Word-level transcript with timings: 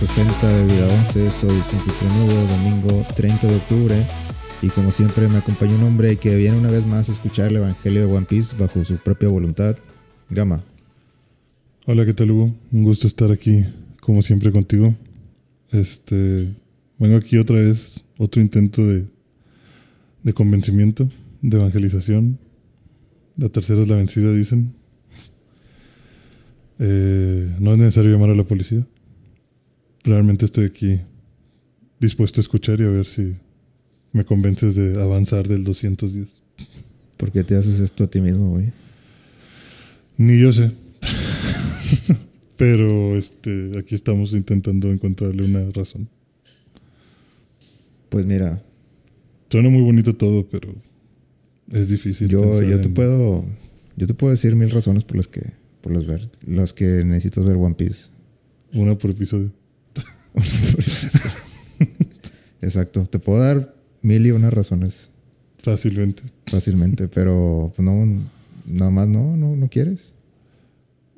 bienvenidos 0.00 0.18
al 0.18 0.30
episodio 0.30 0.40
60 0.40 0.48
de 0.48 0.64
Vida 0.66 0.88
11. 1.00 1.30
Soy 1.30 1.62
su 1.68 1.76
anfitrión 1.76 2.26
nuevo, 2.26 2.46
domingo 2.46 3.06
30 3.16 3.46
de 3.46 3.56
octubre. 3.56 4.06
Y 4.62 4.68
como 4.68 4.92
siempre 4.92 5.28
me 5.28 5.38
acompaña 5.38 5.74
un 5.74 5.82
hombre 5.84 6.16
que 6.16 6.36
viene 6.36 6.58
una 6.58 6.70
vez 6.70 6.86
más 6.86 7.08
a 7.08 7.12
escuchar 7.12 7.48
el 7.48 7.56
Evangelio 7.56 8.06
de 8.06 8.12
One 8.12 8.26
Piece 8.26 8.56
bajo 8.58 8.84
su 8.84 8.96
propia 8.96 9.28
voluntad. 9.28 9.76
Gama. 10.28 10.62
Hola, 11.86 12.04
¿qué 12.04 12.14
tal 12.14 12.30
Hugo? 12.30 12.54
Un 12.72 12.84
gusto 12.84 13.06
estar 13.06 13.30
aquí, 13.32 13.64
como 14.00 14.22
siempre, 14.22 14.52
contigo. 14.52 14.94
Este, 15.70 16.48
vengo 16.98 17.16
aquí 17.16 17.38
otra 17.38 17.56
vez, 17.56 18.04
otro 18.18 18.40
intento 18.40 18.86
de, 18.86 19.04
de 20.22 20.32
convencimiento, 20.32 21.08
de 21.42 21.56
evangelización. 21.58 22.38
La 23.36 23.48
tercera 23.48 23.82
es 23.82 23.88
la 23.88 23.96
vencida, 23.96 24.32
dicen. 24.32 24.72
Eh, 26.78 27.54
no 27.58 27.74
es 27.74 27.78
necesario 27.78 28.12
llamar 28.12 28.30
a 28.30 28.34
la 28.34 28.44
policía. 28.44 28.86
Realmente 30.04 30.46
estoy 30.46 30.66
aquí 30.66 31.00
dispuesto 31.98 32.40
a 32.40 32.42
escuchar 32.42 32.80
y 32.80 32.84
a 32.84 32.88
ver 32.88 33.04
si 33.04 33.34
me 34.12 34.24
convences 34.24 34.74
de 34.74 35.00
avanzar 35.00 35.46
del 35.46 35.64
210. 35.64 36.42
¿Por 37.16 37.30
qué 37.30 37.44
te 37.44 37.56
haces 37.56 37.78
esto 37.80 38.04
a 38.04 38.06
ti 38.06 38.20
mismo, 38.20 38.50
güey? 38.50 38.72
Ni 40.16 40.40
yo 40.40 40.52
sé. 40.52 40.72
Pero 42.56 43.16
este, 43.16 43.72
aquí 43.78 43.94
estamos 43.94 44.32
intentando 44.32 44.90
encontrarle 44.90 45.44
una 45.44 45.70
razón. 45.70 46.08
Pues 48.08 48.26
mira. 48.26 48.62
Suena 49.50 49.68
muy 49.68 49.82
bonito 49.82 50.14
todo, 50.14 50.46
pero 50.48 50.72
es 51.72 51.88
difícil. 51.88 52.28
Yo, 52.28 52.62
yo 52.62 52.80
te 52.80 52.88
puedo. 52.88 53.44
Yo 53.96 54.06
te 54.06 54.14
puedo 54.14 54.30
decir 54.30 54.54
mil 54.54 54.70
razones 54.70 55.02
por 55.04 55.16
las 55.16 55.26
que. 55.26 55.40
Por 55.80 55.92
las 55.92 56.06
ver. 56.06 56.30
Las 56.46 56.72
que 56.72 57.04
necesitas 57.04 57.44
ver 57.44 57.56
One 57.56 57.74
Piece. 57.74 58.10
Una 58.74 58.96
por 58.96 59.10
episodio. 59.10 59.50
Exacto. 62.62 63.06
Te 63.06 63.18
puedo 63.18 63.42
dar 63.42 63.74
mil 64.02 64.26
y 64.26 64.30
unas 64.30 64.52
razones. 64.52 65.10
Fácilmente. 65.58 66.22
Fácilmente. 66.46 67.08
pero 67.08 67.72
pues 67.74 67.84
no. 67.84 68.06
Nada 68.66 68.90
más 68.90 69.08
no, 69.08 69.36
no, 69.36 69.56
no 69.56 69.68
quieres. 69.68 70.12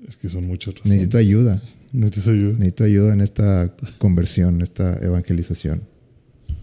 Es 0.08 0.16
que 0.16 0.28
son 0.28 0.46
muchas 0.46 0.74
razones. 0.74 0.92
Necesito 0.92 1.18
ayuda. 1.18 1.60
Necesito 1.92 2.30
ayuda. 2.30 2.52
Necesito 2.54 2.84
ayuda 2.84 3.12
en 3.12 3.20
esta 3.20 3.74
conversión, 3.98 4.62
esta 4.62 4.96
evangelización. 5.04 5.82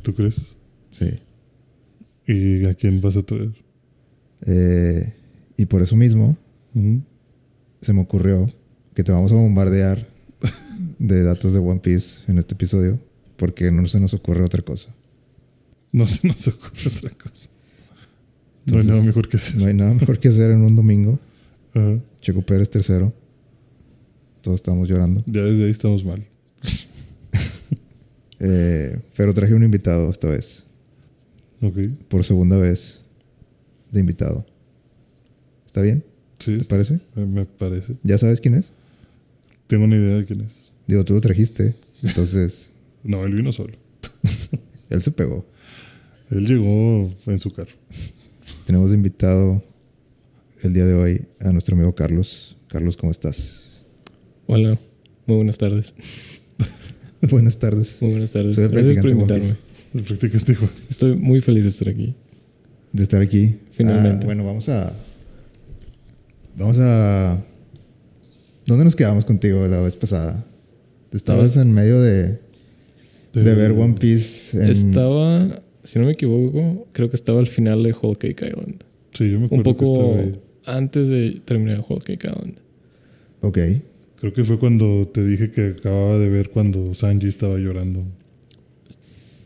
¿Tú 0.01 0.13
crees? 0.13 0.35
Sí. 0.91 1.19
¿Y 2.25 2.65
a 2.65 2.73
quién 2.73 3.01
vas 3.01 3.17
a 3.17 3.23
traer? 3.23 3.51
Eh, 4.45 5.13
y 5.57 5.65
por 5.65 5.81
eso 5.81 5.95
mismo 5.95 6.37
se 7.81 7.93
me 7.93 8.01
ocurrió 8.01 8.49
que 8.95 9.03
te 9.03 9.11
vamos 9.11 9.31
a 9.31 9.35
bombardear 9.35 10.07
de 10.99 11.23
datos 11.23 11.53
de 11.53 11.59
One 11.59 11.79
Piece 11.79 12.21
en 12.27 12.37
este 12.37 12.53
episodio 12.53 12.99
porque 13.37 13.71
no 13.71 13.87
se 13.87 13.99
nos 13.99 14.13
ocurre 14.13 14.43
otra 14.43 14.61
cosa. 14.61 14.93
No 15.91 16.05
se 16.05 16.27
nos 16.27 16.47
ocurre 16.47 16.91
otra 16.95 17.09
cosa. 17.11 17.49
no 18.65 18.77
hay 18.77 18.85
nada 18.85 19.01
mejor 19.01 19.27
que 19.27 19.37
hacer. 19.37 19.55
No 19.55 19.65
hay 19.65 19.73
nada 19.73 19.93
mejor 19.93 20.19
que 20.19 20.27
hacer 20.27 20.51
en 20.51 20.61
un 20.61 20.75
domingo. 20.75 21.17
Checo 22.21 22.41
Pérez 22.41 22.69
tercero. 22.69 23.13
Todos 24.41 24.55
estamos 24.55 24.87
llorando. 24.87 25.23
Ya 25.25 25.41
desde 25.41 25.65
ahí 25.65 25.71
estamos 25.71 26.03
mal. 26.03 26.25
eh, 28.39 28.99
pero 29.15 29.33
traje 29.33 29.53
un 29.53 29.63
invitado 29.63 30.11
esta 30.11 30.27
vez. 30.27 30.65
Ok. 31.61 31.77
Por 32.09 32.23
segunda 32.23 32.57
vez 32.57 33.03
de 33.91 34.01
invitado. 34.01 34.45
¿Está 35.65 35.81
bien? 35.81 36.03
Sí. 36.39 36.57
¿Te 36.57 36.65
parece? 36.65 36.99
Me 37.15 37.45
parece. 37.45 37.95
¿Ya 38.03 38.17
sabes 38.17 38.41
quién 38.41 38.55
es? 38.55 38.71
Tengo 39.67 39.85
una 39.85 39.95
idea 39.95 40.17
de 40.17 40.25
quién 40.25 40.41
es. 40.41 40.68
Digo, 40.89 41.05
tú 41.05 41.13
lo 41.13 41.21
trajiste. 41.21 41.75
Entonces. 42.01 42.71
no, 43.03 43.23
él 43.23 43.35
vino 43.35 43.51
solo. 43.51 43.77
él 44.89 45.01
se 45.03 45.11
pegó. 45.11 45.45
Él 46.31 46.47
llegó 46.47 47.13
en 47.27 47.39
su 47.39 47.53
carro. 47.53 47.75
Tenemos 48.65 48.91
invitado 48.91 49.63
el 50.63 50.73
día 50.73 50.85
de 50.85 50.95
hoy 50.95 51.21
a 51.41 51.51
nuestro 51.51 51.75
amigo 51.75 51.93
Carlos. 51.93 52.57
Carlos, 52.69 52.97
¿cómo 52.97 53.11
estás? 53.11 53.83
Hola, 54.47 54.79
muy 55.27 55.37
buenas 55.37 55.59
tardes. 55.59 55.93
buenas 57.29 57.59
tardes. 57.59 58.01
Muy 58.01 58.09
buenas 58.09 58.31
tardes. 58.31 58.55
Soy 58.55 58.63
el 58.63 58.71
Gracias 58.71 58.95
por 58.95 59.01
practicante 59.03 59.35
invitarme. 59.35 59.59
El 59.93 60.01
practicante 60.01 60.55
Juan. 60.55 60.71
Estoy 60.89 61.15
muy 61.15 61.41
feliz 61.41 61.65
de 61.65 61.69
estar 61.69 61.89
aquí. 61.89 62.15
De 62.93 63.03
estar 63.03 63.21
aquí. 63.21 63.59
Finalmente. 63.69 64.23
Ah, 64.23 64.25
bueno, 64.25 64.43
vamos 64.43 64.67
a. 64.69 64.91
Vamos 66.57 66.79
a. 66.79 67.39
¿Dónde 68.65 68.85
nos 68.85 68.95
quedamos 68.95 69.23
contigo 69.25 69.67
la 69.67 69.81
vez 69.81 69.95
pasada? 69.95 70.48
Estabas 71.11 71.57
en 71.57 71.71
medio 71.73 71.99
de. 72.01 72.39
De, 73.33 73.55
ver 73.55 73.71
One 73.71 73.95
Piece. 73.99 74.57
En... 74.63 74.69
Estaba, 74.69 75.61
si 75.83 75.99
no 75.99 76.05
me 76.05 76.13
equivoco, 76.13 76.87
creo 76.91 77.09
que 77.09 77.15
estaba 77.15 77.39
al 77.39 77.47
final 77.47 77.83
de 77.83 77.93
Whole 77.93 78.15
Cake 78.17 78.47
Island. 78.47 78.83
Sí, 79.13 79.29
yo 79.31 79.39
me 79.39 79.45
acuerdo 79.45 79.69
Un 79.69 79.75
poco 79.75 79.85
que 79.85 80.01
estaba 80.01 80.19
ahí. 80.23 80.39
antes 80.65 81.07
de 81.07 81.41
terminar 81.45 81.85
Whole 81.87 82.01
Cake 82.01 82.27
Island. 82.27 82.55
Ok. 83.41 83.57
Creo 84.19 84.33
que 84.33 84.43
fue 84.43 84.59
cuando 84.59 85.07
te 85.13 85.23
dije 85.25 85.49
que 85.51 85.75
acababa 85.79 86.17
de 86.19 86.27
ver 86.29 86.49
cuando 86.49 86.93
Sanji 86.93 87.27
estaba 87.27 87.57
llorando. 87.57 88.03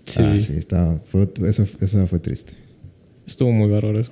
Sí, 0.05 0.21
Ah, 0.23 0.39
sí, 0.39 0.53
estaba. 0.57 0.99
Fue, 1.05 1.29
eso, 1.45 1.65
eso 1.79 2.07
fue 2.07 2.19
triste. 2.19 2.53
estuvo 3.27 3.51
muy 3.51 3.69
bárbaro 3.69 3.99
eso. 3.99 4.11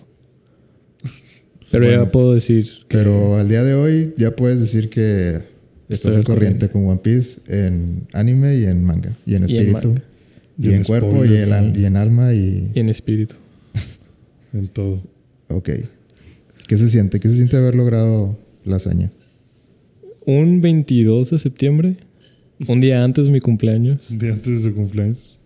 Pero 1.71 1.85
Bueno. 1.85 2.03
ya 2.05 2.11
puedo 2.11 2.33
decir 2.33 2.65
que 2.87 2.97
Pero 2.97 3.37
al 3.37 3.47
día 3.49 3.63
de 3.63 3.73
hoy 3.73 4.13
ya 4.17 4.31
puedes 4.35 4.59
decir 4.59 4.89
que 4.89 5.41
estás 5.93 6.13
Estoy 6.13 6.15
al 6.15 6.23
corriente 6.23 6.69
corriente. 6.69 6.69
con 6.69 6.87
One 6.87 6.99
Piece 7.03 7.41
en 7.47 8.07
anime 8.13 8.57
y 8.57 8.65
en 8.65 8.83
manga. 8.83 9.17
Y 9.25 9.35
en 9.35 9.49
Y 9.49 9.57
en 9.57 9.67
espíritu. 9.67 9.95
Y, 10.57 10.73
en, 10.73 10.83
cuerpo 10.83 11.25
y, 11.25 11.27
spoilers, 11.27 11.75
en 11.75 11.97
alma 11.97 12.33
y... 12.33 12.71
y 12.73 12.79
en 12.79 12.89
espíritu. 12.89 13.35
En 14.53 14.67
todo. 14.67 15.01
Ok. 15.47 15.69
¿Qué 16.67 16.77
se 16.77 16.89
siente? 16.89 17.19
¿Qué 17.19 17.29
se 17.29 17.35
siente 17.35 17.57
haber 17.57 17.75
logrado 17.75 18.37
la 18.65 18.75
hazaña? 18.77 19.11
Un 20.25 20.61
22 20.61 21.31
de 21.31 21.37
septiembre, 21.37 21.97
un 22.67 22.79
día 22.79 23.03
antes 23.03 23.25
de 23.25 23.31
mi 23.31 23.39
cumpleaños, 23.39 24.09
Un 24.11 24.19
día 24.19 24.33
antes 24.33 24.63
de 24.63 24.69
su 24.69 24.75
cumpleaños. 24.75 25.39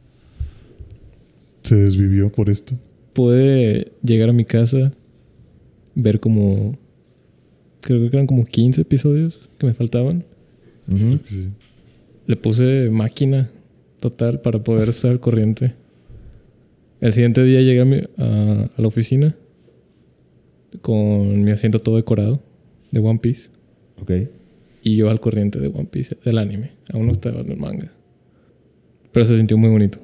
Se 1.64 1.76
desvivió 1.76 2.32
por 2.32 2.50
esto. 2.50 2.76
pude 3.14 3.92
llegar 4.04 4.30
a 4.30 4.34
mi 4.34 4.46
casa, 4.46 4.92
ver 5.96 6.20
como. 6.20 6.78
Creo 7.82 8.02
que 8.02 8.16
eran 8.18 8.28
como 8.28 8.44
15 8.46 8.82
episodios 8.82 9.40
que 9.58 9.68
me 9.68 9.74
faltaban. 9.74 10.26
Creo 10.88 11.22
que 11.24 11.30
sí. 11.30 11.48
Le 12.28 12.36
puse 12.36 12.90
máquina 12.92 13.50
total 14.00 14.42
para 14.42 14.64
poder 14.64 14.90
estar 14.90 15.12
al 15.12 15.20
corriente. 15.20 15.74
El 17.02 17.14
siguiente 17.14 17.44
día 17.44 17.62
llegué 17.62 17.82
a, 17.82 17.86
mi- 17.86 18.04
a- 18.18 18.70
a 18.76 18.82
la 18.82 18.88
oficina 18.88 19.36
con 20.82 21.44
mi 21.44 21.52
asiento 21.52 21.80
todo 21.80 21.96
decorado 21.98 22.42
de 22.92 23.00
One 23.00 23.20
Piece 23.20 23.50
Ok. 24.02 24.12
y 24.84 24.96
yo 24.98 25.10
al 25.10 25.20
corriente 25.20 25.60
de 25.60 25.68
One 25.68 25.86
Piece, 25.86 26.18
del 26.24 26.38
anime. 26.38 26.72
Aún 26.94 27.06
no 27.08 27.12
estaba 27.12 27.42
en 27.42 27.52
el 27.52 27.58
manga. 27.58 27.92
Pero 29.12 29.26
se 29.26 29.38
sintió 29.38 29.58
muy 29.58 29.70
bonito. 29.70 30.00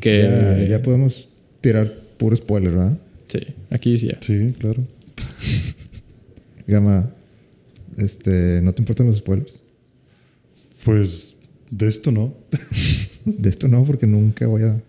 Que, 0.00 0.22
Ya, 0.22 0.64
ya 0.78 0.82
podemos 0.82 1.28
tirar 1.60 1.92
puro 2.16 2.34
spoiler, 2.36 2.70
¿verdad? 2.72 2.98
Sí, 3.26 3.40
aquí 3.70 3.98
sí 3.98 4.08
ya. 4.08 4.18
Sí, 4.20 4.54
claro. 4.58 4.82
Gama, 6.66 7.10
este, 7.96 8.60
¿no 8.62 8.72
te 8.72 8.82
importan 8.82 9.06
los 9.06 9.16
spoilers? 9.16 9.62
Pues 10.88 11.36
de 11.70 11.86
esto 11.86 12.10
no. 12.10 12.34
De 13.26 13.50
esto 13.50 13.68
no, 13.68 13.84
porque 13.84 14.06
nunca 14.06 14.46
voy 14.46 14.62
a... 14.62 14.82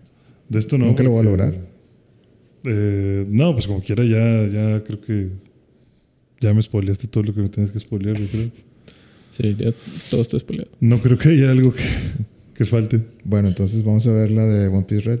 De 0.48 0.58
esto 0.58 0.78
no. 0.78 0.86
Nunca 0.86 1.02
lo 1.02 1.10
voy 1.10 1.20
a 1.20 1.22
lograr. 1.24 1.54
eh, 2.64 3.26
no, 3.28 3.52
pues 3.52 3.66
como 3.66 3.82
quiera, 3.82 4.02
ya, 4.04 4.46
ya 4.48 4.82
creo 4.82 4.98
que. 5.02 5.28
Ya 6.40 6.54
me 6.54 6.62
spoileaste 6.62 7.06
todo 7.08 7.24
lo 7.24 7.34
que 7.34 7.42
me 7.42 7.50
tienes 7.50 7.70
que 7.70 7.78
spoilear, 7.80 8.16
yo 8.18 8.26
creo. 8.28 8.50
Sí, 9.30 9.54
ya 9.58 9.72
todo 10.10 10.22
está 10.22 10.38
spoileado. 10.38 10.70
No 10.80 11.02
creo 11.02 11.18
que 11.18 11.28
haya 11.28 11.50
algo 11.50 11.70
que, 11.74 11.82
que 12.54 12.64
falte. 12.64 13.02
Bueno, 13.24 13.48
entonces 13.48 13.84
vamos 13.84 14.06
a 14.06 14.12
ver 14.12 14.30
la 14.30 14.46
de 14.46 14.68
One 14.68 14.84
Piece 14.84 15.02
Red. 15.02 15.20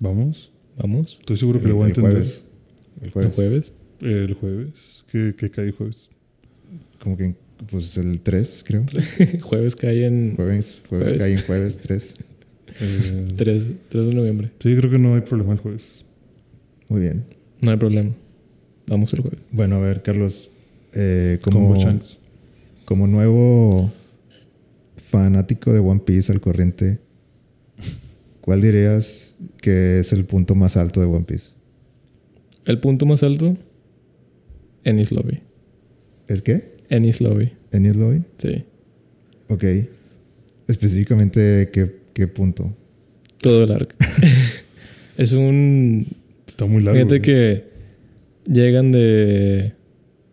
Vamos. 0.00 0.52
Vamos. 0.76 1.16
Estoy 1.18 1.38
seguro 1.38 1.60
que 1.60 1.64
el, 1.64 1.70
lo 1.70 1.76
voy 1.76 1.84
a 1.84 1.86
el 1.86 1.90
entender. 1.92 2.12
jueves. 2.12 2.44
El 3.00 3.06
El 3.06 3.32
jueves. 3.32 3.72
El 4.02 4.34
jueves. 4.34 5.04
¿Qué, 5.10 5.34
qué 5.36 5.50
cae 5.50 5.72
jueves? 5.72 6.10
Como 7.00 7.16
que, 7.16 7.34
pues 7.70 7.96
el 7.98 8.20
3, 8.20 8.64
creo. 8.66 8.84
jueves 9.42 9.76
cae 9.76 10.06
en 10.06 10.34
Jueves, 10.36 10.82
jueves, 10.88 11.08
Jueves. 11.08 11.18
cae 11.22 11.32
en 11.32 11.42
jueves 11.42 11.78
3. 11.78 12.14
Eh, 12.80 13.26
3, 13.36 13.66
3 13.88 14.06
de 14.06 14.14
noviembre. 14.14 14.50
sí, 14.60 14.74
creo 14.76 14.90
que 14.90 14.98
no 14.98 15.14
hay 15.14 15.20
problema 15.22 15.52
el 15.52 15.58
jueves. 15.58 16.04
Muy 16.88 17.00
bien. 17.02 17.24
No 17.60 17.70
hay 17.70 17.76
problema. 17.76 18.10
Vamos 18.86 19.12
el 19.14 19.20
jueves. 19.20 19.40
Bueno, 19.50 19.76
a 19.76 19.78
ver, 19.80 20.02
Carlos. 20.02 20.50
eh, 20.92 21.38
Como 21.42 21.74
como 22.84 23.06
nuevo 23.06 23.90
fanático 24.96 25.72
de 25.72 25.78
One 25.78 26.00
Piece 26.04 26.30
al 26.32 26.40
corriente, 26.40 26.98
¿cuál 28.42 28.60
dirías 28.60 29.36
que 29.62 30.00
es 30.00 30.12
el 30.12 30.24
punto 30.26 30.54
más 30.54 30.76
alto 30.76 31.00
de 31.00 31.06
One 31.06 31.24
Piece? 31.24 31.52
El 32.66 32.80
punto 32.80 33.06
más 33.06 33.22
alto, 33.22 33.56
Ennis 34.84 35.12
Lobby. 35.12 35.40
¿Es 36.28 36.42
qué? 36.42 36.73
Ennis 36.96 37.20
Lobby, 37.20 37.50
¿Ennis 37.72 37.96
Lobby? 37.96 38.22
sí. 38.38 38.64
Ok. 39.48 39.64
Específicamente, 40.66 41.70
¿qué, 41.72 41.94
qué 42.14 42.26
punto? 42.26 42.74
Todo 43.42 43.64
el 43.64 43.72
arco. 43.72 43.94
es 45.18 45.32
un. 45.32 46.06
Está 46.46 46.64
muy 46.66 46.82
largo. 46.82 46.98
Fíjate 46.98 47.20
que 47.20 47.64
llegan 48.50 48.90
de 48.92 49.72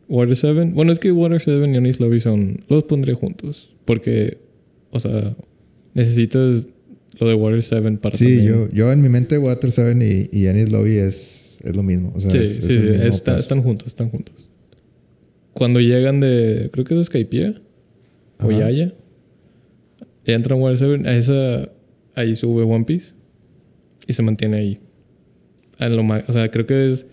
Water 0.08 0.36
7. 0.38 0.72
Bueno, 0.74 0.92
es 0.94 1.00
que 1.00 1.12
Water 1.12 1.42
7 1.42 1.70
y 1.72 1.76
Anis 1.76 2.00
Lobby 2.00 2.20
son. 2.22 2.62
Los 2.70 2.84
pondré 2.86 3.14
juntos. 3.14 3.70
Porque, 3.84 4.38
o 4.92 5.00
sea, 5.02 5.36
necesitas 5.94 6.68
lo 7.20 7.28
de 7.28 7.34
Water 7.34 7.62
7 7.62 7.92
para. 8.02 8.18
Sí, 8.18 8.26
también- 8.38 8.46
yo, 8.48 8.70
yo 8.72 8.92
en 8.92 9.02
mi 9.02 9.10
mente 9.10 9.38
Water 9.38 9.72
7 9.72 10.30
y, 10.32 10.38
y 10.40 10.46
Ennis 10.48 10.72
Lobby 10.72 10.96
es, 10.98 11.60
es 11.62 11.76
lo 11.76 11.84
mismo. 11.84 12.14
O 12.16 12.22
sea, 12.22 12.32
Sí, 12.32 12.38
es, 12.38 12.56
sí, 12.56 12.62
sí, 12.62 12.74
mismo 12.84 13.04
está- 13.08 13.32
paso. 13.34 13.42
están 13.42 13.62
juntos, 13.64 13.88
están 13.88 14.10
juntos. 14.10 14.50
Cuando 15.62 15.80
llegan 15.80 16.20
de. 16.20 16.70
Creo 16.72 16.86
que 16.86 17.00
es 17.00 17.06
Skypiea 17.06 17.54
o. 18.40 18.50
Yaya. 18.50 18.96
Entran 20.26 20.58
a 20.58 20.64
Water 20.64 20.76
7. 20.76 21.08
A 21.08 21.16
esa. 21.16 21.70
Ahí 22.16 22.34
sube 22.34 22.64
One 22.64 22.84
Piece. 22.84 23.14
Y 24.08 24.14
se 24.14 24.24
mantiene 24.24 24.58
ahí. 24.58 24.80
A 25.78 25.88
lo 25.88 26.02
o 26.02 26.32
sea, 26.34 26.50
creo 26.50 26.66
que 26.66 26.90
es. 26.90 27.06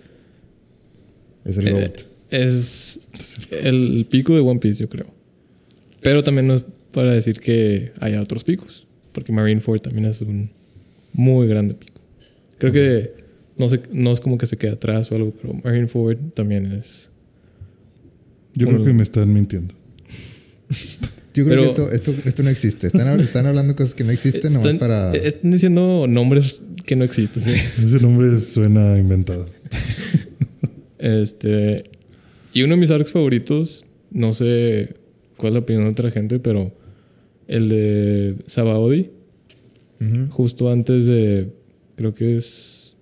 Es 1.44 1.58
el 1.58 1.68
Eh. 1.68 1.92
Es 2.30 3.00
el 3.50 4.06
pico 4.08 4.34
de 4.34 4.40
One 4.40 4.60
Piece, 4.60 4.80
yo 4.80 4.88
creo. 4.88 5.08
Pero 6.00 6.24
también 6.24 6.46
no 6.46 6.54
es 6.54 6.64
para 6.90 7.12
decir 7.12 7.40
que 7.40 7.92
haya 8.00 8.22
otros 8.22 8.44
picos. 8.44 8.86
Porque 9.12 9.30
Marineford 9.30 9.82
también 9.82 10.06
es 10.06 10.22
un 10.22 10.48
muy 11.12 11.48
grande 11.48 11.74
pico. 11.74 12.00
Creo 12.56 12.72
que 12.72 13.12
no, 13.58 13.68
sé, 13.68 13.82
no 13.92 14.10
es 14.10 14.20
como 14.20 14.38
que 14.38 14.46
se 14.46 14.56
queda 14.56 14.72
atrás 14.72 15.12
o 15.12 15.16
algo, 15.16 15.34
pero 15.38 15.52
Marineford 15.52 16.32
también 16.32 16.72
es. 16.72 17.10
Yo 18.58 18.66
Bueno. 18.66 18.81
creo 18.82 18.87
que 18.93 18.93
me 18.96 19.02
están 19.05 19.32
mintiendo. 19.32 19.72
Yo 21.34 21.44
creo 21.44 21.46
pero- 21.46 21.62
que 21.62 21.94
esto, 21.96 22.10
esto, 22.10 22.28
esto 22.28 22.43
no 22.43 22.50
existe. 22.50 22.88
Están, 22.88 23.20
están 23.20 23.46
hablando 23.46 23.76
cosas 23.76 23.94
que 23.94 24.02
no 24.02 24.10
existen 24.10 24.52
nomás 24.55 24.66
Están, 24.66 24.78
para... 24.81 25.14
están 25.14 25.50
diciendo 25.52 26.06
nombres 26.08 26.60
que 26.84 26.96
no 26.96 27.05
existen. 27.05 27.43
Ese 27.84 28.00
nombre 28.00 28.38
suena 28.40 28.96
inventado. 28.99 29.46
Este. 30.99 31.84
Y 32.52 32.62
uno 32.62 32.75
de 32.75 32.81
mis 32.81 32.90
arcs 32.90 33.12
favoritos, 33.12 33.84
no 34.10 34.32
sé 34.32 34.94
cuál 35.37 35.50
es 35.50 35.55
la 35.55 35.60
opinión 35.60 35.84
de 35.84 35.90
otra 35.90 36.10
gente, 36.10 36.40
pero 36.40 36.72
el 37.46 37.69
de 37.69 38.37
Sabaody. 38.46 39.10
Justo 40.31 40.70
antes 40.72 41.06
de. 41.06 41.49
Creo 41.96 42.14
que 42.14 42.37
es. 42.37 42.94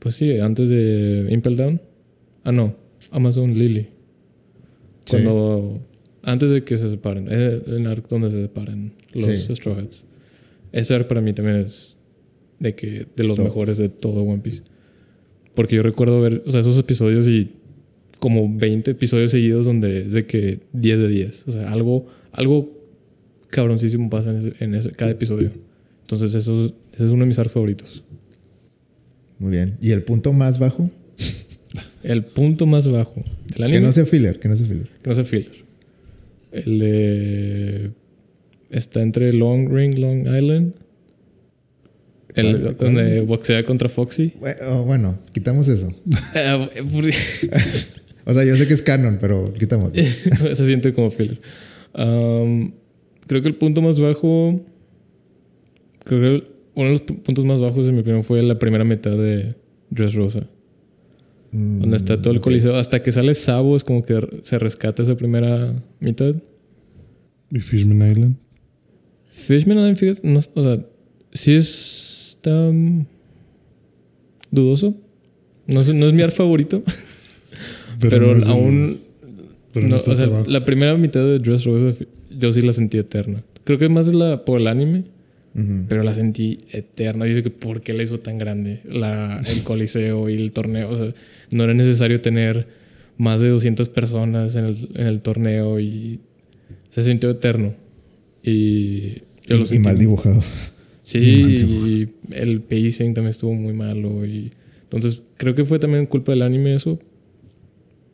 Pues 0.00 0.16
sí, 0.16 0.38
antes 0.38 0.68
de 0.68 1.28
Impel 1.30 1.56
Down. 1.56 1.80
Ah, 2.44 2.52
no. 2.52 2.76
Amazon 3.10 3.54
Lily. 3.58 3.88
Sí. 5.04 5.16
Cuando. 5.16 5.80
Antes 6.22 6.50
de 6.50 6.64
que 6.64 6.76
se 6.76 6.88
separen. 6.88 7.28
El 7.30 7.86
arc 7.86 8.08
donde 8.08 8.30
se 8.30 8.40
separan 8.42 8.92
los 9.12 9.24
Sí. 9.26 9.54
Straw 9.54 9.76
Hats. 9.78 10.04
Ese 10.72 10.94
arc 10.94 11.06
para 11.06 11.20
mí 11.20 11.32
también 11.32 11.58
es. 11.58 11.96
De 12.58 12.74
que. 12.74 13.06
De 13.14 13.24
los 13.24 13.36
Top. 13.36 13.44
mejores 13.46 13.78
de 13.78 13.88
todo 13.88 14.22
One 14.22 14.40
Piece. 14.42 14.62
Porque 15.54 15.76
yo 15.76 15.82
recuerdo 15.82 16.20
ver. 16.20 16.42
O 16.46 16.50
sea, 16.52 16.60
esos 16.60 16.78
episodios 16.78 17.28
y. 17.28 17.50
Como 18.20 18.48
20 18.56 18.92
episodios 18.92 19.32
seguidos 19.32 19.66
donde 19.66 20.06
es 20.06 20.12
de 20.14 20.26
que 20.26 20.60
10 20.72 20.98
de 20.98 21.08
10. 21.08 21.44
O 21.48 21.52
sea, 21.52 21.70
algo. 21.72 22.06
Algo 22.32 22.72
cabroncísimo 23.50 24.08
pasa 24.10 24.30
en, 24.30 24.36
ese- 24.38 24.54
en 24.64 24.74
ese- 24.74 24.90
cada 24.92 25.10
episodio. 25.10 25.50
Entonces, 26.00 26.34
eso, 26.34 26.64
es- 26.66 26.72
ese 26.94 27.04
es 27.04 27.10
uno 27.10 27.20
de 27.24 27.26
mis 27.28 27.38
arcs 27.38 27.52
favoritos. 27.52 28.02
Muy 29.38 29.50
bien. 29.52 29.76
¿Y 29.80 29.90
el 29.92 30.02
punto 30.04 30.32
más 30.32 30.58
bajo? 30.58 30.90
El 32.04 32.24
punto 32.24 32.66
más 32.66 32.86
bajo 32.86 33.14
del 33.46 33.54
Que 33.56 33.64
anime. 33.64 33.80
no 33.80 33.92
sea 33.92 34.04
filler, 34.06 34.38
que 34.38 34.48
no 34.48 34.56
sea 34.56 34.66
filler. 34.66 34.88
que 35.02 35.08
no 35.08 35.14
sea 35.14 35.24
filler. 35.24 35.64
El 36.52 36.78
de. 36.78 37.90
Está 38.70 39.02
entre 39.02 39.32
Long 39.32 39.68
Ring, 39.72 39.98
Long 39.98 40.20
Island. 40.26 40.74
El 42.34 42.60
¿Cuál- 42.60 42.76
cuál 42.76 42.94
donde 42.94 43.20
boxea 43.22 43.64
contra 43.64 43.88
Foxy. 43.88 44.32
Bue- 44.40 44.56
oh, 44.68 44.84
Bueno, 44.84 45.18
quitamos 45.32 45.68
eso. 45.68 45.92
O 48.26 48.32
sea, 48.32 48.42
yo 48.44 48.56
sé 48.56 48.66
que 48.66 48.74
es 48.74 48.82
canon, 48.82 49.18
pero 49.20 49.52
quitamos. 49.52 49.92
Se 49.94 50.66
siente 50.66 50.92
como 50.94 51.10
filler. 51.10 51.40
Um, 51.94 52.72
creo 53.26 53.42
que 53.42 53.48
el 53.48 53.56
punto 53.56 53.82
más 53.82 54.00
bajo. 54.00 54.64
Creo 56.04 56.20
que 56.40 56.46
uno 56.74 56.86
de 56.86 56.90
los 56.92 57.06
pu- 57.06 57.22
puntos 57.22 57.44
más 57.44 57.60
bajos, 57.60 57.86
en 57.86 57.94
mi 57.94 58.00
opinión, 58.00 58.24
fue 58.24 58.42
la 58.42 58.58
primera 58.58 58.84
mitad 58.84 59.12
de 59.16 59.54
Dress 59.90 60.14
Rosa. 60.14 60.48
Mm, 61.54 61.82
Donde 61.82 61.96
está 61.96 62.20
todo 62.20 62.34
el 62.34 62.40
coliseo. 62.40 62.74
Hasta 62.74 63.00
que 63.00 63.12
sale 63.12 63.32
Sabo, 63.36 63.76
es 63.76 63.84
como 63.84 64.02
que 64.02 64.20
se 64.42 64.58
rescata 64.58 65.04
esa 65.04 65.16
primera 65.16 65.72
mitad. 66.00 66.34
¿Y 67.48 67.60
Fishman 67.60 68.10
Island? 68.10 68.36
Fishman 69.30 69.78
Island, 69.78 69.96
fíjate, 69.96 70.20
no, 70.24 70.40
o 70.54 70.62
sea, 70.62 70.84
sí 71.32 71.54
está 71.54 72.72
mm, 72.72 73.06
dudoso. 74.50 74.96
No 75.68 75.80
es, 75.80 75.94
no 75.94 76.06
es 76.06 76.12
mi 76.12 76.22
ar 76.22 76.32
favorito, 76.32 76.82
pero, 78.00 78.34
no 78.34 78.38
es 78.38 78.48
aún. 78.48 78.98
pero 79.72 79.86
no, 79.86 79.96
o 79.96 79.98
sea, 80.00 80.26
la 80.46 80.64
primera 80.64 80.96
mitad 80.96 81.20
de 81.20 81.38
Dress 81.38 81.64
Rosa, 81.64 82.04
yo 82.36 82.52
sí 82.52 82.62
la 82.62 82.72
sentí 82.72 82.98
eterna. 82.98 83.44
Creo 83.62 83.78
que 83.78 83.84
es 83.84 83.90
más 83.92 84.12
la, 84.12 84.44
por 84.44 84.60
el 84.60 84.66
anime, 84.66 85.04
pero 85.88 86.02
la 86.02 86.14
sentí 86.14 86.58
eterna. 86.72 87.26
Sé 87.26 87.44
que 87.44 87.50
¿por 87.50 87.80
qué 87.80 87.94
la 87.94 88.02
hizo 88.02 88.18
tan 88.18 88.38
grande? 88.38 88.80
La, 88.84 89.40
el 89.40 89.62
coliseo 89.62 90.28
y 90.28 90.34
el 90.34 90.50
torneo. 90.50 90.90
O 90.90 90.96
sea, 90.96 91.14
no 91.50 91.64
era 91.64 91.74
necesario 91.74 92.20
tener 92.20 92.66
más 93.16 93.40
de 93.40 93.48
200 93.48 93.88
personas 93.90 94.56
en 94.56 94.64
el, 94.66 94.88
en 94.94 95.06
el 95.06 95.20
torneo 95.20 95.78
y 95.80 96.20
se 96.90 97.02
sintió 97.02 97.30
eterno. 97.30 97.74
Y 98.42 99.22
yo 99.46 99.56
lo 99.58 99.64
Y 99.72 99.78
mal 99.80 99.98
dibujado. 99.98 100.42
Sí, 101.02 101.18
y 101.20 102.08
el 102.34 102.62
pacing 102.62 103.14
también 103.14 103.30
estuvo 103.30 103.52
muy 103.54 103.74
malo. 103.74 104.24
Y 104.26 104.50
entonces 104.84 105.22
creo 105.36 105.54
que 105.54 105.64
fue 105.64 105.78
también 105.78 106.06
culpa 106.06 106.32
del 106.32 106.42
anime 106.42 106.74
eso. 106.74 106.98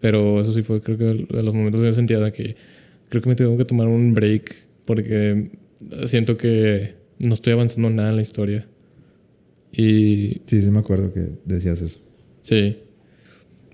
Pero 0.00 0.40
eso 0.40 0.52
sí 0.52 0.62
fue, 0.62 0.80
creo 0.80 0.96
que 0.98 1.04
de 1.04 1.42
los 1.42 1.54
momentos 1.54 1.80
que 1.80 1.86
yo 1.88 1.92
sentía 1.92 2.18
de 2.18 2.32
que 2.32 2.56
creo 3.08 3.22
que 3.22 3.28
me 3.28 3.34
tengo 3.34 3.56
que 3.56 3.64
tomar 3.64 3.86
un 3.86 4.14
break 4.14 4.54
porque 4.86 5.50
siento 6.06 6.36
que 6.36 6.94
no 7.18 7.34
estoy 7.34 7.52
avanzando 7.52 7.90
nada 7.90 8.10
en 8.10 8.16
la 8.16 8.22
historia. 8.22 8.66
Y 9.72 10.40
Sí, 10.46 10.62
sí 10.62 10.70
me 10.70 10.78
acuerdo 10.80 11.12
que 11.12 11.28
decías 11.44 11.80
eso. 11.82 12.00
sí. 12.42 12.76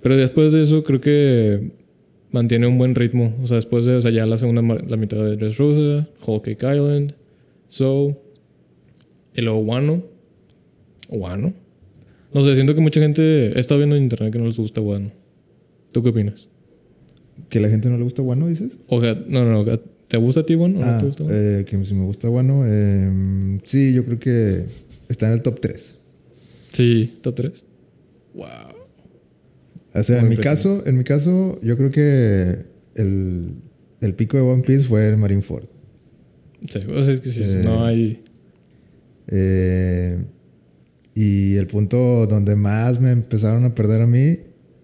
Pero 0.07 0.17
después 0.21 0.53
de 0.53 0.63
eso 0.63 0.85
creo 0.85 1.01
que 1.01 1.73
mantiene 2.31 2.69
un 2.69 2.79
buen 2.79 2.95
ritmo. 2.95 3.35
O 3.43 3.47
sea, 3.49 3.57
después 3.57 3.85
de, 3.87 3.97
o 3.97 4.01
sea, 4.03 4.13
ya 4.13 4.25
la 4.25 4.39
segunda, 4.39 4.63
la 4.63 4.97
mitad 4.97 5.17
de 5.19 5.35
Dressrosa, 5.37 6.07
Whole 6.25 6.43
Cake 6.43 6.63
Island, 6.77 7.15
So, 7.69 8.17
y 9.35 9.43
luego 9.43 9.59
Wano. 9.59 10.05
Wano. 11.09 11.53
No 12.33 12.43
sé, 12.43 12.55
siento 12.55 12.77
que 12.77 12.81
mucha 12.81 13.01
gente 13.01 13.59
estado 13.59 13.79
viendo 13.79 13.97
en 13.97 14.05
internet 14.05 14.33
que 14.33 14.39
no 14.39 14.47
les 14.47 14.57
gusta 14.59 14.81
Wano. 14.81 15.11
¿Tú 15.91 16.05
qué 16.05 16.11
opinas? 16.11 16.47
¿Que 17.49 17.59
la 17.59 17.69
gente 17.69 17.89
no 17.89 17.99
le 17.99 18.05
gusta 18.05 18.23
Wano, 18.23 18.47
dices? 18.47 18.79
O 18.87 19.01
sea, 19.01 19.15
no, 19.27 19.45
no, 19.45 19.65
no. 19.65 19.79
¿Te 20.07 20.17
gusta 20.19 20.43
a 20.43 20.47
ti 20.47 20.55
Wano 20.55 20.79
o 20.79 20.83
no 20.83 20.87
Ah, 20.89 20.99
te 21.01 21.07
gusta 21.07 21.25
Wano? 21.25 21.35
eh, 21.37 21.65
que 21.69 21.85
si 21.85 21.95
me 21.95 22.05
gusta 22.05 22.31
Wano. 22.31 22.63
eh, 22.65 23.59
sí, 23.65 23.93
yo 23.93 24.05
creo 24.05 24.21
que 24.21 24.65
está 25.09 25.27
en 25.27 25.33
el 25.33 25.43
top 25.43 25.59
3. 25.61 25.99
Sí, 26.71 27.19
top 27.23 27.35
3. 27.35 27.65
Wow. 28.35 28.47
O 29.99 30.03
sea, 30.03 30.17
Muy 30.23 30.33
en 30.33 30.38
mi 30.38 30.43
caso, 30.45 30.83
en 30.87 30.99
mi 30.99 31.05
caso, 31.05 31.59
yo 31.62 31.76
creo 31.76 31.91
que 31.91 32.65
el, 32.95 33.55
el 34.00 34.15
pico 34.15 34.37
de 34.37 34.43
One 34.43 34.62
Piece 34.62 34.85
fue 34.85 35.09
el 35.09 35.17
Marineford. 35.17 35.65
Sí, 36.69 36.81
sea, 36.81 37.12
es 37.12 37.21
que 37.21 37.31
sí, 37.31 37.43
Eh, 37.45 37.62
no 37.65 37.85
hay. 37.85 38.23
Eh, 39.29 40.19
y 41.15 41.57
el 41.57 41.67
punto 41.67 42.26
donde 42.26 42.57
más 42.57 43.00
me 43.00 43.11
empezaron 43.11 43.65
a 43.65 43.75
perder 43.75 44.03
a 44.03 44.07
mí 44.07 44.38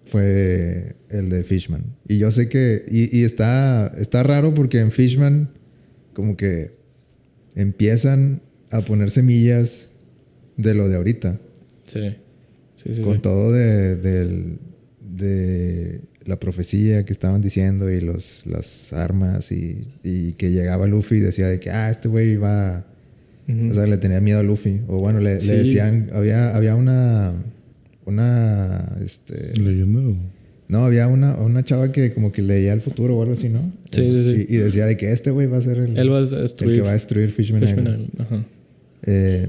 fue 0.05 0.95
el 1.09 1.29
de 1.29 1.43
Fishman. 1.43 1.95
Y 2.07 2.17
yo 2.17 2.31
sé 2.31 2.49
que. 2.49 2.83
Y, 2.89 3.17
y 3.19 3.23
está, 3.23 3.87
está 3.97 4.23
raro 4.23 4.53
porque 4.53 4.79
en 4.79 4.91
Fishman, 4.91 5.51
como 6.13 6.35
que 6.37 6.75
empiezan 7.55 8.41
a 8.71 8.81
poner 8.81 9.11
semillas 9.11 9.91
de 10.57 10.73
lo 10.73 10.89
de 10.89 10.95
ahorita. 10.95 11.39
Sí. 11.85 12.15
Sí, 12.75 12.93
sí, 12.95 13.01
con 13.01 13.15
sí. 13.15 13.19
todo 13.21 13.51
de, 13.51 13.95
del- 13.97 14.59
de 15.15 16.01
la 16.25 16.39
profecía 16.39 17.05
que 17.05 17.13
estaban 17.13 17.41
diciendo 17.41 17.91
y 17.91 18.01
los, 18.01 18.43
las 18.45 18.93
armas 18.93 19.51
y, 19.51 19.87
y 20.03 20.33
que 20.33 20.51
llegaba 20.51 20.87
Luffy 20.87 21.17
y 21.17 21.19
decía 21.19 21.47
de 21.47 21.59
que, 21.59 21.69
ah, 21.69 21.89
este 21.89 22.07
güey 22.07 22.37
va... 22.37 22.85
O 23.69 23.73
sea, 23.73 23.85
le 23.85 23.97
tenía 23.97 24.21
miedo 24.21 24.39
a 24.39 24.43
Luffy. 24.43 24.81
O 24.87 24.99
bueno, 24.99 25.19
le, 25.19 25.35
decían, 25.35 26.09
había, 26.13 26.55
había 26.55 26.75
una... 26.75 27.33
Una... 28.05 28.95
Este, 29.03 29.59
¿Leyenda 29.59 29.99
o...? 29.99 30.15
no, 30.69 30.85
había 30.85 31.07
una, 31.07 31.35
una 31.35 31.63
chava 31.63 31.91
que 31.91 32.13
como 32.13 32.31
que 32.31 32.41
leía 32.41 32.73
el 32.73 32.81
futuro 32.81 33.17
o 33.17 33.21
algo 33.21 33.33
así, 33.33 33.49
¿no? 33.49 33.59
Sí, 33.91 34.09
sí, 34.09 34.23
sí. 34.23 34.45
Y, 34.49 34.55
y 34.55 34.57
decía 34.57 34.85
de 34.85 34.97
que 34.97 35.11
este 35.11 35.29
güey 35.29 35.45
va 35.47 35.57
a 35.57 35.61
ser 35.61 35.77
el, 35.77 35.97
Él 35.97 36.11
va 36.11 36.17
a 36.17 36.21
el 36.21 36.29
destruir 36.29 36.75
que 36.77 36.81
va 36.81 36.89
a 36.89 36.93
destruir 36.93 37.31
Fishman, 37.31 37.61
Fishman 37.61 37.79
Island. 37.79 38.01
Island. 38.01 38.21
Ajá. 38.21 38.45
Eh, 39.05 39.47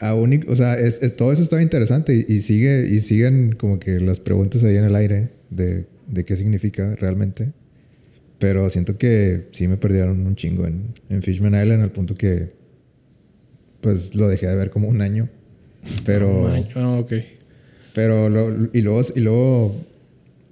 aún 0.00 0.44
o 0.48 0.56
sea, 0.56 0.78
es- 0.78 1.02
es- 1.02 1.16
todo 1.16 1.32
eso 1.32 1.42
estaba 1.42 1.62
interesante 1.62 2.14
y, 2.14 2.32
y 2.32 2.40
sigue 2.40 2.88
y 2.88 3.00
siguen 3.00 3.52
como 3.56 3.78
que 3.78 4.00
las 4.00 4.18
preguntas 4.20 4.64
ahí 4.64 4.76
en 4.76 4.84
el 4.84 4.94
aire 4.96 5.30
de, 5.50 5.86
de 6.08 6.24
qué 6.24 6.36
significa 6.36 6.94
realmente. 6.96 7.52
Pero 8.38 8.70
siento 8.70 8.96
que 8.96 9.48
sí 9.52 9.68
me 9.68 9.76
perdieron 9.76 10.26
un 10.26 10.34
chingo 10.34 10.66
en, 10.66 10.94
en 11.10 11.22
Fishman 11.22 11.52
Island 11.60 11.82
al 11.82 11.92
punto 11.92 12.14
que 12.14 12.52
pues 13.82 14.14
lo 14.14 14.28
dejé 14.28 14.46
de 14.46 14.56
ver 14.56 14.70
como 14.70 14.88
un 14.88 15.00
año. 15.02 15.28
Pero... 16.04 16.48
Ah, 16.74 16.98
ok. 16.98 17.12
Pero 17.94 18.28
lo- 18.28 18.68
y, 18.72 18.82
luego, 18.82 19.00
y 19.16 19.20
luego 19.20 19.76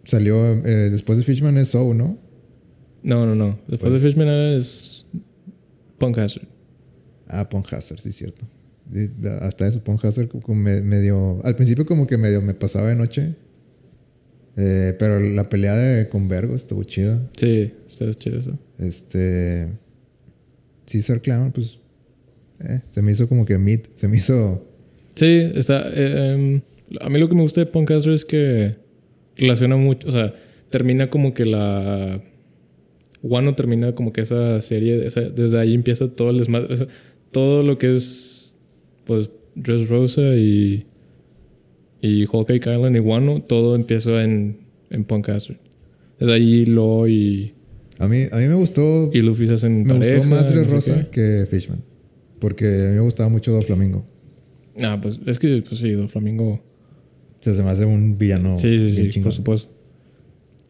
salió 0.04 0.52
eh, 0.66 0.90
después 0.90 1.18
de 1.18 1.24
Fishman 1.24 1.56
es 1.58 1.68
Soul, 1.68 1.96
¿no? 1.96 2.18
No, 3.02 3.24
no, 3.26 3.34
no. 3.34 3.58
Después 3.68 3.90
Pues- 3.90 4.02
de 4.02 4.08
Fishman 4.08 4.26
Island 4.28 4.56
es 4.58 5.06
Punk 5.98 6.18
Hazard. 6.18 6.48
Ah, 7.28 7.48
Pong 7.48 7.64
Hazard, 7.70 8.00
sí, 8.00 8.10
cierto. 8.12 8.46
Hasta 9.42 9.66
eso, 9.66 9.82
Pong 9.84 9.98
Hazard 10.02 10.28
como 10.28 10.54
me- 10.60 10.82
medio... 10.82 11.40
Al 11.44 11.54
principio 11.56 11.84
como 11.86 12.06
que 12.06 12.16
medio 12.18 12.40
me 12.42 12.54
pasaba 12.54 12.88
de 12.88 12.94
noche. 12.94 13.34
Eh, 14.56 14.94
pero 14.98 15.20
la 15.20 15.48
pelea 15.48 15.74
de, 15.76 16.08
con 16.08 16.28
Vergo 16.28 16.54
estuvo 16.54 16.82
chida. 16.84 17.20
Sí, 17.36 17.72
está 17.86 18.12
chido 18.14 18.38
eso. 18.38 18.58
Este... 18.78 19.68
Caesar 20.90 21.20
Clown, 21.20 21.52
pues... 21.52 21.78
eh, 22.60 22.80
se 22.90 23.02
me 23.02 23.12
hizo 23.12 23.28
como 23.28 23.44
que 23.44 23.58
mid. 23.58 23.80
Se 23.94 24.08
me 24.08 24.16
hizo... 24.16 24.64
Sí, 25.14 25.50
está. 25.54 25.88
eh, 25.92 26.32
em, 26.34 26.60
a 27.00 27.08
mí 27.10 27.18
lo 27.18 27.28
que 27.28 27.34
me 27.34 27.42
gusta 27.42 27.60
de 27.60 27.66
Punk 27.66 27.90
Hazard 27.90 28.14
es 28.14 28.24
que 28.24 28.76
relaciona 29.36 29.76
mucho. 29.76 30.08
O 30.08 30.12
sea, 30.12 30.32
termina 30.70 31.10
como 31.10 31.34
que 31.34 31.44
la. 31.44 32.22
Wano 33.20 33.56
termina 33.56 33.96
como 33.96 34.12
que 34.12 34.20
esa 34.20 34.60
serie. 34.60 35.04
esa- 35.08 35.22
desde 35.28 35.58
ahí 35.58 35.74
empieza 35.74 36.06
todo 36.08 36.30
el 36.30 36.38
desmadre. 36.38 36.72
o 36.72 36.76
sea, 36.76 36.86
todo 37.32 37.64
lo 37.64 37.78
que 37.78 37.96
es. 37.96 38.37
Pues 39.08 39.30
Dress 39.56 39.88
Rosa 39.88 40.20
y. 40.36 40.84
Y 42.02 42.26
Whole 42.26 42.44
Cake 42.44 42.66
Island 42.72 42.94
y 42.94 43.00
Wano. 43.00 43.42
Todo 43.42 43.74
empieza 43.74 44.22
en, 44.22 44.58
en 44.90 45.04
Punk 45.04 45.30
Hazard. 45.30 45.56
Desde 46.20 46.34
ahí 46.34 46.66
Lo 46.66 47.08
y, 47.08 47.54
A 47.98 48.06
mí, 48.06 48.24
a 48.30 48.36
mí 48.36 48.46
me 48.46 48.54
gustó... 48.54 49.10
y 49.12 49.20
Luffy 49.22 49.46
se 49.46 49.54
hacen 49.54 49.82
me 49.84 49.94
pareja, 49.94 50.18
gustó 50.18 50.30
más 50.30 50.44
no 50.44 50.50
Dress 50.50 50.66
sé 50.68 50.72
Rosa 50.92 51.10
que 51.10 51.46
Fishman. 51.50 51.82
Porque 52.38 52.66
a 52.66 52.88
mí 52.90 52.94
me 52.96 53.00
gustaba 53.00 53.28
mucho 53.30 53.52
Doflamingo. 53.52 54.04
qué. 54.76 54.84
Ah, 54.84 55.00
pues 55.00 55.18
es 55.26 55.38
que, 55.40 55.62
pues 55.66 55.80
sí, 55.80 55.88
Flamingo. 56.08 56.52
O 56.54 56.62
sea, 57.40 57.54
se 57.54 57.62
me 57.64 57.70
hace 57.70 57.84
un 57.84 58.18
villano 58.18 58.56
Sí, 58.58 58.78
sí, 58.78 58.92
sí, 58.92 59.08
chingón. 59.08 59.24
por 59.28 59.32
supuesto. 59.32 59.70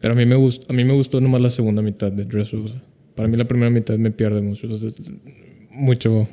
Pero 0.01 0.13
a 0.13 0.17
mí 0.17 0.25
me 0.25 0.35
gustó, 0.35 0.65
a 0.71 0.73
mí 0.75 0.83
me 0.83 0.93
gustó 0.93 1.19
nomás 1.21 1.41
la 1.41 1.49
segunda 1.49 1.81
mitad 1.81 2.11
de 2.11 2.25
Dressrosa. 2.25 2.81
Para 3.15 3.27
mí 3.27 3.37
la 3.37 3.47
primera 3.47 3.69
mitad 3.69 3.97
me 3.97 4.11
pierde 4.11 4.41
mucho. 4.41 4.67
o 4.67 4.75
sea, 4.75 4.89
es- 4.89 5.11
mucho. 5.71 6.27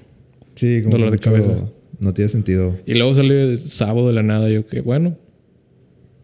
Sí, 0.54 0.80
como 0.82 0.92
Dolor 0.92 1.10
de 1.10 1.16
mucho- 1.16 1.30
cabeza. 1.30 1.70
No 1.98 2.12
tiene 2.14 2.28
sentido. 2.28 2.78
Y 2.86 2.94
luego 2.94 3.14
sale 3.14 3.56
Sabo 3.56 4.06
de 4.08 4.14
la 4.14 4.22
nada. 4.22 4.48
Yo 4.50 4.66
que, 4.66 4.80
bueno, 4.80 5.16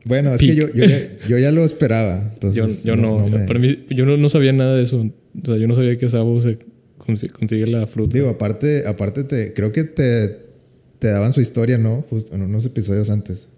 Bueno, 0.05 0.35
es 0.35 0.41
Peak. 0.41 0.51
que 0.51 0.57
yo, 0.57 0.69
yo, 0.75 0.85
ya, 0.85 1.19
yo 1.29 1.39
ya 1.39 1.53
lo 1.53 1.65
esperaba. 1.65 2.31
Entonces, 2.35 2.83
yo, 2.85 2.95
yo 2.95 3.01
no. 3.01 3.27
me- 3.29 3.47
para 3.47 3.59
mí, 3.59 3.85
yo 3.91 4.05
no, 4.05 4.17
no 4.17 4.29
sabía 4.29 4.53
nada 4.53 4.77
de 4.77 4.83
eso. 4.83 4.99
O 4.99 5.47
sea, 5.47 5.57
yo 5.57 5.67
no 5.69 5.75
sabía 5.75 5.97
que 5.97 6.09
Sabo 6.09 6.41
se 6.41 6.59
consi- 6.99 7.31
consigue 7.31 7.67
la 7.67 7.87
fruta. 7.87 8.15
Digo, 8.19 8.29
aparte, 8.31 8.85
aparte 8.87 9.25
te, 9.25 9.55
creo 9.55 9.73
que 9.73 9.85
te, 9.85 10.39
te 10.99 11.09
daban 11.09 11.33
su 11.33 11.41
historia, 11.41 11.79
¿no? 11.79 12.05
Justo 12.11 12.35
en 12.35 12.43
unos 12.43 12.67
episodios 12.67 13.09
antes. 13.11 13.49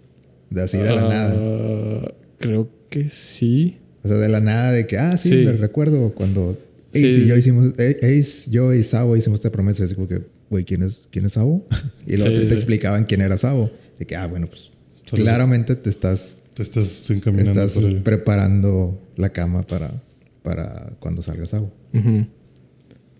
De 0.49 0.61
así 0.61 0.77
de 0.77 0.85
la 0.85 1.01
Ah, 1.05 1.09
nada. 1.09 2.13
Creo 2.39 2.69
que 2.89 3.09
sí. 3.09 3.77
O 4.03 4.07
sea, 4.07 4.17
de 4.17 4.29
la 4.29 4.39
nada 4.39 4.71
de 4.71 4.85
que, 4.85 4.97
ah, 4.99 5.17
sí, 5.17 5.29
Sí. 5.29 5.35
me 5.37 5.51
recuerdo 5.53 6.13
cuando 6.13 6.57
Ace 6.93 7.09
Sí, 7.11 7.21
y 7.23 7.25
yo 7.25 7.33
sí. 7.33 7.39
hicimos, 7.39 7.73
eh, 7.79 7.97
Ace, 8.03 8.51
yo 8.51 8.71
y 8.73 8.83
Sabo 8.83 9.17
hicimos 9.17 9.39
esta 9.39 9.51
promesa. 9.51 9.83
Así 9.83 9.95
como 9.95 10.07
que, 10.07 10.21
güey, 10.55 10.63
¿quién 10.63 10.83
es, 10.83 11.07
¿quién 11.11 11.25
es 11.25 11.33
Sabo? 11.33 11.65
y 12.07 12.17
luego 12.17 12.37
Sí, 12.37 12.47
te, 12.47 12.53
explicaban 12.53 13.03
quién 13.03 13.21
era 13.21 13.37
Sabo. 13.37 13.71
De 13.99 14.05
que, 14.05 14.15
ah, 14.15 14.27
bueno, 14.27 14.47
pues 14.47 14.71
claramente 15.05 15.75
te 15.75 15.89
estás, 15.89 16.37
Te 16.53 16.63
estás 16.63 17.09
encaminando 17.09 17.61
estás 17.61 17.81
por 17.81 18.03
preparando 18.03 19.01
la 19.17 19.29
cama 19.29 19.63
para, 19.63 20.01
para 20.43 20.93
cuando 20.99 21.21
salga 21.21 21.45
Sabo. 21.45 21.71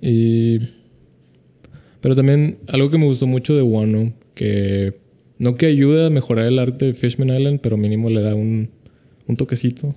Y. 0.01 0.59
Pero 2.01 2.15
también 2.15 2.59
algo 2.67 2.89
que 2.91 2.97
me 2.97 3.05
gustó 3.05 3.27
mucho 3.27 3.55
de 3.55 3.61
Wano, 3.61 4.13
que 4.35 4.99
no 5.37 5.55
que 5.55 5.65
ayuda 5.65 6.07
a 6.07 6.09
mejorar 6.09 6.45
el 6.45 6.59
arte 6.59 6.85
de 6.85 6.93
Fishman 6.93 7.29
Island, 7.29 7.59
pero 7.61 7.77
mínimo 7.77 8.09
le 8.09 8.21
da 8.21 8.35
un, 8.35 8.69
un 9.27 9.35
toquecito 9.35 9.93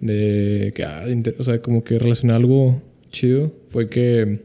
de 0.00 0.72
que, 0.74 0.84
ah, 0.84 1.04
o 1.38 1.44
sea, 1.44 1.60
como 1.60 1.84
que 1.84 1.98
relaciona 1.98 2.34
algo 2.34 2.82
chido, 3.10 3.52
fue 3.68 3.88
que 3.88 4.40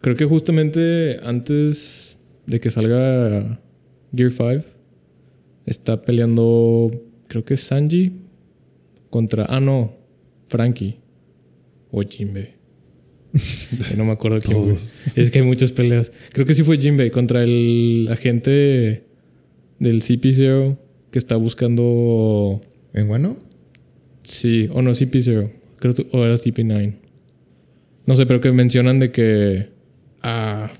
creo 0.00 0.16
que 0.16 0.24
justamente 0.24 1.18
antes 1.22 2.16
de 2.46 2.60
que 2.60 2.70
salga 2.70 3.60
Gear 4.14 4.30
5, 4.30 4.64
está 5.66 6.02
peleando, 6.02 6.90
creo 7.28 7.44
que 7.44 7.54
es 7.54 7.60
Sanji 7.60 8.12
contra, 9.10 9.46
ah, 9.48 9.60
no, 9.60 9.96
Frankie 10.44 11.00
o 11.90 12.02
Jinbei. 12.02 12.54
Que 13.88 13.96
no 13.96 14.04
me 14.04 14.12
acuerdo 14.12 14.40
quién 14.40 14.56
fue. 14.62 14.72
Es 15.22 15.30
que 15.30 15.40
hay 15.40 15.44
muchas 15.44 15.72
peleas. 15.72 16.10
Creo 16.32 16.46
que 16.46 16.54
sí 16.54 16.62
fue 16.62 16.78
Jinbei 16.78 17.10
contra 17.10 17.42
el 17.42 18.08
agente 18.10 19.04
del 19.78 20.00
CP0 20.00 20.78
que 21.10 21.18
está 21.18 21.36
buscando 21.36 22.62
¿En 22.96 23.08
bueno? 23.08 23.36
Sí, 24.22 24.68
o 24.72 24.80
no 24.80 24.90
CP0, 24.92 25.50
creo 25.78 25.94
que 25.94 26.06
o 26.10 26.24
era 26.24 26.34
CP9. 26.34 26.94
No 28.06 28.16
sé, 28.16 28.24
pero 28.24 28.40
que 28.40 28.50
mencionan 28.52 28.98
de 28.98 29.12
que 29.12 29.68
ah 30.26 30.70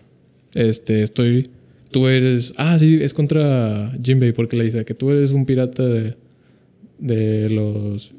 este 0.55 1.03
estoy 1.03 1.49
tú 1.91 2.09
eres 2.09 2.53
ah 2.57 2.79
sí, 2.79 2.99
es 3.03 3.15
contra 3.15 3.93
Jinbei 4.03 4.33
porque 4.33 4.57
le 4.57 4.65
dice 4.65 4.85
que 4.85 4.95
tú 4.95 5.11
eres 5.11 5.33
un 5.33 5.47
pirata 5.47 5.85
de 5.85 6.17
de 6.99 7.51
los 7.51 8.13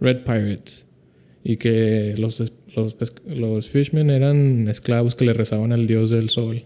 Red 0.00 0.24
Pirates 0.24 0.86
y 1.42 1.56
que 1.56 2.14
los 2.18 2.52
los, 2.76 2.96
los 3.26 3.68
fishmen 3.68 4.10
eran 4.10 4.68
esclavos 4.68 5.14
que 5.14 5.24
le 5.24 5.32
rezaban 5.32 5.72
al 5.72 5.86
dios 5.86 6.10
del 6.10 6.30
sol. 6.30 6.64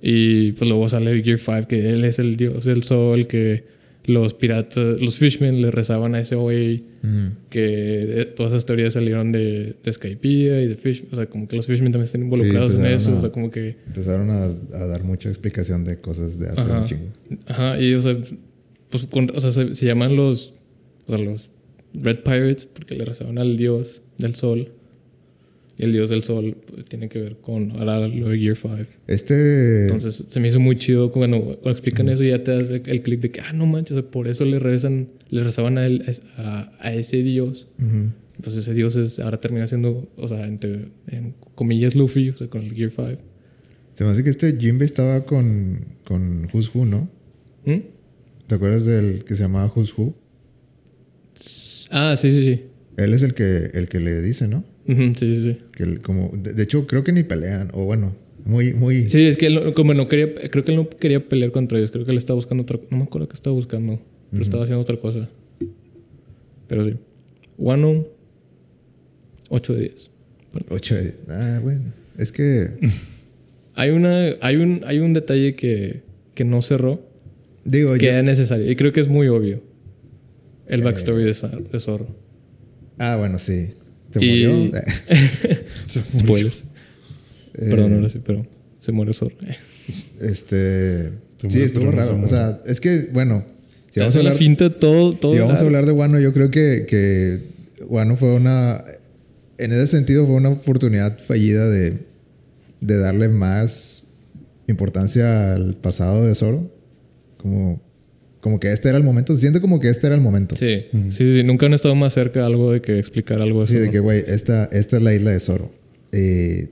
Y 0.00 0.52
pues 0.52 0.68
luego 0.68 0.88
sale 0.88 1.22
Gear 1.22 1.38
5 1.38 1.68
que 1.68 1.90
él 1.90 2.04
es 2.04 2.18
el 2.18 2.36
dios 2.36 2.64
del 2.64 2.82
sol, 2.82 3.26
que 3.26 3.64
los 4.04 4.34
piratas, 4.34 5.00
los 5.00 5.16
fishmen 5.18 5.62
le 5.62 5.70
rezaban 5.70 6.14
a 6.14 6.20
ese 6.20 6.34
güey, 6.34 6.84
que 7.50 8.20
eh, 8.22 8.24
todas 8.36 8.52
esas 8.52 8.66
teorías 8.66 8.92
salieron 8.94 9.32
de, 9.32 9.76
de 9.82 9.92
Skypiea 9.92 10.60
y 10.62 10.66
de 10.68 10.76
Fish, 10.76 11.04
o 11.12 11.16
sea, 11.16 11.26
como 11.26 11.46
que 11.48 11.56
los 11.56 11.66
fishmen 11.66 11.92
también 11.92 12.04
están 12.06 12.22
involucrados 12.22 12.74
en 12.74 12.86
eso, 12.86 13.10
a- 13.10 13.18
o 13.18 13.20
sea, 13.20 13.30
como 13.30 13.50
que, 13.50 13.76
Empezaron 13.86 14.30
a, 14.30 14.44
a 14.44 14.86
dar 14.86 15.04
mucha 15.04 15.28
explicación 15.28 15.84
de 15.84 16.00
cosas 16.00 16.38
de 16.38 16.48
hace 16.48 16.62
Ajá. 16.62 16.80
un 16.80 16.84
chingo. 16.86 17.06
ajá, 17.46 17.80
y 17.80 17.94
o 17.94 18.00
sea, 18.00 18.16
pues, 18.90 19.06
con- 19.06 19.30
o 19.34 19.40
sea, 19.40 19.52
se, 19.52 19.74
se 19.74 19.86
llaman 19.86 20.16
los, 20.16 20.54
o 21.06 21.12
sea, 21.16 21.18
los 21.18 21.50
Red 21.94 22.18
Pirates 22.24 22.66
porque 22.66 22.94
le 22.96 23.04
rezaban 23.04 23.38
al 23.38 23.56
dios 23.56 24.02
del 24.18 24.34
sol. 24.34 24.72
El 25.78 25.92
dios 25.92 26.10
del 26.10 26.22
sol 26.22 26.56
pues, 26.66 26.86
tiene 26.86 27.08
que 27.08 27.18
ver 27.18 27.36
con 27.36 27.72
ahora 27.72 28.06
lo 28.06 28.28
de 28.28 28.38
Gear 28.38 28.56
5. 28.56 28.76
Este. 29.06 29.82
Entonces 29.82 30.24
se 30.28 30.40
me 30.40 30.48
hizo 30.48 30.60
muy 30.60 30.76
chido 30.76 31.10
cuando, 31.10 31.58
explican 31.64 32.08
eso 32.08 32.22
y 32.22 32.28
ya 32.28 32.42
te 32.42 32.52
das 32.52 32.70
el, 32.70 33.02
clic 33.02 33.20
de 33.20 33.30
que, 33.30 33.40
ah, 33.40 33.52
no 33.52 33.66
manches, 33.66 34.00
por 34.02 34.28
eso 34.28 34.44
le 34.44 34.58
rezan, 34.58 35.08
le 35.30 35.42
rezaban 35.42 35.78
a, 35.78 35.86
él, 35.86 36.04
a, 36.36 36.72
a 36.78 36.92
ese 36.92 37.22
dios. 37.22 37.68
Pues 38.42 38.56
ese 38.56 38.74
dios 38.74 38.96
es, 38.96 39.18
ahora 39.18 39.40
termina 39.40 39.66
siendo, 39.66 40.08
o 40.16 40.28
sea, 40.28 40.46
entre, 40.46 40.88
en 41.08 41.34
comillas, 41.54 41.94
Luffy, 41.94 42.30
o 42.30 42.36
sea, 42.36 42.48
con 42.48 42.62
el 42.62 42.74
Gear 42.74 42.90
5. 42.90 43.18
Se 43.94 44.04
me 44.04 44.10
hace 44.10 44.24
que 44.24 44.30
este 44.30 44.56
Jimbe 44.56 44.84
estaba 44.84 45.24
con, 45.24 45.84
con 46.04 46.48
Who's 46.52 46.74
Who, 46.74 46.86
¿no? 46.86 47.08
¿Mm? 47.64 47.80
¿Te 48.46 48.54
acuerdas 48.54 48.84
del 48.84 49.24
que 49.24 49.36
se 49.36 49.42
llamaba 49.42 49.72
Who's 49.74 49.96
Who? 49.96 50.14
Ah, 51.90 52.16
sí, 52.16 52.32
sí, 52.32 52.44
sí. 52.44 52.62
Él 52.96 53.14
es 53.14 53.22
el 53.22 53.34
que, 53.34 53.70
el 53.74 53.88
que 53.88 54.00
le 54.00 54.20
dice, 54.22 54.48
¿no? 54.48 54.64
Sí, 54.86 55.14
sí, 55.14 55.36
sí. 55.36 55.56
Que 55.72 55.98
como, 55.98 56.30
de, 56.36 56.54
de 56.54 56.62
hecho, 56.62 56.86
creo 56.86 57.04
que 57.04 57.12
ni 57.12 57.22
pelean. 57.22 57.70
O 57.72 57.84
bueno, 57.84 58.14
muy, 58.44 58.72
muy. 58.74 59.06
Sí, 59.08 59.22
es 59.26 59.36
que 59.36 59.46
él, 59.46 59.72
como 59.74 59.94
no 59.94 60.08
quería, 60.08 60.34
creo 60.50 60.64
que 60.64 60.72
él 60.72 60.76
no 60.76 60.88
quería 60.90 61.28
pelear 61.28 61.52
contra 61.52 61.78
ellos, 61.78 61.90
creo 61.90 62.04
que 62.04 62.10
él 62.10 62.18
estaba 62.18 62.34
buscando 62.36 62.62
otra 62.62 62.78
no 62.90 62.96
me 62.98 63.04
acuerdo 63.04 63.28
qué 63.28 63.34
estaba 63.34 63.54
buscando, 63.54 64.00
pero 64.30 64.42
estaba 64.42 64.64
haciendo 64.64 64.82
otra 64.82 64.96
cosa. 64.96 65.28
Pero 66.66 66.84
sí. 66.84 66.94
Wano, 67.58 68.06
8 69.50 69.74
de 69.74 69.80
10. 69.80 70.10
Ocho 70.70 70.94
de- 70.96 71.14
Ah, 71.28 71.60
bueno. 71.62 71.92
Es 72.18 72.32
que. 72.32 72.70
Hay, 73.74 73.88
una, 73.88 74.32
hay, 74.42 74.56
un, 74.56 74.82
hay 74.84 74.98
un 74.98 75.14
detalle 75.14 75.54
que, 75.54 76.02
que 76.34 76.44
no 76.44 76.60
cerró, 76.60 77.00
Digo, 77.64 77.94
que 77.94 78.00
yo. 78.04 78.08
era 78.10 78.22
necesario. 78.22 78.70
Y 78.70 78.76
creo 78.76 78.92
que 78.92 79.00
es 79.00 79.08
muy 79.08 79.28
obvio. 79.28 79.62
El 80.66 80.82
backstory 80.84 81.24
de 81.24 81.32
Zorro. 81.80 82.06
Ah, 82.98 83.16
bueno, 83.16 83.38
sí. 83.38 83.70
Se 84.12 84.24
Y- 84.24 84.46
murió. 84.46 84.72
Spoilers. 86.20 86.64
Eh, 87.54 87.66
Perdón, 87.70 87.94
ahora 87.94 88.08
sí, 88.08 88.20
pero 88.24 88.46
se 88.80 88.92
muere 88.92 89.12
Zorro. 89.12 89.34
Este. 90.20 91.10
Se 91.38 91.50
Sí, 91.50 91.60
estuvo 91.62 91.90
raro. 91.90 92.16
se 92.18 92.24
O 92.24 92.28
sea, 92.28 92.60
es 92.66 92.80
que, 92.80 93.08
bueno. 93.12 93.44
Si 93.90 94.00
vamos 94.00 94.14
a 94.14 94.18
hace 94.18 94.22
la 94.24 94.30
hablar, 94.30 94.38
finta 94.38 94.74
todo, 94.76 95.12
todo. 95.14 95.32
si 95.32 95.38
vamos 95.38 95.60
a 95.60 95.64
hablar 95.64 95.84
de 95.86 95.92
Wano, 95.92 96.18
yo 96.18 96.32
creo 96.32 96.50
que, 96.50 96.86
que 96.88 97.42
Wano 97.88 98.16
fue 98.16 98.32
una. 98.34 98.84
En 99.58 99.72
ese 99.72 99.86
sentido, 99.86 100.24
fue 100.26 100.36
una 100.36 100.48
oportunidad 100.48 101.18
fallida 101.18 101.68
de, 101.68 101.98
de 102.80 102.98
darle 102.98 103.28
más 103.28 104.04
importancia 104.66 105.54
al 105.54 105.74
pasado 105.74 106.26
de 106.26 106.34
Zoro. 106.34 106.70
Como 107.36 107.82
como 108.42 108.58
que 108.58 108.72
este 108.72 108.88
era 108.88 108.98
el 108.98 109.04
momento. 109.04 109.34
Se 109.34 109.42
siente 109.42 109.60
como 109.60 109.78
que 109.78 109.88
este 109.88 110.08
era 110.08 110.16
el 110.16 110.20
momento. 110.20 110.56
Sí, 110.56 110.86
sí, 111.10 111.32
sí. 111.32 111.44
Nunca 111.44 111.66
han 111.66 111.74
estado 111.74 111.94
más 111.94 112.12
cerca 112.12 112.40
de 112.40 112.46
algo 112.46 112.72
de 112.72 112.82
que 112.82 112.98
explicar 112.98 113.40
algo 113.40 113.62
así. 113.62 113.74
Sí, 113.74 113.78
de 113.78 113.88
que, 113.88 114.00
güey, 114.00 114.24
esta, 114.26 114.64
esta 114.64 114.96
es 114.96 115.02
la 115.02 115.14
isla 115.14 115.30
de 115.30 115.38
Zoro. 115.38 115.70
Y 116.12 116.68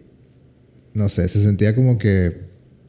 no 0.94 1.08
sé, 1.08 1.28
se 1.28 1.40
sentía 1.40 1.76
como 1.76 1.96
que 1.96 2.38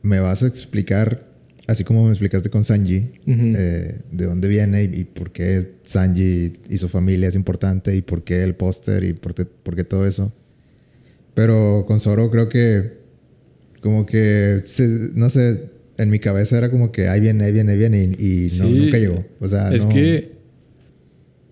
me 0.01 0.19
vas 0.19 0.41
a 0.41 0.47
explicar, 0.47 1.27
así 1.67 1.83
como 1.83 2.05
me 2.05 2.09
explicaste 2.09 2.49
con 2.49 2.63
Sanji, 2.63 3.11
eh, 3.27 3.99
de 4.11 4.25
dónde 4.25 4.47
viene 4.47 4.83
y, 4.83 5.03
por 5.03 5.31
qué 5.31 5.75
Sanji 5.83 6.53
y 6.67 6.77
su 6.79 6.89
familia 6.89 7.27
es 7.27 7.35
importante 7.35 7.95
y 7.95 8.01
por 8.01 8.23
qué 8.23 8.41
el 8.41 8.55
póster 8.55 9.03
y 9.03 9.13
por, 9.13 9.35
qué 9.75 9.83
todo 9.83 10.07
eso. 10.07 10.33
Pero 11.35 11.85
con 11.87 11.99
Zoro 11.99 12.31
creo 12.31 12.49
que, 12.49 12.97
como 13.79 14.07
que, 14.07 14.63
no 15.13 15.29
sé, 15.29 15.69
en 16.01 16.09
mi 16.09 16.19
cabeza 16.19 16.57
era 16.57 16.69
como 16.69 16.91
que 16.91 17.07
ahí 17.07 17.19
viene, 17.19 17.45
ahí 17.45 17.51
viene, 17.51 17.73
ahí 17.73 17.77
viene 17.77 18.03
y, 18.03 18.49
nunca 18.59 18.97
llegó. 18.97 19.25
O 19.39 19.47
sea, 19.47 19.73
es 19.73 19.85
que 19.85 20.31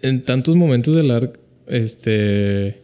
en 0.02 0.24
tantos 0.24 0.56
momentos 0.56 0.96
del 0.96 1.12
arc, 1.12 1.40
este, 1.68 2.82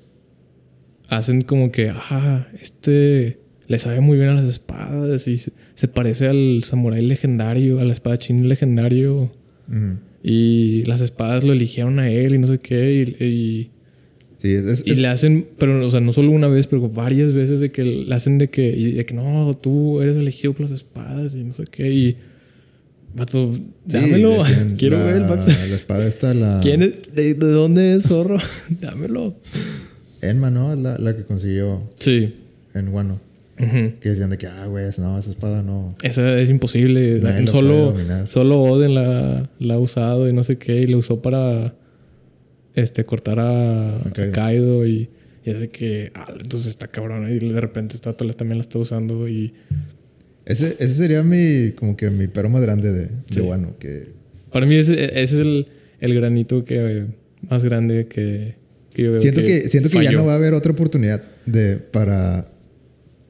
hacen 1.08 1.42
como 1.42 1.72
que, 1.72 1.90
ah, 1.90 2.48
este 2.62 3.40
le 3.68 3.80
sabe 3.80 4.00
muy 4.00 4.18
bien 4.18 4.30
a 4.30 4.34
las 4.34 4.48
espadas 4.48 5.28
y 5.28 5.38
se, 5.38 5.88
parece 5.88 6.28
al 6.28 6.64
samurái 6.64 7.06
legendario, 7.06 7.80
al 7.80 7.92
espadachín 7.92 8.48
legendario. 8.48 9.32
Y 10.22 10.84
las 10.86 11.02
espadas 11.02 11.44
lo 11.44 11.54
eligieron 11.54 12.00
a 12.00 12.10
él 12.10 12.36
y 12.36 12.38
no 12.38 12.48
sé 12.48 12.60
qué. 12.60 13.16
Y, 13.20 13.24
y 13.24 13.72
le 14.46 15.08
hacen, 15.08 15.48
pero 15.58 15.86
o 15.86 15.90
sea, 15.90 16.00
no 16.00 16.14
solo 16.14 16.32
una 16.32 16.48
vez, 16.48 16.68
pero 16.68 16.90
varias 16.90 17.34
veces 17.34 17.60
de 17.60 17.72
que 17.72 17.84
le 17.84 18.16
hacen 18.16 18.38
de 18.38 18.50
que, 18.50 18.68
y 18.68 18.92
de 18.92 19.06
que 19.06 19.14
no, 19.14 19.56
tú 19.56 20.02
eres 20.02 20.18
elegido 20.18 20.54
por 20.54 20.62
las 20.62 20.72
espadas 20.72 21.36
y 21.36 21.44
no 21.44 21.54
sé 21.54 21.66
qué. 21.70 21.92
Y. 21.92 22.18
Vato, 23.16 23.54
dámelo. 23.86 24.40
Quiero 24.78 24.98
ver 24.98 25.18
el 25.18 25.28
La 25.28 25.76
espada 25.76 26.06
está 26.06 26.34
la. 26.34 26.60
¿Quién 26.62 26.84
es? 26.84 27.14
¿De, 27.14 27.34
dónde 27.34 27.96
es 27.96 28.08
zorro? 28.08 28.38
dámelo. 28.82 29.36
Enma, 30.22 30.52
¿no? 30.52 30.76
La, 30.76 30.98
la 30.98 31.16
que 31.16 31.24
consiguió. 31.24 31.82
Sí. 31.96 32.36
En 32.74 32.92
Guano. 32.92 33.20
Que 33.58 34.10
decían 34.10 34.30
de 34.30 34.38
que, 34.38 34.48
ah, 34.48 34.66
güey, 34.68 34.86
no, 34.98 35.18
esa 35.18 35.30
espada 35.30 35.64
no. 35.64 35.96
Esa 36.02 36.40
es 36.40 36.50
imposible. 36.50 37.22
solo, 37.48 37.96
solo 38.28 38.62
Oden 38.62 38.96
la, 38.96 39.50
la, 39.60 39.74
ha 39.76 39.80
usado 39.80 40.28
y 40.28 40.34
no 40.34 40.44
sé 40.44 40.58
qué. 40.58 40.82
Y 40.82 40.88
la 40.88 40.98
usó 40.98 41.22
para 41.22 41.74
este, 42.76 43.04
cortar 43.06 43.40
a, 43.40 44.02
Kaido. 44.32 44.86
y, 44.86 45.10
y 45.46 45.52
hace 45.52 45.70
que, 45.70 46.12
ah, 46.16 46.26
entonces 46.42 46.70
está 46.70 46.88
cabrón. 46.88 47.28
Y 47.30 47.40
de 47.40 47.62
repente 47.62 47.96
esta 47.96 48.14
también 48.14 48.58
la 48.58 48.64
está 48.64 48.80
usando 48.80 49.28
y... 49.28 49.54
Ese, 50.46 50.76
ese 50.80 50.94
sería 50.94 51.24
mi, 51.24 51.72
como 51.72 51.96
que 51.98 52.10
mi 52.12 52.28
perro 52.28 52.50
más 52.50 52.62
grande 52.62 52.92
de, 52.92 53.06
de 53.06 53.68
Que... 53.80 54.10
Para 54.52 54.66
mí 54.66 54.76
ese, 54.76 55.06
ese 55.06 55.22
es 55.22 55.34
el, 55.34 55.68
el, 56.00 56.16
granito 56.16 56.64
que, 56.64 57.06
más 57.50 57.64
grande 57.64 58.08
que, 58.08 58.56
que 58.94 59.04
yo 59.04 59.12
veo. 59.12 59.22
Siento 59.22 59.42
que, 59.42 59.68
siento 59.68 59.90
que 59.90 60.04
ya 60.04 60.12
no 60.12 60.26
va 60.26 60.34
a 60.34 60.36
haber 60.36 60.54
otra 60.54 60.72
oportunidad 60.72 61.24
de, 61.46 61.78
para, 61.78 62.48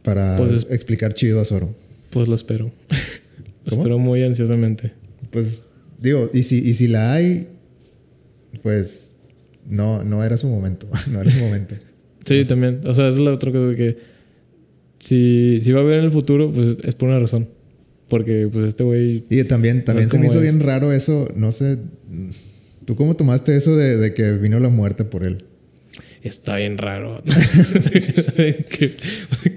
para 0.04 0.38
pues 0.38 0.68
explicar 0.70 1.14
chido 1.14 1.40
a 1.40 1.46
Zoro. 1.46 1.74
Pues 2.12 2.28
lo 2.28 2.36
espero. 2.36 2.72
lo 3.66 3.78
espero 3.78 3.98
muy 3.98 4.24
ansiosamente. 4.24 4.94
Pues 5.32 5.66
digo, 6.00 6.30
y 6.34 6.44
si, 6.44 6.60
y 6.60 6.74
si 6.76 6.88
la 6.88 7.14
hay, 7.14 7.48
pues 8.62 9.05
no, 9.68 10.04
no 10.04 10.24
era 10.24 10.38
su 10.38 10.48
momento. 10.48 10.88
no 11.12 11.22
era 11.22 11.32
su 11.32 11.40
momento. 11.40 11.76
sí, 12.26 12.44
también. 12.46 12.82
O 12.86 12.94
sea, 12.94 13.10
es 13.10 13.18
la 13.18 13.32
otra 13.32 13.52
cosa 13.52 13.76
que 13.76 13.98
si, 14.98 15.60
si 15.62 15.72
va 15.72 15.80
a 15.80 15.84
haber 15.84 16.00
en 16.00 16.06
el 16.06 16.12
futuro, 16.12 16.52
pues 16.52 16.78
es 16.84 16.96
por 16.96 17.10
una 17.10 17.20
razón. 17.20 17.48
Porque 18.08 18.48
pues 18.52 18.66
este 18.66 18.84
güey... 18.84 19.26
Y 19.30 19.44
también, 19.46 19.84
también 19.84 20.10
se 20.10 20.20
me 20.20 20.28
hizo 20.28 20.40
bien 20.40 20.60
raro 20.60 20.92
eso, 20.92 21.28
no 21.36 21.52
sé, 21.52 21.80
¿tú 22.86 22.96
cómo 22.96 23.16
tomaste 23.16 23.56
eso 23.56 23.76
de, 23.76 23.98
de 23.98 24.14
que 24.14 24.34
vino 24.34 24.60
la 24.60 24.70
muerte 24.70 25.06
por 25.06 25.24
él? 25.24 25.38
Está 26.26 26.56
bien 26.56 26.80
raro. 26.80 27.22
¿Qué, 28.70 28.96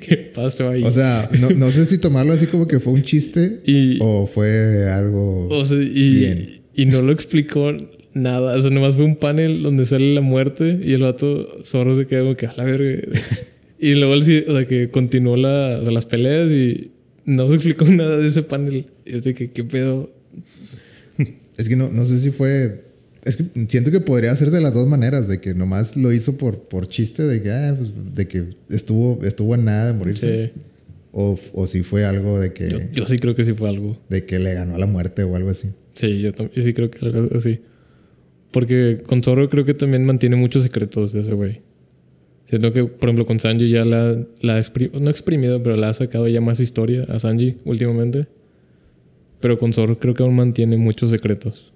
¿Qué, 0.00 0.30
pasó 0.34 0.68
ahí? 0.68 0.82
O 0.82 0.92
sea, 0.92 1.30
no, 1.40 1.48
no, 1.48 1.70
sé 1.70 1.86
si 1.86 1.96
tomarlo 1.96 2.34
así 2.34 2.46
como 2.46 2.68
que 2.68 2.78
fue 2.78 2.92
un 2.92 3.00
chiste 3.00 3.62
o 4.00 4.26
fue 4.26 4.86
algo 4.90 5.48
o 5.48 5.64
sea, 5.64 5.78
y, 5.78 6.14
bien. 6.14 6.60
Y 6.74 6.84
no 6.84 7.00
lo 7.00 7.10
explicó 7.10 7.72
nada. 8.14 8.56
O 8.56 8.60
sea, 8.60 8.70
nomás 8.70 8.96
fue 8.96 9.04
un 9.04 9.16
panel 9.16 9.62
donde 9.62 9.86
sale 9.86 10.14
la 10.14 10.20
muerte 10.20 10.80
y 10.82 10.92
el 10.92 11.02
vato 11.02 11.64
Zorro 11.64 11.96
se 11.96 12.06
queda 12.06 12.20
como 12.20 12.36
que 12.36 12.46
a 12.46 12.54
la 12.56 12.64
verga. 12.64 13.02
y 13.78 13.94
luego 13.94 14.14
él 14.14 14.46
o 14.48 14.52
sea, 14.52 14.66
que 14.66 14.90
continuó 14.90 15.36
la, 15.36 15.78
las 15.78 16.06
peleas 16.06 16.50
y 16.50 16.90
no 17.24 17.48
se 17.48 17.54
explicó 17.54 17.84
nada 17.88 18.16
de 18.18 18.28
ese 18.28 18.42
panel. 18.42 18.86
Y 19.04 19.16
así 19.16 19.34
que, 19.34 19.50
¿qué 19.50 19.64
pedo? 19.64 20.10
Es 21.56 21.68
que 21.68 21.76
no, 21.76 21.90
no 21.90 22.06
sé 22.06 22.20
si 22.20 22.30
fue. 22.30 22.84
Es 23.24 23.36
que 23.36 23.44
siento 23.68 23.90
que 23.90 24.00
podría 24.00 24.34
ser 24.36 24.50
de 24.50 24.60
las 24.60 24.72
dos 24.72 24.86
maneras, 24.86 25.28
de 25.28 25.40
que 25.40 25.52
nomás 25.52 25.96
lo 25.96 26.12
hizo 26.12 26.38
por, 26.38 26.68
por 26.68 26.86
chiste, 26.86 27.24
de 27.24 27.42
que, 27.42 27.50
ah, 27.50 27.74
pues, 27.76 27.90
de 28.14 28.28
que 28.28 28.44
estuvo, 28.70 29.22
estuvo 29.24 29.54
en 29.54 29.64
nada 29.64 29.88
de 29.88 29.92
morirse. 29.92 30.52
O, 31.10 31.38
o, 31.54 31.66
si 31.66 31.82
fue 31.82 32.04
algo 32.04 32.38
de 32.38 32.52
que. 32.52 32.70
Yo, 32.70 32.78
yo, 32.92 33.06
sí 33.06 33.18
creo 33.18 33.34
que 33.34 33.44
sí 33.44 33.54
fue 33.54 33.68
algo. 33.68 33.98
De 34.08 34.24
que 34.24 34.38
le 34.38 34.54
ganó 34.54 34.76
a 34.76 34.78
la 34.78 34.86
muerte 34.86 35.24
o 35.24 35.34
algo 35.34 35.50
así. 35.50 35.68
Sí, 35.92 36.20
yo, 36.20 36.30
yo 36.32 36.62
sí 36.62 36.72
creo 36.72 36.90
que 36.90 37.04
algo 37.04 37.36
así. 37.36 37.58
Porque 38.50 39.02
con 39.06 39.22
Zoro 39.22 39.48
creo 39.50 39.64
que 39.64 39.74
también 39.74 40.04
mantiene 40.04 40.36
muchos 40.36 40.62
secretos 40.62 41.12
de 41.12 41.20
ese 41.20 41.34
güey. 41.34 41.60
Siento 42.46 42.72
que, 42.72 42.84
por 42.84 43.10
ejemplo, 43.10 43.26
con 43.26 43.38
Sanji 43.38 43.68
ya 43.68 43.84
la, 43.84 44.24
la 44.40 44.56
ha 44.56 44.60
no 45.00 45.10
exprimido, 45.10 45.62
pero 45.62 45.76
la 45.76 45.90
ha 45.90 45.94
sacado 45.94 46.28
ya 46.28 46.40
más 46.40 46.60
historia 46.60 47.04
a 47.04 47.18
Sanji 47.18 47.56
últimamente. 47.66 48.26
Pero 49.40 49.58
con 49.58 49.72
Zoro 49.74 49.98
creo 49.98 50.14
que 50.14 50.22
aún 50.22 50.34
mantiene 50.34 50.78
muchos 50.78 51.10
secretos. 51.10 51.72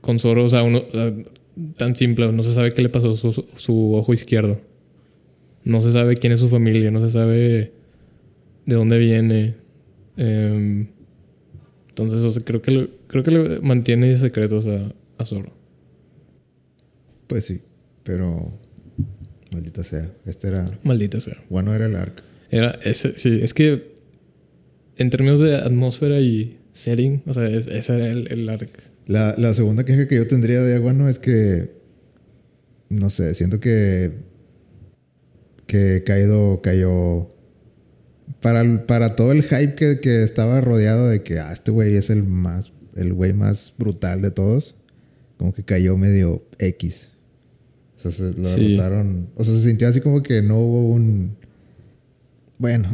Con 0.00 0.18
Zoro, 0.18 0.44
o 0.44 0.48
sea, 0.50 0.62
uno, 0.62 0.84
tan 1.76 1.94
simple, 1.94 2.30
no 2.32 2.42
se 2.42 2.52
sabe 2.52 2.72
qué 2.72 2.82
le 2.82 2.88
pasó 2.88 3.12
a 3.12 3.16
su, 3.16 3.94
ojo 3.94 4.12
izquierdo. 4.12 4.60
No 5.64 5.80
se 5.80 5.92
sabe 5.92 6.16
quién 6.16 6.32
es 6.32 6.40
su 6.40 6.48
familia, 6.48 6.90
no 6.90 7.00
se 7.00 7.10
sabe 7.10 7.72
de 8.66 8.74
dónde 8.76 8.98
viene. 8.98 9.54
Em, 10.18 10.88
entonces, 11.88 12.42
creo 12.44 12.60
que 12.60 12.90
creo 13.14 13.22
que 13.22 13.30
le 13.30 13.60
mantiene 13.60 14.16
secretos 14.16 14.66
a, 14.66 14.92
a 15.18 15.24
Zoro. 15.24 15.52
Pues 17.28 17.44
sí, 17.44 17.62
pero 18.02 18.58
maldita 19.52 19.84
sea. 19.84 20.10
Este 20.26 20.48
era. 20.48 20.78
Maldita 20.82 21.20
sea. 21.20 21.36
Bueno, 21.48 21.72
era 21.72 21.86
el 21.86 21.94
arc. 21.94 22.22
Era 22.50 22.78
ese, 22.82 23.16
sí. 23.16 23.38
Es 23.40 23.54
que 23.54 23.94
en 24.96 25.10
términos 25.10 25.38
de 25.38 25.56
atmósfera 25.56 26.18
y 26.20 26.58
setting, 26.72 27.22
o 27.26 27.34
sea, 27.34 27.46
ese 27.46 27.94
era 27.94 28.10
el, 28.10 28.30
el 28.32 28.48
arc. 28.48 28.68
La, 29.06 29.36
la, 29.38 29.54
segunda 29.54 29.84
queja 29.84 30.08
que 30.08 30.16
yo 30.16 30.26
tendría 30.26 30.60
de 30.60 30.74
Aguano 30.74 31.08
es 31.08 31.20
que. 31.20 31.70
No 32.88 33.10
sé, 33.10 33.34
siento 33.36 33.60
que. 33.60 34.10
Que 35.68 36.02
Kaido 36.04 36.60
cayó 36.62 37.28
para, 38.40 38.86
para 38.86 39.16
todo 39.16 39.32
el 39.32 39.42
hype 39.42 39.74
que, 39.74 40.00
que, 40.00 40.22
estaba 40.22 40.60
rodeado 40.60 41.08
de 41.08 41.22
que 41.22 41.38
ah, 41.38 41.50
este 41.50 41.70
güey 41.70 41.96
es 41.96 42.10
el 42.10 42.24
más, 42.24 42.73
el 42.96 43.12
güey 43.12 43.32
más 43.32 43.72
brutal 43.78 44.22
de 44.22 44.30
todos, 44.30 44.74
como 45.38 45.52
que 45.52 45.62
cayó 45.62 45.96
medio 45.96 46.42
X. 46.58 47.10
O 47.96 48.00
sea, 48.00 48.10
se 48.10 48.38
lo 48.38 48.48
derrotaron. 48.48 49.28
O 49.36 49.44
sea, 49.44 49.54
se 49.54 49.62
sintió 49.62 49.88
así 49.88 50.00
como 50.00 50.22
que 50.22 50.42
no 50.42 50.58
hubo 50.58 50.88
un. 50.88 51.36
Bueno, 52.58 52.88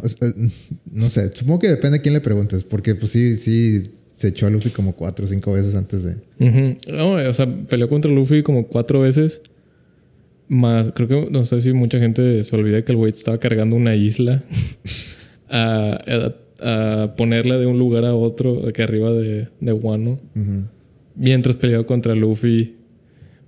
no 0.90 1.10
sé, 1.10 1.34
supongo 1.34 1.60
que 1.60 1.68
depende 1.68 1.98
de 1.98 2.02
quién 2.02 2.14
le 2.14 2.20
preguntes, 2.20 2.64
porque 2.64 2.94
pues 2.94 3.12
sí, 3.12 3.36
sí, 3.36 3.82
se 4.12 4.28
echó 4.28 4.46
a 4.46 4.50
Luffy 4.50 4.70
como 4.70 4.94
cuatro 4.94 5.24
o 5.24 5.28
cinco 5.28 5.52
veces 5.52 5.74
antes 5.74 6.02
de. 6.02 6.16
no, 6.88 7.12
o 7.12 7.32
sea, 7.32 7.46
peleó 7.68 7.88
contra 7.88 8.10
Luffy 8.10 8.42
como 8.42 8.66
cuatro 8.66 9.00
veces. 9.00 9.40
Más, 10.48 10.90
creo 10.92 11.06
que 11.06 11.30
no 11.30 11.44
sé 11.44 11.60
si 11.60 11.72
mucha 11.72 12.00
gente 12.00 12.42
se 12.42 12.56
olvida 12.56 12.84
que 12.84 12.90
el 12.90 12.98
güey 12.98 13.12
estaba 13.12 13.38
cargando 13.38 13.76
una 13.76 13.94
isla. 13.94 14.42
a, 15.48 15.92
a, 16.06 16.34
ponerla 17.16 17.58
de 17.58 17.66
un 17.66 17.78
lugar 17.78 18.04
a 18.04 18.14
otro, 18.14 18.68
aquí 18.68 18.82
arriba 18.82 19.10
de, 19.12 19.48
de 19.60 19.72
Wano. 19.72 20.20
Mientras 21.14 21.56
peleaba 21.56 21.84
contra 21.84 22.14
Luffy, 22.14 22.76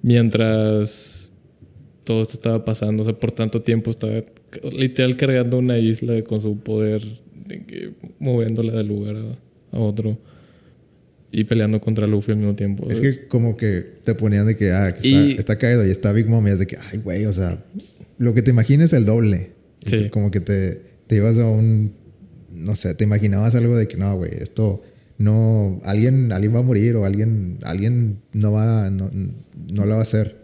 mientras 0.02 1.22
todo 2.04 2.22
esto 2.22 2.34
estaba 2.34 2.64
pasando. 2.64 3.02
O 3.02 3.04
sea, 3.04 3.14
por 3.14 3.32
tanto 3.32 3.62
tiempo 3.62 3.90
estaba 3.90 4.24
literal 4.72 5.16
cargando 5.16 5.58
una 5.58 5.78
isla 5.78 6.22
con 6.22 6.40
su 6.42 6.58
poder, 6.58 7.02
de 7.46 7.92
moviéndola 8.18 8.72
de 8.72 8.84
lugar 8.84 9.16
a, 9.72 9.78
otro. 9.78 10.18
Y 11.30 11.44
peleando 11.44 11.80
contra 11.80 12.06
Luffy 12.06 12.32
al 12.32 12.38
mismo 12.38 12.54
tiempo. 12.54 12.90
Es 12.90 13.00
que 13.00 13.26
como 13.26 13.56
que 13.56 13.86
te 14.04 14.14
ponían 14.14 14.46
de 14.46 14.56
que, 14.56 14.70
ah, 14.72 14.88
está, 14.88 15.08
está, 15.08 15.58
caído 15.58 15.86
y 15.86 15.90
está 15.90 16.12
Big 16.12 16.26
Mom 16.26 16.46
y 16.46 16.50
es 16.50 16.58
de 16.58 16.66
que, 16.66 16.76
ay, 16.90 16.98
güey, 16.98 17.24
o 17.24 17.32
sea, 17.32 17.64
lo 18.18 18.34
que 18.34 18.42
te 18.42 18.50
imagines 18.50 18.92
el 18.92 19.06
doble. 19.06 19.52
Sí. 19.86 20.10
Como 20.10 20.30
que 20.30 20.40
te, 20.40 20.82
te 21.06 21.16
ibas 21.16 21.38
a 21.38 21.48
un, 21.48 21.94
no 22.54 22.76
sé, 22.76 22.94
te 22.94 23.04
imaginabas 23.04 23.54
algo 23.54 23.76
de 23.76 23.88
que 23.88 23.96
no, 23.96 24.16
güey, 24.16 24.32
esto 24.34 24.82
no, 25.18 25.80
alguien, 25.84 26.32
alguien 26.32 26.54
va 26.54 26.60
a 26.60 26.62
morir 26.62 26.96
o 26.96 27.04
alguien, 27.04 27.58
alguien 27.62 28.18
no 28.32 28.52
va, 28.52 28.90
no, 28.90 29.10
no 29.72 29.86
lo 29.86 29.92
va 29.92 29.98
a 29.98 30.02
hacer. 30.02 30.36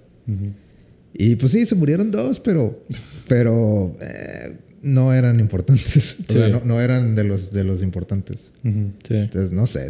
Y 1.15 1.37
pues 1.37 1.53
sí, 1.53 1.67
se 1.67 1.75
murieron 1.75 2.11
dos, 2.11 2.39
pero, 2.39 2.85
pero 3.27 3.97
eh, 4.01 4.57
no 4.83 5.13
eran 5.13 5.41
importantes. 5.41 6.17
O 6.29 6.33
sea, 6.33 6.49
no, 6.49 6.63
no, 6.65 6.81
eran 6.81 7.15
de 7.15 7.25
los, 7.25 7.53
de 7.53 7.65
los 7.65 7.83
importantes. 7.83 8.53
Entonces, 8.63 9.53
no 9.53 9.67
sé, 9.67 9.89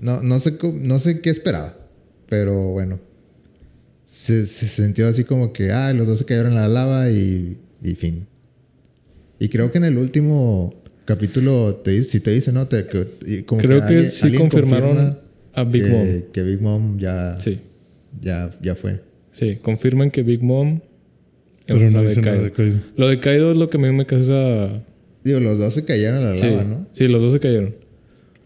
No, 0.00 0.22
no, 0.22 0.40
sé, 0.40 0.58
no 0.80 0.98
sé 0.98 1.20
qué 1.20 1.30
esperaba. 1.30 1.76
Pero 2.28 2.68
bueno. 2.68 2.98
Se, 4.04 4.46
se 4.46 4.66
sintió 4.66 5.06
así 5.06 5.24
como 5.24 5.52
que, 5.52 5.70
ah, 5.70 5.92
los 5.92 6.06
dos 6.06 6.18
se 6.18 6.24
cayeron 6.24 6.52
en 6.52 6.58
la 6.58 6.68
lava 6.68 7.08
y, 7.10 7.58
y 7.82 7.94
fin. 7.94 8.26
Y 9.38 9.48
creo 9.48 9.70
que 9.70 9.78
en 9.78 9.84
el 9.84 9.96
último 9.96 10.81
capítulo, 11.14 11.74
te, 11.76 11.90
dice- 11.92 12.10
si 12.10 12.20
te 12.20 12.30
dice, 12.32 12.52
¿no? 12.52 12.66
Te, 12.68 12.86
que- 12.86 13.06
y 13.26 13.42
como 13.42 13.60
Creo 13.60 13.78
que 13.80 13.84
alguien- 13.86 14.10
sí 14.10 14.24
alguien 14.26 14.42
confirmaron 14.48 14.88
confirma 14.96 15.18
a 15.54 15.64
Big 15.64 15.84
que, 15.84 15.90
Mom. 15.90 16.22
que 16.32 16.42
Big 16.42 16.60
Mom 16.60 16.98
ya, 16.98 17.38
Sí, 17.40 17.58
ya, 18.20 18.50
ya 18.62 18.74
fue. 18.74 19.00
sí. 19.32 19.56
Confirman 19.62 20.10
que 20.10 20.22
Big 20.22 20.42
Mom... 20.42 20.80
Pero 21.66 21.78
es 21.86 21.92
no 21.92 21.98
la 21.98 22.02
de 22.02 22.08
dice 22.08 22.20
nada 22.22 22.32
Kaido. 22.32 22.44
de 22.44 22.52
Kaido. 22.52 22.78
Lo 22.96 23.08
de 23.08 23.20
Kaido 23.20 23.50
es 23.52 23.56
lo 23.56 23.70
que 23.70 23.76
a 23.76 23.80
mí 23.80 23.90
me 23.92 24.04
causa... 24.04 24.84
Digo, 25.24 25.38
los 25.40 25.58
dos 25.58 25.72
se 25.72 25.84
cayeron 25.84 26.18
en 26.18 26.24
la 26.30 26.36
Sí, 26.36 26.46
lava, 26.50 26.64
¿no? 26.64 26.86
sí, 26.92 27.06
los 27.06 27.22
dos 27.22 27.32
se 27.32 27.38
cayeron. 27.40 27.74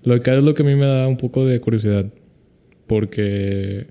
Lo 0.05 0.15
de 0.15 0.21
Kaido 0.21 0.41
es 0.41 0.45
lo 0.45 0.55
que 0.55 0.63
a 0.63 0.67
mí 0.67 0.75
me 0.75 0.85
da 0.87 1.09
un 1.09 1.17
poco 1.17 1.47
de 1.47 1.59
curiosidad. 1.61 2.05
Porque... 2.87 3.87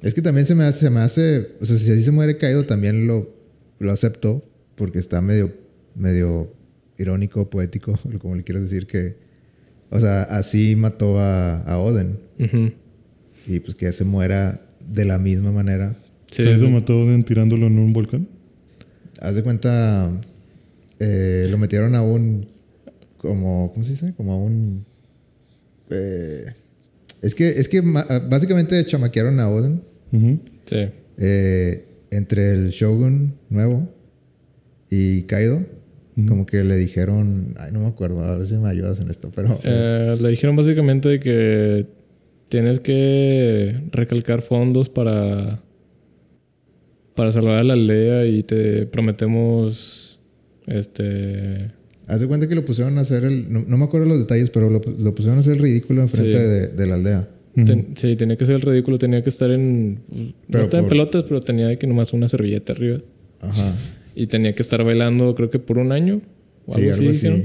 Es 0.00 0.14
que 0.14 0.22
también 0.22 0.46
se 0.46 0.54
me 0.54 0.64
hace, 0.64 0.80
se 0.86 0.90
me 0.90 1.00
hace, 1.00 1.48
o 1.60 1.66
sea, 1.66 1.78
si 1.78 1.90
así 1.90 2.02
se 2.02 2.10
muere 2.10 2.36
caído, 2.38 2.64
también 2.64 3.06
lo, 3.06 3.34
lo 3.78 3.92
acepto, 3.92 4.42
porque 4.74 4.98
está 4.98 5.20
medio, 5.22 5.52
medio 5.94 6.52
irónico, 6.98 7.48
poético, 7.50 7.98
como 8.20 8.34
le 8.34 8.42
quieras 8.44 8.62
decir, 8.64 8.86
que, 8.86 9.16
o 9.90 9.98
sea, 10.00 10.22
así 10.22 10.76
mató 10.76 11.18
a, 11.18 11.58
a 11.62 11.78
Oden, 11.78 12.18
ujú, 12.38 12.72
y 13.46 13.60
pues 13.60 13.74
que 13.74 13.90
se 13.92 14.04
muera 14.04 14.60
de 14.88 15.04
la 15.04 15.18
misma 15.18 15.52
manera. 15.52 15.96
sí, 16.30 16.44
Kaido 16.44 16.68
mató 16.70 16.92
a 16.94 17.04
Oden 17.04 17.22
tirándolo 17.24 17.66
en 17.66 17.78
un 17.78 17.92
volcán. 17.92 18.28
Haz 19.20 19.36
de 19.36 19.42
cuenta, 19.42 20.20
eh, 20.98 21.46
lo 21.50 21.58
metieron 21.58 21.94
a 21.94 22.02
un, 22.02 22.48
como, 23.18 23.70
¿cómo 23.72 23.84
se 23.84 23.92
dice? 23.92 24.14
Como 24.16 24.32
a 24.32 24.36
un, 24.36 24.84
eh, 25.90 26.46
es 27.22 27.34
que, 27.34 27.48
es 27.50 27.68
que 27.68 27.80
básicamente 28.28 28.84
chamaquearon 28.84 29.38
a 29.40 29.48
Oden. 29.48 29.82
Ujú. 30.12 30.38
sí. 30.66 30.88
eh, 31.18 31.86
entre 32.10 32.52
el 32.52 32.68
Shogun 32.70 33.34
nuevo 33.48 33.88
y 34.90 35.22
Kaido, 35.22 35.64
como 36.28 36.44
que 36.46 36.62
le 36.62 36.76
dijeron, 36.76 37.54
ay, 37.58 37.72
no 37.72 37.80
me 37.80 37.86
acuerdo, 37.86 38.22
a 38.22 38.36
ver 38.36 38.46
si 38.46 38.56
me 38.58 38.68
ayudas 38.68 39.00
en 39.00 39.10
esto, 39.10 39.30
pero 39.34 39.58
Eh, 39.64 40.16
le 40.20 40.28
dijeron 40.28 40.56
básicamente 40.56 41.18
que 41.20 41.86
tienes 42.48 42.80
que 42.80 43.80
recalcar 43.92 44.42
fondos 44.42 44.88
para 44.90 45.62
para 47.14 47.30
salvar 47.32 47.56
a 47.58 47.62
la 47.62 47.74
aldea 47.74 48.26
y 48.26 48.42
te 48.42 48.86
prometemos 48.86 50.18
este 50.66 51.70
haz 52.06 52.20
de 52.20 52.26
cuenta 52.26 52.48
que 52.48 52.54
lo 52.54 52.64
pusieron 52.64 52.98
a 52.98 53.02
hacer 53.02 53.24
el, 53.24 53.52
no, 53.52 53.64
no 53.66 53.76
me 53.78 53.84
acuerdo 53.84 54.06
los 54.06 54.18
detalles, 54.18 54.50
pero 54.50 54.68
lo, 54.70 54.80
lo 54.98 55.14
pusieron 55.14 55.38
a 55.38 55.40
hacer 55.40 55.54
el 55.54 55.58
ridículo 55.60 56.02
enfrente 56.02 56.32
Sí. 56.32 56.38
de, 56.38 56.66
de 56.68 56.86
la 56.86 56.94
aldea. 56.96 57.28
ten- 57.54 57.88
sí 57.96 58.16
tenía 58.16 58.36
que 58.36 58.44
ser 58.46 58.56
el 58.56 58.62
ridículo 58.62 58.98
tenía 58.98 59.22
que 59.22 59.28
estar 59.30 59.50
en 59.50 60.00
no 60.48 60.60
estaba 60.60 60.82
en 60.82 60.88
pelotas 60.88 61.24
pero 61.28 61.40
tenía 61.40 61.78
que 61.78 61.86
nomás 61.86 62.12
una 62.12 62.28
servilleta 62.28 62.72
arriba 62.72 62.98
Ajá. 63.40 63.74
Y 64.14 64.26
tenía 64.26 64.54
que 64.54 64.62
estar 64.62 64.82
bailando 64.84 65.34
creo 65.34 65.50
que 65.50 65.58
por 65.58 65.78
un 65.78 65.92
año 65.92 66.20
o 66.66 66.74
Sí, 66.76 66.88
algo 66.88 67.10
así, 67.10 67.26
algo. 67.26 67.38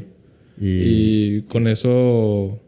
Y, 0.60 0.68
Y 1.38 1.42
con 1.44 1.68
eso, 1.68 2.60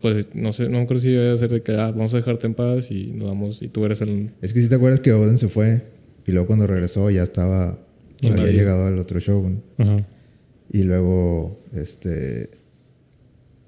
pues 0.00 0.26
no 0.34 0.52
sé, 0.52 0.68
no 0.68 0.78
acuerdo 0.78 1.00
si 1.02 1.10
iba 1.10 1.32
a 1.32 1.36
ser 1.36 1.50
de 1.50 1.62
que 1.62 1.72
ah, 1.72 1.90
vamos 1.92 2.12
a 2.14 2.16
dejarte 2.18 2.46
en 2.46 2.54
paz 2.54 2.90
y 2.90 3.12
nos 3.12 3.28
vamos 3.28 3.62
y 3.62 3.68
tú 3.68 3.84
eres 3.84 4.00
el. 4.00 4.30
es 4.42 4.52
que 4.52 4.60
si 4.60 4.68
te 4.68 4.74
acuerdas 4.74 5.00
que 5.00 5.12
Oden 5.12 5.38
se 5.38 5.48
fue 5.48 5.82
y 6.26 6.32
luego 6.32 6.46
cuando 6.48 6.66
regresó 6.66 7.08
ya 7.10 7.22
estaba, 7.22 7.78
había 8.24 8.46
llegado 8.52 8.86
al 8.86 8.98
otro 8.98 9.18
Shogun. 9.20 9.62
Ajá. 9.78 10.06
Y 10.72 10.82
luego, 10.84 11.60
este, 11.74 12.48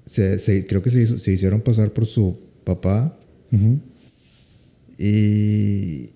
se, 0.05 0.39
se- 0.39 0.65
creo 0.65 0.81
que 0.81 0.89
se, 0.89 1.01
hizo- 1.03 1.19
se 1.19 1.31
hicieron 1.31 1.61
pasar 1.61 1.91
por 1.91 2.05
su 2.05 2.37
papá. 2.63 3.17
Y 4.97 6.09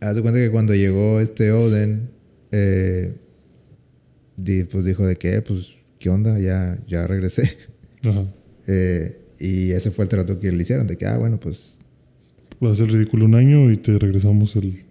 haz 0.00 0.14
de 0.16 0.22
cuenta 0.22 0.38
que 0.40 0.50
cuando 0.50 0.74
llegó 0.74 1.20
este 1.20 1.52
Oden, 1.52 2.10
eh, 2.56 3.12
di- 4.36 4.64
pues 4.64 4.84
dijo 4.84 5.06
de 5.06 5.16
que, 5.16 5.42
pues, 5.42 5.74
¿qué 5.98 6.10
onda? 6.10 6.38
Ya, 6.38 6.78
ya 6.86 7.06
regresé. 7.06 7.56
Ajá. 8.04 8.24
Eh, 8.66 9.18
y 9.38 9.72
ese 9.72 9.90
fue 9.90 10.04
el 10.04 10.08
trato 10.08 10.38
que 10.38 10.50
le 10.52 10.62
hicieron, 10.62 10.86
de 10.86 10.96
que, 10.96 11.06
ah, 11.06 11.18
bueno, 11.18 11.38
pues, 11.40 11.78
Vas 12.60 12.70
a 12.80 12.84
hacer 12.84 12.94
ridículo 12.94 13.24
un 13.26 13.34
año 13.34 13.70
y 13.70 13.76
te 13.76 13.98
regresamos 13.98 14.54
el. 14.56 14.84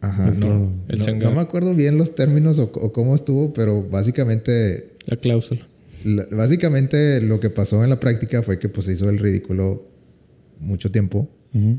ajá, 0.00 0.28
El 0.28 0.40
no. 0.40 0.72
El 0.88 0.98
no, 0.98 1.14
no 1.30 1.32
me 1.32 1.40
acuerdo 1.40 1.74
bien 1.74 1.96
los 1.98 2.14
términos 2.14 2.58
o, 2.58 2.64
o 2.64 2.92
cómo 2.92 3.14
estuvo, 3.14 3.52
pero 3.54 3.82
básicamente, 3.82 4.90
La 5.06 5.16
cláusula. 5.16 5.66
la- 6.04 6.26
básicamente 6.30 7.20
lo 7.22 7.40
que 7.40 7.48
pasó 7.50 7.82
en 7.82 7.90
la 7.90 7.98
práctica 7.98 8.42
fue 8.42 8.58
que 8.58 8.68
pues 8.68 8.86
se 8.86 8.92
hizo 8.92 9.08
el 9.08 9.18
ridículo 9.18 9.88
mucho 10.60 10.90
tiempo, 10.90 11.28
Ujú. 11.54 11.78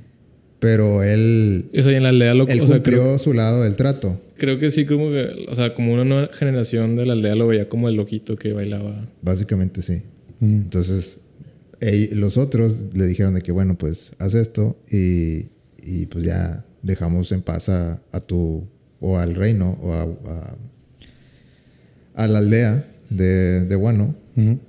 Pero 0.61 1.01
él, 1.03 1.65
Eso 1.73 1.89
en 1.89 2.03
la 2.03 2.09
aldea 2.09 2.35
lo 2.35 2.47
él 2.47 2.61
o 2.61 2.67
sea, 2.67 2.75
cumplió 2.75 3.01
creo, 3.01 3.17
su 3.17 3.33
lado 3.33 3.63
del 3.63 3.75
trato. 3.75 4.21
creo 4.37 4.59
que 4.59 4.69
sí, 4.69 4.85
como 4.85 5.09
que, 5.09 5.47
o 5.49 5.55
sea, 5.55 5.73
como 5.73 5.91
una 5.91 6.05
nueva 6.05 6.29
generación 6.33 6.95
de 6.95 7.07
la 7.07 7.13
aldea 7.13 7.33
lo 7.33 7.47
veía 7.47 7.67
como 7.67 7.89
el 7.89 7.95
loquito 7.95 8.35
que 8.35 8.53
bailaba. 8.53 9.09
Básicamente 9.23 9.81
sí. 9.81 10.03
Ujú. 10.39 10.51
Entonces, 10.51 11.21
los 12.11 12.37
otros 12.37 12.89
le 12.93 13.07
dijeron 13.07 13.33
de 13.33 13.41
que, 13.41 13.51
bueno, 13.51 13.75
pues 13.75 14.13
haz 14.19 14.35
esto 14.35 14.77
y, 14.87 15.47
y, 15.83 16.05
pues 16.05 16.25
ya 16.25 16.63
dejamos 16.83 17.31
en 17.31 17.41
paz 17.41 17.67
a, 17.69 17.99
a 18.11 18.19
tu, 18.19 18.63
o 18.99 19.17
al 19.17 19.33
reino, 19.33 19.79
o 19.81 19.93
a, 19.93 20.03
a, 20.03 20.57
a 22.23 22.27
la 22.27 22.37
aldea 22.37 22.85
de, 23.09 23.65
de 23.65 23.75
Wano, 23.75 24.15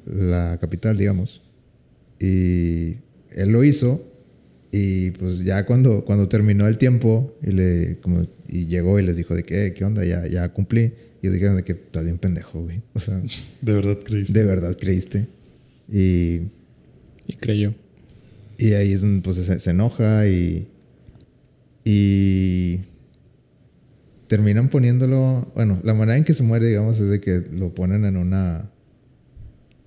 la 0.06 0.56
capital, 0.58 0.96
digamos. 0.96 1.42
Y 2.18 2.96
él 3.36 3.50
lo 3.50 3.62
hizo 3.62 4.11
y 4.72 5.10
pues 5.12 5.44
ya 5.44 5.66
cuando, 5.66 6.04
cuando 6.04 6.28
terminó 6.28 6.66
el 6.66 6.78
tiempo 6.78 7.36
y, 7.42 7.50
le, 7.52 7.98
como, 8.00 8.26
y 8.48 8.64
llegó 8.66 8.98
y 8.98 9.02
les 9.04 9.16
dijo 9.18 9.34
de 9.34 9.44
que, 9.44 9.66
"Eh, 9.66 9.74
¿qué 9.74 9.84
onda? 9.84 10.04
Ya, 10.04 10.26
ya 10.26 10.48
cumplí. 10.52 10.94
Y 11.20 11.26
ellos 11.26 11.34
dijeron 11.34 11.56
de 11.56 11.62
que 11.62 11.72
estás 11.72 12.02
bien 12.04 12.18
pendejo, 12.18 12.62
güey. 12.62 12.80
O 12.94 12.98
sea, 13.00 13.20
De 13.60 13.72
verdad 13.74 13.98
creíste. 14.02 14.32
de 14.32 14.44
verdad 14.44 14.76
creíste. 14.80 15.28
Y 15.90 16.48
Y 17.26 17.36
creyó. 17.38 17.74
y 18.58 18.72
ahí 18.72 18.92
es 18.92 19.02
donde 19.02 19.22
pues, 19.22 19.36
se, 19.36 19.58
se 19.60 19.70
enoja 19.70 20.26
y. 20.26 20.66
Y. 21.84 22.80
Terminan 24.28 24.68
poniéndolo. 24.70 25.52
Bueno, 25.54 25.78
la 25.84 25.92
manera 25.94 26.16
en 26.16 26.24
que 26.24 26.32
se 26.34 26.42
muere, 26.42 26.66
digamos, 26.66 26.98
es 26.98 27.10
de 27.10 27.20
que 27.20 27.42
lo 27.52 27.74
ponen 27.74 28.04
en 28.06 28.16
una. 28.16 28.70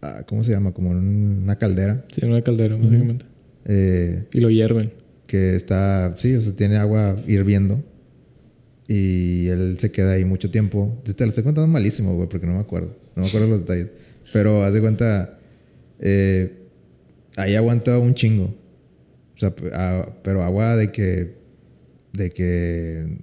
ah, 0.01 0.23
¿Cómo 0.27 0.43
se 0.43 0.51
llama? 0.51 0.71
Como 0.73 0.91
en 0.91 0.99
una 1.43 1.55
caldera. 1.57 2.05
Sí, 2.13 2.21
en 2.23 2.29
una 2.31 2.43
caldera, 2.43 2.75
básicamente. 2.75 3.25
Eh, 3.65 4.25
Y 4.33 4.39
lo 4.41 4.49
hierven. 4.49 4.91
que 5.27 5.55
está. 5.55 6.15
Sí, 6.17 6.35
o 6.35 6.41
sea, 6.41 6.55
tiene 6.55 6.77
agua 6.77 7.15
hirviendo. 7.27 7.83
Y 8.87 9.47
él 9.47 9.77
se 9.79 9.91
queda 9.91 10.11
ahí 10.13 10.25
mucho 10.25 10.51
tiempo. 10.51 11.01
Te 11.03 11.23
lo 11.25 11.29
estoy 11.29 11.43
contando 11.43 11.67
malísimo, 11.67 12.13
güey, 12.15 12.29
porque 12.29 12.45
no 12.45 12.53
me 12.53 12.59
acuerdo. 12.59 12.95
No 13.15 13.23
me 13.23 13.27
acuerdo 13.29 13.47
los 13.47 13.61
detalles. 13.61 13.89
Pero 14.31 14.63
haz 14.63 14.73
de 14.73 14.81
cuenta. 14.81 15.39
eh, 15.99 16.53
ahí 17.35 17.55
aguanta 17.55 17.97
un 17.97 18.13
chingo. 18.13 18.45
O 19.35 19.37
sea, 19.39 19.53
a- 19.73 20.13
pero 20.23 20.43
agua 20.43 20.75
de 20.75 20.91
que. 20.91 21.33
de 22.13 22.31
que. 22.31 23.17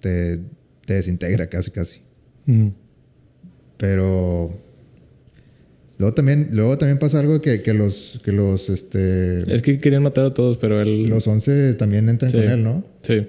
te, 0.00 0.38
te 0.86 0.94
desintegra 0.94 1.48
casi, 1.48 1.70
casi. 1.72 2.00
Ujú. 2.46 2.72
Pero. 3.76 4.52
Luego 6.00 6.14
también, 6.14 6.48
luego 6.52 6.76
también 6.78 6.98
pasa 6.98 7.20
algo 7.20 7.40
que, 7.42 7.60
que 7.62 7.74
los. 7.74 8.20
que 8.24 8.32
los. 8.32 8.68
este. 8.70 9.42
Es 9.54 9.60
que 9.62 9.78
querían 9.78 10.02
matar 10.02 10.24
a 10.24 10.34
todos, 10.34 10.56
pero 10.56 10.80
él. 10.80 11.08
los 11.10 11.28
11 11.28 11.74
también 11.74 12.08
entran 12.08 12.30
Sí. 12.30 12.38
con 12.38 12.48
él, 12.48 12.64
¿no? 12.64 12.82
Sí. 13.02 13.26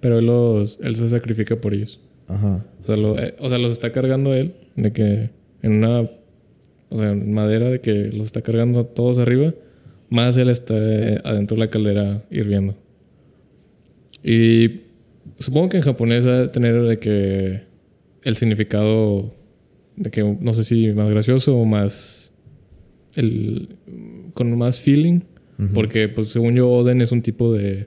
Pero 0.00 0.18
él, 0.18 0.26
los, 0.26 0.78
él 0.82 0.96
se 0.96 1.08
sacrifica 1.08 1.56
por 1.60 1.72
ellos. 1.72 2.00
Ajá. 2.26 2.66
O 2.82 2.86
sea, 2.86 2.96
lo- 2.96 3.16
eh, 3.18 3.34
o 3.38 3.48
sea, 3.48 3.58
los 3.58 3.70
está 3.72 3.92
cargando 3.92 4.34
él, 4.34 4.54
de 4.74 4.92
que 4.92 5.30
en 5.62 5.76
una, 5.76 6.00
o 6.00 6.98
sea, 6.98 7.10
en 7.12 7.32
madera, 7.32 7.68
de 7.68 7.80
que 7.80 8.10
los 8.12 8.26
está 8.26 8.42
cargando 8.42 8.84
todos 8.86 9.18
arriba, 9.20 9.54
más 10.08 10.36
él 10.36 10.48
está 10.50 10.74
eh, 10.76 11.20
adentro 11.22 11.54
de 11.56 11.60
la 11.60 11.70
caldera 11.70 12.24
hirviendo. 12.32 12.76
Y 14.24 14.80
supongo 15.38 15.68
que 15.68 15.76
en 15.76 15.82
japonés 15.84 16.26
ha 16.26 16.50
tener 16.50 16.82
de 16.82 16.98
que 16.98 17.62
el 18.24 18.36
significado 18.36 19.34
de 20.00 20.10
que 20.10 20.22
no 20.40 20.52
sé 20.52 20.64
si 20.64 20.88
más 20.92 21.08
gracioso 21.10 21.56
o 21.56 21.64
más 21.64 22.32
el 23.14 23.76
con 24.34 24.56
más 24.58 24.80
feeling, 24.80 25.20
porque 25.74 26.08
pues 26.08 26.28
según 26.28 26.54
yo 26.54 26.68
Oden 26.70 27.00
es 27.02 27.12
un 27.12 27.20
tipo 27.22 27.52
de 27.52 27.86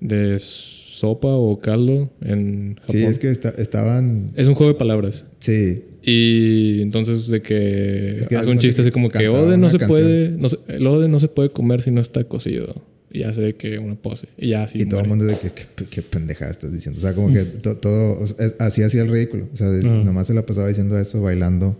de 0.00 0.38
sopa 0.40 1.28
o 1.28 1.60
caldo 1.60 2.10
en 2.20 2.74
Japón. 2.76 2.86
Sí, 2.96 3.04
es 3.04 3.18
que 3.18 3.30
esta- 3.30 3.50
estaban. 3.56 4.32
Es 4.34 4.48
un 4.48 4.54
juego 4.54 4.72
de 4.72 4.78
palabras. 4.78 5.26
Sí. 5.40 5.84
Y 6.02 6.82
entonces 6.82 7.28
de 7.28 7.40
que, 7.42 8.16
Es 8.16 8.26
que 8.26 8.36
hace 8.36 8.50
un 8.50 8.58
chiste 8.58 8.82
así 8.82 8.90
como 8.90 9.08
que 9.08 9.28
Oden 9.28 9.60
no 9.60 9.70
se 9.70 9.78
canción. 9.78 10.00
puede, 10.02 10.28
no 10.30 10.48
se- 10.48 10.58
el 10.68 10.86
Oden 10.86 11.10
no 11.10 11.20
se 11.20 11.28
puede 11.28 11.50
comer 11.50 11.80
si 11.80 11.90
no 11.92 12.00
está 12.00 12.24
cocido. 12.24 12.74
Y 13.14 13.20
ya 13.20 13.32
sé 13.32 13.54
que 13.54 13.78
una 13.78 13.94
pose. 13.94 14.26
Y 14.36 14.48
ya 14.50 14.64
así. 14.64 14.82
y 14.82 14.86
todo 14.86 14.98
el 15.00 15.06
mundo 15.06 15.24
de 15.24 15.38
que 15.38 15.52
qué, 15.52 15.86
qué 15.88 16.02
pendejada 16.02 16.50
estás 16.50 16.72
diciendo. 16.72 16.98
O 16.98 17.00
sea, 17.00 17.14
como 17.14 17.32
que 17.32 17.44
to- 17.44 17.76
todo. 17.76 18.18
o 18.20 18.26
sea, 18.26 18.46
así 18.58 18.82
hacía 18.82 19.02
el 19.02 19.08
ridículo. 19.08 19.48
O 19.52 19.56
sea, 19.56 19.68
de- 19.70 19.82
nomás 19.84 20.26
se 20.26 20.34
la 20.34 20.44
pasaba 20.44 20.66
diciendo 20.66 20.98
eso, 20.98 21.22
bailando. 21.22 21.78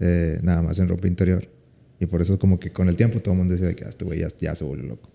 eh, 0.00 0.38
nada 0.42 0.60
más 0.62 0.78
en 0.80 0.88
ropa 0.88 1.06
interior. 1.06 1.46
Y 2.00 2.06
por 2.06 2.20
eso 2.22 2.38
como 2.38 2.58
que 2.58 2.70
con 2.72 2.88
el 2.88 2.96
tiempo 2.96 3.20
todo 3.20 3.32
el 3.34 3.38
mundo 3.38 3.52
decía 3.52 3.68
de 3.68 3.76
que 3.76 3.84
"Ah, 3.84 3.90
este 3.90 4.04
güey 4.06 4.20
ya, 4.20 4.28
ya 4.40 4.54
se 4.56 4.64
vuelve 4.64 4.88
loco. 4.88 5.08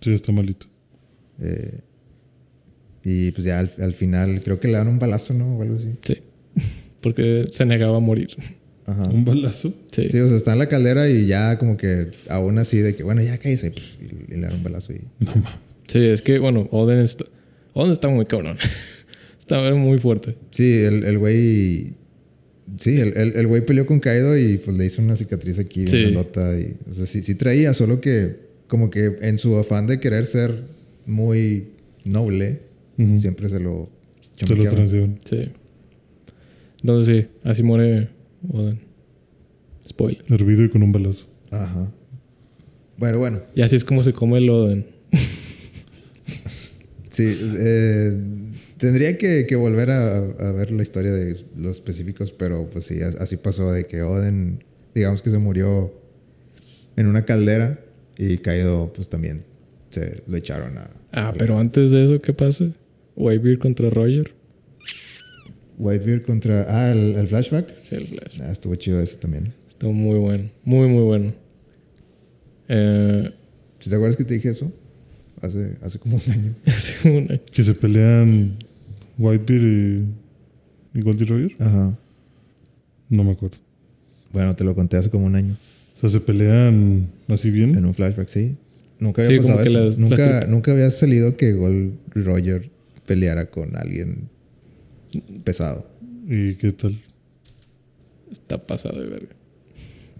Sí, 0.00 0.12
está 0.12 0.30
malito. 0.30 0.66
Eh, 1.40 1.80
y 3.02 3.30
pues 3.32 3.44
ya 3.44 3.58
al, 3.58 3.72
al 3.80 3.94
final 3.94 4.42
creo 4.44 4.60
que 4.60 4.68
le 4.68 4.74
dan 4.74 4.88
un 4.88 4.98
balazo, 4.98 5.32
¿no? 5.34 5.56
O 5.56 5.62
algo 5.62 5.76
así. 5.76 5.96
Sí. 6.02 6.18
Porque 7.00 7.46
se 7.50 7.64
negaba 7.64 7.96
a 7.96 8.00
morir. 8.00 8.28
Ajá. 8.86 9.04
¿Un 9.08 9.24
balazo? 9.24 9.74
Sí. 9.90 10.08
Sí, 10.10 10.18
o 10.20 10.28
sea, 10.28 10.36
está 10.36 10.52
en 10.52 10.58
la 10.60 10.68
caldera 10.68 11.08
y 11.08 11.26
ya 11.26 11.58
como 11.58 11.76
que 11.76 12.08
aún 12.28 12.58
así 12.58 12.78
de 12.78 12.94
que, 12.94 13.02
bueno, 13.02 13.20
ya 13.22 13.36
cállese. 13.38 13.70
pues, 13.72 13.98
y, 14.00 14.32
y 14.32 14.36
le 14.36 14.42
dan 14.42 14.54
un 14.54 14.62
balazo 14.62 14.92
y... 14.92 15.00
No 15.20 15.32
mames. 15.34 15.50
Sí, 15.88 15.98
es 16.04 16.22
que, 16.22 16.38
bueno, 16.38 16.68
Oden 16.70 16.98
está, 17.00 17.24
Oden 17.74 17.92
está 17.92 18.08
muy 18.08 18.26
cabrón. 18.26 18.56
está 19.38 19.72
muy 19.74 19.98
fuerte. 19.98 20.36
Sí, 20.52 20.82
el 20.82 21.04
el 21.04 21.18
güey... 21.18 21.94
Sí, 22.78 22.98
el 23.00 23.16
el- 23.16 23.36
el 23.36 23.46
güey 23.46 23.64
peleó 23.64 23.86
con 23.86 24.00
Kaido 24.00 24.36
y 24.36 24.58
pues 24.58 24.76
le 24.76 24.84
hizo 24.84 25.00
una 25.02 25.14
cicatriz 25.16 25.58
aquí, 25.58 25.86
Sí. 25.86 26.04
una 26.06 26.10
nota 26.22 26.58
y... 26.58 26.76
O 26.90 26.94
sea, 26.94 27.06
sí, 27.06 27.22
sí 27.22 27.34
traía, 27.36 27.72
solo 27.74 28.00
que 28.00 28.36
como 28.68 28.90
que 28.90 29.18
en 29.20 29.38
su 29.38 29.56
afán 29.56 29.86
de 29.86 30.00
querer 30.00 30.26
ser 30.26 30.62
muy 31.06 31.68
noble, 32.04 32.60
siempre 33.16 33.48
se 33.48 33.60
lo... 33.60 33.88
Se 34.36 34.54
lo. 34.54 35.16
Sí. 35.24 35.50
Entonces 36.82 37.16
sí, 37.24 37.28
así 37.44 37.62
muere 37.62 38.08
Oden. 38.50 38.80
Spoiler. 39.88 40.24
Hervido 40.28 40.64
y 40.64 40.68
con 40.68 40.82
un 40.82 40.92
balazo. 40.92 41.26
Ajá. 41.50 41.92
Bueno, 42.98 43.18
bueno. 43.18 43.40
Y 43.54 43.62
así 43.62 43.76
es 43.76 43.84
como 43.84 44.02
se 44.02 44.12
come 44.12 44.38
el 44.38 44.48
Oden. 44.50 44.86
Sí, 47.08 47.38
eh, 47.58 48.10
tendría 48.76 49.16
que, 49.16 49.46
que 49.48 49.56
volver 49.56 49.90
a, 49.90 50.16
a 50.18 50.52
ver 50.52 50.70
la 50.70 50.82
historia 50.82 51.12
de 51.12 51.36
los 51.56 51.76
específicos, 51.78 52.30
pero 52.30 52.68
pues 52.68 52.84
sí, 52.86 53.00
as- 53.00 53.16
así 53.16 53.36
pasó 53.38 53.72
de 53.72 53.86
que 53.86 54.02
Oden, 54.02 54.62
digamos 54.94 55.22
que 55.22 55.30
se 55.30 55.38
murió 55.38 55.94
en 56.96 57.06
una 57.06 57.24
caldera 57.24 57.80
y 58.18 58.38
Kaido 58.38 58.92
pues 58.92 59.08
también 59.08 59.40
se 59.90 60.22
lo 60.26 60.36
echaron 60.36 60.76
a... 60.78 60.90
Ah, 61.12 61.32
pero 61.38 61.58
antes 61.58 61.90
de 61.90 62.04
eso, 62.04 62.20
¿qué 62.20 62.34
pasa? 62.34 62.66
Whitebeard 63.14 63.58
contra 63.60 63.88
Roger. 63.88 64.32
Whitebeard 65.78 66.22
contra... 66.26 66.66
Ah, 66.68 66.92
el, 66.92 67.14
el 67.16 67.28
flashback. 67.28 67.68
Sí, 67.88 67.94
el 67.96 68.06
Flash. 68.06 68.38
Ah, 68.40 68.50
estuvo 68.50 68.74
chido 68.74 69.00
ese 69.00 69.16
también. 69.16 69.52
Estuvo 69.68 69.92
muy 69.92 70.18
bueno. 70.18 70.48
Muy, 70.64 70.88
muy 70.88 71.02
bueno. 71.04 71.32
Eh, 72.68 73.30
¿Sí 73.80 73.90
¿Te 73.90 73.96
acuerdas 73.96 74.16
que 74.16 74.24
te 74.24 74.34
dije 74.34 74.48
eso? 74.50 74.72
Hace, 75.40 75.74
hace 75.82 75.98
como 75.98 76.16
un 76.24 76.32
año. 76.32 76.54
hace 76.66 77.08
un 77.08 77.30
año. 77.30 77.40
Que 77.52 77.62
se 77.62 77.74
pelean 77.74 78.56
Whitebeard 79.18 79.62
y, 79.64 80.04
y 80.94 81.00
Goldie 81.02 81.26
Roger. 81.26 81.54
Ajá. 81.60 81.96
No 83.08 83.22
me 83.24 83.32
acuerdo. 83.32 83.58
Bueno, 84.32 84.56
te 84.56 84.64
lo 84.64 84.74
conté 84.74 84.96
hace 84.96 85.10
como 85.10 85.26
un 85.26 85.36
año. 85.36 85.56
O 85.98 86.00
sea, 86.00 86.10
se 86.10 86.20
pelean 86.20 87.06
así 87.28 87.50
bien. 87.50 87.74
En 87.76 87.84
un 87.86 87.94
flashback, 87.94 88.28
sí. 88.28 88.56
Nunca 88.98 89.22
había 89.22 89.36
Sí, 89.36 89.42
como 89.42 89.56
pasado 89.56 89.70
eso. 89.70 89.84
las- 89.84 89.98
nunca, 89.98 90.16
las- 90.40 90.48
nunca 90.48 90.72
había 90.72 90.90
salido 90.90 91.36
que 91.36 91.52
Gold 91.52 91.94
Roger 92.14 92.70
peleara 93.06 93.46
con 93.50 93.76
alguien 93.76 94.28
pesado. 95.44 95.86
¿Y 96.26 96.54
qué 96.56 96.72
tal? 96.72 96.96
Está 98.30 98.58
pasado 98.66 99.00
de 99.00 99.06
verga. 99.08 99.28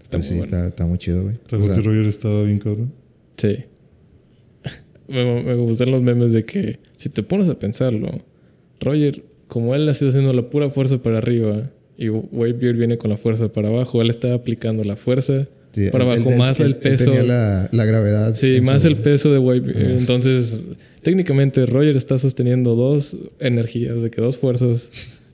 Está 0.01 0.17
Pues 0.17 0.21
muy 0.21 0.23
sí, 0.23 0.33
bueno. 0.37 0.43
está, 0.45 0.67
está 0.67 0.85
muy 0.85 0.97
chido, 0.97 1.23
güey. 1.23 1.35
O 1.51 1.63
sea, 1.63 1.75
Roger 1.77 2.05
estaba 2.05 2.43
bien 2.43 2.59
cabrón. 2.59 2.93
Sí. 3.37 3.57
me, 5.07 5.43
me 5.43 5.55
gustan 5.55 5.91
los 5.91 6.01
memes 6.01 6.31
de 6.31 6.45
que 6.45 6.79
si 6.95 7.09
te 7.09 7.23
pones 7.23 7.49
a 7.49 7.57
pensarlo, 7.59 8.09
Roger, 8.79 9.23
como 9.47 9.75
él 9.75 9.87
está 9.89 10.07
haciendo 10.07 10.33
la 10.33 10.49
pura 10.49 10.69
fuerza 10.69 11.01
para 11.01 11.17
arriba 11.19 11.69
y 11.97 12.09
Whitebeard 12.09 12.77
viene 12.77 12.97
con 12.97 13.09
la 13.09 13.17
fuerza 13.17 13.51
para 13.51 13.69
abajo, 13.69 14.01
él 14.01 14.09
está 14.09 14.33
aplicando 14.33 14.83
la 14.83 14.95
fuerza 14.95 15.47
sí, 15.71 15.89
para 15.91 16.03
él- 16.05 16.11
abajo 16.11 16.29
él- 16.31 16.37
más 16.37 16.59
él- 16.59 16.67
el 16.67 16.75
peso. 16.77 17.05
tenía 17.05 17.23
la, 17.23 17.69
la 17.71 17.85
gravedad. 17.85 18.35
Sí, 18.35 18.59
más 18.61 18.83
su- 18.83 18.87
el 18.89 18.97
peso 18.97 19.31
de 19.31 19.39
Whitebeard. 19.39 19.77
Ajá. 19.85 19.93
Entonces, 19.97 20.57
técnicamente 21.01 21.65
Roger 21.65 21.95
está 21.95 22.17
sosteniendo 22.17 22.75
dos 22.75 23.15
energías, 23.39 24.01
de 24.01 24.09
que 24.11 24.21
dos 24.21 24.37
fuerzas, 24.37 24.89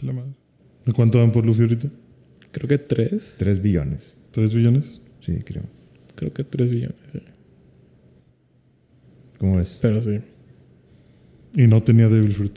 A 0.00 0.04
la 0.04 0.12
madre. 0.12 0.32
¿De 0.84 0.92
cuánto 0.92 1.18
van 1.18 1.32
por 1.32 1.44
Luffy 1.46 1.62
ahorita? 1.62 1.88
Creo 2.52 2.68
que 2.68 2.78
3. 2.78 3.34
3 3.38 3.62
billones. 3.62 4.16
¿Tres 4.32 4.52
billones? 4.54 5.00
Sí, 5.20 5.40
creo. 5.44 5.62
Creo 6.14 6.32
que 6.32 6.44
3 6.44 6.70
billones. 6.70 6.96
sí. 7.12 7.20
¿Cómo 9.38 9.56
ves? 9.56 9.78
Pero 9.82 10.02
sí. 10.02 10.20
Y 11.54 11.66
no 11.66 11.82
tenía 11.82 12.08
Devil 12.08 12.32
Fruit. 12.32 12.56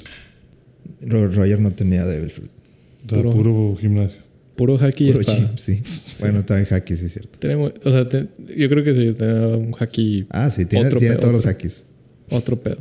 Ro- 1.02 1.28
Roger 1.28 1.60
no 1.60 1.72
tenía 1.72 2.06
Devil 2.06 2.30
Fruit. 2.30 2.52
Puro- 3.18 3.32
puro, 3.32 3.76
gimnasio. 3.80 4.20
Puro 4.56 4.78
Haki 4.78 5.06
y 5.06 5.08
Puro 5.12 5.22
espada. 5.22 5.56
chi- 5.56 5.82
sí. 5.82 6.16
Bueno, 6.20 6.40
está 6.40 6.60
en 6.60 6.68
Haki, 6.70 6.98
sí 6.98 7.06
es 7.06 7.14
cierto. 7.14 7.40
Tenemos, 7.40 7.72
o 7.84 7.92
sea, 7.92 8.10
te- 8.10 8.28
yo 8.58 8.68
creo 8.70 8.84
que 8.84 8.94
sí, 8.94 9.14
tenía 9.18 9.48
un 9.56 9.74
Haki 9.80 10.26
Ah, 10.30 10.50
sí, 10.52 10.66
tiene, 10.66 10.88
Otro 10.88 11.00
tiene 11.00 11.16
pedo, 11.16 11.22
todos 11.22 11.34
los. 11.36 11.46
Hakis. 11.46 11.86
otro 12.32 12.60
pedo. 12.62 12.78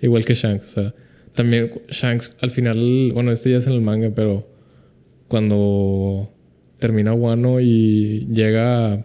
Igual 0.00 0.24
que 0.24 0.34
Shanks. 0.34 0.66
O 0.66 0.68
sea, 0.80 0.94
también 1.34 1.72
Shanks 1.88 2.30
al 2.40 2.50
final, 2.52 3.10
bueno, 3.12 3.32
este 3.32 3.50
ya 3.50 3.56
es 3.58 3.66
en 3.66 3.72
el 3.72 3.80
manga, 3.80 4.10
pero 4.14 4.46
cuando 5.26 6.32
termina 6.78 7.12
Wano 7.14 7.60
y 7.60 8.26
llega 8.32 8.92
a 8.94 9.04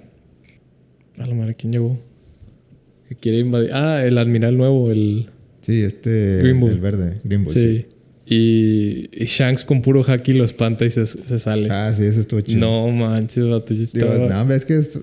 la 1.18 1.34
madre, 1.34 1.56
¿quién 1.56 1.74
llegó? 1.74 2.00
Que 3.10 3.16
quiere 3.16 3.40
invadir. 3.40 3.72
Ah, 3.74 4.04
el 4.06 4.18
admiral 4.18 4.56
nuevo, 4.58 4.92
el. 4.92 5.30
Sí, 5.62 5.82
este. 5.82 6.40
El 6.42 6.80
verde. 6.80 7.20
Sí. 7.50 7.86
Y, 8.26 9.10
y 9.12 9.26
Shanks 9.26 9.66
con 9.66 9.82
puro 9.82 10.02
haki 10.04 10.34
lo 10.34 10.46
espanta 10.46 10.86
y 10.86 10.90
se, 10.90 11.06
se 11.06 11.40
sale. 11.40 11.68
Ah, 11.70 11.94
sí, 11.96 12.04
eso 12.04 12.22
estuvo 12.22 12.40
chido. 12.42 12.60
no 12.62 12.90
manches, 12.90 13.46
vato, 13.48 13.74
yo 13.74 13.84
Digo, 13.94 14.14
estaba- 14.14 14.44
no, 14.44 14.48
ves 14.48 14.66
que 14.66 14.78
es- 14.78 15.00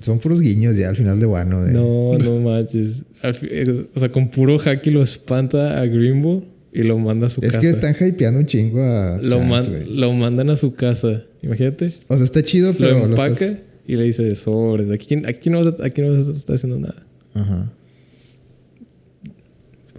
son 0.00 0.18
puros 0.20 0.40
guiños 0.40 0.76
ya 0.76 0.88
al 0.90 0.96
final 0.96 1.18
de 1.18 1.26
Wano. 1.26 1.64
De, 1.64 1.72
No, 1.72 2.16
no 2.18 2.38
manches. 2.40 3.02
Al 3.22 3.36
eh, 3.42 3.86
o 3.94 3.98
sea, 3.98 4.12
con 4.12 4.28
puro 4.30 4.58
haki 4.64 4.90
lo 4.90 5.02
espanta 5.02 5.80
a 5.80 5.86
Grimbo 5.86 6.44
y 6.72 6.82
lo 6.82 6.98
manda 6.98 7.26
a 7.26 7.30
su 7.30 7.40
Es 7.40 7.48
casa. 7.52 7.60
que 7.62 7.70
están 7.70 7.96
hypeando 7.98 8.38
un 8.40 8.46
chingo 8.46 8.80
a 8.82 9.18
lo, 9.22 9.38
Shanks, 9.38 9.48
man- 9.68 9.84
lo 10.00 10.12
mandan 10.12 10.50
a 10.50 10.56
su 10.56 10.74
casa. 10.74 11.22
Imagínate. 11.42 11.92
O 12.08 12.16
sea, 12.16 12.24
está 12.24 12.42
chido, 12.42 12.72
Lo 12.72 12.78
pero 12.78 12.98
lo 12.98 13.04
empaca 13.06 13.32
estás- 13.46 13.58
y 13.86 13.96
le 13.96 14.04
dice 14.04 14.34
sobres. 14.34 14.90
Aquí, 14.90 15.16
aquí, 15.26 15.48
no 15.50 15.64
vas 15.64 15.74
a, 15.80 15.84
aquí 15.86 16.02
no 16.02 16.12
vas 16.12 16.28
a 16.28 16.32
estar 16.32 16.54
haciendo 16.56 16.78
nada. 16.78 17.02
Ajá. 17.34 17.72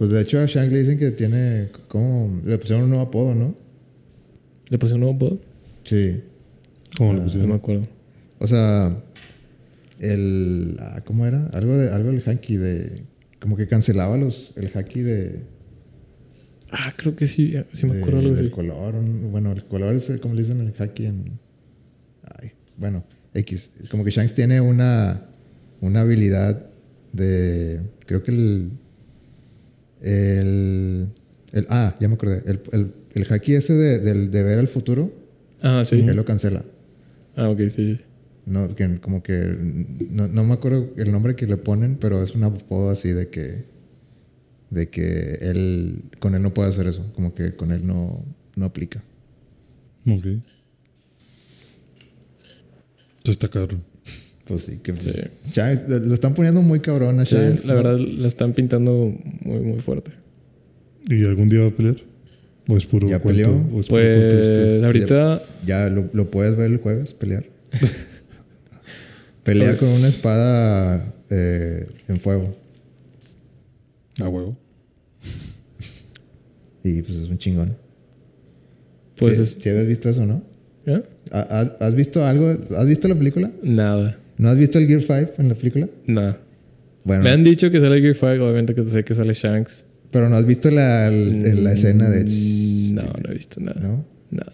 Pues 0.00 0.08
de 0.08 0.22
hecho 0.22 0.40
a 0.40 0.46
Shanks 0.46 0.72
le 0.72 0.78
dicen 0.78 0.98
que 0.98 1.10
tiene... 1.10 1.68
¿Cómo? 1.88 2.40
Le 2.46 2.56
pusieron 2.56 2.84
un 2.84 2.88
nuevo 2.88 3.04
apodo, 3.04 3.34
¿no? 3.34 3.54
¿Le 4.70 4.78
puse 4.78 4.94
un 4.94 5.00
nuevo 5.00 5.18
pod? 5.18 5.38
Sí. 5.84 6.22
¿Cómo 6.96 7.12
le 7.12 7.18
No 7.18 7.24
me 7.26 7.30
pusieron? 7.30 7.52
acuerdo. 7.52 7.82
O 8.38 8.46
sea... 8.46 8.96
El... 9.98 10.78
ah, 10.80 11.02
¿Cómo 11.04 11.26
era? 11.26 11.48
Algo 11.48 11.76
de 11.76 11.90
algo 11.90 12.10
del 12.12 12.22
haki 12.26 12.56
de... 12.56 13.02
Como 13.40 13.58
que 13.58 13.68
cancelaba 13.68 14.16
los, 14.16 14.56
el 14.56 14.70
haki 14.74 15.02
de... 15.02 15.40
Ah, 16.70 16.94
creo 16.96 17.14
que 17.14 17.28
sí. 17.28 17.52
Sí 17.74 17.84
me 17.84 17.92
de- 17.96 17.98
acuerdo 18.00 18.20
algo 18.20 18.34
del 18.34 18.46
así. 18.46 18.54
color. 18.54 18.94
un- 18.94 19.30
Bueno, 19.30 19.52
el 19.52 19.66
color 19.66 19.94
es 19.96 20.10
como 20.22 20.32
le 20.32 20.40
dicen 20.40 20.62
el 20.62 20.72
haki 20.82 21.04
en... 21.04 21.38
Ay, 22.40 22.52
bueno, 22.78 23.04
X. 23.34 23.70
Como 23.90 24.02
que 24.02 24.10
Shanks 24.12 24.34
tiene 24.34 24.62
una... 24.62 25.26
Una 25.82 26.00
habilidad 26.00 26.64
de... 27.12 27.82
Creo 28.06 28.22
que 28.22 28.30
el... 28.30 28.70
El... 30.02 31.08
el 31.52 31.66
ah, 31.68 31.96
ya 32.00 32.08
me 32.08 32.14
acordé. 32.14 32.42
El, 32.46 32.60
el, 32.72 32.92
el 33.14 33.26
haki 33.32 33.54
ese 33.54 33.74
de, 33.74 33.98
del- 34.00 34.30
de 34.30 34.42
ver 34.42 34.58
el 34.58 34.68
futuro, 34.68 35.12
Ah, 35.62 35.82
sí. 35.84 36.00
él 36.00 36.16
lo 36.16 36.24
cancela. 36.24 36.64
Ah, 37.36 37.48
ok, 37.50 37.58
sí, 37.70 37.96
sí. 37.96 38.00
No, 38.46 38.74
que 38.74 38.98
como 39.00 39.22
que... 39.22 39.56
No, 40.10 40.26
no 40.28 40.44
me 40.44 40.54
acuerdo 40.54 40.88
el 40.96 41.12
nombre 41.12 41.36
que 41.36 41.46
le 41.46 41.56
ponen, 41.56 41.96
pero 42.00 42.22
es 42.22 42.34
una 42.34 42.46
apodo 42.48 42.90
así 42.90 43.10
de 43.10 43.28
que... 43.28 43.64
De 44.70 44.88
que 44.88 45.38
él... 45.42 46.02
Con 46.18 46.34
él 46.34 46.42
no 46.42 46.54
puede 46.54 46.70
hacer 46.70 46.86
eso. 46.86 47.12
Como 47.14 47.34
que 47.34 47.54
con 47.54 47.70
él 47.70 47.86
no, 47.86 48.24
no 48.56 48.64
aplica. 48.64 49.02
Ok. 50.06 50.24
Entonces 50.24 50.42
está 53.26 53.48
cabrón. 53.48 53.82
Pues 54.50 54.62
sí, 54.64 54.78
que 54.82 54.92
pues, 54.92 55.04
Sí. 55.04 55.20
Shanks- 55.52 55.86
lo 55.88 56.12
están 56.12 56.34
poniendo 56.34 56.60
muy 56.60 56.80
cabrón 56.80 57.20
a 57.20 57.24
Sí, 57.26 57.36
la 57.36 57.50
¿no? 57.50 57.74
verdad 57.74 57.98
la 58.00 58.26
están 58.26 58.52
pintando 58.52 59.14
muy, 59.42 59.60
muy 59.60 59.78
fuerte. 59.80 60.10
¿Y 61.08 61.24
algún 61.24 61.48
día 61.48 61.60
va 61.60 61.68
a 61.68 61.70
pelear? 61.70 61.96
¿O 62.68 62.76
es 62.76 62.84
puro 62.84 63.08
¿Ya 63.08 63.20
cuento? 63.20 63.44
peleó? 63.44 63.56
¿O 63.72 63.80
es 63.80 63.86
puro 63.86 64.02
cuento 64.02 64.02
de 64.02 64.30
Pues 64.30 64.48
ustedes? 64.48 64.84
ahorita 64.84 65.42
Ya 65.66 65.88
lo, 65.88 66.10
lo 66.12 66.30
puedes 66.32 66.56
ver 66.56 66.70
el 66.72 66.78
jueves 66.78 67.14
pelear. 67.14 67.44
Pelea 69.44 69.76
con 69.76 69.88
una 69.88 70.08
espada 70.08 71.04
eh, 71.30 71.86
en 72.08 72.18
fuego. 72.20 72.54
Ah, 74.20 74.28
huevo. 74.28 74.56
Y 76.84 77.02
pues 77.02 77.16
es 77.18 77.28
un 77.28 77.38
chingón. 77.38 77.76
pues 79.16 79.36
¿Sí, 79.36 79.42
es 79.42 79.56
sí 79.60 79.68
habías 79.68 79.86
visto 79.86 80.08
eso, 80.08 80.26
no? 80.26 80.42
¿eh? 80.86 81.02
¿Ha- 81.30 81.60
ha- 81.60 81.86
¿Has 81.86 81.94
visto 81.94 82.24
algo? 82.24 82.56
¿Has 82.76 82.86
visto 82.86 83.06
la 83.08 83.14
película? 83.14 83.50
nada, 83.62 84.18
¿No 84.40 84.48
has 84.48 84.56
visto 84.56 84.78
el 84.78 84.86
Gear 84.86 85.02
5 85.02 85.32
en 85.38 85.48
la 85.48 85.54
película? 85.54 85.88
nada. 86.06 86.40
Bueno, 87.04 87.22
Me 87.24 87.30
han 87.30 87.42
dicho 87.44 87.70
que 87.70 87.80
sale 87.80 88.00
Gear 88.00 88.14
5, 88.14 88.26
obviamente 88.44 88.74
que 88.74 88.84
sé 88.84 89.04
que 89.04 89.14
sale 89.14 89.32
Shanks. 89.34 89.84
pero 90.10 90.28
no 90.28 90.36
has 90.36 90.46
visto 90.46 90.70
la, 90.70 91.10
la 91.10 91.72
escena 91.72 92.08
de... 92.10 92.24
Mm, 92.24 92.94
No, 92.94 93.02
no 93.02 93.30
he 93.30 93.34
visto 93.34 93.60
nada. 93.60 93.80
¿No? 93.80 94.04
Nada. 94.30 94.52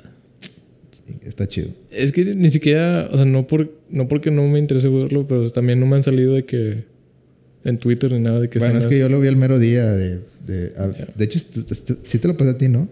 Está 1.24 1.46
chido. 1.46 1.68
Es 1.90 2.12
que 2.12 2.24
ni 2.34 2.50
siquiera, 2.50 3.08
o 3.10 3.16
sea, 3.16 3.24
no, 3.26 3.46
por, 3.46 3.72
no 3.90 4.08
porque 4.08 4.30
no 4.30 4.46
me 4.48 4.58
interese 4.58 4.88
verlo, 4.88 5.26
pero 5.28 5.50
también 5.50 5.78
no 5.80 5.86
me 5.86 5.96
han 5.96 6.02
salido 6.02 6.34
de 6.34 6.44
que 6.44 6.84
en 7.64 7.78
Twitter 7.78 8.12
ni 8.12 8.20
nada 8.20 8.40
de 8.40 8.48
que 8.48 8.58
bueno, 8.60 8.78
es 8.78 8.86
que 8.86 8.98
yo 8.98 9.08
lo 9.08 9.20
vi 9.20 9.28
el 9.28 9.36
mero 9.36 9.58
día 9.58 9.84
de... 9.92 10.20
De, 10.46 10.72
a- 10.76 10.88
de 11.16 11.24
hecho, 11.24 11.40
sí 12.04 12.18
te 12.18 12.28
lo 12.28 12.36
pasé 12.36 12.50
a 12.50 12.58
ti, 12.58 12.68
¿no? 12.68 12.88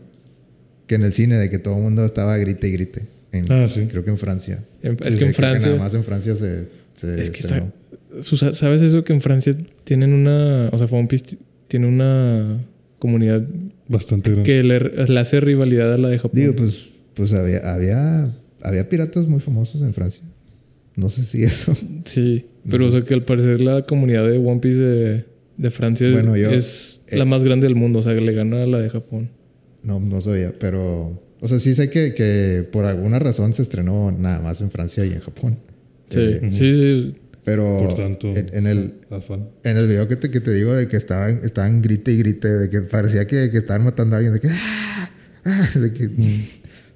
Que 0.89 0.97
en 0.97 1.03
el 1.05 1.13
cine, 1.13 1.37
de 1.37 1.49
que 1.51 1.59
todo 1.59 1.77
el 1.77 1.83
mundo 1.83 2.05
estaba 2.05 2.37
grite 2.39 2.69
y 2.69 2.73
grite. 2.73 3.03
En- 3.33 3.45
Ah, 3.51 3.69
sí. 3.73 3.87
Creo 3.89 4.05
que 4.05 4.11
en 4.11 4.19
Francia. 4.19 4.65
En- 4.83 4.97
Sí, 4.99 5.09
es 5.09 5.17
que 5.17 5.25
en 5.27 5.33
creo 5.33 5.49
Francia. 5.51 5.69
nada 5.71 5.81
más 5.81 5.95
en 5.95 6.03
Francia 6.05 6.35
se... 6.37 6.83
se 6.95 7.21
es 7.23 7.31
que 7.31 7.41
está. 7.41 7.73
¿Sabes 8.55 8.83
eso? 8.83 9.05
Que 9.05 9.13
en 9.13 9.21
Francia 9.21 9.57
tienen 9.85 10.13
una. 10.13 10.69
O 10.73 10.79
sea, 10.79 10.87
One 10.87 11.09
Piece 11.09 11.37
tiene 11.69 11.87
una 11.89 12.65
comunidad 12.99 13.43
Bastante 13.89 14.31
grande. 14.31 14.49
que 14.51 14.63
le, 14.63 14.79
le 15.07 15.21
hace 15.21 15.41
rivalidad 15.41 15.93
a 15.93 15.99
la 15.99 16.09
de 16.09 16.19
Japón. 16.19 16.41
Digo, 16.41 16.55
pues, 16.55 16.91
pues 17.15 17.33
había, 17.33 17.59
había, 17.75 18.33
había 18.63 18.89
piratas 18.89 19.27
muy 19.27 19.41
famosos 19.41 19.83
en 19.83 19.93
Francia. 19.95 20.23
No 20.97 21.11
sé 21.11 21.25
si 21.25 21.43
eso. 21.43 21.77
Sí, 22.05 22.47
pero 22.71 22.87
o 22.87 22.91
sea 22.91 23.03
que 23.03 23.15
al 23.15 23.25
parecer 23.25 23.61
la 23.61 23.83
comunidad 23.83 24.25
de 24.29 24.39
One 24.39 24.61
Piece 24.61 24.79
de, 24.79 25.25
de 25.57 25.71
Francia 25.71 26.09
Bueno, 26.13 26.37
yo- 26.37 26.51
es 26.51 27.03
eh, 27.09 27.17
la 27.17 27.25
más 27.25 27.43
grande 27.45 27.67
del 27.67 27.75
mundo. 27.75 27.99
O 27.99 28.03
sea, 28.03 28.15
que 28.15 28.21
le 28.21 28.33
gana 28.33 28.63
a 28.63 28.67
la 28.67 28.79
de 28.79 28.91
Japón. 28.91 29.29
No, 29.83 29.99
no 30.01 30.21
sabía, 30.21 30.55
pero. 30.59 31.21
O 31.41 31.49
sea, 31.49 31.59
sí 31.59 31.75
sé 31.75 31.91
que, 31.91 32.15
que 32.15 32.67
por 32.73 32.85
alguna 32.87 33.19
razón 33.19 33.53
se 33.53 33.63
estrenó 33.63 34.13
nada 34.13 34.41
más 34.41 34.61
en 34.63 34.71
Francia 34.71 35.05
y 35.05 35.13
en 35.13 35.21
Japón. 35.21 35.59
Sí, 36.15 36.21
Eh, 36.21 36.49
sí, 36.51 36.73
sí. 36.75 37.17
pero 37.45 37.79
Por 37.79 37.97
tanto, 37.97 38.29
en, 38.35 38.51
en 38.55 38.67
el, 38.67 38.95
afán. 39.11 39.49
en 39.65 39.77
el 39.77 39.87
video 39.87 40.09
que 40.09 40.17
te, 40.17 40.31
que 40.31 40.41
te 40.41 40.53
digo 40.53 40.73
de 40.75 40.89
que 40.89 40.97
estaban, 40.97 41.41
estaban 41.45 41.83
grite 41.83 42.13
y 42.13 42.19
grite, 42.19 42.49
de 42.49 42.71
que 42.71 42.81
parecía 42.83 43.27
que, 43.27 43.51
que 43.51 43.59
estaban 43.59 43.85
matando 43.85 44.17
a 44.17 44.19
alguien, 44.19 44.35
de 44.35 44.41
que. 44.41 44.49
¡ah! 44.51 45.11
¡ah! 45.45 45.71
de 45.79 45.93
que- 45.93 46.11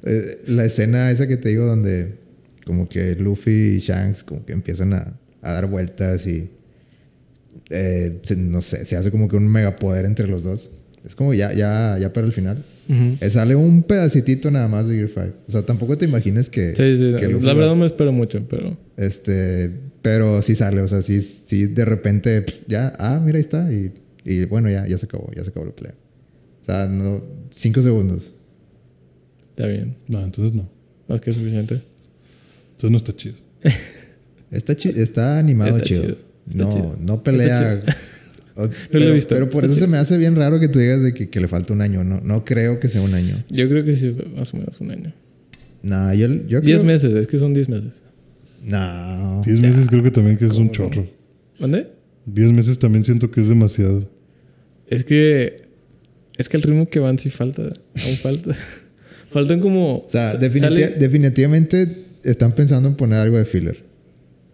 eh, 0.05 0.43
la 0.47 0.65
escena 0.65 1.11
esa 1.11 1.27
que 1.27 1.37
te 1.37 1.49
digo 1.49 1.67
donde 1.67 2.15
como 2.65 2.89
que 2.89 3.15
Luffy 3.17 3.77
y 3.77 3.79
Shanks 3.81 4.23
como 4.23 4.45
que 4.47 4.53
empiezan 4.53 4.93
a, 4.93 5.19
a 5.43 5.53
dar 5.53 5.67
vueltas 5.67 6.27
y 6.27 6.51
eh, 7.71 8.21
no 8.37 8.63
sé, 8.63 8.85
se 8.85 8.97
hace 8.97 9.11
como 9.11 9.29
que 9.29 9.37
un 9.37 9.49
megapoder 9.49 10.05
entre 10.05 10.27
los 10.29 10.45
dos. 10.45 10.71
Es 11.09 11.15
como 11.17 11.35
ya, 11.35 11.53
ya, 11.53 11.97
ya 11.99 12.13
para 12.13 12.27
el 12.27 12.33
final. 12.33 12.63
Eh, 13.21 13.29
sale 13.29 13.55
un 13.57 13.83
pedacitito 13.83 14.51
nada 14.51 14.69
más 14.69 14.87
de 14.89 14.95
Gear 14.95 15.09
5. 15.09 15.27
O 15.49 15.51
sea, 15.53 15.63
tampoco 15.63 15.99
te 15.99 16.05
imagines 16.05 16.49
que. 16.49 16.75
Sí, 16.77 16.97
sí. 16.97 17.15
que 17.19 17.27
la 17.29 17.55
verdad 17.55 17.69
no 17.71 17.77
me 17.77 17.87
espero 17.87 18.13
mucho, 18.13 18.47
pero. 18.49 18.77
Este. 18.97 19.71
Pero 20.01 20.41
sí 20.43 20.55
sale, 20.55 20.81
o 20.81 20.89
sea, 20.89 21.03
sí, 21.03 21.21
sí 21.21 21.67
de 21.67 21.85
repente 21.85 22.41
pff, 22.43 22.61
ya, 22.69 22.95
ah, 22.99 23.21
mira, 23.23 23.37
ahí 23.37 23.41
está. 23.41 23.71
Y, 23.73 23.93
y 24.25 24.45
bueno, 24.45 24.71
ya, 24.71 24.87
ya 24.87 24.97
se 24.97 25.07
acabó, 25.07 25.29
ya 25.35 25.43
se 25.43 25.51
acabó 25.51 25.67
la 25.67 25.73
pelea. 25.73 25.95
O 26.63 26.65
sea, 26.65 26.87
no, 26.87 27.23
cinco 27.51 27.83
segundos. 27.83 28.33
Está 29.51 29.67
bien. 29.67 29.97
No, 30.07 30.23
entonces 30.25 30.55
no. 30.55 30.69
Más 31.09 31.21
que 31.21 31.33
suficiente. 31.33 31.83
Entonces 32.77 32.91
no 32.91 32.97
está 32.97 33.15
chido. 33.17 33.35
Está, 34.51 34.75
chi- 34.75 34.95
está 34.97 35.39
animado 35.39 35.77
Está 35.77 35.83
chido. 35.87 36.03
chido, 36.05 36.17
está 36.49 36.65
no, 36.65 36.73
chido. 36.73 36.97
no 37.01 37.23
pelea. 37.23 37.83
Está 38.59 38.63
O- 38.63 38.67
lo 38.67 38.73
pero, 38.91 39.05
he 39.05 39.13
visto, 39.13 39.35
pero 39.35 39.49
por 39.51 39.65
está 39.65 39.67
eso 39.67 39.75
se 39.75 39.81
chido. 39.87 39.91
me 39.93 39.99
hace 39.99 40.19
bien 40.19 40.35
raro 40.37 40.59
que 40.61 40.69
tú 40.69 40.79
digas 40.79 41.03
de 41.03 41.15
que, 41.15 41.29
que 41.29 41.41
le 41.41 41.49
falta 41.49 41.73
un 41.73 41.81
año. 41.83 42.03
No, 42.05 42.21
no 42.21 42.45
creo 42.45 42.81
que 42.81 42.89
sea 42.89 43.01
un 43.03 43.15
año. 43.15 43.37
Yo 43.51 43.69
creo 43.69 43.85
que 43.85 43.95
sí, 43.95 44.15
más 44.37 44.53
o 44.53 44.57
menos 44.57 44.81
un 44.81 44.91
año. 44.91 45.15
Nah, 45.83 46.13
yo, 46.15 46.27
yo 46.47 46.61
Diez 46.61 46.79
creo- 46.81 46.85
meses, 46.85 47.13
es 47.15 47.27
que 47.27 47.39
son 47.39 47.55
diez 47.55 47.69
meses. 47.69 47.93
No. 48.65 49.43
Diez 49.45 49.61
meses 49.61 49.87
creo 49.89 50.03
que 50.03 50.11
también 50.11 50.37
que 50.37 50.47
es 50.47 50.55
un 50.55 50.71
chorro. 50.71 51.07
¿Dónde? 51.59 51.87
Diez 52.27 52.51
meses 52.53 52.79
también 52.79 53.05
siento 53.05 53.31
que 53.31 53.41
es 53.41 53.49
demasiado. 53.49 54.09
Es 54.89 55.05
que. 55.05 55.63
Es 56.37 56.49
que 56.49 56.57
el 56.57 56.63
ritmo 56.63 56.89
que 56.89 56.99
van 56.99 57.19
sí 57.19 57.31
falta. 57.31 57.63
Aún 57.63 58.17
falta. 58.23 58.57
Faltan 59.31 59.61
como. 59.61 59.99
O 59.99 60.07
sea, 60.09 60.33
sa- 60.33 60.41
definiti- 60.41 60.61
sale- 60.63 60.89
definitivamente 60.99 61.87
están 62.25 62.53
pensando 62.53 62.89
en 62.89 62.95
poner 62.97 63.19
algo 63.19 63.37
de 63.39 63.45
filler. 63.45 63.85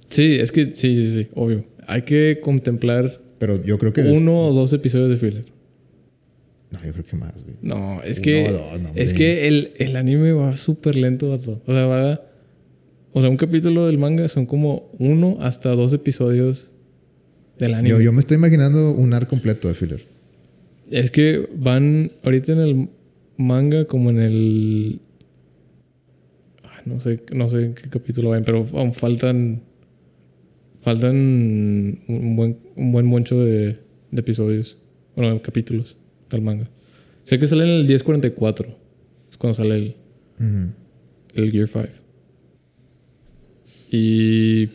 Sí, 0.06 0.34
es 0.34 0.50
que 0.52 0.66
sí, 0.74 0.96
sí, 0.96 1.14
sí, 1.14 1.28
obvio. 1.34 1.64
Hay 1.86 2.02
que 2.02 2.38
contemplar 2.42 3.20
Pero 3.38 3.62
yo 3.64 3.78
creo 3.78 3.92
que. 3.92 4.02
uno 4.02 4.46
o 4.46 4.52
dos 4.52 4.72
episodios 4.72 5.10
de 5.10 5.16
filler. 5.16 5.44
No, 6.70 6.84
yo 6.84 6.92
creo 6.92 7.04
que 7.04 7.16
más, 7.16 7.42
güey. 7.42 7.56
No, 7.62 8.02
es 8.02 8.18
Uno 8.18 8.24
que. 8.24 8.48
dos, 8.50 8.80
no, 8.80 8.90
es 8.94 9.14
que 9.14 9.46
el, 9.48 9.72
el 9.78 9.96
anime 9.96 10.32
va 10.32 10.56
súper 10.56 10.96
lento, 10.96 11.30
vato. 11.30 11.62
O 11.66 11.72
sea, 11.72 11.86
va. 11.86 12.20
O 13.12 13.20
sea, 13.20 13.30
un 13.30 13.36
capítulo 13.36 13.86
del 13.86 13.98
manga 13.98 14.26
son 14.28 14.44
como 14.46 14.90
uno 14.98 15.38
hasta 15.40 15.70
dos 15.70 15.92
episodios 15.92 16.72
del 17.58 17.74
anime. 17.74 17.90
Yo, 17.90 18.00
yo 18.00 18.12
me 18.12 18.20
estoy 18.20 18.36
imaginando 18.36 18.90
un 18.90 19.14
arco 19.14 19.30
completo 19.30 19.68
de 19.68 19.74
filler. 19.74 20.04
Es 20.90 21.10
que 21.10 21.48
van 21.54 22.10
ahorita 22.24 22.52
en 22.52 22.58
el 22.58 22.88
manga 23.36 23.84
como 23.86 24.10
en 24.10 24.18
el... 24.18 25.00
Ah, 26.64 26.82
No 26.84 27.00
sé, 27.00 27.20
no 27.32 27.48
sé 27.48 27.62
en 27.66 27.74
qué 27.74 27.88
capítulo 27.88 28.30
van, 28.30 28.44
pero 28.44 28.66
aún 28.74 28.92
faltan... 28.92 29.62
Faltan 30.84 31.16
un 31.16 32.36
buen, 32.36 32.58
un 32.76 32.92
buen 32.92 33.06
moncho 33.06 33.40
de, 33.42 33.78
de 34.10 34.20
episodios. 34.20 34.76
Bueno, 35.16 35.32
de 35.34 35.40
capítulos 35.40 35.96
del 36.30 36.42
manga. 36.42 36.68
Sé 37.22 37.38
que 37.38 37.46
sale 37.46 37.64
en 37.64 37.70
el 37.70 37.86
1044. 37.86 38.68
Es 39.30 39.36
cuando 39.38 39.54
sale 39.54 39.76
el, 39.76 39.94
el 41.34 41.50
Gear 41.50 41.68
5. 41.68 41.88
Y... 43.90 44.68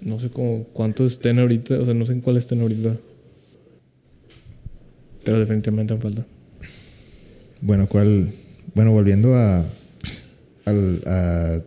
No 0.00 0.18
sé 0.20 0.28
cómo, 0.28 0.64
cuántos 0.72 1.12
estén 1.12 1.38
ahorita. 1.38 1.78
O 1.78 1.84
sea, 1.84 1.94
no 1.94 2.04
sé 2.04 2.12
en 2.12 2.20
cuál 2.20 2.36
estén 2.36 2.60
ahorita. 2.60 2.96
Pero 5.24 5.38
definitivamente 5.38 5.94
me 5.94 6.00
falta. 6.00 6.26
Bueno, 7.62 7.86
¿cuál? 7.86 8.30
Bueno, 8.74 8.90
volviendo 8.92 9.34
a, 9.34 9.64
al, 10.66 11.02
a- 11.06 11.62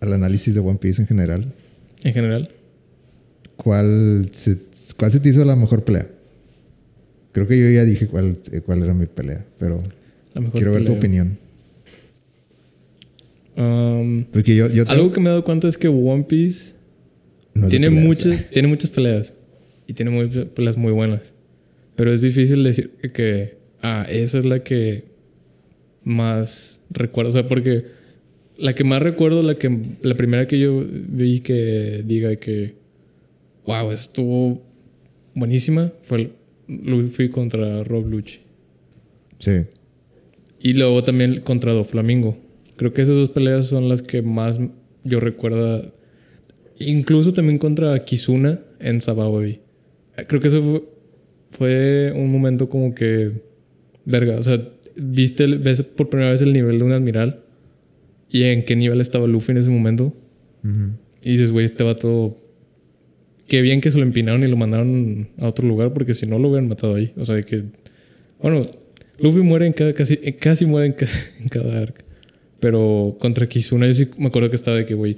al 0.00 0.12
análisis 0.12 0.54
de 0.54 0.60
One 0.60 0.78
Piece 0.78 1.00
en 1.00 1.08
general, 1.08 1.46
En 2.04 2.12
general. 2.12 2.48
¿cuál 3.56 4.28
se, 4.32 4.58
¿cuál 4.96 5.12
se 5.12 5.20
te 5.20 5.28
hizo 5.28 5.44
la 5.44 5.56
mejor 5.56 5.84
pelea? 5.84 6.08
Creo 7.32 7.46
que 7.48 7.58
yo 7.58 7.70
ya 7.70 7.84
dije 7.84 8.06
cuál, 8.06 8.36
eh, 8.52 8.60
cuál 8.60 8.82
era 8.82 8.94
mi 8.94 9.06
pelea, 9.06 9.44
pero 9.58 9.78
quiero 10.52 10.72
ver 10.72 10.84
tu 10.84 10.92
opinión. 10.92 11.38
Um, 13.56 14.24
Porque 14.24 14.54
yo, 14.54 14.68
yo 14.68 14.84
algo 14.88 15.12
que 15.12 15.20
me 15.20 15.26
he 15.26 15.30
dado 15.30 15.44
cuenta 15.44 15.68
es 15.68 15.78
que 15.78 15.88
One 15.88 16.24
Piece 16.24 16.74
no 17.54 17.68
tiene, 17.68 17.88
peleas, 17.88 18.04
muchas, 18.04 18.40
eh. 18.40 18.46
tiene 18.52 18.68
muchas 18.68 18.90
peleas. 18.90 19.32
Y 19.86 19.92
tiene 19.92 20.10
muchas 20.10 20.46
peleas 20.46 20.76
muy 20.76 20.92
buenas. 20.92 21.32
Pero 21.94 22.12
es 22.12 22.22
difícil 22.22 22.64
decir 22.64 22.90
que... 23.12 23.58
Ah, 23.82 24.06
esa 24.08 24.38
es 24.38 24.46
la 24.46 24.60
que 24.60 25.04
más 26.02 26.80
recuerdo. 26.90 27.30
O 27.30 27.32
sea, 27.34 27.48
porque 27.48 27.84
la 28.56 28.74
que 28.74 28.84
más 28.84 29.02
recuerdo, 29.02 29.42
la, 29.42 29.56
que, 29.56 29.80
la 30.02 30.16
primera 30.16 30.46
que 30.46 30.58
yo 30.58 30.84
vi 30.88 31.40
que 31.40 32.02
diga 32.04 32.36
que... 32.36 32.74
Wow, 33.66 33.92
estuvo 33.92 34.62
buenísima. 35.34 35.92
Fue 36.02 36.18
el 36.18 36.32
Luffy 36.68 37.30
contra 37.30 37.82
Rob 37.84 38.06
Lucci. 38.06 38.40
Sí. 39.38 39.62
Y 40.60 40.74
luego 40.74 41.02
también 41.02 41.40
contra 41.40 41.72
Doflamingo. 41.72 42.36
Creo 42.76 42.92
que 42.92 43.02
esas 43.02 43.16
dos 43.16 43.30
peleas 43.30 43.66
son 43.66 43.88
las 43.88 44.02
que 44.02 44.22
más 44.22 44.60
yo 45.02 45.20
recuerdo. 45.20 45.92
Incluso 46.78 47.32
también 47.32 47.58
contra 47.58 47.98
Kizuna 48.04 48.60
en 48.80 49.00
Sabaody. 49.00 49.60
Creo 50.26 50.40
que 50.40 50.48
eso 50.48 50.62
fue, 50.62 50.82
fue 51.48 52.12
un 52.14 52.30
momento 52.30 52.68
como 52.68 52.94
que. 52.94 53.32
Verga. 54.04 54.38
O 54.38 54.42
sea, 54.42 54.60
viste, 54.96 55.46
ves 55.46 55.82
por 55.82 56.08
primera 56.08 56.30
vez 56.30 56.42
el 56.42 56.52
nivel 56.52 56.78
de 56.78 56.84
un 56.84 56.92
admiral. 56.92 57.43
Y 58.34 58.42
en 58.44 58.64
qué 58.64 58.74
nivel 58.74 59.00
estaba 59.00 59.28
Luffy 59.28 59.52
en 59.52 59.58
ese 59.58 59.68
momento. 59.70 60.12
Ujú. 60.64 60.90
Y 61.22 61.30
dices, 61.30 61.52
güey, 61.52 61.64
este 61.66 61.84
vato. 61.84 62.36
Qué 63.46 63.62
bien 63.62 63.80
que 63.80 63.90
se 63.92 63.98
lo 63.98 64.04
empinaron 64.04 64.42
y 64.42 64.48
lo 64.48 64.56
mandaron 64.56 65.28
a 65.38 65.46
otro 65.46 65.68
lugar, 65.68 65.92
porque 65.92 66.14
si 66.14 66.26
no 66.26 66.38
lo 66.40 66.48
hubieran 66.48 66.68
matado 66.68 66.96
ahí. 66.96 67.12
O 67.16 67.24
sea, 67.24 67.40
que. 67.42 67.62
Bueno, 68.42 68.62
Luffy 69.20 69.42
muere 69.42 69.66
en 69.68 69.72
cada. 69.72 69.92
Casi, 69.92 70.18
eh, 70.22 70.34
casi 70.34 70.66
muere 70.66 70.86
en, 70.88 70.92
ca- 70.94 71.06
en 71.40 71.48
cada 71.48 71.80
arc. 71.80 72.02
Pero 72.58 73.16
contra 73.20 73.46
Kizuna, 73.46 73.86
yo 73.86 73.94
sí 73.94 74.08
me 74.18 74.26
acuerdo 74.26 74.50
que 74.50 74.56
estaba 74.56 74.76
de 74.78 74.84
que, 74.84 74.94
güey. 74.94 75.16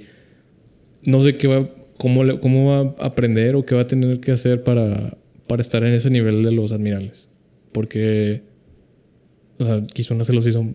no 1.05 1.19
sé 1.21 1.35
qué 1.37 1.47
va, 1.47 1.57
cómo, 1.97 2.23
le- 2.23 2.39
cómo 2.39 2.69
va 2.69 2.95
a 3.03 3.07
aprender 3.07 3.55
o 3.55 3.65
qué 3.65 3.73
va 3.73 3.81
a 3.81 3.87
tener 3.87 4.19
que 4.19 4.31
hacer 4.31 4.63
para, 4.63 5.17
para 5.47 5.61
estar 5.61 5.83
en 5.83 5.93
ese 5.93 6.09
nivel 6.11 6.43
de 6.43 6.51
los 6.51 6.71
admirales. 6.71 7.29
Porque, 7.71 8.43
o 9.57 9.63
sea, 9.63 9.81
Kizuna 9.87 10.23
se 10.23 10.33
los 10.33 10.45
hizo 10.45 10.67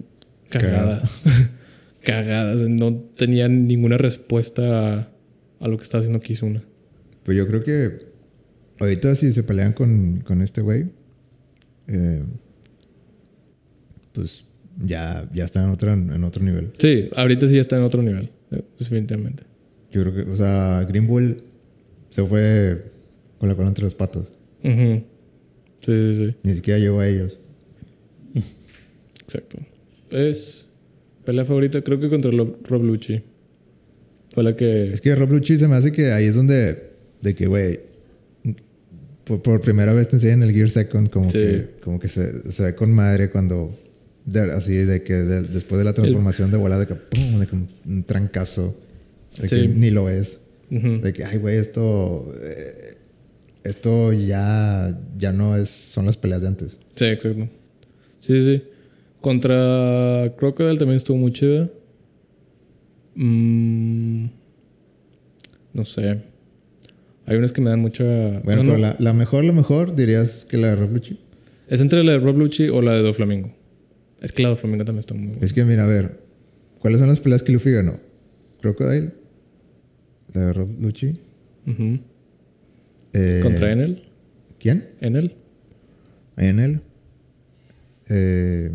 cagada. 0.48 1.02
Cagada. 1.02 1.50
Sea, 2.04 2.54
No 2.54 2.94
tenía 3.16 3.48
ninguna 3.48 3.96
respuesta 3.96 4.94
a, 4.98 5.08
a 5.60 5.68
lo 5.68 5.76
que 5.76 5.82
estaba 5.82 6.00
haciendo 6.00 6.20
Kizuna. 6.20 6.62
Pues 7.24 7.36
yo 7.36 7.46
creo 7.46 7.62
que 7.62 7.98
ahorita 8.80 9.14
si 9.14 9.32
se 9.32 9.42
pelean 9.44 9.72
con, 9.72 10.20
con 10.20 10.42
este 10.42 10.60
güey, 10.60 10.86
eh, 11.88 12.22
pues 14.12 14.44
ya, 14.84 15.28
ya 15.32 15.44
están 15.44 15.64
en 15.64 15.70
otro, 15.70 15.92
en 15.92 16.24
otro 16.24 16.42
nivel. 16.42 16.70
Sí, 16.78 17.08
ahorita 17.14 17.48
sí 17.48 17.58
está 17.58 17.76
en 17.76 17.82
otro 17.82 18.02
nivel, 18.02 18.30
eh, 18.50 18.62
definitivamente. 18.78 19.44
Yo 19.90 20.02
creo 20.02 20.14
que, 20.14 20.30
o 20.30 20.36
sea, 20.36 20.84
Green 20.88 21.06
Bull 21.06 21.42
se 22.10 22.24
fue 22.24 22.92
con 23.38 23.48
la 23.48 23.54
cola 23.54 23.68
entre 23.68 23.84
las 23.84 23.94
patas. 23.94 24.32
Sí, 24.62 25.04
sí, 25.80 26.14
sí. 26.14 26.36
Ni 26.42 26.54
siquiera 26.54 26.78
llegó 26.78 27.00
a 27.00 27.08
ellos. 27.08 27.38
Exacto. 29.20 29.58
Es 30.10 30.66
pelea 31.24 31.44
favorita, 31.44 31.82
creo 31.82 32.00
que 32.00 32.08
contra 32.08 32.30
Rob 32.30 32.82
Lucci. 32.82 33.22
Fue 34.32 34.42
la 34.42 34.56
que. 34.56 34.92
Es 34.92 35.00
que 35.00 35.14
Rob 35.14 35.30
Lucci 35.32 35.56
se 35.56 35.68
me 35.68 35.76
hace 35.76 35.92
que 35.92 36.12
ahí 36.12 36.26
es 36.26 36.34
donde, 36.34 36.90
de 37.20 37.34
que, 37.34 37.46
güey, 37.46 37.80
por, 39.24 39.42
por 39.42 39.60
primera 39.60 39.92
vez 39.92 40.08
te 40.08 40.16
enseñan 40.16 40.42
el 40.42 40.52
Gear 40.52 40.70
Second, 40.70 41.10
como 41.10 41.30
Sí. 41.30 41.38
que, 41.38 41.68
como 41.82 42.00
que 42.00 42.08
se, 42.08 42.50
se 42.50 42.62
ve 42.64 42.74
con 42.74 42.90
madre 42.92 43.30
cuando, 43.30 43.78
de- 44.24 44.52
así 44.52 44.72
de 44.74 45.02
que 45.02 45.14
de- 45.14 45.42
después 45.42 45.78
de 45.78 45.84
la 45.84 45.92
transformación 45.92 46.50
de 46.50 46.56
volada, 46.56 46.80
de 46.80 46.86
que, 46.88 46.94
pum, 46.94 47.38
de 47.40 47.46
que 47.46 47.54
un, 47.54 47.68
un 47.86 48.04
trancazo, 48.04 48.76
de 49.40 49.48
Sí. 49.48 49.56
que 49.56 49.68
ni 49.68 49.90
lo 49.90 50.08
es, 50.08 50.40
de 50.70 51.12
que, 51.12 51.24
ay, 51.24 51.36
güey, 51.38 51.56
esto, 51.58 52.32
eh, 52.42 52.94
esto 53.62 54.12
ya, 54.14 54.98
ya 55.18 55.32
no 55.32 55.54
es, 55.56 55.68
son 55.68 56.06
las 56.06 56.16
peleas 56.16 56.40
de 56.40 56.48
antes. 56.48 56.78
Sí, 56.96 57.04
exacto. 57.04 57.48
Sí, 58.18 58.42
sí. 58.42 58.62
Contra 59.22 60.34
Crocodile 60.36 60.76
también 60.78 60.96
estuvo 60.98 61.16
muy 61.16 61.32
chida. 61.32 61.70
Mm, 63.14 64.26
no 65.72 65.84
sé. 65.84 66.20
Hay 67.24 67.36
unas 67.36 67.52
que 67.52 67.60
me 67.60 67.70
dan 67.70 67.80
mucha. 67.80 68.04
Bueno, 68.44 68.62
no, 68.64 68.72
pero 68.72 68.78
no. 68.78 68.78
la, 68.78 68.96
la 68.98 69.12
mejor, 69.12 69.44
la 69.44 69.52
mejor, 69.52 69.94
dirías 69.94 70.44
que 70.44 70.56
la 70.58 70.68
de 70.68 70.76
Rob 70.76 70.92
Lucci. 70.92 71.18
¿Es 71.68 71.80
entre 71.80 72.02
la 72.04 72.12
de 72.12 72.18
Rob 72.18 72.36
Lucci 72.36 72.68
o 72.68 72.82
la 72.82 72.92
de 72.94 73.02
Doflamingo? 73.02 73.54
Es 74.20 74.32
que 74.32 74.42
la 74.42 74.48
de 74.48 74.54
Doflamingo 74.56 74.84
también 74.84 75.00
está 75.00 75.14
muy 75.14 75.28
buena. 75.28 75.44
Es 75.44 75.52
que 75.52 75.64
mira, 75.64 75.84
a 75.84 75.86
ver, 75.86 76.20
¿cuáles 76.80 76.98
son 76.98 77.08
las 77.08 77.20
peleas 77.20 77.42
que 77.42 77.52
Luffy 77.52 77.70
ganó? 77.70 77.98
Crocodile, 78.60 79.12
la 80.34 80.46
de 80.46 80.52
Rob 80.52 80.68
Lucci. 80.80 81.16
Ujú. 81.66 82.00
eh, 83.12 83.40
Contra 83.42 83.70
Enel. 83.72 84.02
¿Quién? 84.58 84.88
Enel. 85.00 85.34
Enel. 86.36 86.80
Eh, 88.08 88.70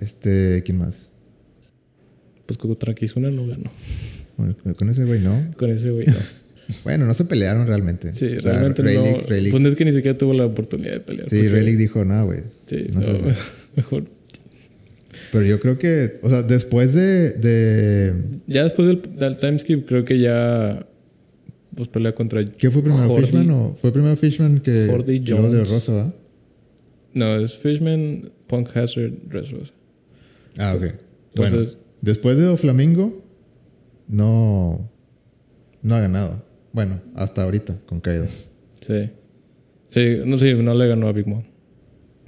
este, 0.00 0.62
¿quién 0.64 0.78
más? 0.78 1.10
Pues 2.46 2.58
contra 2.58 2.94
Kizuna 2.94 3.30
no 3.30 3.46
ganó. 3.46 3.70
Bueno, 4.36 4.54
con 4.76 4.88
ese 4.90 5.04
güey 5.04 5.20
no. 5.20 5.52
Con 5.56 5.70
ese 5.70 5.90
güey 5.90 6.06
no. 6.06 6.14
Bueno, 6.82 7.06
no 7.06 7.14
se 7.14 7.24
pelearon 7.24 7.64
realmente. 7.68 8.12
Sí, 8.12 8.24
O 8.26 8.42
sea, 8.42 8.50
realmente 8.52 8.82
Rayleigh- 8.82 9.22
no. 9.22 9.28
Rayleigh- 9.28 9.50
Pues 9.52 9.64
es 9.66 9.74
que 9.76 9.84
ni 9.84 9.92
siquiera 9.92 10.18
tuvo 10.18 10.34
la 10.34 10.46
oportunidad 10.46 10.94
de 10.94 11.00
pelear. 11.00 11.30
sí, 11.30 11.36
porque- 11.36 11.50
Rayleigh 11.50 11.76
dijo, 11.76 12.04
no, 12.04 12.24
güey. 12.26 12.40
Sí, 12.66 12.86
no 12.92 13.00
hace". 13.00 13.34
mejor. 13.76 14.04
Pero 15.30 15.44
yo 15.44 15.60
creo 15.60 15.78
que, 15.78 16.18
o 16.22 16.28
sea, 16.28 16.42
después 16.42 16.92
de, 16.94 17.30
de 17.34 18.14
Ya 18.48 18.64
después 18.64 18.88
del, 18.88 19.00
del 19.16 19.38
timeskip, 19.38 19.86
creo 19.86 20.04
que 20.04 20.18
ya. 20.18 20.84
Pues 21.76 21.88
pelea 21.88 22.14
contra. 22.16 22.44
¿Qué 22.50 22.70
fue 22.70 22.82
primero, 22.82 23.06
Jordi- 23.08 23.26
Fishman 23.26 23.50
o 23.50 23.76
fue 23.80 23.92
primero 23.92 24.16
Fishman 24.16 24.58
que, 24.60 24.86
Jordi 24.90 25.20
luego 25.20 25.48
de 25.50 25.56
Jones. 25.58 25.70
Rosa, 25.70 25.92
¿va? 25.92 26.14
No, 27.14 27.36
es 27.38 27.56
Fishman, 27.58 28.30
Punk 28.48 28.76
Hazard, 28.76 29.12
Dressrosa. 29.28 29.72
Ah, 30.58 30.74
ok. 30.74 30.82
Entonces- 31.34 31.74
bueno, 31.76 31.86
después 32.02 32.36
de 32.38 32.44
Doflamingo, 32.44 33.22
no, 34.08 34.90
no 35.82 35.94
ha 35.94 36.00
ganado. 36.00 36.42
Bueno, 36.72 37.00
hasta 37.14 37.42
ahorita 37.44 37.78
con 37.86 38.00
Kaido. 38.00 38.26
Sí. 38.80 39.10
Sí, 39.88 40.18
no, 40.26 40.36
sí, 40.38 40.54
no 40.54 40.74
le 40.74 40.88
ganó 40.88 41.08
a 41.08 41.12
Big 41.12 41.26
Mom. 41.26 41.42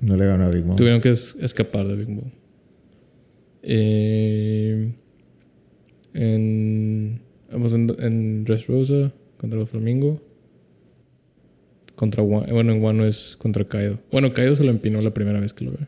No 0.01 0.16
le 0.16 0.26
ganó 0.26 0.45
a 0.45 0.49
Big 0.51 0.64
Mom. 0.64 0.76
Tuvieron 0.76 1.01
que 1.01 1.11
es- 1.11 1.37
escapar 1.41 1.87
de 1.87 1.97
Big 1.97 2.09
Mom. 2.09 2.31
Eh, 3.62 4.95
en, 6.14 7.20
vamos 7.51 7.72
en, 7.74 7.95
en 7.99 8.45
Dressrosa 8.45 9.12
contra 9.37 9.64
Flamingo. 9.66 10.22
Contra 11.95 12.22
bueno, 12.22 12.72
en 12.72 12.83
Wano 12.83 13.05
es 13.05 13.37
contra 13.37 13.64
Kaido. 13.66 13.99
Bueno, 14.12 14.33
Kaido 14.33 14.55
se 14.55 14.62
lo 14.64 14.70
empinó 14.70 15.03
la 15.03 15.12
primera 15.12 15.41
vez 15.41 15.53
que 15.53 15.64
lo 15.64 15.72
ve. 15.72 15.87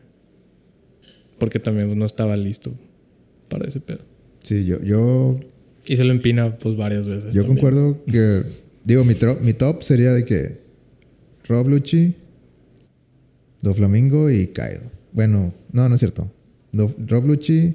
Porque 1.41 1.57
también 1.59 1.97
no 1.97 2.05
estaba 2.05 2.37
listo 2.37 2.71
para 3.49 3.67
ese 3.67 3.79
pedo. 3.79 4.01
Sí, 4.43 4.63
yo, 4.63 4.79
yo, 4.83 5.39
Y 5.87 5.95
se 5.97 6.03
lo 6.03 6.11
empina 6.11 6.55
pues 6.57 6.77
varias 6.77 7.07
veces. 7.07 7.33
yo 7.33 7.41
también. 7.41 7.47
concuerdo 7.47 8.03
que, 8.05 8.43
digo, 8.85 9.03
mi, 9.03 9.15
mi 9.41 9.53
top 9.53 9.81
sería 9.81 10.11
de 10.13 10.23
que 10.23 10.59
Rob 11.47 11.67
Lucci, 11.67 12.13
Doflamingo 13.61 14.29
y 14.29 14.47
Kaido. 14.47 14.81
Bueno, 15.13 15.53
no, 15.71 15.89
no 15.89 15.95
es 15.95 15.99
cierto. 15.99 16.31
Do- 16.71 16.93
Rob 17.07 17.25
Lucci, 17.25 17.73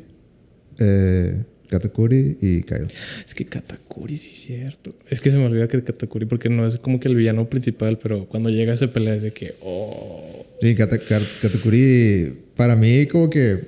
eh, 0.78 1.42
Katakuri 1.68 2.38
y 2.40 2.62
Kaido. 2.62 2.86
Es 3.24 3.34
que 3.34 3.44
Katakuri 3.46 4.16
sí 4.16 4.30
es 4.30 4.36
cierto. 4.42 4.94
Es 5.10 5.20
que 5.20 5.30
se 5.32 5.38
me 5.38 5.46
olvida 5.46 5.66
que 5.68 5.82
Katakuri, 5.82 6.26
porque 6.26 6.48
no 6.48 6.66
es 6.66 6.78
como 6.78 7.00
que 7.00 7.08
el 7.08 7.16
villano 7.16 7.48
principal, 7.50 7.98
pero 7.98 8.26
cuando 8.26 8.48
llega 8.50 8.72
esa 8.74 8.92
pelea 8.92 9.16
es 9.16 9.22
de 9.22 9.32
que, 9.32 9.54
oh. 9.62 10.46
Sí, 10.60 10.74
Kata- 10.74 10.98
Kat- 10.98 11.40
Katakuri, 11.42 12.45
para 12.56 12.74
mí 12.76 13.06
como 13.06 13.30
que 13.30 13.58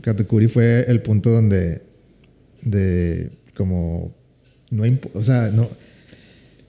Katakuri 0.00 0.48
fue 0.48 0.84
el 0.88 1.02
punto 1.02 1.30
donde, 1.30 1.82
de, 2.62 3.30
como, 3.54 4.14
no, 4.70 4.84
o 5.14 5.22
sea, 5.22 5.50
no, 5.50 5.68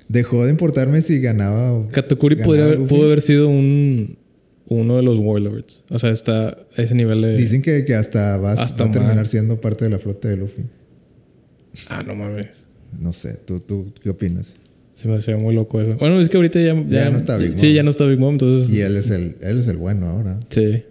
dejó 0.08 0.46
de 0.46 0.52
importarme 0.52 1.02
si 1.02 1.20
ganaba 1.20 1.74
o 1.74 1.88
Katakuri 1.90 2.36
Luffy. 2.36 2.86
pudo 2.88 3.06
haber 3.06 3.22
sido 3.22 3.48
un, 3.48 4.18
uno 4.68 4.98
de 4.98 5.04
los 5.04 5.18
Warlords. 5.20 5.84
O 5.90 6.00
sea, 6.00 6.10
está 6.12 6.58
a 6.76 6.82
ese 6.82 6.96
nivel 6.96 7.22
de. 7.22 7.38
Dicen 7.38 7.62
que, 7.62 7.86
que 7.86 7.96
hasta, 7.96 8.38
vas, 8.38 8.60
Hasta 8.60 8.86
va 8.86 8.90
a 8.90 8.94
terminar 8.94 9.28
siendo 9.28 9.60
parte 9.60 9.86
de 9.86 9.92
la 9.92 10.00
flota 10.00 10.28
de 10.28 10.38
Luffy. 10.38 10.64
Ah, 11.90 12.04
no 12.06 12.16
mames. 12.16 12.48
No 13.00 13.14
sé, 13.14 13.40
¿tú, 13.46 13.60
tú 13.60 13.92
qué 14.02 14.10
opinas? 14.10 14.54
Se 14.94 15.08
me 15.08 15.16
hacía 15.16 15.36
muy 15.38 15.56
loco 15.56 15.82
eso. 15.82 15.96
Bueno, 15.98 16.22
es 16.22 16.30
que 16.30 16.38
ahorita 16.38 16.62
ya. 16.62 16.76
Ya 16.88 17.10
no 17.10 17.18
está 17.18 17.38
Big 17.38 17.52
Mom. 17.52 17.58
Sí, 17.58 17.74
ya 17.74 17.84
no 17.84 17.90
está 17.90 18.06
Big 18.06 18.20
Mom, 18.20 18.34
entonces. 18.34 18.70
Y 18.70 18.82
él 18.82 18.96
es 18.96 19.10
el, 19.10 19.36
él 19.42 19.60
es 19.60 19.68
el 19.68 19.78
bueno 19.78 20.08
ahora. 20.08 20.40
Sí. 20.50 20.84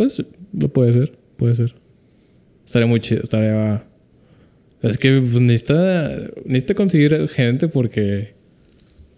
Pues 0.00 0.22
lo 0.58 0.68
puede 0.72 0.94
ser, 0.94 1.12
puede 1.36 1.54
ser. 1.54 1.74
Estaría 2.64 2.86
muy 2.86 3.00
chido, 3.00 3.20
estaría. 3.22 3.84
Es 4.80 4.96
que 4.96 5.20
pues, 5.20 5.38
necesita, 5.42 6.10
necesita 6.46 6.74
conseguir 6.74 7.28
gente 7.28 7.68
porque. 7.68 8.32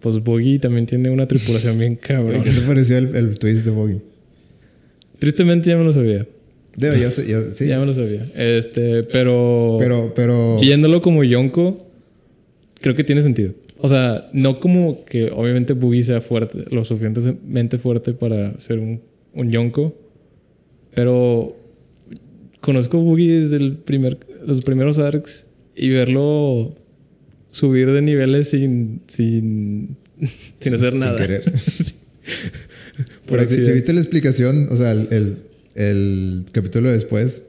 Pues 0.01 0.21
Boggy 0.21 0.59
también 0.59 0.85
tiene 0.85 1.09
una 1.09 1.25
tripulación 1.25 1.79
bien 1.79 1.95
cabrón. 1.95 2.43
¿Qué 2.43 2.49
te 2.49 2.59
pareció 2.59 2.97
el, 2.97 3.15
el 3.15 3.39
twist 3.39 3.63
de 3.63 3.71
Boggy? 3.71 4.01
Tristemente 5.19 5.69
ya 5.69 5.77
me 5.77 5.85
lo 5.85 5.93
sabía. 5.93 6.27
Digo, 6.75 6.95
yo 6.95 7.09
yo- 7.23 7.51
sí, 7.53 7.67
Ya 7.67 7.79
me 7.79 7.85
lo 7.85 7.93
sabía. 7.93 8.25
Este, 8.35 9.03
pero. 9.03 9.77
pero, 9.79 10.11
pero, 10.13 10.59
Yéndolo 10.61 11.01
como 11.01 11.23
Yonko, 11.23 11.87
creo 12.81 12.93
que 12.93 13.05
tiene 13.05 13.21
sentido. 13.21 13.53
O 13.77 13.87
sea, 13.87 14.27
no 14.33 14.59
como 14.59 15.05
que 15.05 15.31
obviamente 15.31 15.71
Boogie 15.71 16.03
sea 16.03 16.19
fuerte, 16.19 16.65
lo 16.71 16.83
suficientemente 16.83 17.77
fuerte 17.77 18.11
para 18.11 18.59
ser 18.59 18.79
un, 18.79 18.99
un 19.33 19.49
Yonko, 19.49 20.02
pero 20.95 21.55
conozco 22.61 22.97
a 22.97 23.01
Boogie 23.01 23.39
desde 23.41 23.57
el 23.57 23.77
primer, 23.77 24.17
los 24.45 24.61
primeros 24.63 24.99
arcs 24.99 25.45
y 25.75 25.89
verlo 25.89 26.75
subir 27.49 27.91
de 27.91 28.01
niveles 28.01 28.49
sin, 28.49 29.01
sin, 29.07 29.95
sin 30.59 30.73
hacer 30.73 30.93
nada. 30.95 31.17
sin 31.17 31.27
querer. 31.27 31.53
Por 33.25 33.39
Pero 33.39 33.45
si, 33.47 33.63
si 33.63 33.71
viste 33.71 33.91
la 33.93 33.99
explicación, 34.01 34.67
o 34.69 34.75
sea, 34.75 34.91
el, 34.91 35.07
el, 35.11 35.37
el 35.75 36.45
capítulo 36.51 36.91
después, 36.91 37.43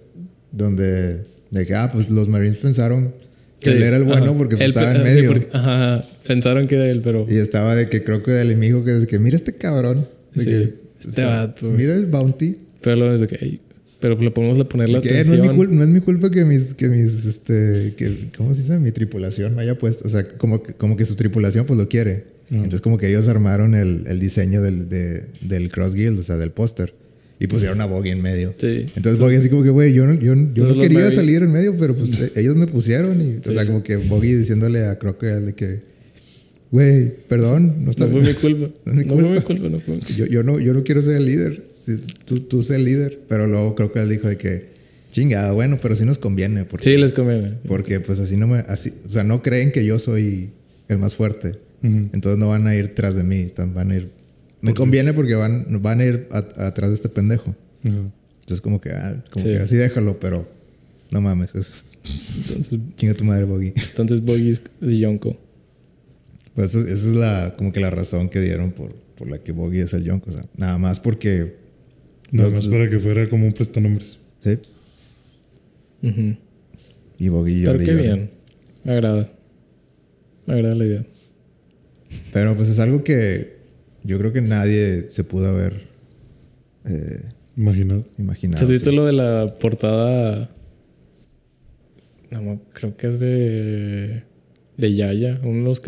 donde 0.53 1.21
de 1.51 1.67
que, 1.67 1.75
ah, 1.75 1.91
pues 1.93 2.11
los 2.11 2.29
Marines 2.29 2.59
pensaron 2.59 3.13
que 3.61 3.71
Sí, 3.71 3.77
él 3.77 3.83
era 3.85 3.97
el 3.97 4.05
bueno 4.05 4.25
ajá. 4.27 4.35
porque 4.37 4.57
pues, 4.57 4.65
Él 4.65 4.71
estaba 4.71 4.91
en 4.93 4.97
sí, 4.99 5.03
medio. 5.15 5.33
porque- 5.33 5.49
ajá, 5.53 6.03
pensaron 6.27 6.67
que 6.67 6.75
era 6.75 6.91
él, 6.91 7.01
pero... 7.05 7.27
Y 7.31 7.37
estaba 7.37 7.75
de 7.77 7.89
que 7.89 8.03
creo 8.03 8.23
que 8.23 8.41
el 8.41 8.51
enemigo 8.51 8.85
que, 8.85 8.93
de 8.93 9.07
que 9.07 9.19
mira 9.19 9.37
este 9.37 9.55
cabrón. 9.55 10.07
De 10.35 10.41
Sí, 10.43 10.51
que, 10.51 10.75
este 11.09 11.23
vato. 11.25 11.67
Mira 11.67 11.95
el 11.95 12.07
bounty. 12.07 12.59
Pero 12.85 13.19
de 13.19 13.27
que, 13.27 13.37
"Ey, 13.45 13.61
pero 14.01 14.21
le 14.21 14.31
podemos 14.31 14.63
poner 14.67 14.89
la 14.91 14.99
no, 14.99 15.05
atención. 15.05 15.35
es 15.37 15.41
mi 15.43 15.57
culpa, 15.57 15.75
no 15.75 15.83
es 15.83 15.89
mi 15.89 16.01
culpa 16.01 16.31
que 16.31 16.45
mis, 16.45 16.75
que 16.75 16.89
mis, 16.89 17.25
este, 17.25 17.95
que, 17.97 18.29
¿cómo 18.37 18.53
se 18.55 18.61
dice? 18.63 18.79
Mi 18.79 18.93
tripulación 18.93 19.55
me 19.57 19.63
haya 19.63 19.79
puesto, 19.79 20.05
o 20.07 20.09
sea, 20.11 20.29
como, 20.37 20.63
que- 20.63 20.75
como 20.75 20.97
que 20.97 21.05
su 21.07 21.15
tripulación 21.17 21.65
pues 21.67 21.79
lo 21.79 21.89
quiere. 21.89 22.25
Entonces 22.51 22.83
como 22.83 22.99
que 22.99 23.09
ellos 23.09 23.27
armaron 23.27 23.75
el, 23.75 24.05
el 24.07 24.21
diseño 24.21 24.61
del, 24.63 24.89
de- 24.91 25.25
del 25.41 25.71
Cross 25.73 25.95
Guild, 25.95 26.19
o 26.19 26.23
sea, 26.23 26.37
del 26.37 26.51
póster. 26.51 26.93
Y 27.41 27.47
pusieron 27.49 27.81
a 27.81 27.87
Boggy 27.87 28.11
en 28.11 28.23
medio. 28.23 28.55
Sí. 28.59 28.87
Entonces 28.95 29.19
Boggy 29.19 29.37
así 29.37 29.49
como 29.49 29.63
que, 29.65 29.71
güey, 29.71 29.93
yo 29.93 30.07
no, 30.07 30.15
yo, 30.15 30.35
yo 30.55 30.67
no 30.67 30.81
quería 30.81 31.11
salir 31.11 31.43
en 31.43 31.51
medio, 31.51 31.75
pero 31.77 31.97
pues 31.97 32.13
ellos 32.37 32.55
me 32.55 32.67
pusieron. 32.67 33.21
Y, 33.21 33.41
Sí. 33.43 33.51
O 33.51 33.53
sea, 33.55 33.67
como 33.67 33.83
que 33.83 33.97
Boggy 33.97 34.35
diciéndole 34.35 34.85
a 34.85 34.99
Crocodile 34.99 35.41
de 35.41 35.53
que, 35.55 35.81
güey, 36.71 37.13
perdón, 37.29 37.85
no, 37.85 37.91
está 37.91 38.07
No 38.07 38.13
fue 38.13 38.23
mi 38.23 38.35
culpa. 38.35 38.69
No 38.85 38.95
mi 38.95 39.05
No 39.05 39.15
fue 39.15 39.23
mi 39.23 39.29
culpa. 39.41 39.45
culpa, 39.47 39.69
no 39.71 39.81
fue 39.81 39.95
mi 39.97 40.01
culpa. 40.03 40.15
Yo, 40.17 40.27
yo, 40.27 40.43
no, 40.43 40.59
yo 40.61 40.75
no 40.75 40.85
quiero 40.85 41.03
ser 41.03 41.17
el 41.17 41.27
líder. 41.27 41.65
Sí, 41.85 42.01
tú, 42.25 42.41
tú 42.41 42.63
sé 42.63 42.77
el 42.77 42.85
líder. 42.85 43.21
Pero 43.29 43.47
luego 43.47 43.75
creo 43.75 43.93
que 43.93 44.01
él 44.01 44.09
dijo 44.09 44.29
de 44.29 44.37
que, 44.39 44.69
chingada, 45.11 45.53
bueno, 45.53 45.79
pero 45.83 45.97
sí 45.97 46.05
nos 46.05 46.19
conviene. 46.19 46.65
Porque, 46.65 46.91
Sí, 46.91 46.97
les 46.97 47.13
conviene. 47.13 47.59
porque 47.67 48.01
pues 48.01 48.19
así 48.19 48.37
no 48.37 48.47
me... 48.47 48.59
Así, 48.61 48.93
o 49.07 49.09
sea, 49.11 49.25
no 49.25 49.43
creen 49.43 49.71
que 49.73 49.85
yo 49.85 49.99
soy 49.99 50.51
el 50.89 50.99
más 50.99 51.15
fuerte. 51.15 51.59
Entonces 51.83 52.39
no 52.39 52.49
van 52.49 52.67
a 52.67 52.75
ir 52.75 52.95
tras 52.95 53.15
de 53.15 53.25
mí. 53.25 53.37
Están, 53.41 53.75
van 53.75 53.91
a 53.91 53.97
ir... 53.97 54.11
Me 54.63 54.73
conviene 54.73 55.13
porque 55.13 55.35
van, 55.35 55.67
van 55.83 56.01
a 56.01 56.05
ir 56.07 56.27
atrás 56.31 56.89
de 56.89 56.95
este 56.97 57.11
pendejo. 57.11 57.55
Entonces 57.83 58.63
como 58.63 58.81
que, 58.81 58.91
ah, 58.93 59.23
como 59.31 59.45
Sí. 59.45 59.53
que 59.53 59.59
así 59.59 59.77
déjalo, 59.77 60.19
pero 60.19 60.49
no 61.11 61.21
mames. 61.21 61.55
Es, 61.55 61.73
Entonces, 62.49 62.79
chinga 62.97 63.13
tu 63.13 63.25
madre, 63.25 63.45
Boggy. 63.45 63.75
entonces 63.77 64.23
Boggy 64.23 64.51
es 64.51 64.63
Yonko. 64.81 65.37
Pues 66.55 66.71
eso- 66.75 66.87
esa 66.89 67.09
es 67.11 67.15
la, 67.17 67.55
como 67.59 67.73
que 67.73 67.81
la 67.81 67.91
razón 67.91 68.29
que 68.31 68.41
dieron 68.41 68.73
por, 68.73 68.95
por 69.17 69.29
la 69.31 69.39
que 69.39 69.53
Boggy 69.53 69.81
es 69.81 69.93
el 69.93 70.05
Yonko. 70.05 70.31
O 70.31 70.33
sea, 70.33 70.45
nada 70.57 70.79
más 70.79 71.01
porque... 71.01 71.57
Nada 72.35 72.51
más 72.51 72.67
para 72.67 72.91
que 72.91 72.99
fuera 72.99 73.29
como 73.29 73.47
un 73.47 73.53
prestanombres. 73.53 74.19
Sí. 74.41 74.59
Ujú. 76.03 76.37
Y 77.19 77.29
Boggy 77.29 77.65
Pero 77.65 77.79
qué 77.79 77.95
bien. 77.95 78.31
Me 78.83 78.93
agrada. 78.93 79.31
Me 80.47 80.55
agrada 80.55 80.75
la 80.75 80.85
idea. 80.85 81.07
Pero 82.33 82.57
pues 82.57 82.69
es 82.69 82.79
algo 82.81 83.05
que 83.05 83.57
yo 84.03 84.19
creo 84.19 84.33
que 84.33 84.41
nadie 84.41 85.07
se 85.11 85.23
pudo 85.25 85.49
haber 85.49 85.87
eh, 86.87 87.23
Imaginado. 87.57 88.05
imaginado. 88.19 88.63
¿Has 88.63 88.69
visto 88.69 88.91
sí. 88.91 88.97
lo 88.97 89.07
de 89.07 89.13
la 89.13 89.55
portada? 89.61 90.51
No, 92.31 92.61
creo 92.73 92.97
que 92.97 93.07
es 93.07 93.21
de. 93.21 94.25
De 94.77 94.95
Yaya. 94.95 95.41
Uno 95.45 95.59
de 95.59 95.65
los, 95.65 95.83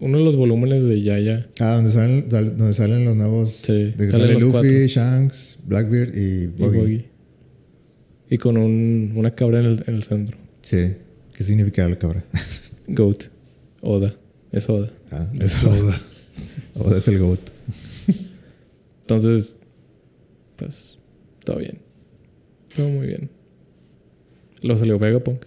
uno 0.00 0.18
de 0.18 0.24
los 0.24 0.36
volúmenes 0.36 0.84
de 0.84 1.02
Yaya. 1.02 1.48
Ah, 1.60 1.74
donde 1.74 1.90
salen, 1.90 2.30
sal- 2.30 2.56
donde 2.56 2.74
salen 2.74 3.04
los 3.04 3.14
nuevos. 3.16 3.52
Sí, 3.52 3.72
de 3.72 3.94
que 4.06 4.10
salen 4.12 4.28
sale 4.28 4.32
Luffy, 4.40 4.50
cuatro. 4.52 4.86
Shanks, 4.86 5.58
Blackbeard 5.66 6.16
y 6.16 6.20
Y 6.44 6.46
Boggy. 6.46 7.04
Y 8.30 8.38
con 8.38 8.56
un, 8.56 9.12
una 9.16 9.34
cabra 9.34 9.60
en 9.60 9.66
el, 9.66 9.84
en 9.86 9.94
el 9.96 10.02
centro. 10.04 10.36
Sí. 10.62 10.94
¿Qué 11.34 11.44
significa 11.44 11.86
la 11.88 11.98
cabra? 11.98 12.24
Goat. 12.88 13.24
Oda. 13.82 14.14
Es 14.52 14.68
Oda. 14.68 14.90
Ah, 15.10 15.26
eso. 15.40 15.70
Oda 16.76 16.98
es 16.98 17.08
el 17.08 17.18
GOAT. 17.18 17.40
Entonces, 19.02 19.56
pues, 20.56 20.96
todo 21.44 21.58
bien. 21.58 21.78
Todo 22.76 22.88
muy 22.88 23.06
bien. 23.06 23.28
Lo 24.62 24.76
salió 24.76 24.98
Vegapunk. 24.98 25.44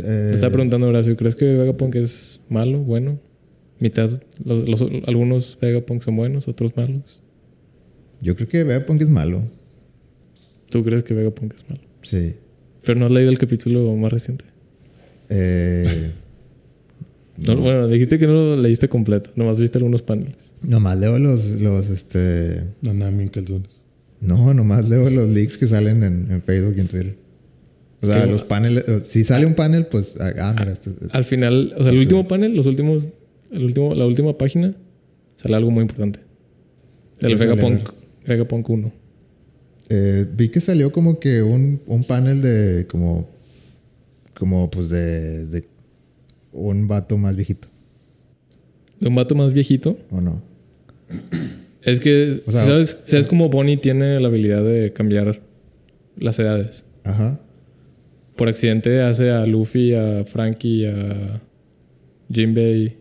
Eh, 0.00 0.26
Me 0.28 0.34
estaba 0.34 0.52
preguntando 0.52 0.88
Horacio, 0.88 1.16
¿crees 1.16 1.34
que 1.36 1.44
Vegapunk 1.44 1.94
es 1.96 2.40
malo, 2.48 2.78
bueno? 2.80 3.18
Mitad, 3.78 4.10
los, 4.44 4.68
los- 4.68 4.90
algunos 5.06 5.58
Vegapunk 5.60 6.02
son 6.02 6.16
buenos, 6.16 6.46
otros 6.48 6.76
malos. 6.76 7.20
Yo 8.20 8.36
creo 8.36 8.48
que 8.48 8.62
Vegapunk 8.64 9.02
es 9.02 9.08
malo. 9.08 9.42
¿Tú 10.70 10.84
crees 10.84 11.02
que 11.02 11.14
Vegapunk 11.14 11.54
es 11.54 11.68
malo? 11.68 11.82
Sí. 12.02 12.34
Pero 12.84 12.98
no 12.98 13.06
has 13.06 13.12
leído 13.12 13.30
el 13.30 13.38
capítulo 13.38 13.94
más 13.96 14.12
reciente. 14.12 14.44
Eh, 15.28 16.10
No, 17.34 17.56
bueno, 17.56 17.88
dijiste 17.88 18.18
que 18.18 18.26
no 18.26 18.34
lo 18.34 18.56
leíste 18.56 18.88
completo, 18.90 19.30
nomás 19.36 19.58
viste 19.58 19.78
algunos 19.78 20.02
paneles. 20.02 20.36
nomás 20.62 20.98
leo 20.98 21.18
los, 21.18 21.46
los, 21.60 21.88
este... 21.88 22.58
En 22.82 23.28
calzones. 23.28 23.70
No, 24.20 24.52
nomás 24.52 24.86
leo 24.88 25.08
los 25.08 25.30
leaks 25.30 25.56
que 25.56 25.66
salen 25.66 26.04
en, 26.04 26.30
en 26.30 26.42
Facebook 26.42 26.74
y 26.76 26.80
en 26.82 26.88
Twitter. 26.88 27.16
O 28.02 28.06
sea, 28.06 28.26
los 28.26 28.42
paneles... 28.44 28.84
eh, 28.88 29.00
Si 29.04 29.22
sale 29.24 29.46
un 29.46 29.54
panel, 29.54 29.86
pues... 29.86 30.16
Ah, 30.20 30.32
ah, 30.40 30.54
mira, 30.58 30.72
este, 30.72 30.90
Al 31.12 31.24
final, 31.24 31.72
o 31.78 31.82
sea, 31.82 31.92
el 31.92 31.98
último 31.98 32.26
panel, 32.26 32.54
los 32.56 32.66
últimos, 32.66 33.08
el 33.52 33.64
último, 33.64 33.94
la 33.94 34.06
última 34.06 34.36
página, 34.36 34.74
sale 35.36 35.54
algo 35.54 35.70
muy 35.70 35.82
importante. 35.82 36.20
Del 37.20 37.32
¿Qué 37.32 37.38
sale? 37.38 37.50
Vegapunk, 37.54 37.88
Vegapunk 38.26 38.68
1. 38.70 38.92
Eh, 39.88 40.26
vi 40.36 40.48
que 40.48 40.60
salió 40.60 40.90
como 40.90 41.20
que 41.20 41.42
un, 41.42 41.80
un 41.86 42.04
panel 42.04 42.40
de 42.42 42.86
como 42.88 43.28
como 44.34 44.70
pues 44.70 44.88
de, 44.88 45.46
de 45.46 45.64
un 46.52 46.88
vato 46.88 47.18
más 47.18 47.36
viejito 47.36 47.68
De 49.00 49.08
un 49.08 49.14
vato 49.14 49.34
más 49.34 49.52
viejito. 49.52 49.98
o 50.10 50.20
no 50.22 50.42
Es 51.82 52.00
que, 52.00 52.42
O 52.46 52.52
sea- 52.52 52.64
¿sabes, 52.64 52.98
¿sabes 53.04 53.26
cómo 53.26 53.48
Bonnie 53.50 53.76
tiene 53.76 54.18
la 54.18 54.28
habilidad 54.28 54.64
de 54.64 54.92
cambiar 54.92 55.40
las 56.16 56.38
edades? 56.38 56.84
ajá 57.04 57.38
Por 58.42 58.48
accidente 58.48 59.00
hace 59.02 59.30
a 59.30 59.46
Luffy, 59.46 59.94
a 59.94 60.24
Frankie, 60.24 60.84
a 60.86 61.40
Jinbei. 62.28 62.96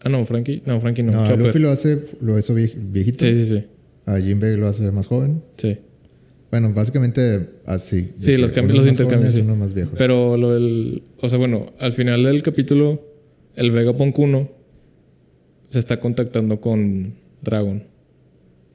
Ah, 0.00 0.08
no, 0.08 0.24
Frankie. 0.24 0.62
No, 0.64 0.80
Frankie 0.80 1.02
no. 1.02 1.10
no, 1.10 1.20
a. 1.20 1.34
Luffy 1.34 1.58
lo 1.58 1.70
hace 1.70 1.98
lo 2.20 2.38
hizo 2.38 2.54
vie- 2.54 2.72
viejito 2.76 3.24
Sí, 3.24 3.34
sí, 3.44 3.56
sí. 3.56 3.64
a 4.06 4.20
Jinbei 4.20 4.56
lo 4.56 4.68
hace 4.68 4.88
más 4.92 5.08
joven 5.08 5.42
Sí. 5.56 5.78
bueno 6.52 6.72
básicamente 6.72 7.48
así 7.66 8.02
de 8.02 8.12
Sí, 8.20 8.36
los 8.36 8.52
cambios, 8.52 8.76
los 8.78 8.86
intercambios. 8.86 9.32
jóvenes, 9.32 9.34
sí. 9.34 9.40
unos 9.40 9.58
más 9.58 9.74
viejos 9.74 9.94
Pero 9.98 10.36
lo 10.36 10.54
del. 10.54 11.02
O 11.20 11.28
sea, 11.28 11.40
bueno, 11.40 11.72
al 11.80 11.92
final 11.92 12.22
del 12.22 12.40
capítulo, 12.44 13.02
el 13.56 13.72
Vegapunk 13.72 14.16
1 14.16 14.48
se 15.70 15.78
está 15.80 15.98
contactando 15.98 16.60
con 16.60 17.14
Dragon. 17.42 17.82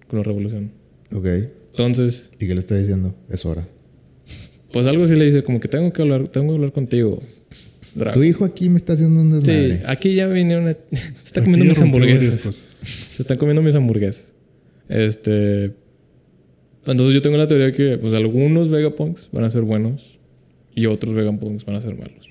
Con 0.10 0.20
la 0.20 0.24
revolución. 0.24 0.70
Ok. 1.14 1.28
Entonces, 1.72 2.30
y 2.40 2.46
qué 2.46 2.54
le 2.56 2.60
está 2.60 2.76
diciendo 2.76 3.16
es 3.30 3.46
hora 3.46 3.66
pues 4.72 4.86
algo 4.86 5.04
así 5.06 5.16
le 5.16 5.26
dice, 5.26 5.44
como 5.44 5.60
que 5.60 5.68
tengo 5.68 5.92
que 5.94 6.02
hablar, 6.02 6.28
tengo 6.28 6.48
que 6.50 6.54
hablar 6.56 6.72
contigo, 6.72 7.22
tu 8.14 8.22
hijo 8.24 8.46
aquí 8.46 8.70
me 8.70 8.76
está 8.78 8.94
haciendo 8.94 9.22
un 9.22 9.42
Sí, 9.44 9.80
aquí 9.88 10.14
ya 10.14 10.28
vinieron. 10.28 10.68
a- 10.68 10.74
Se 10.74 10.80
está 11.26 11.42
comiendo 11.42 11.66
mis 11.66 11.80
hamburguesas. 11.82 12.42
Se 12.84 13.24
están 13.24 13.38
comiendo 13.38 13.62
mis 13.64 13.74
hamburguesas. 13.76 14.34
Este. 14.88 15.74
Entonces 16.86 17.14
yo 17.16 17.22
tengo 17.24 17.38
la 17.38 17.48
teoría 17.48 17.72
que 17.72 17.98
pues 17.98 18.14
algunos 18.14 18.70
Vegapunks 18.70 19.30
van 19.32 19.44
a 19.46 19.50
ser 19.50 19.64
buenos 19.64 20.20
y 20.76 20.86
otros 20.86 21.16
Vegapunks 21.16 21.66
van 21.66 21.76
a 21.76 21.82
ser 21.82 21.96
malos. 21.98 22.30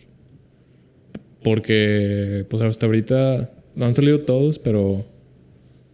Porque 1.43 2.47
pues 2.49 2.63
hasta 2.63 2.87
ahorita 2.87 3.51
no 3.75 3.87
han 3.87 3.95
salido 3.95 4.21
todos, 4.21 4.59
pero 4.59 5.05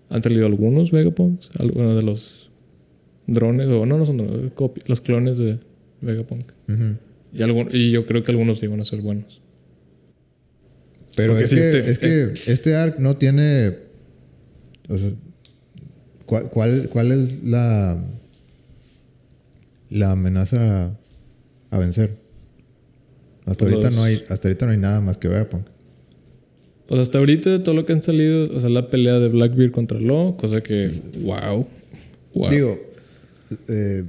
han 0.08 0.22
salido 0.22 0.46
algunos 0.46 0.90
Vegapunks, 0.90 1.50
algunos 1.58 1.96
de 1.96 2.02
los 2.02 2.50
drones, 3.26 3.68
o 3.68 3.86
no, 3.86 3.98
no 3.98 4.06
son 4.06 4.18
drones, 4.18 4.52
los 4.86 5.00
clones 5.00 5.38
de 5.38 5.58
Vegapunk. 6.02 6.44
Ujú. 6.68 6.96
Y, 7.32 7.42
algún- 7.42 7.68
y 7.72 7.90
yo 7.90 8.04
creo 8.06 8.22
que 8.22 8.30
algunos 8.32 8.60
van 8.60 8.80
a 8.80 8.84
ser 8.84 9.00
buenos. 9.00 9.40
Pero 11.16 11.38
es, 11.38 11.50
que, 11.50 11.56
este- 11.60 11.90
es 11.90 11.98
que 11.98 12.52
este 12.52 12.74
arc 12.76 12.98
no 12.98 13.16
tiene. 13.16 13.76
O 14.88 14.98
sea, 14.98 15.10
¿cuál, 16.26 16.50
cuál, 16.50 16.88
cuál 16.90 17.12
es 17.12 17.42
la. 17.44 18.02
la 19.90 20.12
amenaza 20.12 20.96
a 21.70 21.78
vencer? 21.78 22.10
Hasta 23.44 23.64
ahorita 23.64 23.88
los- 23.88 23.94
no 23.96 24.04
hay, 24.04 24.22
hasta 24.28 24.48
ahorita 24.48 24.66
no 24.66 24.72
hay 24.72 24.78
nada 24.78 25.00
más 25.00 25.16
que 25.16 25.28
Vegapunk. 25.28 25.66
Pues 26.86 27.00
hasta 27.00 27.18
ahorita 27.18 27.62
todo 27.62 27.74
lo 27.74 27.86
que 27.86 27.92
han 27.92 28.02
salido, 28.02 28.54
o 28.56 28.60
sea, 28.60 28.68
la 28.70 28.88
pelea 28.90 29.18
de 29.18 29.28
Blackbeard 29.28 29.70
contra 29.72 29.98
Law, 29.98 30.36
cosa 30.36 30.62
que, 30.62 30.90
wow. 31.20 31.66
wow. 32.34 32.50
Digo, 32.50 32.80
eh, 33.68 34.04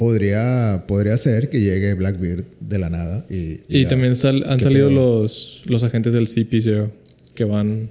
podría, 0.00 0.84
podría 0.88 1.18
ser 1.18 1.50
que 1.50 1.60
llegue 1.60 1.92
Blackbeard 1.92 2.44
de 2.58 2.78
la 2.78 2.88
nada. 2.88 3.26
Y, 3.28 3.60
y 3.68 3.84
también 3.84 4.16
sal- 4.16 4.44
han 4.48 4.56
¿qué 4.56 4.64
salido 4.64 4.88
pedo? 4.88 4.98
los, 5.22 5.62
los 5.66 5.82
agentes 5.82 6.14
del 6.14 6.26
CP0 6.26 6.90
que 7.34 7.44
van, 7.44 7.90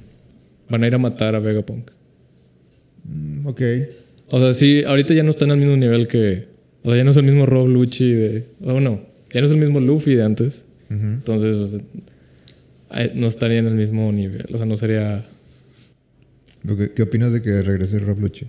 van 0.69 0.83
a 0.83 0.87
ir 0.87 0.95
a 0.95 0.97
matar 0.97 1.35
a 1.35 1.39
Vegapunk. 1.39 1.91
Mm, 3.05 3.45
Ok. 3.45 3.61
O 4.31 4.39
sea, 4.39 4.53
sí, 4.55 4.83
ahorita 4.85 5.13
ya 5.13 5.21
no 5.23 5.29
están 5.29 5.51
al 5.51 5.57
mismo 5.57 5.75
nivel 5.77 6.07
que. 6.07 6.47
O 6.83 6.89
sea, 6.89 6.97
ya 6.97 7.03
no 7.03 7.11
es 7.11 7.17
el 7.17 7.23
mismo 7.23 7.45
Rob 7.45 7.67
Lucci 7.67 8.11
de. 8.11 8.45
O 8.61 8.79
no, 8.79 9.01
ya 9.33 9.41
no 9.41 9.45
es 9.47 9.51
el 9.53 9.57
mismo 9.59 9.79
Luffy 9.79 10.15
de 10.15 10.23
antes. 10.23 10.63
Entonces, 10.89 11.55
o 11.57 11.67
sea, 11.67 11.79
ay, 12.89 13.11
no 13.15 13.27
estaría 13.27 13.59
en 13.59 13.67
el 13.67 13.75
mismo 13.75 14.11
nivel. 14.11 14.45
O 14.53 14.57
sea, 14.57 14.65
no 14.65 14.77
sería. 14.77 15.25
¿Qué, 16.65 16.91
qué 16.95 17.01
opinas 17.03 17.33
de 17.33 17.41
que 17.43 17.61
regrese 17.61 17.99
Rob 17.99 18.19
Lucci? 18.19 18.45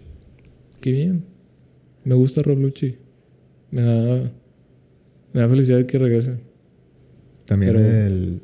Qué 0.81 0.93
bien. 0.93 1.25
Me 2.05 2.15
gusta 2.15 2.43
Rob 2.43 2.59
Lucci. 2.59 2.97
Me 3.71 3.83
da. 3.83 4.31
Me 5.33 5.41
da 5.41 5.49
felicidad 5.49 5.85
que 5.87 5.99
regrese. 5.99 6.35
También 7.47 7.73
Pero- 7.73 7.85
el. 7.87 8.43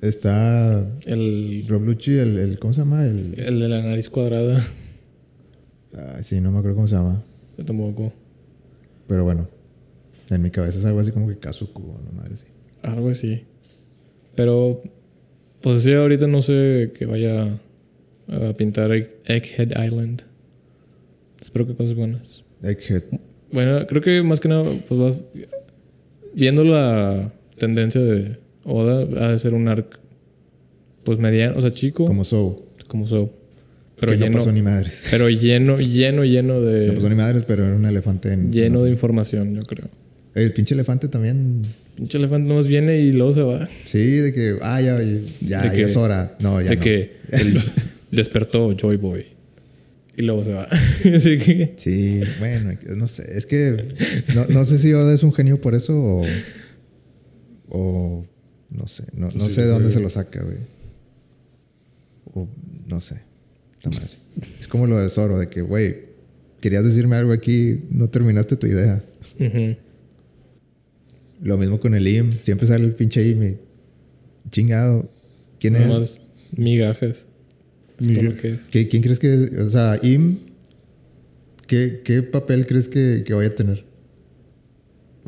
Está 0.00 0.88
El, 1.06 1.64
Rob 1.68 1.82
Lucci, 1.82 2.16
el, 2.18 2.38
el- 2.38 2.58
¿Cómo 2.60 2.72
se 2.72 2.80
llama? 2.82 3.04
El, 3.04 3.34
el 3.36 3.58
de 3.58 3.68
la 3.68 3.82
nariz 3.82 4.08
cuadrada. 4.08 4.64
ah, 5.96 6.22
sí, 6.22 6.40
no 6.40 6.52
me 6.52 6.58
acuerdo 6.58 6.76
cómo 6.76 6.86
se 6.88 6.94
llama. 6.94 7.24
Yo 7.56 7.64
tampoco. 7.64 8.12
Pero 9.08 9.24
bueno. 9.24 9.48
En 10.30 10.42
mi 10.42 10.50
cabeza 10.50 10.78
es 10.78 10.84
algo 10.84 11.00
así 11.00 11.10
como 11.10 11.26
que 11.28 11.38
Kazuku 11.38 11.82
o 11.82 12.00
no 12.00 12.12
madre 12.12 12.36
sí. 12.36 12.44
Algo 12.82 13.08
así. 13.08 13.42
Pero. 14.36 14.82
Pues 15.62 15.82
sí, 15.82 15.92
ahorita 15.92 16.28
no 16.28 16.42
sé 16.42 16.92
que 16.96 17.04
vaya 17.06 17.58
a 18.28 18.52
pintar 18.56 18.90
Egg- 18.92 19.10
Egghead 19.24 19.84
Island. 19.84 20.22
Espero 21.40 21.66
que 21.66 21.74
cosas 21.74 21.94
buenas. 21.94 22.44
Egghead. 22.62 23.02
Bueno, 23.52 23.86
creo 23.86 24.02
que 24.02 24.22
más 24.22 24.40
que 24.40 24.48
nada, 24.48 24.64
pues 24.86 25.00
va- 25.00 25.14
viendo 26.34 26.64
la 26.64 27.32
tendencia 27.58 28.00
de 28.00 28.36
Oda, 28.64 29.06
ha 29.26 29.32
de 29.32 29.38
ser 29.38 29.54
un 29.54 29.68
arc, 29.68 29.98
pues 31.04 31.18
mediano, 31.18 31.56
o 31.58 31.62
sea, 31.62 31.72
chico, 31.72 32.04
como, 32.06 32.24
Como 32.86 33.06
Soul. 33.06 33.28
so. 33.28 33.34
Pero 34.00 34.12
que 34.12 34.18
lleno, 34.18 34.32
no 34.32 34.38
pasó 34.38 34.52
ni 34.52 34.62
madres. 34.62 35.06
pero 35.10 35.28
lleno, 35.28 35.76
lleno, 35.78 36.24
lleno 36.24 36.54
No 36.60 36.94
pasó 36.94 37.02
de, 37.04 37.08
ni 37.10 37.14
madres, 37.16 37.44
pero 37.46 37.64
era 37.66 37.74
un 37.74 37.84
elefante 37.86 38.32
en... 38.32 38.52
lleno 38.52 38.84
de 38.84 38.90
información, 38.90 39.54
yo 39.54 39.62
creo. 39.62 39.88
El 40.34 40.52
pinche 40.52 40.74
elefante 40.74 41.08
también... 41.08 41.62
Pinche 41.96 42.16
elefante 42.18 42.48
nomás 42.48 42.68
viene 42.68 42.98
y 43.00 43.12
luego 43.12 43.32
se 43.32 43.42
va. 43.42 43.66
Sí, 43.86 43.98
de 44.18 44.32
que... 44.32 44.56
Ah, 44.62 44.80
ya, 44.80 44.98
ya, 45.02 45.04
ya, 45.40 45.62
De 45.62 45.68
ya 45.68 45.72
que- 45.72 45.82
es 45.82 45.96
hora. 45.96 46.36
No, 46.40 46.60
ya 46.62 46.70
de 46.70 46.76
no. 46.76 46.82
que 46.82 47.16
el- 47.32 47.60
despertó 48.12 48.72
Joy 48.76 48.96
Boy. 48.98 49.24
Y 50.18 50.22
luego 50.22 50.42
se 50.42 50.52
va. 50.52 50.64
Así 51.14 51.38
que. 51.38 51.74
Sí, 51.76 52.22
bueno, 52.40 52.76
no 52.96 53.06
sé. 53.06 53.38
Es 53.38 53.46
que... 53.46 53.94
No, 54.34 54.46
no 54.48 54.64
sé 54.64 54.76
si 54.78 54.92
Oda 54.92 55.14
es 55.14 55.22
un 55.22 55.32
genio 55.32 55.60
por 55.60 55.76
eso 55.76 55.96
o... 55.96 56.24
O... 57.68 58.26
No 58.68 58.88
sé. 58.88 59.04
No, 59.14 59.30
no 59.30 59.48
sí, 59.48 59.54
sé 59.54 59.62
de 59.62 59.68
dónde 59.68 59.92
se 59.92 60.00
lo 60.00 60.10
saca, 60.10 60.42
güey. 60.42 60.56
O... 62.34 62.48
No 62.88 63.00
sé. 63.00 63.20
Madre. 63.84 64.08
Es 64.58 64.66
como 64.66 64.88
lo 64.88 64.98
del 64.98 65.08
Zoro, 65.12 65.38
de 65.38 65.48
que, 65.48 65.62
güey... 65.62 66.08
Querías 66.60 66.82
decirme 66.82 67.14
algo 67.14 67.32
aquí, 67.32 67.84
no 67.90 68.10
terminaste 68.10 68.56
tu 68.56 68.66
idea. 68.66 69.00
Lo 71.40 71.58
mismo 71.58 71.78
con 71.78 71.94
el 71.94 72.08
IM. 72.08 72.32
Siempre 72.42 72.66
sale 72.66 72.86
el 72.86 72.96
pinche 72.96 73.24
IM 73.24 73.44
y... 73.44 73.56
Chingado. 74.50 75.08
¿Quién 75.60 75.76
es? 75.76 75.86
Nomás 75.86 76.20
migajas. 76.56 77.26
Es 78.00 78.06
todo 78.06 78.14
lo 78.16 78.22
Migajas. 78.22 78.40
que 78.40 78.48
es. 78.48 78.58
¿Qué- 78.70 78.88
¿Quién 78.88 79.02
crees 79.02 79.18
que 79.18 79.32
es? 79.34 79.52
O 79.60 79.70
sea, 79.70 79.98
IM... 80.02 80.38
¿Qué, 81.66 82.00
qué 82.02 82.22
papel 82.22 82.66
crees 82.66 82.88
que, 82.88 83.24
que 83.26 83.34
vaya 83.34 83.50
a 83.50 83.54
tener? 83.54 83.84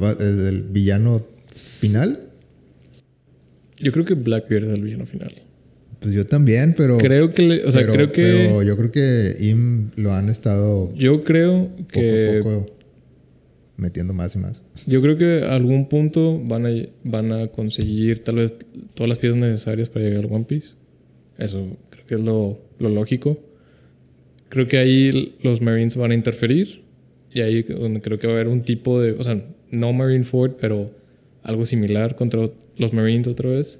¿Va- 0.03 0.12
¿El, 0.18 0.41
el 0.41 0.62
villano 0.62 1.21
final? 1.53 2.31
Yo 3.79 3.93
creo 3.93 4.05
que 4.05 4.14
Blackbeard 4.14 4.64
es 4.64 4.79
el 4.79 4.85
villano 4.85 5.05
final. 5.07 5.35
Pues 6.01 6.14
yo 6.14 6.25
también, 6.27 6.75
pero... 6.77 6.97
Creo 6.97 7.35
que, 7.35 7.43
le- 7.43 7.64
o 7.64 7.73
sea, 7.73 7.83
pero, 7.83 7.93
creo 7.93 8.12
que, 8.12 8.23
pero 8.23 8.62
yo 8.62 8.77
creo 8.77 8.91
que 8.91 9.37
IM 9.41 9.91
lo 9.97 10.14
han 10.14 10.31
estado 10.31 10.95
yo 10.95 11.25
creo 11.25 11.68
poco 11.77 11.89
que, 11.93 12.39
a 12.39 12.43
poco 12.43 12.66
metiendo 13.77 14.14
más 14.14 14.35
y 14.35 14.39
más. 14.39 14.62
yo 14.87 15.03
creo 15.03 15.18
que 15.18 15.43
a 15.45 15.55
algún 15.55 15.89
punto 15.91 16.39
van 16.43 16.64
a, 16.66 16.71
van 17.05 17.33
a 17.33 17.49
conseguir 17.49 18.25
tal 18.25 18.37
vez 18.37 18.55
todas 18.95 19.09
las 19.11 19.18
piezas 19.18 19.39
necesarias 19.39 19.91
para 19.91 20.07
llegar 20.07 20.25
al 20.25 20.33
One 20.33 20.45
Piece. 20.45 20.68
Eso 21.37 21.77
que 22.11 22.16
es 22.16 22.20
lo, 22.20 22.58
lo 22.80 22.88
lógico. 22.88 23.38
Creo 24.48 24.66
que 24.66 24.78
ahí 24.78 25.36
los 25.42 25.62
Marines 25.62 25.94
van 25.94 26.11
a 26.11 26.14
interferir 26.14 26.82
y 27.32 27.40
ahí 27.40 27.62
donde 27.62 28.00
creo 28.00 28.18
que 28.18 28.26
va 28.26 28.32
a 28.32 28.36
haber 28.36 28.48
un 28.48 28.62
tipo 28.62 29.00
de, 29.00 29.12
o 29.12 29.22
sea, 29.22 29.40
no 29.70 29.92
Marineford, 29.92 30.56
pero 30.61 30.90
algo 31.44 31.64
similar 31.66 32.16
contra 32.16 32.50
los 32.76 32.92
Marines 32.92 33.28
otra 33.28 33.50
vez. 33.50 33.78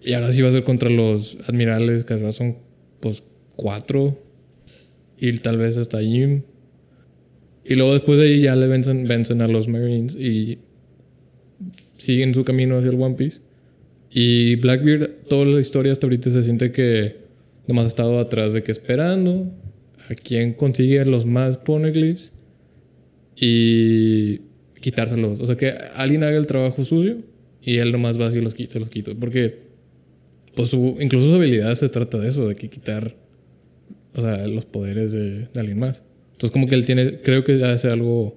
Y 0.00 0.12
ahora 0.12 0.30
sí 0.30 0.40
va 0.40 0.50
a 0.50 0.52
ser 0.52 0.62
contra 0.62 0.88
los 0.88 1.36
admirales, 1.48 2.04
que 2.04 2.14
ahora 2.14 2.32
son 2.32 2.58
pues 3.00 3.24
cuatro. 3.56 4.22
Y 5.18 5.32
tal 5.38 5.58
vez 5.58 5.76
hasta 5.78 6.00
Yim. 6.00 6.42
Y 7.64 7.74
luego 7.74 7.94
después 7.94 8.20
de 8.20 8.26
ahí 8.26 8.42
ya 8.42 8.54
le 8.54 8.68
vencen, 8.68 9.08
vencen 9.08 9.42
a 9.42 9.48
los 9.48 9.66
Marines 9.66 10.14
y 10.14 10.58
siguen 11.94 12.34
su 12.34 12.44
camino 12.44 12.78
hacia 12.78 12.90
el 12.90 13.02
One 13.02 13.16
Piece. 13.16 13.40
Y 14.12 14.54
Blackbeard, 14.56 15.24
toda 15.28 15.44
la 15.46 15.60
historia 15.60 15.90
hasta 15.90 16.06
ahorita 16.06 16.30
se 16.30 16.44
siente 16.44 16.70
que 16.70 17.21
nomás 17.66 17.84
ha 17.84 17.88
estado 17.88 18.18
atrás 18.18 18.52
de 18.52 18.62
que 18.62 18.72
esperando 18.72 19.52
a 20.10 20.14
quien 20.14 20.54
consigue 20.54 21.04
los 21.04 21.26
más 21.26 21.56
poneglyphs 21.58 22.32
y 23.36 24.38
quitárselos. 24.80 25.40
O 25.40 25.46
sea, 25.46 25.56
que 25.56 25.74
alguien 25.94 26.24
haga 26.24 26.36
el 26.36 26.46
trabajo 26.46 26.84
sucio 26.84 27.18
y 27.62 27.78
él 27.78 27.92
nomás 27.92 28.20
va 28.20 28.26
así 28.26 28.38
y 28.38 28.40
los, 28.40 28.54
se 28.54 28.80
los 28.80 28.90
quita. 28.90 29.12
Porque 29.18 29.60
pues 30.54 30.68
su, 30.68 30.96
incluso 31.00 31.28
su 31.28 31.34
habilidad 31.34 31.74
se 31.74 31.88
trata 31.88 32.18
de 32.18 32.28
eso, 32.28 32.46
de 32.46 32.54
quitar 32.56 33.16
o 34.14 34.20
sea, 34.20 34.46
los 34.46 34.66
poderes 34.66 35.12
de, 35.12 35.46
de 35.46 35.60
alguien 35.60 35.78
más. 35.78 36.02
Entonces 36.32 36.50
como 36.50 36.66
que 36.66 36.74
él 36.74 36.84
tiene, 36.84 37.20
creo 37.20 37.44
que 37.44 37.64
hace 37.64 37.88
algo 37.88 38.36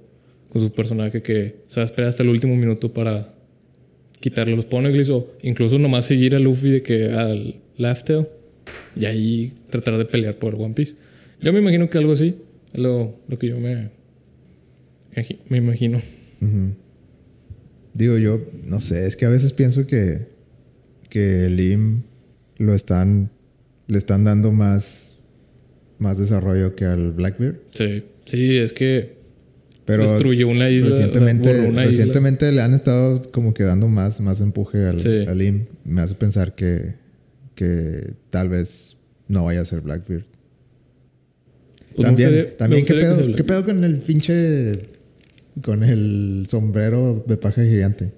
con 0.50 0.62
su 0.62 0.72
personaje 0.72 1.22
que 1.22 1.58
se 1.68 1.80
va 1.80 1.84
a 1.84 1.86
esperar 1.86 2.10
hasta 2.10 2.24
el 2.24 2.30
último 2.30 2.56
minuto 2.56 2.94
para 2.94 3.34
quitarle 4.22 4.56
los 4.56 4.66
poneglyphs 4.66 5.10
o 5.10 5.34
incluso 5.42 5.78
nomás 5.78 6.06
seguir 6.06 6.36
a 6.36 6.40
Luffy 6.40 6.70
de 6.70 6.82
que 6.82 7.10
al 7.10 7.56
Laugh 7.78 8.04
Tale 8.04 8.28
y 8.96 9.06
ahí 9.06 9.54
tratar 9.70 9.98
de 9.98 10.06
pelear 10.06 10.36
por 10.38 10.56
One 10.56 10.74
Piece. 10.74 10.96
Yo 11.42 11.52
me 11.54 11.60
imagino 11.60 11.90
que 11.90 11.98
algo 11.98 12.14
así 12.14 12.36
es 12.74 12.80
lo, 12.80 13.16
lo 13.28 13.38
que 13.40 13.48
yo 13.48 13.60
me, 13.60 13.90
me 15.50 15.58
imagino. 15.58 16.02
Digo 17.94 18.18
yo, 18.18 18.42
no 18.66 18.82
sé, 18.82 19.06
es 19.06 19.16
que 19.16 19.26
a 19.26 19.30
veces 19.30 19.54
pienso 19.54 19.88
que, 19.88 20.28
que 21.10 21.46
el 21.46 21.60
IM 21.60 22.04
lo 22.58 22.74
están, 22.74 23.32
le 23.88 23.98
están 23.98 24.24
dando 24.26 24.52
más, 24.52 25.18
más 25.98 26.18
desarrollo 26.18 26.76
que 26.76 26.86
al 26.86 27.14
Blackbeard. 27.14 27.56
Sí, 27.70 28.04
sí, 28.26 28.58
es 28.58 28.74
que 28.74 29.16
Pero 29.86 30.04
destruyó 30.04 30.50
una 30.50 30.70
isla. 30.70 30.90
o 30.94 30.98
sea, 30.98 31.06
recientemente, 31.08 31.68
isla. 31.70 31.86
recientemente 31.86 32.52
le 32.52 32.62
han 32.62 32.74
estado 32.74 33.22
como 33.32 33.54
que 33.54 33.64
dando 33.64 33.88
más, 33.88 34.20
más 34.20 34.42
empuje 34.42 34.86
al, 34.86 35.02
Sí. 35.02 35.26
al 35.28 35.42
IM. 35.42 35.66
Me 35.86 36.02
hace 36.02 36.16
pensar 36.16 36.54
que, 36.54 36.96
que 37.56 38.14
tal 38.30 38.50
vez 38.50 38.98
no 39.28 39.46
vaya 39.46 39.62
a 39.62 39.66
ser 39.66 39.82
Blackbeard. 39.82 40.24
Pues 41.96 42.08
también, 42.08 42.30
gustaría- 42.30 42.58
también 42.58 42.86
¿qué, 42.86 42.94
pedo, 42.96 43.36
¿qué 43.36 43.44
pedo 43.44 43.66
con 43.66 43.84
el 43.84 43.98
pinche... 44.00 44.80
con 45.64 45.84
el 45.84 46.46
sombrero 46.50 47.24
de 47.26 47.38
paja 47.38 47.64
gigante? 47.64 48.12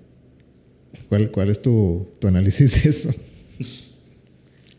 ¿Cuál, 1.10 1.30
cuál 1.32 1.50
es 1.50 1.62
tu, 1.62 2.08
tu 2.20 2.28
análisis 2.28 2.84
de 2.84 2.90
eso? 2.90 3.14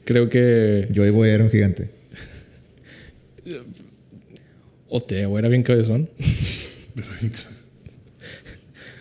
Creo 0.04 0.28
que 0.28 0.88
Joy 0.94 1.11
Boy 1.11 1.28
era 1.30 1.44
un 1.44 1.50
gigante. 1.50 1.90
Oteo 4.88 5.38
era 5.38 5.48
bien 5.48 5.62
cabezón. 5.62 6.09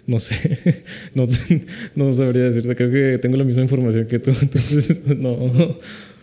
No 0.07 0.19
sé. 0.19 0.57
No, 1.15 1.25
no 1.95 2.13
sabría 2.13 2.43
decirte. 2.43 2.75
Creo 2.75 2.91
que 2.91 3.17
tengo 3.19 3.37
la 3.37 3.43
misma 3.43 3.61
información 3.61 4.07
que 4.07 4.19
tú. 4.19 4.31
Entonces, 4.41 4.99
no, 5.17 5.51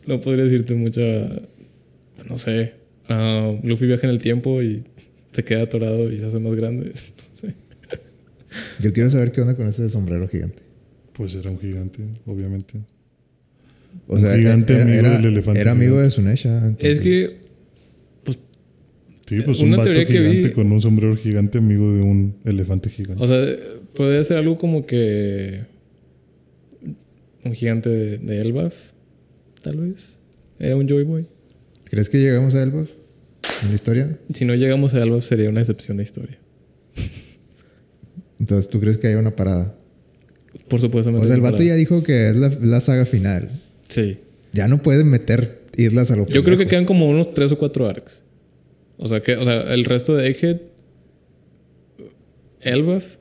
no 0.06 0.20
podría 0.20 0.44
decirte 0.44 0.74
mucha. 0.74 1.02
No 2.28 2.38
sé. 2.38 2.72
Ah, 3.08 3.54
Luffy 3.62 3.86
viaja 3.86 4.06
en 4.06 4.10
el 4.14 4.20
tiempo 4.22 4.62
y 4.62 4.84
se 5.32 5.44
queda 5.44 5.62
atorado 5.64 6.10
y 6.10 6.18
se 6.18 6.26
hace 6.26 6.38
más 6.38 6.54
grande. 6.56 6.92
No 7.42 7.50
sé. 7.50 7.54
Yo 8.80 8.92
quiero 8.92 9.10
saber 9.10 9.32
qué 9.32 9.40
onda 9.42 9.56
con 9.56 9.66
ese 9.66 9.88
sombrero 9.88 10.28
gigante. 10.28 10.62
Pues 11.12 11.34
era 11.34 11.50
un 11.50 11.58
gigante, 11.58 12.02
obviamente. 12.26 12.78
O 14.06 14.14
Un 14.14 14.20
sea, 14.20 14.36
gigante 14.36 14.74
era, 14.74 14.82
amigo 14.84 14.98
era- 15.00 15.16
del 15.16 15.24
elefante 15.26 15.60
era 15.60 15.72
amigo 15.72 15.92
gigante. 15.92 16.04
de 16.04 16.10
Sunesha. 16.10 16.58
Es 16.58 16.64
entonces- 16.64 17.00
que. 17.00 17.43
Sí, 19.26 19.40
pues 19.44 19.58
Una 19.60 19.64
un 19.64 19.70
vato 19.78 19.84
teoría 19.84 20.06
que 20.06 20.12
gigante 20.12 20.48
vi- 20.48 20.54
con 20.54 20.70
un 20.72 20.80
sombrero 20.80 21.16
gigante 21.16 21.58
amigo 21.58 21.92
de 21.92 22.02
un 22.02 22.36
elefante 22.44 22.90
gigante. 22.90 23.22
O 23.22 23.26
sea, 23.26 23.42
podría 23.94 24.22
ser 24.24 24.36
algo 24.36 24.58
como 24.58 24.84
que. 24.86 25.62
Un 27.44 27.54
gigante 27.54 27.88
de, 27.88 28.18
de 28.18 28.40
Elbaf. 28.40 28.74
Tal 29.62 29.76
vez. 29.76 30.16
Era 30.58 30.76
un 30.76 30.86
Joy 30.88 31.04
Boy. 31.04 31.26
¿Crees 31.90 32.08
que 32.08 32.18
llegamos 32.20 32.54
a 32.54 32.62
Elbaf 32.62 32.90
en 33.62 33.68
la 33.70 33.74
historia? 33.74 34.18
Si 34.32 34.44
no 34.44 34.54
llegamos 34.54 34.94
a 34.94 35.02
Elbaf, 35.02 35.24
sería 35.24 35.48
una 35.48 35.60
excepción 35.60 35.96
de 35.96 36.02
historia. 36.02 36.38
Entonces, 38.40 38.68
¿tú 38.68 38.80
crees 38.80 38.98
que 38.98 39.06
hay 39.06 39.14
una 39.14 39.34
parada? 39.34 39.74
Por 40.68 40.80
supuesto. 40.80 41.14
O 41.14 41.24
sea, 41.24 41.34
el 41.34 41.40
vato 41.40 41.62
ya 41.62 41.74
dijo 41.74 42.02
que 42.02 42.28
es 42.28 42.36
la, 42.36 42.48
la 42.60 42.80
saga 42.80 43.06
final. 43.06 43.50
Sí. 43.88 44.18
Ya 44.52 44.68
no 44.68 44.82
pueden 44.82 45.08
meter 45.08 45.62
islas 45.76 46.10
a 46.10 46.16
lo 46.16 46.26
Yo 46.26 46.44
creo 46.44 46.58
que 46.58 46.66
quedan 46.68 46.84
como 46.84 47.08
unos 47.08 47.32
tres 47.34 47.52
o 47.52 47.58
cuatro 47.58 47.88
arcs. 47.88 48.22
O 48.98 49.08
sea, 49.08 49.22
que, 49.22 49.36
o 49.36 49.44
sea 49.44 49.74
el 49.74 49.84
resto 49.84 50.14
de 50.16 50.28
Egghead, 50.28 50.58
Elbaf, 52.60 53.16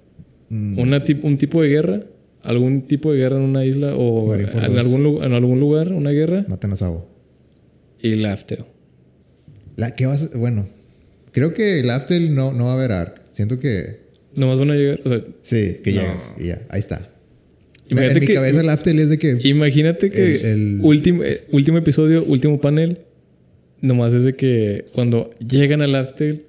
Mm. 0.50 0.80
una 0.80 1.04
tip- 1.04 1.24
un 1.24 1.38
tipo 1.38 1.62
de 1.62 1.70
guerra, 1.70 2.04
algún 2.44 2.84
tipo 2.84 3.12
de 3.12 3.18
guerra 3.20 3.38
en 3.38 3.44
una 3.44 3.66
isla 3.66 3.96
o 3.96 4.34
en 4.36 4.46
algún, 4.78 5.04
lu- 5.04 5.24
en 5.24 5.34
algún 5.34 5.60
lugar, 5.60 5.92
una 5.92 6.12
guerra, 6.12 6.46
Matan 6.48 6.74
a 6.74 6.76
Sabo. 6.76 7.10
y 8.02 8.16
Laughtale. 8.16 8.66
La, 9.76 9.96
¿qué 9.96 10.06
vas 10.06 10.38
bueno, 10.38 10.68
creo 11.32 11.54
que 11.54 11.80
el 11.80 11.90
Aftel 11.90 12.36
no, 12.36 12.54
no 12.54 12.66
va 12.66 12.72
a 12.72 12.76
haber 12.76 12.92
arc. 12.92 13.22
Siento 13.32 13.60
que 13.60 14.04
Nomás 14.36 14.60
van 14.60 14.72
a 14.72 14.76
llegar, 14.76 15.00
o 15.06 15.10
sea, 15.10 15.24
sí, 15.42 15.78
que 15.84 15.92
No. 15.94 16.02
llegas 16.02 16.34
y 16.40 16.48
ya. 16.48 16.62
Ahí 16.70 16.80
está. 16.80 17.10
imagínate 17.90 18.18
en 18.18 18.22
mi 18.22 18.28
que, 18.28 18.34
cabeza 18.34 18.62
el 18.62 18.70
Aftel 18.70 19.00
es 19.00 19.10
de 19.10 19.18
que... 19.20 19.38
imagínate 19.44 20.10
que 20.10 20.36
el- 20.36 20.46
el- 20.46 20.80
Último, 20.84 21.24
eh, 21.24 21.44
último 21.52 21.78
episodio, 21.80 22.24
último 22.24 22.60
panel, 22.62 23.00
nomás 23.84 24.14
es 24.14 24.24
de 24.24 24.36
que 24.36 24.86
cuando 24.94 25.30
llegan 25.48 25.82
al 25.82 25.92
Laughtale 25.92 26.46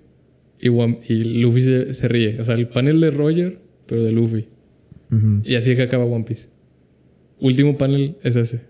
y, 0.60 0.68
y 0.68 1.24
Luffy 1.40 1.60
se, 1.60 1.92
se 1.92 2.08
ríe. 2.08 2.40
O 2.40 2.44
sea, 2.44 2.54
el 2.54 2.68
panel 2.68 3.00
de 3.00 3.10
Roger, 3.10 3.58
pero 3.86 4.02
de 4.02 4.12
Luffy. 4.12 4.46
Y 5.44 5.54
así 5.54 5.70
es 5.72 5.76
que 5.76 5.82
acaba 5.82 6.04
One 6.06 6.24
Piece. 6.24 6.48
Último 7.40 7.76
panel 7.78 8.16
es 8.24 8.34
ese. 8.36 8.60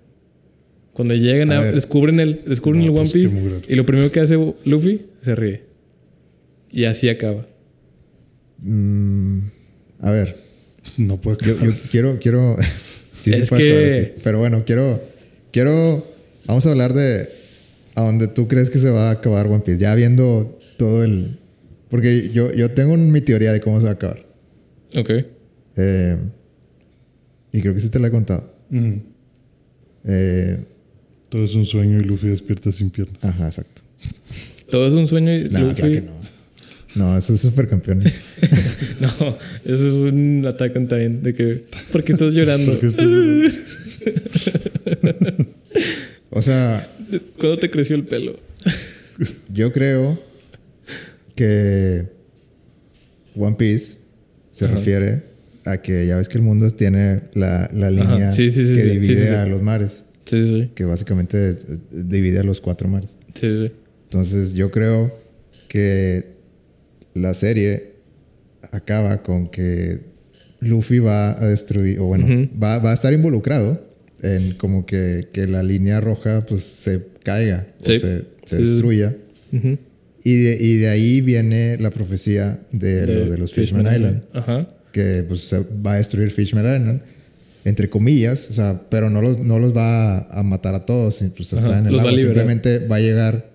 Cuando 0.93 1.15
llegan 1.15 1.51
A 1.53 1.59
a, 1.59 1.61
ver. 1.61 1.75
descubren 1.75 2.21
el 2.21 2.41
descubren 2.47 2.81
No, 2.85 2.93
el 2.93 2.99
One 2.99 3.11
pues, 3.11 3.12
Piece 3.12 3.37
y 3.69 3.75
lo 3.77 3.87
primero 3.87 4.11
que 4.12 4.21
hace 4.21 4.37
Luffy 4.65 5.03
se 5.21 5.35
ríe. 5.35 5.62
Y 6.71 6.85
así 6.85 7.09
acaba. 7.09 7.47
Mm, 8.59 9.39
a 10.01 10.11
ver, 10.11 10.37
No 10.99 11.21
puedo 11.21 11.39
yo, 11.39 11.59
yo 11.65 11.73
quiero, 11.91 12.19
quiero. 12.21 12.57
sí, 13.21 13.33
Es 13.33 13.51
que- 13.51 14.12
sí. 14.17 14.21
Pero 14.23 14.39
bueno, 14.39 14.65
quiero. 14.67 15.01
Quiero. 15.51 16.07
Vamos 16.47 16.67
a 16.67 16.71
hablar 16.71 16.93
de 16.93 17.29
a 17.95 18.03
dónde 18.03 18.28
tú 18.28 18.49
crees 18.49 18.70
que 18.70 18.78
se 18.78 18.90
va 18.90 19.09
a 19.09 19.12
acabar 19.12 19.47
One 19.47 19.61
Piece. 19.64 19.78
Ya 19.80 19.95
viendo 19.95 20.59
todo 20.76 21.05
el. 21.05 21.38
Porque 21.88 22.30
yo, 22.30 22.53
yo 22.53 22.70
tengo 22.70 22.97
mi 22.97 23.20
teoría 23.20 23.53
de 23.53 23.61
cómo 23.61 23.78
se 23.78 23.84
va 23.84 23.90
a 23.90 23.95
acabar. 23.95 24.18
Ok. 24.97 25.11
Eh, 25.76 26.16
y 27.53 27.61
creo 27.61 27.74
que 27.74 27.80
sí 27.80 27.88
te 27.88 27.99
la 28.01 28.09
he 28.09 28.11
contado. 28.11 28.53
Eh, 30.07 30.59
Todo 31.28 31.45
es 31.45 31.55
un 31.55 31.64
sueño 31.66 31.99
y 31.99 32.03
Luffy 32.03 32.28
despierta 32.28 32.72
sin 32.72 32.90
piernas. 32.90 33.24
ajá, 33.24 33.47
exacto. 33.47 33.82
Todo 34.70 34.88
es 34.88 34.95
un 34.95 35.07
sueño 35.07 35.34
y 35.36 35.45
No, 35.45 35.61
Luffy- 35.61 35.74
claro 35.76 35.92
que 35.92 36.01
no. 36.03 36.24
No, 36.97 37.18
eso 37.18 37.34
es 37.34 37.40
supercampeón. 37.40 38.03
No, 39.01 39.09
eso 39.64 39.86
es 39.88 40.12
un 40.12 40.47
Attack 40.47 40.76
on 40.76 40.84
Titan 40.84 41.22
de 41.22 41.34
que 41.34 41.64
¿por 41.92 42.05
qué 42.05 42.12
estás 42.12 42.32
llorando? 42.32 42.70
Porque 42.72 42.86
esto 42.86 43.03
es- 43.03 44.05
o 46.30 46.42
sea, 46.42 46.88
¿Cuándo 47.39 47.57
te 47.59 47.71
creció 47.71 47.97
el 47.97 48.05
pelo? 48.07 48.39
yo 49.53 49.73
creo 49.73 50.19
que 51.35 52.07
One 53.37 53.57
Piece 53.57 53.99
se 54.51 54.67
Ajá. 54.67 54.75
refiere 54.77 55.23
a 55.65 55.79
que 55.83 56.07
ya 56.07 56.17
ves 56.17 56.29
que 56.29 56.39
el 56.39 56.45
mundo 56.45 56.69
tiene 56.71 57.23
la, 57.35 57.71
la 57.73 57.91
línea 57.91 58.33
Sí, 58.33 58.51
sí, 58.51 58.65
sí, 58.67 58.75
que 58.77 58.85
divide 58.85 59.31
a 59.37 59.47
los 59.47 59.62
mares, 59.62 60.05
Sí, 60.27 60.47
sí, 60.47 60.71
que 60.75 60.85
básicamente 60.85 61.51
eh, 61.51 61.57
divide 61.91 62.41
a 62.41 62.45
los 62.45 62.61
cuatro 62.61 62.89
mares. 62.89 63.17
sí, 63.35 63.57
sí. 63.57 63.73
Entonces 64.05 64.53
yo 64.55 64.71
creo 64.71 65.12
que 65.69 66.35
la 67.15 67.35
serie 67.35 67.95
acaba 68.71 69.23
con 69.23 69.49
que 69.49 70.01
Luffy 70.61 70.99
va 71.01 71.33
a 71.41 71.47
destruir, 71.47 71.99
o 71.99 72.05
bueno, 72.07 72.49
va, 72.62 72.79
va 72.79 72.93
a 72.93 72.95
estar 72.95 73.12
involucrado 73.12 73.83
en 74.25 74.55
como 74.55 74.87
que, 74.87 75.29
que 75.33 75.47
la 75.47 75.62
línea 75.62 76.01
roja 76.01 76.45
pues 76.47 76.62
se 76.64 77.07
caiga 77.22 77.66
Sí. 77.83 77.93
o 77.97 77.99
se, 78.01 78.18
se 78.45 78.57
Sí, 78.57 78.62
destruya. 78.62 79.16
Ujú. 79.53 79.79
Y 80.25 80.43
de, 80.43 80.57
y 80.61 80.77
de 80.79 80.89
ahí 80.89 81.20
viene 81.20 81.77
la 81.79 81.91
profecía 81.91 82.61
de, 82.72 83.07
lo 83.07 83.31
de 83.31 83.39
los 83.39 83.53
Fishman, 83.53 83.87
Island, 83.95 84.22
Ajá. 84.33 84.66
que 84.93 85.22
pues 85.29 85.41
se 85.43 85.59
va 85.85 85.93
a 85.95 85.97
destruir 85.97 86.31
Fishman 86.31 86.64
Island, 86.64 87.01
entre 87.66 87.89
comillas, 87.91 88.49
o 88.51 88.55
sea, 88.55 88.83
pero 88.91 89.11
no 89.11 89.20
los, 89.22 89.39
no 89.39 89.59
los 89.59 89.77
va 89.77 90.18
a, 90.18 90.41
a 90.41 90.43
matar 90.43 90.75
a 90.75 90.87
todos, 90.87 91.22
pues 91.37 91.53
Ajá, 91.53 91.64
está 91.66 91.79
en 91.79 91.87
el 91.87 91.97
va 91.97 92.01
agua, 92.01 92.12
liberar. 92.12 92.35
simplemente 92.35 92.79
va 92.87 92.97
a 92.97 93.01
llegar, 93.01 93.51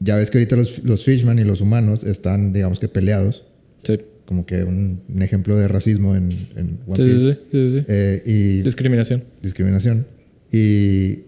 ya 0.00 0.16
ves 0.16 0.30
que 0.30 0.38
ahorita 0.38 0.56
los, 0.56 0.82
los 0.84 1.04
Fishman 1.04 1.38
y 1.38 1.44
los 1.44 1.60
humanos 1.60 2.02
están, 2.04 2.52
digamos 2.52 2.78
que 2.80 2.88
peleados, 2.88 3.44
Sí. 3.84 3.98
Como 4.26 4.44
que 4.44 4.62
un, 4.64 5.00
un 5.08 5.22
ejemplo 5.22 5.56
de 5.56 5.68
racismo 5.68 6.14
en, 6.16 6.30
en 6.56 6.78
One 6.86 6.96
Sí, 6.96 7.02
Piece. 7.04 7.34
sí, 7.34 7.40
sí, 7.52 7.70
sí. 7.78 7.84
Eh, 7.88 8.22
y 8.26 8.62
Discriminación. 8.62 9.22
discriminación. 9.42 10.06
Y 10.52 11.20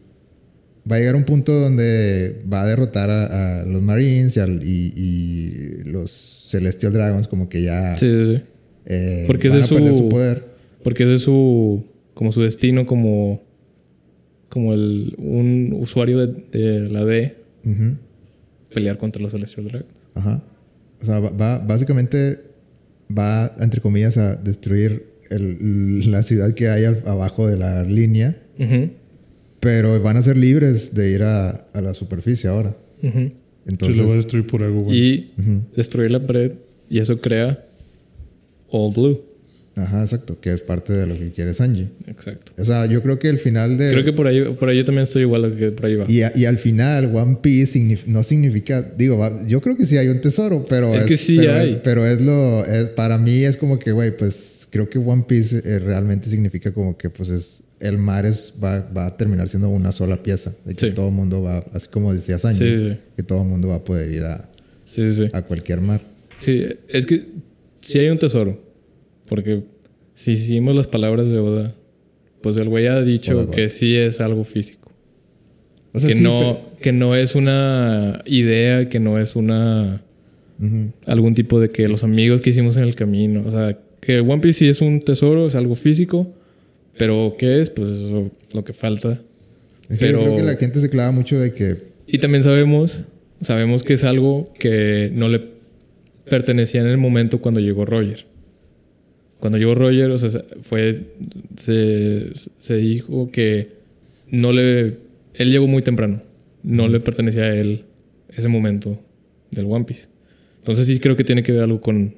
va 0.91 0.97
a 0.97 0.99
llegar 0.99 1.17
un 1.17 1.25
punto 1.25 1.53
donde 1.53 2.43
va 2.53 2.63
a 2.63 2.67
derrotar 2.67 3.09
a, 3.11 3.61
a 3.61 3.65
los 3.65 3.83
Marines 3.83 4.37
y, 4.37 4.41
al- 4.41 4.63
y- 4.63 4.93
y 4.97 5.83
los 5.91 6.47
Celestial 6.51 6.93
Dragons, 6.93 7.29
como 7.29 7.49
que 7.49 7.63
ya 7.63 7.97
Sí, 7.99 8.07
sí, 8.11 8.37
sí. 8.37 8.43
eh, 8.87 9.25
Porque 9.27 9.49
van 9.49 9.59
ese 9.61 9.75
a 9.75 9.79
perder 9.79 9.95
su- 9.95 9.99
su 10.01 10.09
poder. 10.09 10.43
Porque 10.83 11.05
ese 11.05 11.15
es 11.15 11.23
su 11.23 11.85
como 12.15 12.33
su 12.33 12.43
destino 12.43 12.85
como 12.87 13.43
como 14.49 14.73
el 14.73 15.15
un 15.19 15.73
usuario 15.79 16.27
de, 16.27 16.43
de 16.59 16.89
la 16.89 17.05
D 17.05 17.37
pelear 18.73 18.99
contra 18.99 19.23
los 19.23 19.33
Celestial 19.33 19.69
Dragons. 19.69 19.93
Ajá. 20.15 20.43
O 21.01 21.05
sea, 21.05 21.21
va, 21.21 21.31
va- 21.31 21.59
básicamente 21.59 22.41
va, 23.17 23.55
entre 23.61 23.81
comillas, 23.81 24.17
a 24.17 24.37
destruir 24.37 25.07
el- 25.31 26.11
la 26.11 26.23
ciudad 26.23 26.55
que 26.55 26.69
hay 26.69 26.85
al- 26.85 27.03
abajo 27.07 27.47
de 27.47 27.57
la 27.57 27.85
línea, 27.85 28.37
pero 29.61 30.01
van 30.03 30.17
a 30.17 30.23
ser 30.23 30.37
libres 30.37 30.95
de 30.95 31.11
ir 31.11 31.23
a, 31.23 31.51
a 31.51 31.81
la 31.81 31.95
superficie 31.95 32.49
ahora. 32.49 32.77
Se 33.01 33.33
Entonces, 33.67 33.99
lo 33.99 34.07
va 34.07 34.13
a 34.13 34.17
destruir 34.17 34.47
por 34.47 34.63
algo, 34.63 34.83
bueno. 34.83 34.99
Y 34.99 35.31
destruir 35.77 36.11
la 36.11 36.27
pared 36.27 36.53
y 36.89 36.99
eso 37.01 37.21
crea 37.21 37.65
All 38.71 38.93
Blue. 38.95 39.21
Ajá, 39.83 40.01
exacto, 40.03 40.39
que 40.41 40.53
es 40.53 40.61
parte 40.61 40.93
de 40.93 41.07
lo 41.07 41.17
que 41.19 41.31
quiere 41.33 41.55
Sanji. 41.55 41.89
Exacto. 42.07 42.53
O 42.59 42.65
sea, 42.65 42.87
yo 42.87 43.03
creo 43.03 43.19
que 43.19 43.29
el 43.29 43.39
final 43.39 43.79
de... 43.79 43.91
Creo 43.93 44.05
que 44.05 44.13
por 44.13 44.27
ahí 44.27 44.43
por 44.59 44.69
ahí 44.69 44.77
yo 44.79 44.85
también 44.85 45.05
estoy 45.05 45.23
igual 45.23 45.45
a 45.45 45.57
que 45.57 45.71
por 45.73 45.87
ahí 45.87 45.95
va. 45.97 46.05
Y, 46.11 46.23
a- 46.23 46.33
y 46.37 46.45
al 46.45 46.59
final, 46.59 47.11
One 47.15 47.39
Piece 47.43 47.79
signif- 47.79 48.07
no 48.07 48.23
significa, 48.23 48.83
digo, 48.83 49.19
va- 49.19 49.47
yo 49.47 49.61
creo 49.61 49.77
que 49.77 49.87
sí 49.87 49.97
hay 49.97 50.09
un 50.09 50.21
tesoro, 50.21 50.67
pero 50.69 50.95
Es 50.95 51.05
que 51.05 51.17
sí 51.17 51.37
pero 51.39 51.53
hay. 51.55 51.71
Es, 51.71 51.75
pero 51.77 52.07
es 52.07 52.21
lo, 52.21 52.65
es- 52.65 52.87
para 52.89 53.19
mí 53.19 53.45
es 53.45 53.57
como 53.57 53.79
que, 53.79 53.93
güey, 53.93 54.17
pues 54.17 54.67
creo 54.71 54.89
que 54.91 54.99
One 54.99 55.25
Piece 55.27 55.63
eh, 55.65 55.79
realmente 55.79 56.29
significa 56.29 56.73
como 56.73 56.97
que, 56.99 57.09
pues 57.11 57.29
es, 57.31 57.63
el 57.81 57.97
mar 57.99 58.27
es, 58.27 58.55
va, 58.63 58.81
va 58.95 59.07
a 59.07 59.17
terminar 59.17 59.49
siendo 59.49 59.69
una 59.69 59.93
sola 59.93 60.23
pieza, 60.23 60.53
de 60.65 60.75
que 60.75 60.89
Sí. 60.89 60.93
todo 60.93 61.09
el 61.09 61.15
mundo 61.15 61.43
va, 61.43 61.65
así 61.73 61.89
como 61.89 62.13
decía 62.13 62.39
Sanji, 62.39 62.59
Sí, 62.59 62.99
que 63.17 63.23
todo 63.23 63.43
el 63.43 63.49
mundo 63.49 63.69
va 63.69 63.77
a 63.77 63.85
poder 63.85 64.11
ir 64.13 64.25
a, 64.25 64.49
Sí, 64.91 65.09
sí, 65.13 65.15
sí. 65.25 65.31
a 65.33 65.43
cualquier 65.43 65.81
mar. 65.81 66.01
Sí, 66.39 66.65
es 66.89 67.07
que 67.07 67.25
sí 67.77 67.99
hay 67.99 68.09
un 68.09 68.19
tesoro. 68.19 68.61
Porque 69.29 69.63
si 70.15 70.33
hicimos 70.33 70.75
las 70.75 70.87
palabras 70.87 71.29
de 71.29 71.39
Oda, 71.39 71.75
pues 72.41 72.57
el 72.57 72.69
güey 72.69 72.87
ha 72.87 73.01
dicho 73.03 73.39
Oda, 73.41 73.51
que 73.51 73.69
sí 73.69 73.97
es 73.97 74.21
algo 74.21 74.45
físico. 74.45 74.91
O 75.93 76.01
sea, 76.01 76.09
que, 76.09 76.17
sí, 76.17 76.23
no, 76.23 76.59
que 76.81 76.93
no 76.93 77.15
es 77.17 77.35
una 77.35 78.23
idea, 78.27 78.89
que 78.89 79.01
no 79.01 79.19
es 79.19 79.37
una 79.37 80.03
algún 81.07 81.35
tipo 81.35 81.61
de 81.61 81.71
que 81.71 81.87
los 81.87 82.03
amigos 82.03 82.41
que 82.41 82.51
hicimos 82.51 82.77
en 82.77 82.83
el 82.83 82.95
camino. 82.97 83.45
O 83.47 83.51
sea, 83.51 83.79
que 84.01 84.21
One 84.21 84.41
Piece 84.41 84.59
sí 84.61 84.69
es 84.69 84.81
un 84.81 85.01
tesoro, 85.01 85.47
es 85.47 85.55
algo 85.55 85.75
físico. 85.75 86.33
Pero 86.97 87.37
¿qué 87.39 87.63
es? 87.63 87.71
Pues 87.71 87.91
eso, 87.91 88.31
lo 88.53 88.65
que 88.65 88.73
falta. 88.73 89.21
Es 89.89 89.99
que 89.99 90.07
Pero- 90.07 90.19
yo 90.19 90.25
creo 90.25 90.37
que 90.39 90.43
la 90.43 90.57
gente 90.57 90.81
se 90.81 90.91
clava 90.91 91.13
mucho 91.13 91.39
de 91.39 91.55
que, 91.55 91.77
Y 92.07 92.19
también 92.19 92.43
sabemos, 92.43 93.05
sabemos 93.41 93.85
que 93.85 93.95
es 93.95 94.03
algo 94.05 94.53
que 94.59 95.11
no 95.15 95.29
le 95.29 95.43
pertenecía 96.29 96.81
en 96.81 96.89
el 96.89 96.99
momento 96.99 97.41
cuando 97.41 97.61
llegó 97.61 97.85
Roger. 97.85 98.27
Cuando 99.41 99.59
llegó 99.59 99.75
Roger, 99.75 100.11
o 100.11 100.19
sea, 100.19 100.43
fue, 100.63 101.13
se, 101.57 102.77
dijo 102.77 103.31
que 103.31 103.73
no 104.31 104.53
le, 104.53 104.99
él 105.35 105.51
llegó 105.51 105.69
muy 105.69 105.83
temprano, 105.83 106.23
no 106.65 106.89
le 106.89 106.99
pertenecía 106.99 107.45
a 107.45 107.55
él 107.55 107.85
ese 108.31 108.49
momento 108.49 109.01
del 109.51 109.67
One 109.67 109.85
Piece. 109.85 110.09
Entonces 110.59 110.87
sí 110.87 110.99
creo 110.99 111.17
que 111.17 111.25
tiene 111.25 111.45
que 111.45 111.53
ver 111.53 111.63
algo 111.63 111.81
con, 111.81 112.17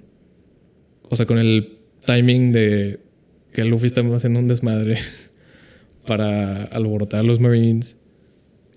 o 1.09 1.17
sea, 1.17 1.27
con 1.27 1.39
el 1.39 1.77
timing 2.07 2.53
de 2.53 3.01
que 3.53 3.65
Luffy 3.65 3.87
estaba 3.87 4.17
haciendo 4.17 4.41
un 4.41 4.49
desmadre 4.49 4.97
para 6.07 6.65
alborotar 6.65 7.21
a 7.21 7.23
los 7.23 7.39
Marines, 7.39 7.97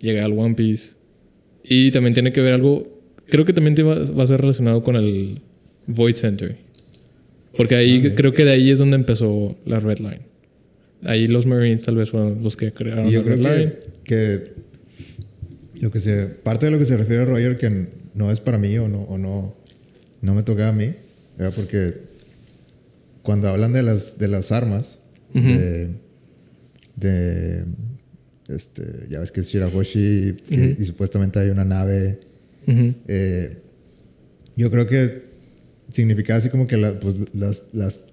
llegar 0.01 0.25
al 0.25 0.37
One 0.37 0.55
Piece. 0.55 0.95
Y 1.63 1.91
también 1.91 2.13
tiene 2.13 2.33
que 2.33 2.41
ver 2.41 2.51
algo, 2.51 3.01
creo 3.29 3.45
que 3.45 3.53
también 3.53 3.73
va, 3.87 4.03
va 4.11 4.23
a 4.23 4.27
ser 4.27 4.41
relacionado 4.41 4.83
con 4.83 4.97
el 4.97 5.41
Void 5.87 6.15
Center. 6.15 6.62
Porque 7.55 7.75
ahí 7.75 8.11
creo 8.15 8.33
que 8.33 8.45
de 8.45 8.51
ahí 8.51 8.71
es 8.71 8.79
donde 8.79 8.95
empezó 8.95 9.55
la 9.65 9.79
Red 9.79 9.99
Line. 9.99 10.21
Ahí 11.03 11.27
los 11.27 11.45
Marines 11.45 11.83
tal 11.83 11.95
vez 11.97 12.09
fueron 12.11 12.41
los 12.43 12.55
que 12.57 12.71
crearon 12.73 13.07
Y 13.07 13.11
yo 13.11 13.19
la 13.19 13.25
creo 13.25 13.37
Red 13.37 13.57
Line. 13.59 13.73
que, 14.03 14.43
que 15.73 15.79
lo 15.81 15.91
que 15.91 15.99
se 15.99 16.25
parte 16.27 16.65
de 16.67 16.71
lo 16.71 16.79
que 16.79 16.85
se 16.85 16.95
refiere 16.97 17.23
a 17.23 17.25
Roger 17.25 17.57
que 17.57 17.87
no 18.13 18.31
es 18.31 18.39
para 18.39 18.57
mí 18.57 18.77
o 18.77 18.87
no 18.87 19.01
o 19.03 19.17
no 19.17 19.53
no 20.21 20.33
me 20.33 20.43
toca 20.43 20.69
a 20.69 20.71
mí 20.71 20.93
era 21.37 21.51
porque 21.51 21.93
cuando 23.21 23.49
hablan 23.49 23.73
de 23.73 23.83
las 23.83 24.17
de 24.17 24.27
las 24.29 24.51
armas 24.53 24.99
Ujú. 25.35 25.45
de, 25.45 25.89
de 26.95 27.63
este 28.47 28.83
ya 29.09 29.19
ves 29.19 29.31
que 29.31 29.41
es 29.41 29.47
Shirahoshi 29.49 30.35
que- 30.47 30.77
y 30.79 30.83
supuestamente 30.85 31.39
hay 31.39 31.49
una 31.49 31.65
nave 31.65 32.19
Ujú. 32.67 32.93
eh, 33.07 33.57
yo 34.55 34.71
creo 34.71 34.87
que 34.87 35.32
significa 35.93 36.35
así 36.35 36.49
como 36.49 36.67
que 36.67 36.75
la- 36.77 36.99
pues, 36.99 37.15
las, 37.33 37.67
las, 37.71 38.07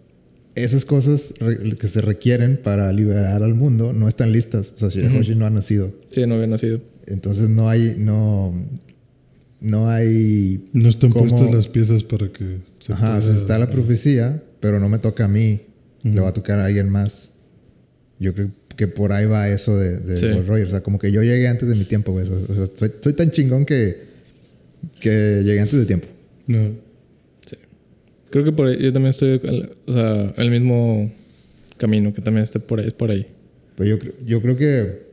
esas 0.54 0.84
cosas 0.84 1.34
que 1.78 1.86
se 1.88 2.00
requieren 2.00 2.56
para 2.62 2.92
liberar 2.92 3.42
al 3.42 3.54
mundo 3.54 3.92
no 3.92 4.06
están 4.08 4.30
listas. 4.32 4.72
O 4.76 4.78
sea, 4.78 4.88
Shirahoshi 4.88 5.34
no 5.34 5.46
ha 5.46 5.50
nacido. 5.50 5.92
Sí, 6.10 6.24
no 6.26 6.34
había 6.36 6.46
nacido. 6.46 6.80
Entonces 7.06 7.48
no 7.48 7.68
hay, 7.68 7.96
no, 7.98 8.54
no 9.60 9.88
hay... 9.88 10.68
No 10.72 10.88
están 10.88 11.10
¿Cómo? 11.10 11.26
puestas 11.28 11.52
las 11.54 11.68
piezas 11.68 12.04
para 12.04 12.30
que 12.32 12.58
se 12.80 12.92
Ajá, 12.92 13.06
pueda- 13.06 13.18
o 13.18 13.22
sea, 13.22 13.34
está 13.34 13.58
la 13.58 13.70
profecía, 13.70 14.42
pero 14.60 14.78
no 14.78 14.88
me 14.88 14.98
toca 14.98 15.24
a 15.24 15.28
mí. 15.28 15.62
Le 16.02 16.20
va 16.20 16.28
a 16.28 16.32
tocar 16.32 16.58
a 16.60 16.64
alguien 16.66 16.88
más. 16.88 17.30
Yo 18.18 18.32
creo 18.34 18.50
que 18.76 18.88
por 18.88 19.12
ahí 19.12 19.26
va 19.26 19.48
eso 19.50 19.76
de, 19.76 19.98
de 20.00 20.16
Sí. 20.16 20.26
Gold 20.28 20.46
Roger. 20.48 20.66
O 20.66 20.70
sea, 20.70 20.80
como 20.80 20.98
que 20.98 21.12
yo 21.12 21.22
llegué 21.22 21.46
antes 21.48 21.68
de 21.68 21.74
mi 21.74 21.84
tiempo, 21.84 22.12
güey. 22.12 22.26
O 22.26 22.54
sea, 22.54 22.66
soy, 22.74 22.90
soy 23.02 23.12
tan 23.12 23.30
chingón 23.30 23.66
que, 23.66 23.98
que 25.00 25.42
llegué 25.44 25.60
antes 25.60 25.78
de 25.78 25.84
tiempo. 25.86 26.06
No. 26.46 26.70
Creo 28.30 28.44
que 28.44 28.52
por 28.52 28.68
ahí, 28.68 28.82
yo 28.82 28.92
también 28.92 29.10
estoy, 29.10 29.40
al- 29.44 29.76
o 29.86 29.92
sea, 29.92 30.34
el 30.36 30.50
mismo 30.50 31.12
camino, 31.76 32.12
que 32.12 32.20
también 32.22 32.44
esté 32.44 32.60
por 32.60 32.80
ahí, 32.80 32.86
es 32.88 32.92
por 32.92 33.10
ahí. 33.10 33.26
Pues 33.76 33.88
yo, 33.88 33.98
creo- 33.98 34.14
yo 34.24 34.40
creo 34.42 34.56
que 34.56 35.10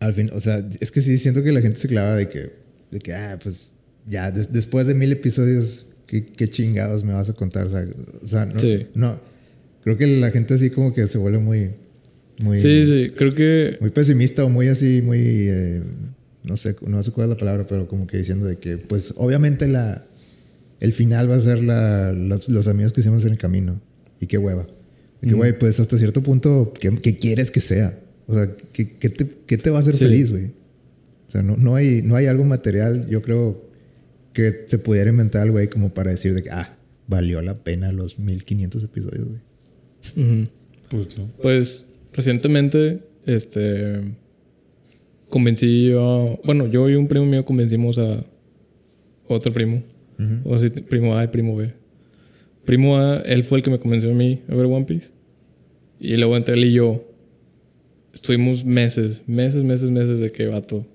al 0.00 0.14
fin, 0.14 0.30
o 0.32 0.40
sea, 0.40 0.66
es 0.80 0.90
que 0.90 1.00
sí 1.00 1.18
siento 1.18 1.42
que 1.42 1.52
la 1.52 1.60
gente 1.60 1.78
se 1.78 1.88
clava 1.88 2.16
de 2.16 2.28
que, 2.28 2.50
de 2.90 2.98
que 2.98 3.14
ah, 3.14 3.38
pues 3.42 3.74
ya 4.06 4.30
des- 4.30 4.52
después 4.52 4.86
de 4.86 4.94
mil 4.94 5.12
episodios, 5.12 5.86
¿qué, 6.06 6.24
qué 6.26 6.48
chingados 6.48 7.04
me 7.04 7.12
vas 7.12 7.30
a 7.30 7.34
contar? 7.34 7.66
O 7.66 7.70
sea, 7.70 7.86
o 8.22 8.26
sea, 8.26 8.44
no, 8.46 8.58
Sí. 8.58 8.86
no. 8.94 9.18
Creo 9.84 9.96
que 9.96 10.06
la 10.06 10.30
gente 10.30 10.54
así 10.54 10.70
como 10.70 10.92
que 10.94 11.06
se 11.06 11.18
vuelve 11.18 11.38
muy... 11.38 11.70
muy 12.42 12.58
Sí, 12.60 12.84
sí, 12.86 13.12
creo 13.16 13.34
que 13.34 13.76
Muy 13.80 13.90
pesimista 13.90 14.44
o 14.44 14.48
muy 14.48 14.68
así, 14.68 15.02
muy... 15.02 15.18
eh, 15.20 15.82
no 16.44 16.56
sé, 16.56 16.74
no 16.86 17.00
sé 17.02 17.12
cuál 17.12 17.26
es 17.28 17.30
la 17.30 17.36
palabra, 17.38 17.66
pero 17.68 17.86
como 17.86 18.06
que 18.08 18.18
diciendo 18.18 18.46
de 18.46 18.56
que, 18.58 18.76
pues, 18.78 19.14
obviamente 19.16 19.68
la... 19.68 20.04
El 20.82 20.92
final 20.92 21.30
va 21.30 21.36
a 21.36 21.40
ser 21.40 21.62
la, 21.62 22.12
los, 22.12 22.48
los 22.48 22.66
amigos 22.66 22.92
que 22.92 23.02
hicimos 23.02 23.24
en 23.24 23.30
el 23.30 23.38
camino. 23.38 23.80
Y 24.20 24.26
qué 24.26 24.36
hueva. 24.36 24.66
Y 25.22 25.28
que, 25.28 25.34
güey, 25.34 25.56
pues 25.56 25.78
hasta 25.78 25.96
cierto 25.96 26.24
punto, 26.24 26.72
¿qué, 26.78 26.90
qué 27.00 27.18
quieres 27.18 27.52
que 27.52 27.60
sea? 27.60 28.00
O 28.26 28.34
sea, 28.34 28.50
¿qué, 28.72 28.96
qué 28.98 29.08
te, 29.08 29.28
qué 29.46 29.58
te 29.58 29.70
va 29.70 29.76
a 29.76 29.80
hacer 29.80 29.94
Sí. 29.94 30.04
feliz, 30.06 30.32
güey? 30.32 30.46
O 31.28 31.30
sea, 31.30 31.42
no, 31.42 31.56
no, 31.56 31.76
hay, 31.76 32.02
no 32.02 32.16
hay 32.16 32.26
algo 32.26 32.44
material, 32.44 33.06
yo 33.08 33.22
creo, 33.22 33.64
que 34.32 34.64
se 34.66 34.78
pudiera 34.78 35.10
inventar 35.10 35.42
al 35.42 35.52
güey 35.52 35.68
como 35.68 35.94
para 35.94 36.10
decir 36.10 36.34
de 36.34 36.42
que, 36.42 36.50
ah, 36.50 36.76
valió 37.06 37.40
la 37.42 37.54
pena 37.54 37.92
los 37.92 38.18
1500 38.18 38.82
episodios, 38.82 39.28
güey. 39.28 40.48
Pues 40.88 41.16
no. 41.16 41.26
Pues 41.40 41.84
recientemente, 42.12 43.02
este, 43.24 44.16
convencí 45.28 45.92
a, 45.92 46.40
bueno, 46.44 46.66
yo 46.66 46.90
y 46.90 46.96
un 46.96 47.06
primo 47.06 47.24
mío 47.26 47.44
convencimos 47.44 47.98
a 47.98 48.24
otro 49.28 49.52
primo, 49.54 49.82
o 50.44 50.58
sea, 50.58 50.70
primo 50.88 51.16
A 51.16 51.24
y 51.24 51.28
primo 51.28 51.56
B. 51.56 51.72
Primo 52.64 52.98
A, 52.98 53.18
él 53.18 53.44
fue 53.44 53.58
el 53.58 53.64
que 53.64 53.70
me 53.70 53.78
convenció 53.78 54.10
a 54.10 54.14
mí 54.14 54.42
a 54.48 54.54
ver 54.54 54.66
One 54.66 54.84
Piece. 54.84 55.10
Y 55.98 56.16
luego 56.16 56.36
entre 56.36 56.54
él 56.54 56.64
y 56.64 56.72
yo 56.72 57.04
estuvimos 58.12 58.64
meses, 58.64 59.22
meses, 59.26 59.64
meses, 59.64 59.90
meses 59.90 60.18
de 60.18 60.30
que 60.32 60.46
vato, 60.46 60.86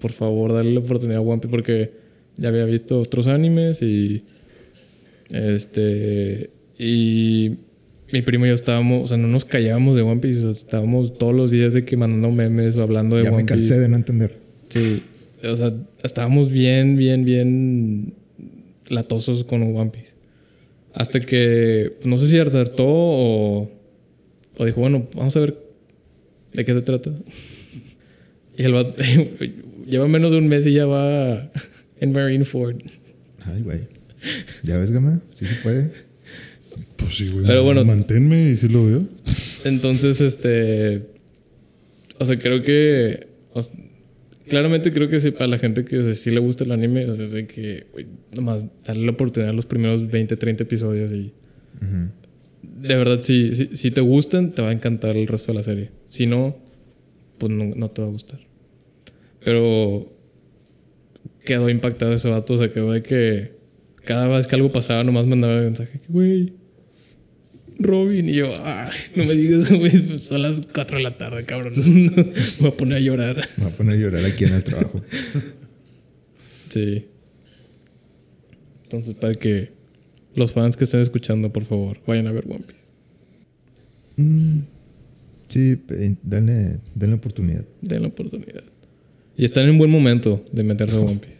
por 0.00 0.12
favor, 0.12 0.52
dale 0.52 0.72
la 0.72 0.80
oportunidad 0.80 1.18
a 1.18 1.22
One 1.22 1.40
Piece 1.40 1.50
porque 1.50 1.92
ya 2.36 2.48
había 2.48 2.64
visto 2.64 3.00
otros 3.00 3.26
animes 3.26 3.80
y 3.82 4.22
este 5.30 6.50
y 6.78 7.56
mi 8.12 8.22
primo 8.22 8.44
y 8.46 8.48
yo 8.48 8.54
estábamos, 8.54 9.04
o 9.04 9.08
sea, 9.08 9.16
no 9.16 9.28
nos 9.28 9.44
callábamos 9.44 9.96
de 9.96 10.02
One 10.02 10.20
Piece, 10.20 10.38
o 10.38 10.42
sea, 10.42 10.50
estábamos 10.50 11.16
todos 11.18 11.34
los 11.34 11.50
días 11.50 11.72
de 11.74 11.84
que 11.84 11.96
mandando 11.96 12.30
memes 12.30 12.76
o 12.76 12.82
hablando 12.82 13.16
de 13.16 13.24
Ya 13.24 13.30
One 13.30 13.42
me 13.42 13.46
cansé 13.46 13.68
Piece. 13.68 13.80
de 13.80 13.88
no 13.88 13.96
entender. 13.96 14.36
Sí, 14.68 15.02
o 15.42 15.56
sea, 15.56 15.72
estábamos 16.02 16.50
bien, 16.50 16.96
bien, 16.96 17.24
bien 17.24 18.14
latosos 18.88 19.44
con 19.44 19.62
One 19.62 19.90
Piece. 19.90 20.14
Hasta 20.92 21.20
que, 21.20 21.92
pues, 21.96 22.06
no 22.06 22.18
sé 22.18 22.28
si 22.28 22.38
acertó 22.38 22.84
o, 22.86 23.70
o 24.56 24.64
dijo, 24.64 24.80
bueno, 24.80 25.08
vamos 25.14 25.36
a 25.36 25.40
ver 25.40 25.58
de 26.52 26.64
qué 26.64 26.74
se 26.74 26.82
trata. 26.82 27.10
Y 28.56 28.62
el 28.62 28.72
vato 28.72 29.02
lleva 29.86 30.06
menos 30.06 30.30
de 30.30 30.38
un 30.38 30.46
mes 30.46 30.64
y 30.64 30.74
ya 30.74 30.86
va 30.86 31.50
en 32.00 32.12
Marineford. 32.12 32.76
Ay, 33.40 33.62
güey. 33.62 33.80
¿Ya 34.62 34.78
ves, 34.78 34.92
Gama? 34.92 35.20
Sí 35.34 35.44
se 35.44 35.56
puede. 35.56 35.90
Pues 36.96 37.16
sí, 37.16 37.30
güey. 37.30 37.44
Pero 37.46 37.64
bueno. 37.64 37.84
Manténme 37.84 38.50
y 38.50 38.56
sí 38.56 38.68
lo 38.68 38.86
veo. 38.86 39.08
Entonces, 39.64 40.20
este. 40.20 41.02
O 42.18 42.24
sea, 42.24 42.38
creo 42.38 42.62
que. 42.62 43.26
o 43.52 43.60
sea, 43.60 43.74
claramente 44.48 44.92
creo 44.92 45.08
que 45.08 45.20
sí, 45.20 45.30
para 45.30 45.46
la 45.46 45.58
gente 45.58 45.84
que 45.84 45.98
o 45.98 46.02
sea, 46.02 46.14
sí 46.14 46.30
le 46.30 46.40
gusta 46.40 46.64
el 46.64 46.72
anime, 46.72 47.06
o 47.06 47.16
sea, 47.16 47.26
de 47.26 47.46
que, 47.46 47.86
güey, 47.92 48.06
nomás 48.34 48.66
darle 48.84 49.06
la 49.06 49.12
oportunidad 49.12 49.50
a 49.50 49.54
los 49.54 49.66
primeros 49.66 50.10
20, 50.10 50.36
30 50.36 50.62
episodios 50.62 51.12
y. 51.12 51.32
De 52.62 52.96
verdad, 52.96 53.20
si, 53.20 53.54
si, 53.54 53.76
si 53.76 53.90
te 53.90 54.00
gustan, 54.00 54.52
te 54.52 54.62
va 54.62 54.68
a 54.68 54.72
encantar 54.72 55.16
el 55.16 55.26
resto 55.26 55.52
de 55.52 55.58
la 55.58 55.64
serie. 55.64 55.90
Si 56.06 56.26
no, 56.26 56.56
pues 57.38 57.52
no, 57.52 57.74
no 57.74 57.90
te 57.90 58.02
va 58.02 58.08
a 58.08 58.10
gustar. 58.10 58.40
Pero. 59.44 60.10
Quedó 61.44 61.68
impactado 61.68 62.14
ese 62.14 62.30
vato, 62.30 62.54
o 62.54 62.58
sea, 62.58 62.72
quedó 62.72 62.92
de 62.92 63.02
que. 63.02 63.52
Cada 64.04 64.28
vez 64.28 64.46
que 64.46 64.54
algo 64.54 64.72
pasaba, 64.72 65.02
nomás 65.04 65.26
mandaba 65.26 65.58
el 65.58 65.64
mensaje 65.64 65.98
que, 65.98 66.12
güey, 66.12 66.52
Robin. 67.78 68.28
Y 68.28 68.34
yo, 68.34 68.52
ay, 68.64 68.90
no 69.16 69.24
me 69.24 69.34
digas, 69.34 69.70
güey, 69.70 70.18
son 70.18 70.42
las 70.42 70.60
4 70.72 70.98
de 70.98 71.02
la 71.02 71.16
tarde, 71.16 71.44
cabrón. 71.44 71.72
me 71.76 72.10
voy 72.60 72.68
a 72.68 72.72
poner 72.76 72.98
a 72.98 73.00
llorar. 73.00 73.48
Me 73.56 73.64
voy 73.64 73.72
a 73.72 73.76
poner 73.76 73.94
a 73.94 74.00
llorar 74.00 74.24
aquí 74.24 74.44
en 74.44 74.54
el 74.54 74.64
trabajo. 74.64 75.02
Sí. 76.70 77.06
Entonces, 78.84 79.14
para 79.14 79.34
que 79.34 79.72
los 80.34 80.52
fans 80.52 80.76
que 80.76 80.84
estén 80.84 81.00
escuchando, 81.00 81.52
por 81.52 81.64
favor, 81.64 81.98
vayan 82.06 82.26
a 82.26 82.32
ver 82.32 82.44
One 82.48 82.64
Piece. 82.66 82.84
Sí, 85.48 85.76
pe- 85.76 86.16
denle, 86.22 86.78
denle 86.94 87.16
oportunidad. 87.16 87.64
Den 87.80 88.02
la 88.02 88.08
oportunidad. 88.08 88.62
Y 89.36 89.44
están 89.44 89.64
en 89.64 89.70
un 89.70 89.78
buen 89.78 89.90
momento 89.90 90.44
de 90.52 90.62
meterse 90.62 90.96
a 90.96 91.00
One 91.00 91.18
Piece. 91.20 91.36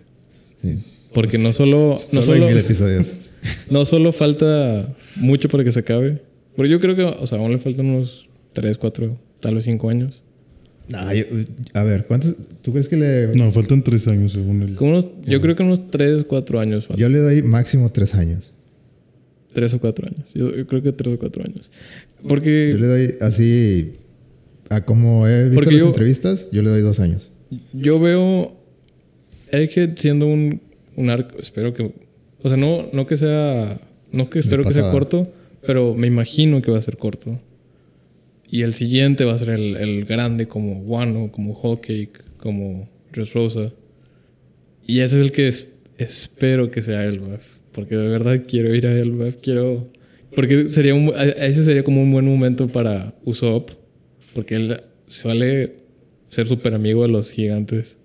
Sí. 0.62 0.78
Porque 1.12 1.38
no 1.38 1.52
solo, 1.52 2.00
no 2.12 2.20
Solo 2.20 2.32
hay 2.32 2.40
solo, 2.40 2.48
mil 2.48 2.58
episodios. 2.58 3.14
No 3.70 3.84
solo 3.84 4.12
falta 4.12 4.94
mucho 5.16 5.48
para 5.48 5.64
que 5.64 5.72
se 5.72 5.80
acabe. 5.80 6.22
Pero 6.56 6.68
yo 6.68 6.80
creo 6.80 6.94
que, 6.96 7.02
o 7.02 7.26
sea, 7.26 7.38
aún 7.38 7.50
le 7.52 7.58
faltan 7.58 7.86
unos 7.86 8.28
3, 8.52 8.78
4, 8.78 9.18
tal 9.40 9.54
vez 9.56 9.64
5 9.64 9.88
años. 9.90 10.22
No, 10.88 11.12
yo- 11.14 11.24
a 11.72 11.82
ver, 11.82 12.06
¿cuántos? 12.06 12.36
¿Tú 12.62 12.72
crees 12.72 12.88
que 12.88 12.96
le.? 12.96 13.28
No, 13.34 13.50
faltan 13.50 13.82
tres 13.82 14.06
años 14.06 14.32
según 14.32 14.62
él. 14.62 14.74
Como 14.76 14.90
unos, 14.90 15.06
yo 15.24 15.40
creo 15.40 15.56
que 15.56 15.62
unos 15.62 15.90
3, 15.90 16.24
4 16.24 16.60
años 16.60 16.86
faltan. 16.86 17.00
Yo 17.00 17.08
le 17.08 17.18
doy 17.18 17.42
máximo 17.42 17.88
tres 17.88 18.14
años. 18.14 18.52
3 19.54 19.72
o 19.74 19.80
4 19.80 20.06
años. 20.06 20.32
Yo, 20.34 20.54
yo 20.54 20.66
creo 20.66 20.82
que 20.82 20.92
3 20.92 21.14
o 21.14 21.18
4 21.18 21.42
años. 21.44 21.70
Porque 22.28 22.70
Yo 22.72 22.78
le 22.78 22.86
doy 22.86 23.14
así. 23.20 23.94
A 24.70 24.84
como 24.84 25.26
he 25.28 25.48
visto 25.48 25.70
las 25.70 25.80
yo- 25.80 25.86
entrevistas, 25.88 26.48
yo 26.52 26.62
le 26.62 26.70
doy 26.70 26.80
dos 26.82 27.00
años. 27.00 27.30
Yo 27.72 27.98
veo 28.00 28.56
Egghead 29.52 29.96
siendo 29.96 30.26
un, 30.26 30.60
un 30.96 31.10
arco, 31.10 31.36
espero 31.38 31.72
que, 31.74 31.92
o 32.44 32.48
sea, 32.48 32.56
no, 32.56 32.86
no 32.92 33.06
que 33.08 33.16
sea, 33.16 33.80
no 34.12 34.30
que 34.30 34.38
espero 34.38 34.62
que 34.62 34.72
sea 34.72 34.84
corto, 34.92 35.32
pero 35.66 35.94
me 35.94 36.06
imagino 36.06 36.62
que 36.62 36.70
va 36.70 36.78
a 36.78 36.82
ser 36.82 36.96
corto. 36.96 37.40
Y 38.48 38.62
el 38.62 38.74
siguiente 38.74 39.24
va 39.24 39.32
a 39.34 39.38
ser 39.38 39.48
el, 39.50 39.76
el 39.76 40.04
grande 40.04 40.46
como 40.46 40.78
Wano, 40.82 41.32
como 41.32 41.54
Whole 41.54 41.80
Cake, 41.80 42.22
como 42.36 42.88
Dressrosa. 43.12 43.72
Y 44.86 45.00
ese 45.00 45.16
es 45.16 45.22
el 45.22 45.32
que 45.32 45.48
es- 45.48 45.68
espero 45.98 46.70
que 46.70 46.82
sea 46.82 47.04
Elbaf, 47.04 47.42
porque 47.72 47.96
de 47.96 48.06
verdad 48.08 48.42
quiero 48.46 48.72
ir 48.74 48.86
a 48.86 48.92
Elbaf, 48.96 49.36
quiero... 49.42 49.88
Porque 50.36 50.68
sería 50.68 50.94
un, 50.94 51.12
a- 51.16 51.22
ese 51.24 51.64
sería 51.64 51.82
como 51.84 52.02
un 52.02 52.12
buen 52.12 52.26
momento 52.26 52.68
para 52.68 53.14
Usopp, 53.24 53.70
porque 54.34 54.56
él 54.56 54.80
suele 55.06 55.74
ser 56.28 56.46
súper 56.46 56.74
amigo 56.74 57.02
de 57.02 57.08
los 57.08 57.30
gigantes. 57.30 57.96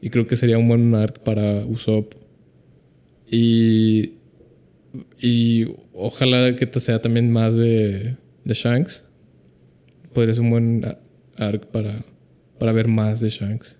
Y 0.00 0.10
creo 0.10 0.26
que 0.26 0.34
sería 0.36 0.58
un 0.58 0.68
buen 0.68 0.94
arc 0.94 1.20
para 1.20 1.64
Usopp. 1.64 2.14
Y. 3.32 4.12
Y 5.20 5.64
ojalá 5.94 6.54
que 6.54 6.66
te 6.66 6.78
sea 6.78 7.00
también 7.00 7.30
más 7.32 7.56
de, 7.56 8.16
de 8.44 8.54
Shanks. 8.54 9.04
Podría 10.12 10.34
ser 10.34 10.42
un 10.44 10.50
buen 10.50 10.84
arc 11.36 11.66
para, 11.68 12.04
para 12.58 12.72
ver 12.72 12.88
más 12.88 13.20
de 13.20 13.30
Shanks. 13.30 13.76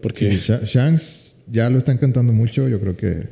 Porque. 0.00 0.30
Sí, 0.30 0.36
Sí. 0.38 0.42
Sha- 0.52 0.64
Shanks 0.64 1.42
ya 1.50 1.68
lo 1.70 1.78
están 1.78 1.98
cantando 1.98 2.32
mucho. 2.32 2.68
Yo 2.68 2.78
creo 2.80 2.96
que 2.96 3.30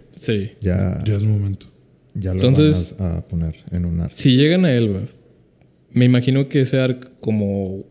ya, 0.61 1.03
Ya 1.05 1.15
es 1.17 1.23
momento. 1.23 1.67
ya 2.15 2.31
lo 2.35 2.41
Entonces- 2.41 2.97
van 2.99 3.13
a, 3.13 3.17
a 3.19 3.29
poner 3.29 3.55
en 3.71 3.85
un 3.87 4.01
arco. 4.01 4.15
Si 4.17 4.37
llegan 4.37 4.65
a 4.65 4.73
Elbaf, 4.75 5.11
me 5.93 6.05
imagino 6.05 6.49
que 6.49 6.63
ese 6.63 6.81
arc, 6.81 7.11
como 7.21 7.85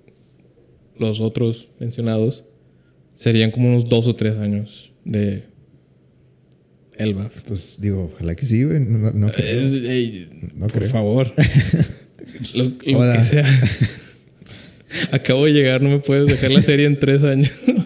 los 0.97 1.22
otros 1.22 1.69
mencionados, 1.80 2.43
serían 3.13 3.51
como 3.51 3.69
unos 3.69 3.88
dos 3.88 4.07
o 4.07 4.15
tres 4.15 4.38
años 4.38 4.91
de 5.05 5.45
Elbaf. 6.98 7.42
Pues 7.48 7.76
digo, 7.80 8.12
ojalá 8.14 8.36
que 8.36 8.46
sí, 8.46 8.64
güey. 8.64 8.80
No, 8.80 9.12
no 9.12 9.28
por 10.68 10.72
creo. 10.72 10.89
favor. 10.89 11.34
lo 12.56 12.78
que 12.78 13.24
sea. 13.24 13.46
Acabo 15.12 15.46
de 15.46 15.54
llegar, 15.54 15.82
no 15.82 15.89
me 15.89 16.00
puedes 16.00 16.28
dejar 16.30 16.52
la 16.52 16.62
serie 16.62 16.86
en 16.86 17.00
tres 17.00 17.24
años. 17.24 17.52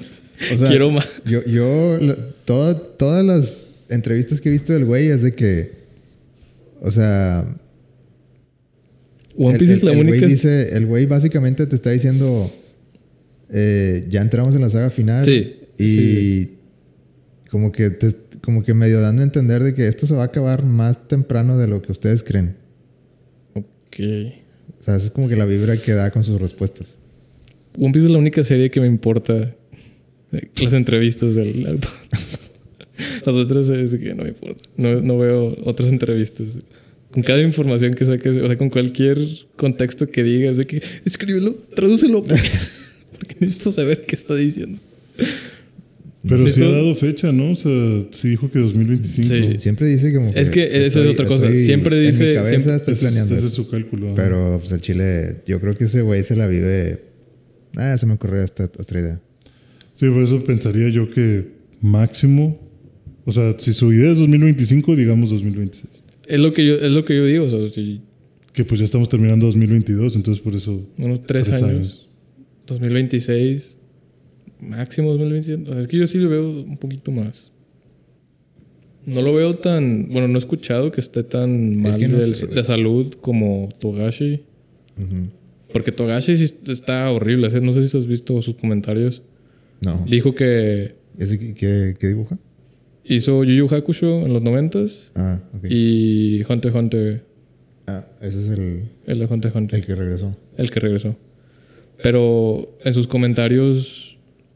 O 0.53 0.57
sea, 0.57 0.67
Quiero 0.67 0.91
más. 0.91 1.07
Yo, 1.25 1.45
yo 1.45 1.97
lo- 2.01 2.15
toda- 2.43 2.77
todas 2.97 3.25
las 3.25 3.69
entrevistas 3.87 4.41
que 4.41 4.49
he 4.49 4.51
visto 4.51 4.73
del 4.73 4.83
güey 4.83 5.07
es 5.07 5.21
de 5.21 5.33
que, 5.33 5.71
o 6.81 6.91
sea, 6.91 7.45
One 9.37 9.57
Piece 9.57 9.71
el, 9.71 9.77
es 9.79 9.83
la 9.83 9.91
el 9.91 9.97
güey 9.97 10.09
única. 10.09 10.27
dice, 10.27 10.75
el 10.75 10.85
güey 10.87 11.05
básicamente 11.05 11.65
te 11.67 11.75
está 11.77 11.91
diciendo, 11.91 12.53
eh, 13.49 14.05
ya 14.09 14.21
entramos 14.21 14.53
en 14.55 14.61
la 14.61 14.69
saga 14.69 14.89
final 14.89 15.23
Sí, 15.23 15.55
y 15.77 15.87
sí. 15.87 16.53
como 17.49 17.71
que 17.71 17.89
te, 17.89 18.11
como 18.45 18.63
que 18.63 18.75
medio 18.75 19.01
dando 19.01 19.23
a 19.23 19.25
entender 19.25 19.63
de 19.63 19.73
que 19.73 19.87
esto 19.87 20.05
se 20.05 20.13
va 20.13 20.21
a 20.21 20.25
acabar 20.27 20.63
más 20.63 21.07
temprano 21.07 21.57
de 21.57 21.67
lo 21.67 21.81
que 21.81 21.91
ustedes 21.91 22.21
creen. 22.21 22.55
Ok. 23.55 23.99
O 24.79 24.83
sea, 24.83 24.95
esa 24.95 25.07
es 25.07 25.11
como 25.11 25.27
que 25.27 25.35
la 25.35 25.45
vibra 25.45 25.75
que 25.77 25.93
da 25.93 26.11
con 26.11 26.23
sus 26.23 26.39
respuestas. 26.39 26.95
One 27.77 27.91
Piece 27.91 28.05
es 28.05 28.11
la 28.11 28.19
única 28.19 28.43
serie 28.43 28.69
que 28.69 28.79
me 28.79 28.87
importa. 28.87 29.55
Las 30.31 30.73
entrevistas 30.73 31.33
del 31.33 31.65
autor. 31.65 31.91
Las 33.25 33.35
otras 33.35 33.69
es 33.69 33.95
que 33.95 34.13
no 34.13 34.23
me 34.23 34.29
importa. 34.29 34.63
No, 34.77 35.01
no 35.01 35.17
veo 35.17 35.57
otras 35.65 35.89
entrevistas. 35.89 36.57
Con 37.11 37.23
cada 37.23 37.41
información 37.41 37.93
que 37.95 38.05
saques, 38.05 38.37
o 38.37 38.45
sea, 38.45 38.57
con 38.57 38.69
cualquier 38.69 39.17
contexto 39.55 40.09
que 40.09 40.23
digas, 40.23 40.57
de 40.57 40.67
que 40.67 40.81
escríbelo, 41.03 41.55
tradúcelo. 41.75 42.23
Porque 42.23 43.35
necesito 43.39 43.71
saber 43.71 44.05
qué 44.05 44.15
está 44.15 44.35
diciendo. 44.35 44.79
Pero 46.27 46.49
sí 46.49 46.63
ha 46.63 46.69
dado 46.69 46.95
fecha, 46.95 47.31
¿no? 47.31 47.51
O 47.51 47.55
sea, 47.55 47.71
sí 48.11 48.29
dijo 48.29 48.49
que 48.49 48.59
2025. 48.59 49.27
Sí. 49.27 49.43
Sí, 49.43 49.59
Siempre 49.59 49.87
dice 49.87 50.13
como 50.13 50.31
Es 50.33 50.49
que 50.49 50.85
esa 50.85 51.01
es 51.01 51.07
otra 51.07 51.25
cosa. 51.27 51.47
Siempre 51.59 51.99
En 52.03 52.11
dice- 52.11 52.27
mi 52.29 52.33
cabeza 52.35 52.59
siempre- 52.59 52.75
estoy 52.75 52.95
planeando 52.95 53.35
ese 53.35 53.47
es 53.47 53.53
su 53.53 53.69
cálculo. 53.69 54.13
Pero 54.15 54.57
pues 54.59 54.71
el 54.71 54.81
chile, 54.81 55.41
yo 55.45 55.59
creo 55.61 55.77
que 55.77 55.83
ese 55.85 56.01
güey 56.01 56.23
se 56.23 56.35
la 56.35 56.47
vive. 56.47 57.01
Ah, 57.75 57.97
se 57.97 58.05
me 58.05 58.13
ocurrió 58.13 58.41
esta 58.41 58.63
otra 58.65 58.99
idea. 58.99 59.21
Sí, 59.95 60.07
por 60.09 60.23
eso 60.23 60.39
pensaría 60.39 60.89
yo 60.89 61.09
que 61.09 61.45
máximo, 61.81 62.59
o 63.25 63.31
sea, 63.31 63.55
si 63.57 63.73
su 63.73 63.91
idea 63.93 64.11
es 64.11 64.17
2025, 64.19 64.95
digamos 64.95 65.29
2026. 65.29 65.85
Es 66.27 66.39
lo 66.39 66.53
que 66.53 66.65
yo, 66.65 66.75
es 66.75 66.91
lo 66.91 67.05
que 67.05 67.15
yo 67.15 67.25
digo. 67.25 67.45
O 67.45 67.49
sea, 67.49 67.69
si 67.69 68.01
Que 68.53 68.63
pues 68.63 68.79
ya 68.79 68.85
estamos 68.85 69.09
terminando 69.09 69.45
2022, 69.47 70.15
entonces 70.15 70.41
por 70.41 70.55
eso 70.55 70.81
unos 70.97 71.23
tres, 71.25 71.51
años, 71.51 72.07
2026, 72.67 73.75
máximo 74.69 75.11
2027. 75.11 75.63
O 75.69 75.73
sea, 75.73 75.79
es 75.79 75.87
que 75.87 75.97
yo 75.97 76.07
sí 76.07 76.17
lo 76.17 76.29
veo 76.29 76.49
un 76.49 76.77
poquito 76.77 77.11
más. 77.11 77.51
No 79.05 79.21
lo 79.21 79.33
veo 79.33 79.53
tan. 79.53 80.09
Bueno, 80.11 80.27
no 80.27 80.35
he 80.35 80.39
escuchado 80.39 80.91
que 80.91 80.99
esté 81.01 81.23
tan 81.23 81.79
mal 81.81 81.97
que 81.97 82.07
no 82.07 82.17
del- 82.17 82.35
sé, 82.35 82.45
güey. 82.47 82.57
de 82.57 82.63
salud 82.63 83.13
como 83.21 83.69
Togashi. 83.79 84.41
Porque 85.73 85.91
Togashi 85.91 86.37
sí 86.37 86.55
está 86.67 87.11
horrible. 87.11 87.49
¿sí? 87.49 87.57
No 87.61 87.73
sé 87.73 87.87
si 87.87 87.97
has 87.97 88.07
visto 88.07 88.41
sus 88.41 88.55
comentarios. 88.55 89.21
No. 89.81 90.03
Dijo 90.09 90.33
que 90.33 90.95
¿Ese 91.19 91.37
qué, 91.53 91.95
qué- 91.99 92.07
dibuja? 92.07 92.39
hizo 93.03 93.43
Yu 93.43 93.53
Yu 93.67 93.75
Hakusho 93.75 94.25
en 94.25 94.33
los 94.33 94.41
90s 94.41 95.11
Ah, 95.13 95.39
ok. 95.55 95.65
y 95.69 96.41
Hunter 96.49 96.75
Hunter, 96.75 97.23
Ah, 97.87 98.07
ese 98.21 98.41
es 98.41 98.49
el, 98.49 98.83
el 99.05 99.19
de 99.19 99.25
Hunter 99.27 99.51
Hunter, 99.53 99.79
el 99.79 99.85
que 99.85 99.93
regresó. 99.93 100.35
el 100.57 100.71
que 100.71 100.79
regresó. 100.79 101.15
Pero 102.01 102.75
en 102.83 102.93
sus 102.95 103.05
comentarios 103.07 104.14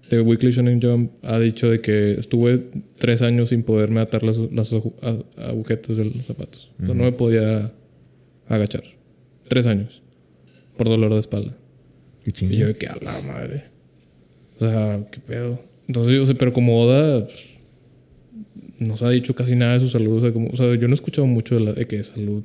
de 0.09 0.21
Weekly 0.21 0.51
Shonen 0.51 0.81
Jump 0.81 1.11
ha 1.23 1.39
dicho 1.39 1.69
de 1.69 1.81
que 1.81 2.13
estuve 2.13 2.63
tres 2.97 3.21
años 3.21 3.49
sin 3.49 3.63
poderme 3.63 4.01
atar 4.01 4.23
las, 4.23 4.37
las 4.37 4.73
agujetas 5.37 5.97
de 5.97 6.05
los 6.05 6.25
zapatos. 6.25 6.71
O 6.81 6.85
sea, 6.85 6.95
no 6.95 7.03
me 7.03 7.11
podía 7.11 7.71
agachar. 8.47 8.83
Tres 9.47 9.65
años. 9.67 10.01
Por 10.77 10.89
dolor 10.89 11.13
de 11.13 11.19
espalda. 11.19 11.55
Qué 12.23 12.45
Y 12.45 12.57
yo 12.57 12.67
de 12.67 12.75
que 12.75 12.87
a 12.87 12.97
la 13.01 13.21
madre. 13.21 13.65
O 14.55 14.59
sea, 14.59 15.07
qué 15.11 15.19
pedo. 15.19 15.59
Entonces, 15.87 16.13
yo 16.13 16.25
sé, 16.25 16.35
pero 16.35 16.53
como 16.53 16.81
Oda 16.81 17.25
pues, 17.25 17.45
no 18.79 18.97
se 18.97 19.05
ha 19.05 19.09
dicho 19.09 19.33
casi 19.33 19.55
nada 19.55 19.73
de 19.73 19.79
su 19.79 19.89
salud. 19.89 20.17
O 20.17 20.21
sea, 20.21 20.31
como, 20.31 20.49
o 20.49 20.55
sea 20.55 20.73
yo 20.75 20.87
no 20.87 20.93
he 20.93 20.95
escuchado 20.95 21.27
mucho 21.27 21.55
de, 21.55 21.61
la, 21.61 21.73
de 21.73 21.85
que 21.85 22.03
salud, 22.03 22.43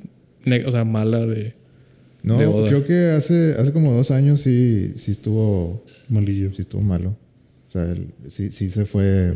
o 0.65 0.71
sea, 0.71 0.83
mala 0.83 1.25
de... 1.25 1.53
No, 2.23 2.39
de 2.39 2.47
Oda. 2.47 2.69
creo 2.69 2.85
que 2.85 3.11
hace, 3.11 3.53
hace 3.59 3.71
como 3.71 3.93
dos 3.93 4.09
años 4.09 4.41
sí, 4.41 4.93
sí 4.95 5.11
estuvo 5.11 5.83
malillo. 6.09 6.51
sí 6.55 6.63
estuvo 6.63 6.81
malo. 6.81 7.15
O 7.75 7.77
sea, 7.77 7.91
él- 7.91 8.07
sí, 8.27 8.51
sí 8.51 8.69
se 8.69 8.85
fue 8.85 9.33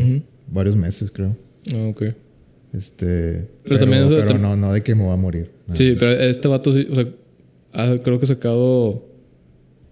varios 0.48 0.76
meses, 0.78 1.12
creo. 1.12 1.36
Ah, 1.74 1.88
ok. 1.90 2.04
Este, 2.74 3.48
pero, 3.64 3.80
también, 3.80 4.08
pero 4.10 4.38
no, 4.38 4.56
no 4.56 4.72
de 4.72 4.82
que 4.84 4.94
me 4.96 5.04
va 5.06 5.14
a 5.14 5.18
morir. 5.18 5.52
Sí, 5.74 5.96
pero 6.00 6.12
este 6.12 6.48
vato 6.48 6.72
sí, 6.72 6.88
o 6.90 6.96
sea, 6.96 7.08
ha- 7.74 7.98
creo 7.98 8.18
que 8.20 8.26
ha 8.26 8.28
sacado, 8.28 9.06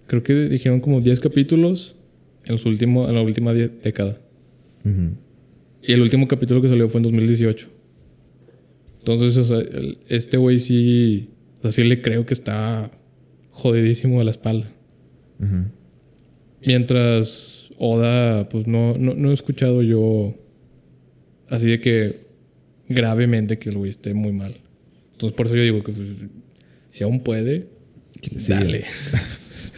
creo 0.05 0.21
que 0.23 0.33
dijeron 0.47 0.79
como 0.79 1.01
10 1.01 1.19
capítulos 1.19 1.95
en, 2.45 2.53
los 2.53 2.65
últimos, 2.65 3.09
en 3.09 3.15
la 3.15 3.21
última 3.21 3.53
década. 3.53 4.17
Y 5.81 5.91
el 5.93 6.01
último 6.01 6.27
capítulo 6.27 6.61
que 6.61 6.69
salió 6.69 6.87
fue 6.87 6.99
en 6.99 7.03
2018. 7.03 7.67
Entonces, 8.99 9.35
o 9.37 9.43
sea, 9.43 9.57
el- 9.57 9.97
este 10.07 10.37
güey 10.37 10.59
sí, 10.59 11.29
o 11.59 11.63
sea, 11.63 11.71
sí 11.71 11.83
le 11.83 12.01
creo 12.01 12.25
que 12.25 12.33
está 12.33 12.91
jodidísimo 13.51 14.19
de 14.19 14.25
la 14.25 14.31
espalda. 14.31 14.69
Mientras 16.65 17.56
Oda, 17.77 18.49
pues 18.49 18.67
no, 18.67 18.95
no, 18.97 19.13
no 19.15 19.31
he 19.31 19.33
escuchado 19.33 19.83
yo 19.83 20.35
así 21.49 21.67
de 21.67 21.79
que 21.79 22.15
gravemente 22.89 23.59
que 23.59 23.69
el 23.69 23.77
güey 23.77 23.89
esté 23.89 24.13
muy 24.13 24.31
mal. 24.31 24.55
Entonces, 25.13 25.35
por 25.35 25.45
eso 25.47 25.55
yo 25.55 25.63
digo 25.63 25.83
que 25.83 25.91
pues, 25.91 26.07
si 26.91 27.03
aún 27.03 27.21
puede, 27.21 27.67
siga. 28.37 28.59
dale. 28.59 28.85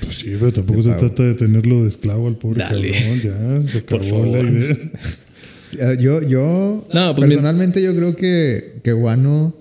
Pues 0.02 0.14
sí, 0.16 0.30
pero 0.40 0.54
tampoco 0.54 0.82
se 0.82 0.94
trata 0.94 1.24
de 1.24 1.34
tenerlo 1.34 1.82
de 1.84 1.90
esclavo 1.90 2.30
al 2.30 2.38
pobre 2.38 2.60
Dale. 2.64 2.92
cabrón. 2.94 3.64
Ya, 3.66 3.70
se 3.70 3.82
Por 3.82 4.00
acabó 4.02 4.26
la 4.26 4.32
favor. 4.32 4.46
idea. 4.46 4.78
Sí, 5.68 5.78
ah, 5.82 5.94
Yo, 5.94 6.22
yo 6.24 6.88
No, 6.94 7.16
pues, 7.16 7.28
personalmente 7.30 7.84
yo 7.84 7.94
creo 7.94 8.16
que, 8.16 8.80
que 8.82 8.94
Wano 8.94 9.56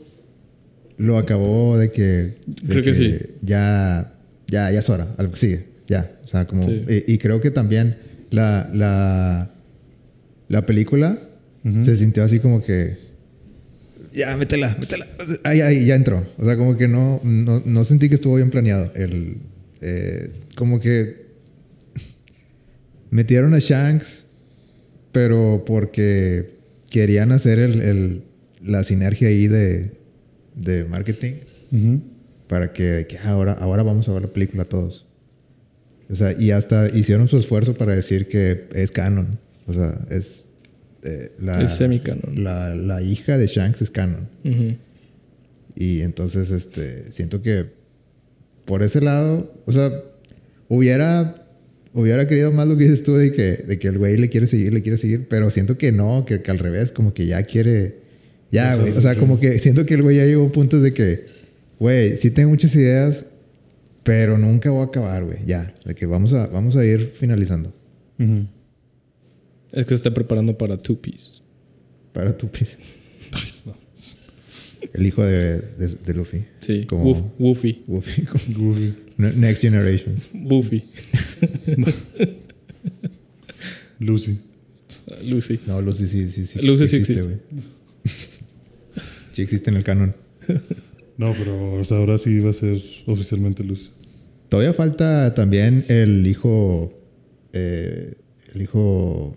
lo 0.97 1.19
acabó 1.19 1.77
de 1.77 1.91
que, 1.91 2.03
de 2.03 2.37
Creo 2.69 2.83
que 2.85 2.95
sí. 2.95 3.17
ya, 3.43 4.15
ya, 4.47 4.71
ya 4.71 4.79
es 4.79 4.89
hora, 4.89 5.13
algo 5.19 5.35
sigue, 5.37 5.65
ya. 5.89 6.19
O 6.25 6.29
sea, 6.29 6.47
como, 6.47 6.63
Sí. 6.63 6.85
y, 6.89 7.15
y 7.15 7.19
creo 7.19 7.41
que 7.43 7.51
también 7.51 7.97
la, 8.31 8.69
la, 8.73 9.51
la 10.49 10.67
película 10.67 11.19
se 11.83 11.97
sintió 11.97 12.23
así 12.25 12.39
como 12.41 12.63
que, 12.65 12.97
ya, 14.15 14.37
métela, 14.37 14.75
métela. 14.81 15.07
Ahí, 15.45 15.61
ahí, 15.61 15.85
ya 15.87 15.95
entró. 15.97 16.27
O 16.39 16.45
sea, 16.45 16.57
como 16.57 16.77
que 16.77 16.89
no, 16.89 17.21
no, 17.25 17.63
no 17.65 17.85
sentí 17.85 18.09
que 18.09 18.15
estuvo 18.15 18.37
bien 18.37 18.51
planeado. 18.51 18.91
El, 18.95 19.37
eh, 19.81 20.31
como 20.57 20.81
que 20.81 21.27
metieron 23.11 23.55
a 23.55 23.59
Shanks 23.59 24.25
pero 25.13 25.65
porque 25.67 26.59
querían 26.91 27.33
hacer 27.33 27.59
el, 27.59 27.81
el- 27.81 28.23
la 28.65 28.83
sinergia 28.85 29.29
ahí 29.29 29.47
de, 29.49 29.93
de 30.55 30.85
marketing 30.85 31.33
para 32.49 32.73
que, 32.73 33.07
que 33.09 33.19
ahora, 33.19 33.53
ahora 33.53 33.83
vamos 33.83 34.09
a 34.09 34.13
ver 34.13 34.23
la 34.23 34.29
película 34.29 34.65
todos. 34.65 35.07
O 36.11 36.17
sea, 36.17 36.35
y 36.39 36.51
hasta 36.51 36.89
hicieron 36.89 37.29
su 37.29 37.37
esfuerzo 37.37 37.75
para 37.75 37.95
decir 37.95 38.29
que 38.29 38.67
es 38.75 38.91
canon. 38.91 39.39
O 39.67 39.73
sea, 39.73 39.99
es 40.11 40.47
eh, 41.05 41.33
la, 41.41 41.63
Es 41.63 41.73
semicanon. 41.73 42.43
La, 42.43 42.75
la 42.75 43.03
hija 43.03 43.37
de 43.37 43.47
Shanks 43.47 43.83
es 43.83 43.91
canon. 43.91 44.29
Y 45.77 46.01
entonces, 46.01 46.51
este, 46.51 47.13
siento 47.13 47.43
que 47.43 47.67
por 48.65 48.83
ese 48.83 49.01
lado, 49.01 49.55
o 49.65 49.73
sea, 49.73 49.91
hubiera, 50.69 51.47
hubiera 51.95 52.27
querido 52.27 52.53
más 52.53 52.67
lo 52.69 52.77
que 52.77 52.85
dices 52.85 53.03
tú 53.03 53.17
de 53.17 53.33
que, 53.33 53.65
de 53.67 53.79
que 53.79 53.89
el 53.89 53.99
güey 53.99 54.17
le 54.17 54.29
quiere 54.29 54.47
seguir, 54.47 54.75
le 54.75 54.83
quiere 54.83 54.99
seguir, 54.99 55.27
pero 55.29 55.51
siento 55.51 55.79
que 55.79 55.93
no, 55.93 56.25
que, 56.27 56.43
que 56.43 56.51
al 56.51 56.59
revés, 56.59 56.93
como 56.93 57.15
que 57.15 57.27
ya 57.27 57.43
quiere, 57.45 57.97
ya, 58.51 58.75
güey. 58.75 58.93
O 58.93 59.01
sea, 59.01 59.15
como 59.15 59.39
que 59.41 59.59
siento 59.59 59.87
que 59.87 59.95
el 59.95 60.03
güey 60.03 60.17
ya 60.17 60.25
llegó 60.25 60.47
a 60.47 60.53
puntos 60.53 60.83
de 60.83 60.93
que, 60.93 61.27
güey, 61.79 62.17
sí 62.17 62.31
tengo 62.31 62.51
muchas 62.51 62.75
ideas, 62.75 63.27
pero 64.09 64.39
nunca 64.39 64.71
voy 64.71 64.81
a 64.81 64.85
acabar, 64.87 65.25
güey. 65.25 65.39
Ya, 65.47 65.75
de 65.85 65.95
que 65.95 66.07
vamos 66.07 66.33
a, 66.33 66.47
vamos 66.49 66.77
a 66.77 66.85
ir 66.85 67.13
finalizando. 67.15 67.73
Es 69.73 69.85
que 69.85 69.89
se 69.91 69.95
está 69.97 70.13
preparando 70.15 70.57
para 70.57 70.77
Two 70.79 71.01
Piece. 71.01 71.33
para 72.13 72.37
tu 72.37 72.49
pis. 72.49 72.79
El 74.95 75.07
hijo 75.07 75.23
de, 75.25 75.59
de, 75.61 75.89
de 76.07 76.15
Luffy. 76.15 76.45
Sí, 76.61 76.87
Como- 76.87 77.05
Woof- 77.05 77.31
Woofy. 77.39 77.83
Luffy. 77.87 78.23
Goofy. 78.55 78.95
Next 79.19 79.61
Generations. 79.63 80.29
Buffy. 80.33 80.85
Lucy. 83.99 84.39
Lucy. 85.25 85.61
No, 85.67 85.83
Lucy 85.83 86.07
sí, 86.07 86.29
sí, 86.31 86.47
sí. 86.47 86.61
Lucy 86.63 86.87
sí 86.87 86.97
existe. 86.97 87.23
güey. 87.25 87.37
sí 89.33 89.43
existe 89.43 89.71
en 89.71 89.77
el 89.77 89.85
canon. 89.85 90.15
No, 91.17 91.35
pero 91.37 91.75
o 91.75 91.85
sea, 91.85 91.99
ahora 91.99 92.17
sí 92.17 92.39
va 92.41 92.51
a 92.51 92.53
ser 92.53 92.81
oficialmente 93.07 93.65
Lucy. 93.65 93.91
Todavía 94.49 94.73
falta 94.73 95.35
también 95.35 95.85
el 95.89 96.27
hijo. 96.27 96.93
eh, 97.53 98.15
el 98.55 98.63
hijo. 98.63 99.37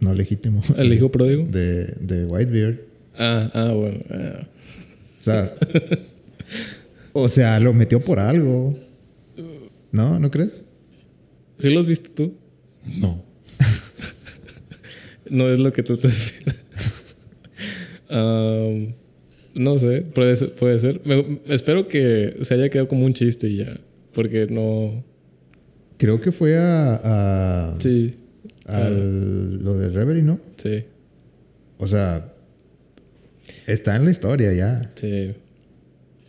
No 0.00 0.14
legítimo. 0.14 0.62
¿El 0.76 0.92
hijo 0.92 1.10
pródigo? 1.10 1.44
De, 1.44 1.84
de 2.00 2.24
Whitebeard. 2.26 2.78
Ah, 3.18 3.50
ah, 3.52 3.72
bueno. 3.72 3.98
ah. 4.10 4.46
O 5.20 5.24
sea. 5.24 5.54
o 7.12 7.28
sea, 7.28 7.60
lo 7.60 7.72
metió 7.74 8.00
por 8.00 8.18
algo. 8.18 8.74
¿No? 9.92 10.18
¿No 10.18 10.30
crees? 10.30 10.62
¿Sí 11.58 11.68
lo 11.68 11.80
has 11.80 11.86
visto 11.86 12.10
tú? 12.14 12.34
No. 13.00 13.22
No 15.28 15.48
es 15.48 15.60
lo 15.60 15.72
que 15.72 15.84
tú 15.84 15.92
estás. 15.92 16.34
Am, 18.08 18.94
no 19.54 19.78
sé, 19.78 20.02
puede 20.02 20.36
ser. 20.36 20.52
Puede 20.54 20.78
ser. 20.80 21.00
Me- 21.04 21.38
espero 21.46 21.86
que 21.86 22.36
se 22.42 22.54
haya 22.54 22.68
quedado 22.68 22.88
como 22.88 23.04
un 23.06 23.14
chiste 23.14 23.48
y 23.48 23.58
ya. 23.58 23.78
Porque 24.14 24.46
no. 24.50 25.04
Creo 25.98 26.20
que 26.20 26.32
fue 26.32 26.56
a. 26.58 27.00
a 27.72 27.80
Sí, 27.80 28.16
al- 28.66 29.62
lo 29.62 29.74
de 29.78 29.90
Reverie, 29.90 30.22
¿no? 30.22 30.40
sí, 30.56 30.84
O 31.78 31.86
sea. 31.86 32.32
Está 33.66 33.96
en 33.96 34.04
la 34.04 34.10
historia 34.10 34.52
ya. 34.52 34.90
sí. 34.96 35.32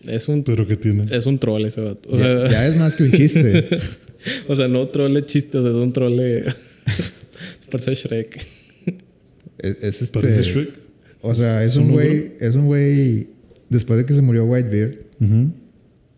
Es 0.08 0.28
un, 0.28 0.44
Pero 0.44 0.66
¿qué 0.66 0.76
tiene? 0.78 1.06
es 1.16 1.28
un 1.28 1.38
troll 1.38 1.64
ese 1.64 1.80
vato. 1.82 2.10
O 2.12 2.18
ya, 2.18 2.24
sea, 2.24 2.50
ya 2.52 2.68
es 2.68 2.76
más 2.78 2.96
que 2.96 3.04
un 3.04 3.12
chiste. 3.12 3.68
o 4.48 4.56
sea, 4.56 4.68
no 4.68 4.88
troll 4.88 5.22
chiste, 5.28 5.60
o 5.60 5.62
sea, 5.62 5.70
es 5.70 5.78
un 5.78 5.94
troll. 5.94 6.20
Parece 7.72 7.94
Shrek. 7.94 8.38
es, 9.60 9.76
es 9.84 10.02
este. 10.02 10.20
¿Parece 10.20 10.42
Shrek? 10.42 10.70
O 11.22 11.36
sea, 11.36 11.64
es 11.64 11.74
¿Su 11.74 11.82
un 11.82 11.92
güey. 11.92 12.34
Es 12.40 12.56
un 12.56 12.66
güey. 12.66 13.28
Después 13.70 14.00
de 14.00 14.06
que 14.08 14.14
se 14.14 14.22
murió 14.24 14.46
Whitebeard, 14.46 14.96
Ujú. 15.22 15.52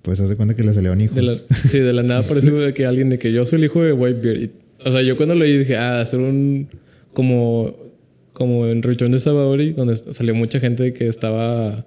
Pues 0.04 0.20
hace 0.20 0.36
cuenta 0.36 0.56
que 0.56 0.64
le 0.64 0.74
salieron 0.74 1.02
hijos. 1.02 1.16
De 1.16 1.24
la, 1.24 1.34
sí, 1.34 1.80
de 1.80 1.92
la 1.92 2.04
nada 2.04 2.22
parece 2.28 2.52
de 2.52 2.74
que 2.74 2.86
alguien 2.86 3.10
de 3.10 3.18
que 3.18 3.32
yo 3.32 3.46
soy 3.46 3.58
el 3.58 3.66
hijo 3.66 3.82
de 3.82 3.94
Whitebeard. 3.94 4.38
Y, 4.38 4.52
o 4.86 4.92
sea, 4.92 5.02
yo 5.02 5.18
cuando 5.18 5.34
leí 5.34 5.58
dije, 5.58 5.76
ah, 5.76 6.00
hacer 6.00 6.20
un. 6.20 6.68
Como 7.14 7.84
como 8.34 8.68
en 8.68 8.82
Return 8.82 9.12
de 9.12 9.20
Sabadori, 9.20 9.74
donde 9.74 9.96
salió 9.96 10.36
mucha 10.36 10.60
gente 10.60 10.92
que 10.94 11.08
estaba 11.08 11.86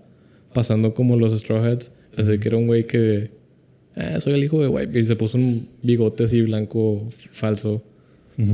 pasando 0.54 0.94
como 0.94 1.16
los 1.16 1.32
Straw 1.38 1.62
Hats. 1.64 1.90
Pensé 2.14 2.38
que 2.38 2.48
era 2.48 2.56
un 2.56 2.66
güey 2.66 2.86
que. 2.86 3.30
Ah, 3.96 4.20
soy 4.20 4.34
el 4.34 4.44
hijo 4.44 4.62
de 4.62 4.68
White. 4.68 4.98
Y 4.98 5.04
se 5.04 5.16
puso 5.16 5.36
un 5.36 5.68
bigote 5.82 6.24
así 6.24 6.40
blanco 6.42 7.08
falso. 7.32 7.82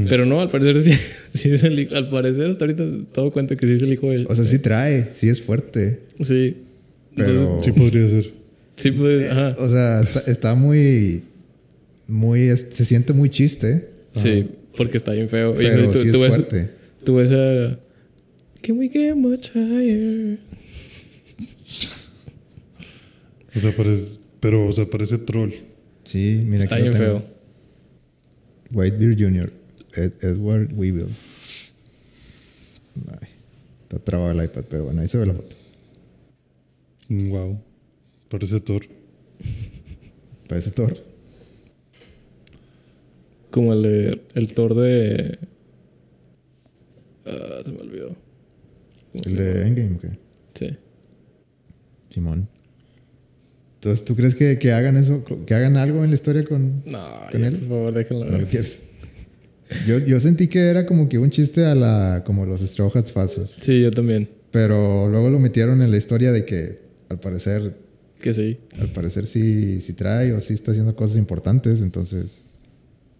Pero 0.08 0.24
no, 0.24 0.40
al 0.40 0.48
parecer 0.48 0.82
sí, 0.84 0.92
sí 1.34 1.50
es 1.50 1.62
el 1.64 1.78
hijo. 1.78 1.94
Al 1.94 2.08
parecer, 2.08 2.50
hasta 2.50 2.64
ahorita 2.64 2.84
todo 3.12 3.32
cuenta 3.32 3.56
que 3.56 3.66
sí 3.66 3.74
es 3.74 3.82
el 3.82 3.92
hijo 3.92 4.10
de. 4.10 4.26
O 4.28 4.34
sea, 4.34 4.44
sí 4.44 4.58
trae, 4.58 5.10
sí 5.14 5.28
es 5.28 5.42
fuerte. 5.42 6.00
Sí. 6.20 6.56
Pero. 7.16 7.60
Sí 7.62 7.72
podría 7.72 8.08
ser. 8.08 8.41
Sí, 8.76 8.90
pues. 8.90 9.30
Ajá. 9.30 9.56
O 9.58 9.68
sea, 9.68 10.00
está, 10.00 10.20
está 10.30 10.54
muy. 10.54 11.22
Muy. 12.06 12.40
es- 12.48 12.68
Se 12.72 12.84
siente 12.84 13.12
muy 13.12 13.30
chiste. 13.30 13.90
Sí, 14.14 14.48
porque 14.76 14.96
está 14.96 15.12
bien 15.12 15.28
feo. 15.28 15.54
Y 15.60 15.64
Pero 15.64 15.90
tú, 15.90 15.98
sí 15.98 16.06
es 16.06 16.12
tú 16.12 16.20
ves, 16.20 16.34
fuerte. 16.36 16.70
tú 17.04 17.14
ves 17.16 17.30
a. 17.30 17.78
Can 18.62 18.78
we 18.78 18.88
get 18.88 19.14
much 19.14 19.48
higher? 19.54 20.38
O 23.54 23.60
sea, 23.60 23.74
parece. 23.76 24.18
Pero, 24.40 24.66
o 24.66 24.72
sea, 24.72 24.86
parece 24.86 25.18
troll. 25.18 25.50
Sí, 26.04 26.42
mira 26.46 26.64
Está 26.64 26.76
bien 26.78 26.94
feo. 26.94 27.22
Whitebeard 28.72 29.18
Jr. 29.18 29.52
Ed- 29.94 30.12
Edward 30.22 30.72
Weevil. 30.74 31.06
Ay, 33.20 33.28
está 33.82 33.98
trabado 33.98 34.32
el 34.32 34.44
iPad, 34.44 34.64
pero 34.68 34.84
bueno, 34.84 35.00
ahí 35.02 35.08
se 35.08 35.18
ve 35.18 35.26
la 35.26 35.34
foto. 35.34 35.54
Wow. 37.08 37.58
Parece 38.32 38.60
Thor. 38.60 38.82
Parece 40.48 40.70
Thor. 40.70 40.96
Como 43.50 43.74
el 43.74 43.82
de. 43.82 44.22
El 44.34 44.54
Thor 44.54 44.74
de. 44.74 45.38
Ah, 47.26 47.60
se 47.62 47.70
me 47.72 47.80
olvidó. 47.80 48.16
¿Cómo 49.12 49.24
El 49.26 49.36
de? 49.36 49.62
Endgame, 49.66 49.98
¿qué? 49.98 50.08
Sí. 50.54 50.76
Simón. 52.10 52.48
Entonces, 53.74 54.02
¿tú 54.06 54.16
crees 54.16 54.34
que, 54.34 54.58
que 54.58 54.72
hagan 54.72 54.96
eso? 54.96 55.22
¿Que 55.44 55.54
hagan 55.54 55.76
algo 55.76 56.02
en 56.02 56.08
la 56.10 56.14
historia 56.16 56.42
con, 56.44 56.82
No, 56.86 57.26
¿Con 57.30 57.40
ya, 57.42 57.48
él? 57.48 57.58
por 57.58 57.68
favor, 57.68 57.94
déjenlo. 57.94 58.24
no 58.30 58.38
lo 58.38 58.46
quieres? 58.46 58.82
Yo, 59.86 59.98
yo 59.98 60.20
sentí 60.20 60.46
que 60.48 60.68
era 60.70 60.86
como 60.86 61.08
que 61.08 61.18
un 61.18 61.28
chiste 61.30 61.66
a 61.66 61.74
la... 61.74 62.22
Como 62.24 62.46
los 62.46 62.60
Straw 62.62 62.90
Hats 62.94 63.12
falsos. 63.12 63.56
Sí, 63.60 63.82
yo 63.82 63.90
también. 63.90 64.28
Pero 64.52 65.08
luego 65.08 65.28
lo 65.30 65.38
metieron 65.38 65.82
en 65.82 65.90
la 65.90 65.96
historia 65.98 66.32
de 66.32 66.44
que 66.46 66.78
al 67.10 67.18
parecer... 67.20 67.76
Que 68.22 68.32
sí. 68.32 68.56
Al 68.78 68.88
parecer 68.88 69.26
sí, 69.26 69.80
sí 69.80 69.94
trae 69.94 70.32
o 70.32 70.40
sí 70.40 70.54
está 70.54 70.70
haciendo 70.70 70.94
cosas 70.94 71.16
importantes. 71.16 71.82
Entonces... 71.82 72.42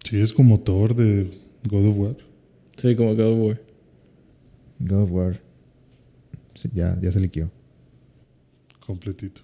Sí, 0.09 0.19
es 0.19 0.31
como 0.31 0.61
Thor 0.61 0.95
de 0.95 1.29
God 1.69 1.87
of 1.87 1.97
War. 1.97 2.15
Sí, 2.77 2.95
como 2.95 3.13
God 3.13 3.33
of 3.33 3.39
War. 3.39 3.61
God 4.79 5.01
of 5.03 5.11
War. 5.11 5.41
Sí, 6.55 6.69
ya, 6.73 6.97
ya 7.01 7.11
se 7.11 7.19
liqueó. 7.19 7.51
Completito. 8.85 9.41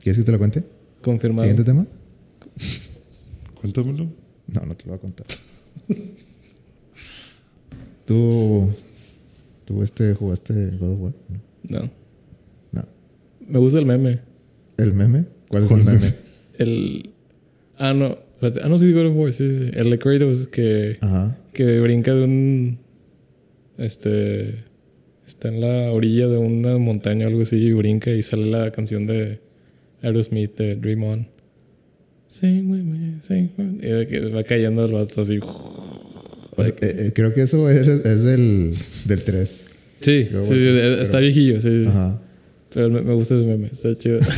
¿Quieres 0.00 0.18
que 0.18 0.24
te 0.24 0.32
lo 0.32 0.38
cuente? 0.38 0.64
Confirmado. 1.02 1.48
¿Siguiente 1.48 1.64
tema? 1.64 1.86
Cuéntamelo. 3.60 4.10
No, 4.48 4.60
no 4.66 4.76
te 4.76 4.84
lo 4.86 4.90
voy 4.90 4.98
a 4.98 5.00
contar. 5.00 5.26
¿Tú, 8.06 8.68
tú 9.64 9.82
este, 9.82 10.14
jugaste 10.14 10.70
God 10.78 10.92
of 10.92 11.00
War? 11.00 11.12
No. 11.68 11.80
No. 11.80 11.90
No. 12.72 12.88
Me 13.46 13.58
gusta 13.60 13.78
el 13.78 13.86
meme. 13.86 14.20
¿El 14.78 14.92
meme? 14.94 15.24
¿Cuál 15.48 15.62
es 15.64 15.68
¿Cuál 15.68 15.80
el 15.80 15.86
meme? 15.86 15.98
meme? 16.00 16.14
El. 16.58 17.10
Ah, 17.78 17.92
no. 17.94 18.18
Ah, 18.42 18.68
no, 18.68 18.78
sí, 18.78 18.92
God 18.92 19.06
of 19.06 19.16
War. 19.16 19.32
Sí, 19.32 19.48
sí. 19.56 19.70
El 19.72 19.90
de 19.90 19.98
Kratos 19.98 20.48
que, 20.48 20.98
Ajá. 21.00 21.36
que 21.52 21.80
brinca 21.80 22.14
de 22.14 22.24
un. 22.24 22.78
Este. 23.78 24.64
Está 25.26 25.48
en 25.48 25.60
la 25.60 25.90
orilla 25.92 26.28
de 26.28 26.36
una 26.38 26.78
montaña 26.78 27.26
o 27.26 27.28
algo 27.28 27.42
así 27.42 27.56
y 27.56 27.72
brinca 27.72 28.10
y 28.12 28.22
sale 28.22 28.46
la 28.46 28.70
canción 28.70 29.06
de 29.06 29.40
Aerosmith 30.02 30.56
de 30.56 30.76
Dream 30.76 31.02
On. 31.02 31.28
Sing 32.28 32.70
with 32.70 32.82
me, 32.82 33.20
sing 33.26 33.50
with 33.58 33.64
me. 33.64 33.86
Y 33.86 33.90
de 33.90 34.06
que 34.06 34.20
va 34.26 34.44
cayendo 34.44 34.84
el 34.84 34.92
vato 34.92 35.22
así. 35.22 35.38
O 35.42 36.64
sea, 36.64 36.68
eh, 36.68 36.76
eh, 36.80 37.12
creo 37.14 37.34
que 37.34 37.42
eso 37.42 37.68
es, 37.68 37.88
es 37.88 38.22
del, 38.24 38.74
del 39.06 39.22
3. 39.24 39.66
Sí, 40.00 40.28
sí, 40.44 40.54
está 41.00 41.18
viejillo, 41.18 41.60
sí, 41.60 41.82
sí. 41.82 41.86
Ajá. 41.88 42.20
Pero 42.72 42.90
me, 42.90 43.00
me 43.00 43.14
gusta 43.14 43.34
ese 43.34 43.44
meme, 43.46 43.68
está 43.72 43.96
chido. 43.98 44.20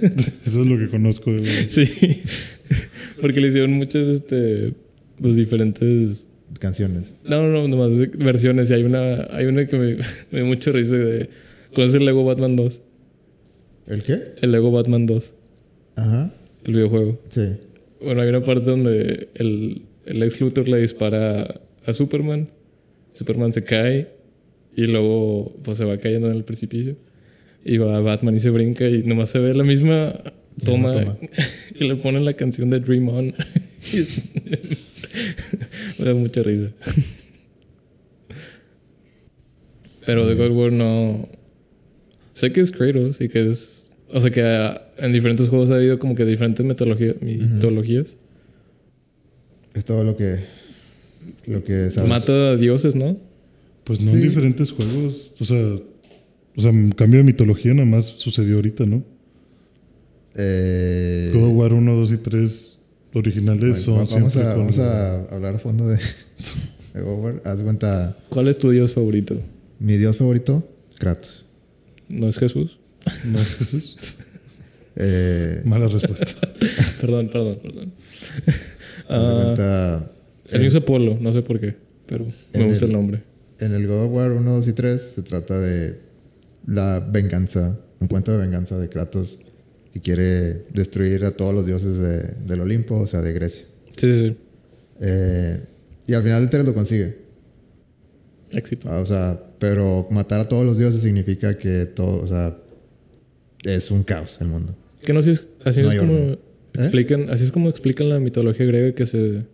Eso 0.46 0.62
es 0.62 0.66
lo 0.66 0.78
que 0.78 0.88
conozco 0.88 1.32
de 1.32 1.46
sí. 1.68 2.22
Porque 3.20 3.40
le 3.40 3.48
hicieron 3.48 3.72
muchas, 3.72 4.06
este, 4.06 4.74
pues 5.20 5.36
diferentes. 5.36 6.28
Canciones. 6.60 7.12
No, 7.24 7.42
no, 7.42 7.48
no, 7.48 7.68
nomás 7.68 7.98
versiones. 8.16 8.70
Y 8.70 8.74
hay 8.74 8.82
una, 8.84 9.26
hay 9.30 9.46
una 9.46 9.66
que 9.66 9.76
me, 9.76 9.96
me 10.30 10.38
dio 10.40 10.46
mucho 10.46 10.72
risa 10.72 10.96
de. 10.96 11.28
¿Conoces 11.74 11.96
el 11.96 12.06
Lego 12.06 12.24
Batman 12.24 12.56
2? 12.56 12.82
¿El 13.88 14.02
qué? 14.02 14.34
El 14.40 14.52
Lego 14.52 14.70
Batman 14.72 15.06
2, 15.06 15.34
Ajá. 15.96 16.32
el 16.64 16.72
videojuego. 16.72 17.20
Sí. 17.28 17.52
Bueno, 18.00 18.22
hay 18.22 18.28
una 18.28 18.42
parte 18.42 18.70
donde 18.70 19.28
el, 19.34 19.82
el 20.06 20.22
ex 20.22 20.40
Luthor 20.40 20.68
le 20.68 20.80
dispara 20.80 21.60
a 21.84 21.94
Superman. 21.94 22.48
Superman 23.14 23.52
se 23.52 23.64
cae 23.64 24.08
y 24.74 24.86
luego 24.86 25.56
pues 25.62 25.78
se 25.78 25.84
va 25.84 25.98
cayendo 25.98 26.28
en 26.30 26.36
el 26.36 26.44
precipicio. 26.44 26.96
Y 27.68 27.78
va 27.78 27.98
Batman 28.00 28.36
y 28.36 28.40
se 28.40 28.50
brinca 28.50 28.88
y 28.88 29.02
nomás 29.02 29.30
se 29.30 29.40
ve 29.40 29.52
la 29.54 29.64
misma 29.64 30.14
toma, 30.64 30.92
toma. 30.92 31.16
y 31.80 31.84
le 31.88 31.96
ponen 31.96 32.24
la 32.24 32.34
canción 32.34 32.70
de 32.70 32.78
Dream 32.80 33.08
On. 33.08 33.34
Me 35.98 36.04
da 36.04 36.14
mucha 36.14 36.42
risa. 36.42 36.70
Pero 40.04 40.26
de 40.26 40.34
God 40.34 40.50
of 40.50 40.56
War 40.56 40.72
no. 40.72 41.28
Sé 42.34 42.52
que 42.52 42.60
es 42.60 42.70
Kratos 42.70 43.20
y 43.20 43.28
que 43.28 43.40
es. 43.50 43.84
O 44.12 44.20
sea 44.20 44.30
que 44.30 44.42
en 45.04 45.12
diferentes 45.12 45.48
juegos 45.48 45.70
ha 45.70 45.74
habido 45.76 45.98
como 45.98 46.14
que 46.14 46.24
diferentes 46.24 46.64
mitología- 46.64 47.16
mitologías. 47.20 48.16
Es 49.74 49.84
todo 49.84 50.04
lo 50.04 50.16
que... 50.16 50.38
Lo 51.46 51.64
que 51.64 51.90
sabes. 51.90 52.08
Mata 52.08 52.50
a 52.50 52.56
dioses, 52.56 52.94
¿no? 52.94 53.18
Pues 53.84 54.00
no 54.00 54.10
Sí. 54.10 54.16
en 54.16 54.22
diferentes 54.22 54.70
juegos. 54.70 55.32
O 55.40 55.44
sea, 55.44 55.76
o 56.56 56.60
sea, 56.60 56.72
cambio 56.96 57.18
de 57.18 57.24
mitología 57.24 57.72
nada 57.74 57.86
más 57.86 58.06
sucedió 58.06 58.56
ahorita, 58.56 58.84
¿no? 58.86 59.02
Eh, 60.34 61.30
God 61.32 61.44
of 61.50 61.54
War 61.56 61.72
1, 61.72 61.94
2 61.96 62.12
y 62.12 62.16
3 62.18 62.78
originales 63.14 63.60
bueno, 63.60 63.76
son 63.82 63.94
va- 63.94 64.04
vamos, 64.04 64.32
siempre 64.32 64.42
a, 64.42 64.54
con... 64.54 64.60
vamos 64.62 64.78
a 64.78 65.22
hablar 65.34 65.54
a 65.54 65.58
fondo 65.58 65.88
de, 65.88 65.96
de 66.94 67.00
God 67.00 67.12
of 67.18 67.24
War. 67.24 67.42
Haz 67.44 67.58
de 67.58 67.64
cuenta, 67.64 68.16
¿Cuál 68.28 68.48
es 68.48 68.58
tu 68.58 68.70
dios 68.70 68.92
favorito? 68.92 69.40
mi 69.78 69.96
dios 69.96 70.16
favorito, 70.16 70.66
Kratos. 70.98 71.44
¿No 72.08 72.28
es 72.28 72.38
Jesús? 72.38 72.78
¿No 73.24 73.38
es 73.40 73.54
Jesús? 73.56 73.96
Eh, 74.98 75.60
Mala 75.66 75.88
respuesta. 75.88 76.24
perdón, 77.02 77.28
perdón, 77.30 77.58
perdón. 77.62 77.92
Ah, 79.10 79.42
cuenta, 79.44 80.10
el 80.48 80.60
mío 80.60 80.68
es 80.68 80.74
Apolo, 80.74 81.18
no 81.20 81.32
sé 81.34 81.42
por 81.42 81.60
qué, 81.60 81.76
pero 82.06 82.24
me 82.54 82.64
gusta 82.66 82.86
el- 82.86 82.92
el 82.92 82.96
nombre. 82.96 83.22
En 83.60 83.74
el 83.74 83.86
God 83.86 84.04
of 84.06 84.12
War 84.12 84.32
1, 84.32 84.50
2 84.50 84.68
y 84.68 84.72
3 84.72 84.98
se 85.16 85.22
trata 85.22 85.58
de 85.60 86.00
la 86.66 87.00
venganza, 87.00 87.78
un 88.00 88.08
cuento 88.08 88.32
de 88.32 88.38
venganza 88.38 88.78
de 88.78 88.88
Kratos 88.88 89.40
que 89.92 90.00
quiere 90.00 90.64
destruir 90.74 91.24
a 91.24 91.30
todos 91.30 91.54
los 91.54 91.64
dioses 91.66 91.98
de- 91.98 92.34
del 92.46 92.60
Olimpo, 92.60 92.96
o 92.96 93.06
sea, 93.06 93.22
de 93.22 93.32
Grecia. 93.32 93.64
Sí, 93.96 94.12
sí, 94.12 94.20
sí. 94.28 94.36
Eh, 95.00 95.60
y 96.06 96.14
al 96.14 96.22
final 96.22 96.40
del 96.42 96.50
3 96.50 96.64
lo 96.66 96.74
consigue. 96.74 97.16
Éxito. 98.50 98.88
Ah, 98.90 98.98
O 99.00 99.06
sea, 99.06 99.40
pero 99.58 100.06
matar 100.10 100.40
a 100.40 100.48
todos 100.48 100.64
los 100.64 100.78
dioses 100.78 101.02
significa 101.02 101.56
que 101.58 101.86
todo, 101.86 102.22
o 102.22 102.26
sea, 102.26 102.56
es 103.64 103.90
un 103.90 104.02
caos 104.02 104.38
el 104.40 104.48
mundo. 104.48 104.74
Que 105.02 105.12
no, 105.12 105.20
así 105.20 105.30
es, 105.30 105.44
así 105.64 105.82
No 105.82 105.92
es 105.92 105.98
como. 105.98 106.12
¿Eh? 106.18 106.38
explican, 106.74 107.30
así 107.30 107.44
es 107.44 107.52
como 107.52 107.70
explican 107.70 108.08
la 108.10 108.20
mitología 108.20 108.66
griega 108.66 108.94
que 108.94 109.06
se 109.06 109.44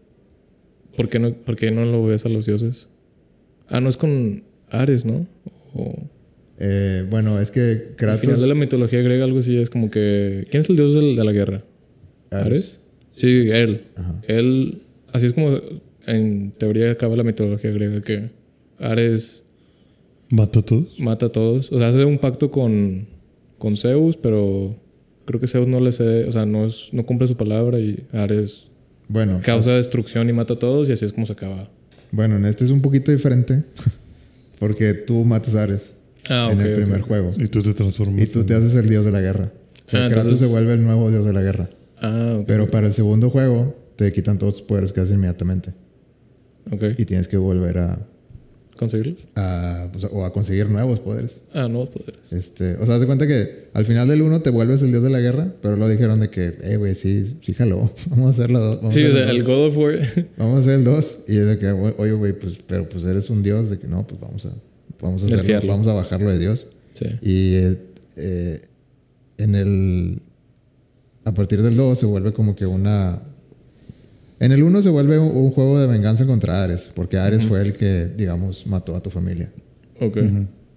¿Por 0.96 1.08
qué 1.08 1.18
no, 1.20 1.32
por 1.34 1.56
qué 1.56 1.70
no 1.70 1.84
lo 1.84 2.04
ves 2.04 2.26
a 2.26 2.28
los 2.28 2.46
dioses? 2.46 2.88
Ah, 3.68 3.80
no 3.80 3.88
es 3.88 3.96
con 3.96 4.42
Ares, 4.70 5.04
¿no? 5.04 5.26
O 5.72 5.94
Eh, 6.64 7.04
bueno, 7.10 7.40
es 7.40 7.50
que 7.50 7.60
al 7.60 7.96
Kratos. 7.96 8.20
final 8.20 8.40
de 8.40 8.46
la 8.46 8.54
mitología 8.54 9.00
griega 9.02 9.24
algo 9.24 9.40
así 9.40 9.56
es 9.56 9.68
como 9.68 9.90
que 9.90 10.46
¿quién 10.50 10.60
es 10.60 10.70
el 10.70 10.76
dios 10.76 10.94
del- 10.94 11.16
de 11.16 11.24
la 11.24 11.32
guerra? 11.32 11.64
¿Ares? 12.30 12.78
Sí, 13.10 13.48
él. 13.50 13.82
Ajá. 13.96 14.22
Él 14.28 14.82
así 15.12 15.26
es 15.26 15.32
como 15.32 15.58
en 16.06 16.52
teoría 16.52 16.92
acaba 16.92 17.16
la 17.16 17.24
mitología 17.24 17.70
griega 17.72 18.00
que 18.02 18.30
Ares 18.78 19.42
¿Mata 20.30 20.60
a 20.60 20.62
todos? 20.62 20.98
mata 21.00 21.26
a 21.26 21.28
todos. 21.32 21.70
O 21.72 21.78
sea, 21.78 21.88
hace 21.88 22.04
un 22.04 22.18
pacto 22.18 22.50
con, 22.50 23.06
con 23.58 23.76
Zeus, 23.76 24.16
pero 24.16 24.76
creo 25.26 25.40
que 25.40 25.46
Zeus 25.48 25.66
no 25.68 25.78
le 25.80 25.90
cede, 25.92 26.24
o 26.26 26.32
sea, 26.32 26.46
no, 26.46 26.64
es, 26.66 26.88
no 26.92 27.04
cumple 27.04 27.26
su 27.28 27.36
palabra 27.36 27.78
y 27.80 28.04
Ares 28.12 28.68
Bueno, 29.08 29.40
causa 29.44 29.72
destrucción 29.72 30.28
y 30.30 30.32
mata 30.32 30.54
a 30.54 30.58
todos 30.58 30.88
y 30.88 30.92
así 30.92 31.04
es 31.04 31.12
como 31.12 31.26
se 31.26 31.32
acaba. 31.34 31.68
bueno, 32.12 32.36
en 32.36 32.44
este 32.46 32.64
es 32.64 32.70
un 32.70 32.80
poquito 32.82 33.10
diferente 33.12 33.64
porque 34.58 34.94
tú 34.94 35.24
matas 35.24 35.54
a 35.56 35.64
Ares 35.64 35.92
Ah, 36.30 36.50
en 36.52 36.60
el 36.60 36.74
primer 36.74 37.00
juego 37.00 37.34
Y 37.38 37.46
tú 37.48 37.62
te 37.62 37.74
transformas. 37.74 38.20
y 38.22 38.26
tú 38.26 38.44
te 38.44 38.54
haces 38.54 38.74
el 38.76 38.88
dios 38.88 39.04
de 39.04 39.10
la 39.10 39.20
guerra. 39.20 39.52
O 39.86 39.90
sea, 39.90 40.06
Ah, 40.06 40.08
Kratos 40.08 40.24
entonces- 40.24 40.46
se 40.48 40.52
vuelve 40.52 40.74
el 40.74 40.84
nuevo 40.84 41.10
dios 41.10 41.24
de 41.26 41.32
la 41.32 41.42
guerra. 41.42 41.70
Ah, 42.00 42.36
ok. 42.40 42.44
Pero 42.46 42.70
para 42.70 42.86
el 42.86 42.92
segundo 42.92 43.30
juego 43.30 43.74
te 43.96 44.12
quitan 44.12 44.38
todos 44.38 44.54
tus 44.54 44.62
poderes 44.62 44.92
casi 44.92 45.12
inmediatamente 45.14 45.72
ok. 46.70 46.82
y 46.98 47.04
tienes 47.04 47.28
que 47.28 47.36
volver 47.36 47.78
a, 47.78 47.98
conseguirlos. 48.76 49.22
a, 49.36 49.88
pues, 49.92 50.04
o 50.10 50.24
a 50.24 50.32
conseguir 50.32 50.68
nuevos 50.68 50.98
poderes. 51.00 51.42
Ah, 51.52 51.68
nuevos 51.68 51.90
poderes. 51.90 52.32
Este, 52.32 52.74
o 52.76 52.86
sea, 52.86 52.94
haz 52.96 53.00
de 53.00 53.06
cuenta 53.06 53.26
que 53.26 53.68
al 53.74 53.84
final 53.84 54.08
del 54.08 54.22
1 54.22 54.40
te 54.42 54.50
vuelves 54.50 54.82
el 54.82 54.90
dios 54.90 55.02
de 55.02 55.10
la 55.10 55.20
guerra, 55.20 55.52
pero 55.60 55.76
lo 55.76 55.88
dijeron 55.88 56.20
de 56.20 56.30
que, 56.30 56.56
eh, 56.62 56.76
güey, 56.76 56.94
sí, 56.94 57.36
sí, 57.42 57.54
jaló. 57.54 57.92
Vamos 58.10 58.26
a 58.26 58.30
hacer 58.30 58.50
la 58.50 58.60
dos. 58.60 58.76
Vamos 58.76 58.94
Sí, 58.94 59.04
a 59.04 59.08
hacer 59.08 59.28
el 59.28 59.38
dos. 59.38 59.46
God 59.46 59.66
of 59.66 59.76
War. 59.76 60.26
Vamos 60.38 60.54
a 60.56 60.58
hacer 60.60 60.74
el 60.74 60.84
2. 60.84 61.24
Y 61.28 61.36
es 61.38 61.46
de 61.46 61.58
que, 61.58 61.70
oye, 61.70 62.12
güey, 62.12 62.32
pues, 62.32 62.58
pero 62.66 62.88
pues 62.88 63.04
eres 63.04 63.28
un 63.30 63.42
dios, 63.42 63.70
de 63.70 63.78
que 63.78 63.86
no, 63.86 64.06
pues 64.06 64.20
vamos 64.20 64.46
a, 64.46 64.52
vamos 65.02 65.22
a 65.22 65.26
hacerlo, 65.26 65.44
vamos 65.68 65.86
a 65.88 65.92
bajarlo 65.92 66.30
de 66.30 66.38
dios. 66.38 66.66
sí. 66.92 67.04
Y 67.20 67.54
eh, 67.56 67.78
eh, 68.16 68.60
en 69.38 69.54
el. 69.54 70.22
A 71.24 71.32
partir 71.34 71.62
del 71.62 71.76
2 71.76 71.98
se 71.98 72.06
vuelve 72.06 72.32
como 72.32 72.54
que 72.56 72.64
una. 72.66 73.20
En 74.40 74.50
el 74.52 74.62
1 74.62 74.82
se 74.82 74.88
vuelve 74.88 75.18
un, 75.18 75.36
un 75.36 75.50
juego 75.52 75.78
de 75.78 75.86
venganza 75.86 76.26
contra 76.26 76.64
Ares, 76.64 76.90
porque 76.94 77.16
Ares 77.18 77.44
fue 77.44 77.60
el 77.62 77.74
que, 77.74 78.06
digamos, 78.16 78.66
mató 78.66 78.96
a 78.96 79.02
tu 79.02 79.10
familia. 79.10 79.52
Ok. 80.00 80.18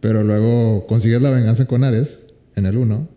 Pero 0.02 0.23
luego 0.23 0.85
consigues 0.85 1.19
la 1.22 1.31
venganza 1.31 1.65
con 1.65 1.84
Ares 1.84 2.19
en 2.56 2.65
el 2.68 2.77
1. 2.77 3.07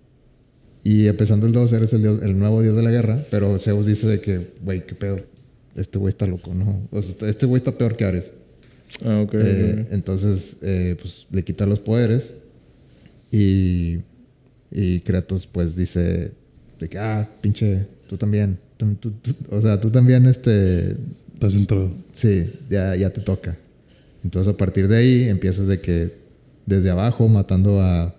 Y 0.84 1.06
empezando 1.06 1.46
el 1.46 1.52
2 1.52 1.72
eres 1.74 1.92
el, 1.92 2.00
dios- 2.00 2.22
el 2.22 2.38
nuevo 2.38 2.62
dios 2.62 2.74
de 2.76 2.82
la 2.82 2.90
guerra. 2.90 3.22
Pero 3.30 3.58
Zeus 3.58 3.84
dice 3.84 4.06
de 4.06 4.20
que, 4.20 4.52
güey, 4.62 4.86
qué 4.86 4.94
pedo. 4.94 5.20
Este 5.76 5.98
güey 5.98 6.08
está 6.10 6.26
loco, 6.26 6.54
¿no? 6.54 6.88
O 6.92 7.02
sea, 7.02 7.28
este 7.28 7.44
güey 7.44 7.58
está 7.60 7.72
peor 7.72 7.94
que 7.96 8.06
Ares. 8.06 8.32
Ah, 9.04 9.20
ok. 9.20 9.34
Eh, 9.34 9.86
entonces, 9.90 10.56
eh, 10.62 10.96
pues 11.00 11.26
le 11.30 11.42
quita 11.44 11.66
los 11.66 11.78
poderes. 11.80 12.30
Y, 13.30 13.98
y 14.70 15.00
Kratos, 15.00 15.46
pues 15.46 15.76
dice 15.76 16.32
de 16.80 16.88
que, 16.88 16.98
ah, 16.98 17.28
pinche, 17.40 17.86
tú 18.08 18.16
también. 18.16 18.58
Tú- 18.76 18.94
tú- 18.94 19.10
tú- 19.10 19.34
o 19.50 19.60
sea, 19.60 19.80
tú 19.80 19.90
también, 19.90 20.26
este, 20.26 20.96
Estás 21.34 21.54
entrado. 21.54 21.90
Sí, 22.12 22.50
ya, 22.70 22.96
ya 22.96 23.10
te 23.10 23.20
toca. 23.20 23.56
Entonces 24.24 24.52
a 24.52 24.56
partir 24.56 24.88
de 24.88 24.96
ahí 24.96 25.28
empiezas 25.28 25.68
de 25.68 25.80
que 25.80 26.12
desde 26.66 26.90
abajo 26.90 27.28
matando 27.28 27.80
a 27.80 28.14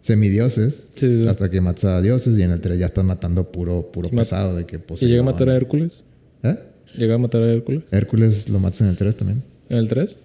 semidioses 0.00 0.84
Sí, 0.96 1.06
sí, 1.06 1.22
sí. 1.22 1.28
hasta 1.28 1.48
que 1.50 1.60
matas 1.60 1.84
a 1.84 2.02
dioses 2.02 2.36
y 2.38 2.42
en 2.42 2.50
el 2.50 2.60
3 2.60 2.78
ya 2.78 2.86
estás 2.86 3.04
matando 3.04 3.50
puro, 3.52 3.90
puro 3.92 4.10
pesado 4.10 4.56
de 4.56 4.66
que 4.66 4.80
¿Y 5.00 5.06
llega 5.06 5.20
a 5.22 5.24
matar 5.24 5.48
a 5.48 5.54
Hércules? 5.56 6.02
¿Eh? 6.42 6.56
¿Llega 6.96 7.14
a 7.14 7.18
matar 7.18 7.42
a 7.42 7.52
Hércules? 7.52 7.84
Hércules 7.92 8.48
lo 8.48 8.58
matas 8.58 8.80
en 8.80 8.88
el 8.88 8.96
3 8.96 9.16
también. 9.16 9.42
¿En 9.72 9.78
el 9.78 9.88
3? 9.88 10.18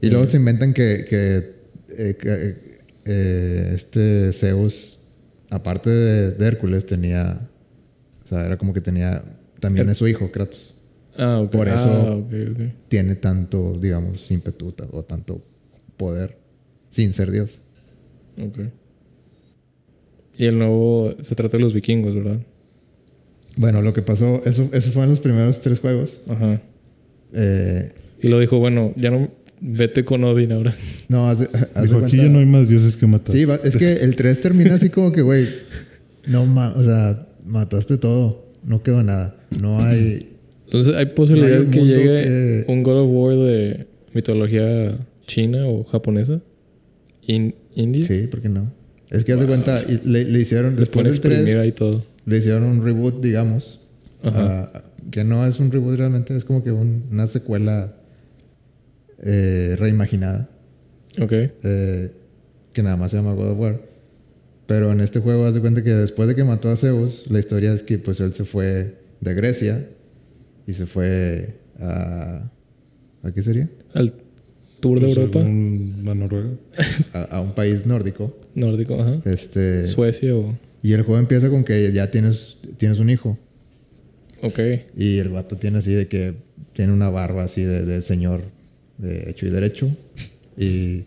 Y 0.00 0.10
luego 0.10 0.26
se 0.28 0.36
inventan 0.36 0.74
que, 0.74 1.04
que, 1.08 1.54
eh, 1.96 2.16
que, 2.18 2.80
eh, 3.04 3.70
este 3.72 4.32
Zeus, 4.32 4.98
aparte 5.50 5.88
de, 5.88 6.30
de 6.32 6.46
Hércules, 6.48 6.84
tenía... 6.84 7.48
O 8.24 8.28
sea, 8.28 8.44
era 8.44 8.58
como 8.58 8.74
que 8.74 8.80
tenía... 8.80 9.22
También 9.60 9.88
es 9.88 9.98
su 9.98 10.08
hijo, 10.08 10.32
Kratos. 10.32 10.74
Ah, 11.16 11.38
ok. 11.44 11.52
Por 11.52 11.68
eso- 11.68 12.24
Ah, 12.28 12.72
tiene 12.88 13.14
tanto, 13.14 13.78
digamos, 13.80 14.28
ímpetu 14.32 14.74
o 14.90 15.04
tanto 15.04 15.40
poder 15.96 16.36
sin 16.90 17.12
ser 17.12 17.30
Dios. 17.30 17.50
Ok. 18.38 18.58
Y 20.38 20.46
el 20.46 20.58
nuevo 20.58 21.14
se 21.22 21.36
trata 21.36 21.56
de 21.56 21.62
los 21.62 21.72
vikingos, 21.74 22.14
¿verdad? 22.16 22.40
Bueno, 23.56 23.80
lo 23.82 23.92
que 23.92 24.02
pasó, 24.02 24.42
eso, 24.44 24.68
eso 24.72 24.90
fue 24.90 25.04
en 25.04 25.10
los 25.10 25.20
primeros 25.20 25.60
tres 25.60 25.78
juegos. 25.78 26.22
Ajá. 26.28 26.60
Eh, 27.34 27.92
Y 28.22 28.28
lo 28.28 28.38
dijo, 28.40 28.58
bueno, 28.58 28.92
ya 28.96 29.10
no 29.10 29.30
vete 29.60 30.04
con 30.04 30.22
Odin 30.24 30.52
ahora. 30.52 30.74
no, 31.08 31.28
haz 31.28 31.40
de 31.40 31.48
Dijo, 31.82 31.98
aquí 31.98 32.16
ya 32.18 32.28
no 32.28 32.38
hay 32.40 32.46
más 32.46 32.68
dioses 32.68 32.96
que 32.96 33.06
matar. 33.06 33.34
Sí, 33.34 33.46
es 33.64 33.76
que 33.76 33.92
el 33.94 34.16
3 34.16 34.40
termina 34.40 34.74
así 34.74 34.90
como 34.90 35.12
que, 35.12 35.22
güey, 35.22 35.48
no 36.26 36.46
ma 36.46 36.72
o 36.76 36.82
sea, 36.84 37.26
mataste 37.46 37.96
todo, 37.98 38.44
no 38.64 38.82
quedó 38.82 39.02
nada. 39.02 39.36
No 39.60 39.80
hay. 39.80 40.28
Entonces, 40.66 40.96
¿hay 40.96 41.06
posibilidad 41.06 41.58
No 41.60 41.64
hay 41.64 41.70
que 41.70 41.84
llegue 41.84 42.04
que- 42.22 42.64
un 42.68 42.82
God 42.82 43.00
of 43.02 43.08
War 43.10 43.34
de 43.36 43.86
mitología 44.14 44.98
china 45.26 45.66
o 45.66 45.84
japonesa? 45.84 46.40
In 47.26 47.54
¿India? 47.74 48.04
Sí, 48.04 48.26
¿por 48.26 48.40
qué 48.40 48.48
no? 48.48 48.72
Es 49.10 49.24
que 49.24 49.32
haz 49.32 49.40
de 49.40 49.46
cuenta, 49.46 49.78
le, 50.04 50.24
le 50.24 50.40
hicieron, 50.40 50.74
después 50.76 51.04
a 51.04 51.08
del 51.08 51.16
exprimir 51.16 51.44
3, 51.44 51.56
ahí 51.58 51.72
todo. 51.72 52.02
le 52.24 52.38
hicieron 52.38 52.64
un 52.64 52.82
reboot, 52.84 53.22
digamos. 53.22 53.80
Ajá. 54.22 54.70
ah, 54.74 54.82
que 55.12 55.22
no 55.22 55.46
es 55.46 55.60
un 55.60 55.70
reboot 55.70 55.96
realmente, 55.96 56.36
es 56.36 56.44
como 56.44 56.64
que 56.64 56.72
un- 56.72 57.04
una 57.12 57.28
secuela 57.28 57.94
eh, 59.24 59.76
reimaginada. 59.78 60.48
Ok. 61.20 61.32
eh, 61.32 62.10
que 62.72 62.82
nada 62.82 62.96
más 62.96 63.10
se 63.10 63.18
llama 63.18 63.34
God 63.34 63.50
of 63.50 63.58
War. 63.60 63.80
Pero 64.66 64.90
en 64.92 65.00
este 65.00 65.20
juego 65.20 65.44
haz 65.44 65.54
de 65.54 65.60
cuenta 65.60 65.84
que 65.84 65.90
después 65.92 66.26
de 66.28 66.34
que 66.34 66.42
mató 66.42 66.70
a 66.70 66.76
Zeus, 66.76 67.24
la 67.30 67.38
historia 67.38 67.72
es 67.74 67.82
que 67.82 67.98
pues 67.98 68.18
él 68.20 68.32
se 68.32 68.44
fue 68.44 68.94
de 69.20 69.34
Grecia 69.34 69.86
y 70.66 70.72
se 70.72 70.86
fue 70.86 71.56
a... 71.78 72.50
¿A 73.22 73.30
qué 73.32 73.42
sería? 73.42 73.68
Al 73.94 74.12
tour 74.80 74.98
de 75.00 75.06
Pues, 75.06 75.18
Europa. 75.18 75.40
La 76.02 76.14
Noruega. 76.14 76.50
A, 77.12 77.22
a 77.36 77.40
un 77.42 77.54
país 77.54 77.84
nórdico. 77.86 78.34
Nórdico, 78.54 78.94
ajá. 79.00 79.20
Este, 79.26 79.86
Suecia 79.86 80.34
o... 80.34 80.56
y 80.82 80.94
el 80.94 81.02
juego 81.02 81.20
empieza 81.20 81.50
con 81.50 81.62
que 81.64 81.92
ya 81.92 82.10
tienes, 82.10 82.56
tienes 82.78 82.98
un 82.98 83.10
hijo. 83.10 83.38
Ok. 84.42 84.58
Y 84.96 85.18
el 85.18 85.28
vato 85.30 85.56
tiene 85.56 85.78
así 85.78 85.92
de 85.92 86.08
que 86.08 86.34
tiene 86.74 86.92
una 86.92 87.08
barba 87.10 87.44
así 87.44 87.62
de, 87.62 87.84
de 87.84 88.02
señor 88.02 88.42
de 88.98 89.30
hecho 89.30 89.46
y 89.46 89.50
derecho. 89.50 89.88
Y 90.56 91.04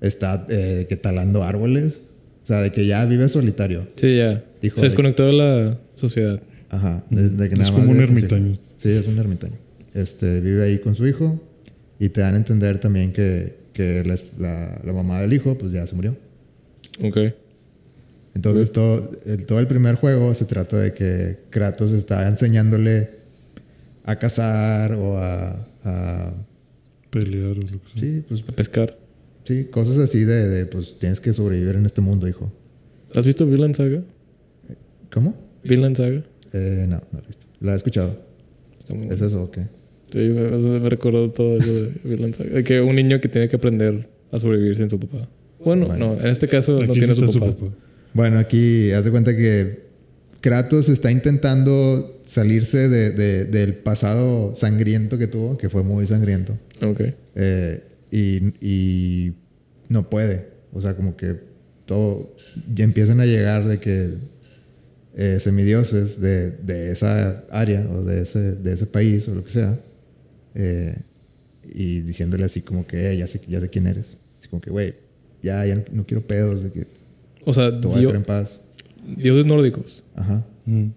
está 0.00 0.46
eh, 0.48 0.86
que 0.88 0.96
talando 0.96 1.42
árboles. 1.42 2.00
O 2.42 2.46
sea, 2.46 2.62
de 2.62 2.72
que 2.72 2.86
ya 2.86 3.04
vive 3.04 3.28
solitario. 3.28 3.86
Sí, 3.96 4.16
ya. 4.16 4.42
Hijo 4.62 4.76
Se 4.76 4.82
de- 4.82 4.88
desconectó 4.88 5.26
de 5.26 5.32
la 5.32 5.78
sociedad. 5.94 6.40
Ajá, 6.70 7.04
desde 7.10 7.48
que 7.48 7.54
Es 7.54 7.58
nada 7.60 7.72
como 7.72 7.90
un 7.90 8.00
ermitaño. 8.00 8.58
Sí, 8.76 8.90
es 8.90 9.06
un 9.06 9.18
ermitaño. 9.18 9.54
Este, 9.94 10.40
vive 10.40 10.62
ahí 10.64 10.78
con 10.78 10.94
su 10.94 11.06
hijo 11.06 11.40
y 11.98 12.08
te 12.08 12.20
dan 12.22 12.34
a 12.34 12.38
entender 12.38 12.78
también 12.78 13.12
que, 13.12 13.54
que 13.72 14.02
la- 14.38 14.80
la 14.84 14.92
mamá 14.92 15.20
del 15.20 15.32
hijo 15.34 15.56
pues 15.58 15.72
ya 15.72 15.86
se 15.86 15.94
murió. 15.96 16.16
Ok. 17.02 17.18
Entonces 18.34 18.72
todo 18.72 19.10
el, 19.26 19.44
todo 19.46 19.58
el 19.60 19.66
primer 19.66 19.96
juego 19.96 20.32
se 20.34 20.44
trata 20.44 20.78
de 20.78 20.92
que 20.94 21.38
Kratos 21.50 21.92
está 21.92 22.28
enseñándole 22.28 23.10
a 24.04 24.16
cazar 24.16 24.94
o 24.94 25.18
a... 25.18 25.66
a- 25.84 26.34
Pelear 27.10 27.50
o 27.50 27.54
lo 27.54 27.60
que 27.62 27.68
sea. 27.68 28.00
sí, 28.00 28.24
pues, 28.28 28.44
A 28.48 28.52
pescar. 28.52 28.96
sí, 29.44 29.64
cosas 29.64 29.98
así 29.98 30.20
de, 30.24 30.48
de, 30.48 30.66
pues 30.66 30.96
tienes 31.00 31.18
que 31.20 31.32
sobrevivir 31.32 31.74
en 31.74 31.84
este 31.84 32.00
mundo, 32.00 32.28
hijo. 32.28 32.52
¿Has 33.16 33.26
visto 33.26 33.44
Vinland 33.46 33.74
Saga? 33.74 34.00
¿Cómo? 35.12 35.34
Vinland 35.64 35.96
Saga. 35.96 36.22
Eh, 36.52 36.86
no, 36.88 36.96
no 36.96 37.02
lo 37.12 37.18
he 37.18 37.26
visto. 37.26 37.46
La 37.60 37.72
he 37.72 37.76
escuchado. 37.76 38.16
Como- 38.86 39.10
¿Es 39.12 39.20
eso 39.20 39.42
o 39.42 39.50
qué? 39.50 39.62
Sí, 40.12 40.18
me, 40.18 40.50
me 40.80 40.88
recordó 40.88 41.30
todo 41.32 41.56
eso 41.58 41.72
de 41.72 41.92
Vinland 42.04 42.36
Saga. 42.36 42.50
De 42.50 42.62
que 42.62 42.80
un 42.80 42.94
niño 42.94 43.20
que 43.20 43.28
tiene 43.28 43.48
que 43.48 43.56
aprender 43.56 44.08
a 44.30 44.38
sobrevivir 44.38 44.76
sin 44.76 44.88
su 44.88 45.00
papá. 45.00 45.28
Bueno, 45.64 45.86
Bueno. 45.88 46.14
no, 46.14 46.20
en 46.20 46.28
este 46.28 46.46
caso 46.46 46.78
no 46.78 46.92
tiene 46.92 47.12
sí 47.14 47.20
su 47.20 47.26
está 47.26 47.40
papá. 47.40 47.66
Bueno, 48.14 48.38
aquí 48.38 48.90
haz 48.92 49.04
de 49.04 49.10
cuenta 49.10 49.36
que 49.36 49.88
Kratos 50.40 50.88
está 50.88 51.10
intentando 51.12 52.20
salirse 52.24 52.88
de- 52.88 53.10
de- 53.10 53.44
del 53.44 53.74
pasado 53.74 54.54
sangriento 54.54 55.18
que 55.18 55.26
tuvo, 55.26 55.56
que 55.58 55.68
fue 55.68 55.82
muy 55.82 56.06
sangriento, 56.06 56.56
Ok. 56.82 57.00
eh, 57.34 57.82
y, 58.10 58.54
y 58.60 59.32
no 59.88 60.08
puede. 60.08 60.48
O 60.72 60.80
sea, 60.80 60.94
como 60.94 61.16
que 61.16 61.36
todo. 61.86 62.34
Ya 62.74 62.84
empiezan 62.84 63.20
a 63.20 63.26
llegar 63.26 63.66
de 63.66 63.78
que 63.78 64.10
eh, 65.16 65.38
semidioses 65.40 66.20
de, 66.20 66.50
de 66.52 66.90
esa 66.92 67.44
área 67.50 67.86
o 67.90 68.04
de 68.04 68.22
ese, 68.22 68.52
de 68.54 68.72
ese 68.72 68.86
país 68.86 69.26
o 69.28 69.34
lo 69.34 69.44
que 69.44 69.50
sea, 69.50 69.78
eh, 70.54 70.96
y 71.74 72.00
diciéndole 72.00 72.44
así 72.44 72.60
como 72.62 72.86
que 72.86 73.10
"Eh, 73.12 73.16
ya, 73.18 73.26
sé, 73.26 73.40
ya 73.48 73.60
sé 73.60 73.68
quién 73.68 73.86
eres. 73.88 74.16
Así 74.38 74.48
como 74.48 74.62
que, 74.62 74.70
güey, 74.70 74.94
ya, 75.42 75.66
ya 75.66 75.74
no, 75.76 75.82
no 75.92 76.06
quiero 76.06 76.26
pedos, 76.26 76.62
de 76.62 76.70
que 76.70 76.86
O 77.44 77.52
sea, 77.52 77.80
te 77.80 77.86
voy 77.86 78.04
a 78.06 78.10
en 78.10 78.24
paz. 78.24 78.60
dioses 79.16 79.46
nórdicos. 79.46 80.02
Ajá. 80.14 80.44
Mm. 80.66 80.88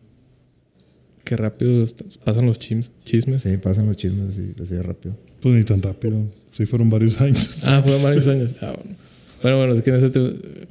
Qué 1.24 1.38
rápido 1.38 1.86
pasan 2.26 2.46
los 2.46 2.60
chismes. 2.60 2.92
Sí, 3.06 3.58
pasan 3.58 3.86
los 3.88 3.96
chismes 3.96 4.30
así, 4.30 4.54
así 4.62 4.76
de 4.76 4.84
rápido. 4.84 5.16
Pues 5.42 5.56
ni 5.56 5.64
tan 5.64 5.82
rápido. 5.82 6.18
Sí, 6.52 6.66
fueron 6.66 6.90
varios 6.90 7.20
años. 7.22 7.62
Ah, 7.64 7.82
fueron 7.82 8.04
varios 8.04 8.28
años. 8.28 8.52
Ah, 8.62 8.74
bueno. 8.76 8.98
Bueno, 9.42 9.58
bueno, 9.58 9.74
es 9.74 9.82
que 9.82 9.90
en 9.90 9.96
ese 9.98 10.10
te- 10.10 10.68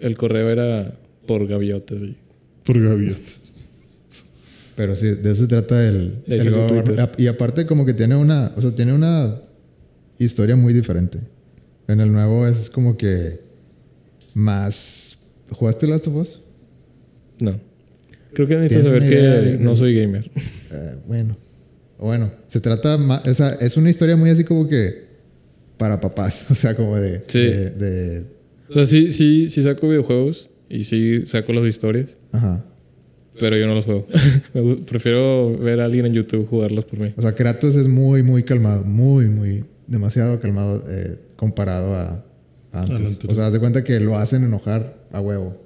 el 0.00 0.16
correo 0.16 0.48
era 0.50 0.96
por 1.26 1.46
gaviotas. 1.46 2.00
Y... 2.02 2.16
Por 2.64 2.80
gaviotas. 2.82 3.52
Pero 4.76 4.96
sí, 4.96 5.06
de 5.06 5.30
eso 5.32 5.42
se 5.42 5.46
trata 5.48 5.86
el, 5.86 6.22
el. 6.26 7.08
Y 7.18 7.28
aparte 7.28 7.64
como 7.66 7.86
que 7.86 7.94
tiene 7.94 8.16
una, 8.16 8.52
o 8.56 8.60
sea, 8.60 8.72
tiene 8.74 8.92
una 8.92 9.40
historia 10.18 10.56
muy 10.56 10.72
diferente. 10.72 11.20
En 11.86 12.00
el 12.00 12.12
nuevo 12.12 12.46
es 12.46 12.70
como 12.70 12.96
que 12.96 13.40
más... 14.34 15.18
¿Jugaste 15.50 15.86
Last 15.86 16.06
of 16.08 16.16
Us? 16.16 16.40
No. 17.40 17.58
Creo 18.32 18.48
que 18.48 18.56
necesitas 18.56 18.84
¿Tienes 18.84 19.00
saber 19.08 19.44
que 19.44 19.50
de- 19.50 19.58
no 19.58 19.76
soy 19.76 19.94
gamer. 19.94 20.30
Eh, 20.72 20.96
bueno. 21.06 21.36
Bueno, 21.98 22.30
se 22.48 22.60
trata 22.60 22.98
más... 22.98 23.26
O 23.26 23.34
sea, 23.34 23.50
es 23.60 23.76
una 23.76 23.90
historia 23.90 24.16
muy 24.16 24.30
así 24.30 24.44
como 24.44 24.66
que 24.68 25.04
para 25.78 26.00
papás. 26.00 26.46
O 26.50 26.54
sea, 26.54 26.74
como 26.74 26.96
de... 26.96 27.22
Sí. 27.26 27.38
de- 27.40 27.70
de- 27.70 28.26
O 28.68 28.74
sea, 28.74 28.86
sí, 28.86 29.12
sí, 29.12 29.48
sí 29.48 29.62
saco 29.62 29.88
videojuegos 29.88 30.48
y 30.68 30.84
sí 30.84 31.24
saco 31.26 31.52
las 31.52 31.66
historias, 31.66 32.16
ajá. 32.32 32.64
pero 33.38 33.56
yo 33.56 33.66
no 33.66 33.74
los 33.74 33.84
juego. 33.84 34.06
Prefiero 34.86 35.56
ver 35.58 35.80
a 35.80 35.84
alguien 35.84 36.06
en 36.06 36.14
YouTube 36.14 36.48
jugarlos 36.48 36.84
por 36.86 36.98
mí. 36.98 37.12
O 37.16 37.22
sea, 37.22 37.34
Kratos 37.34 37.76
es 37.76 37.86
muy, 37.86 38.22
muy 38.22 38.42
calmado. 38.42 38.82
Muy, 38.82 39.26
muy... 39.26 39.64
demasiado 39.86 40.40
calmado 40.40 40.82
eh, 40.88 41.18
comparado 41.36 41.94
a, 41.94 42.24
antes. 42.82 43.18
O 43.28 43.34
sea, 43.34 43.46
haz 43.46 43.52
de 43.52 43.60
cuenta 43.60 43.82
que 43.84 44.00
lo 44.00 44.16
hacen 44.16 44.44
enojar 44.44 44.96
a 45.12 45.20
huevo. 45.20 45.56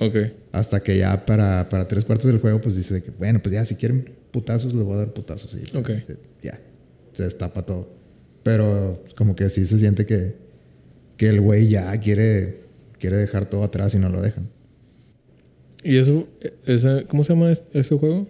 Ok. 0.00 0.14
Hasta 0.52 0.80
que 0.82 0.98
ya 0.98 1.24
para, 1.24 1.68
para 1.68 1.88
tres 1.88 2.04
cuartos 2.04 2.26
del 2.30 2.40
juego, 2.40 2.60
pues 2.60 2.76
dice 2.76 3.02
que, 3.02 3.10
bueno, 3.12 3.40
pues 3.42 3.54
ya 3.54 3.64
si 3.64 3.74
quieren 3.76 4.10
putazos, 4.30 4.74
les 4.74 4.84
voy 4.84 4.94
a 4.94 4.98
dar 4.98 5.12
putazos. 5.14 5.54
Y 5.56 5.76
Ok. 5.76 5.90
se- 6.06 6.18
ya, 6.42 6.58
se 7.14 7.22
destapa 7.24 7.64
todo. 7.64 7.88
Pero 8.42 9.02
como 9.16 9.34
que 9.34 9.48
sí 9.48 9.64
se 9.64 9.78
siente 9.78 10.04
que, 10.06 10.34
que 11.16 11.28
el 11.28 11.40
güey 11.40 11.68
ya 11.68 11.98
quiere, 11.98 12.60
quiere 12.98 13.16
dejar 13.16 13.46
todo 13.48 13.64
atrás 13.64 13.94
y 13.94 13.98
no 13.98 14.08
lo 14.10 14.20
dejan. 14.20 14.48
¿Y 15.82 15.96
eso, 15.96 16.26
esa, 16.66 17.04
cómo 17.08 17.24
se 17.24 17.32
llama 17.32 17.52
es- 17.52 17.62
ese 17.72 17.96
juego? 17.96 18.26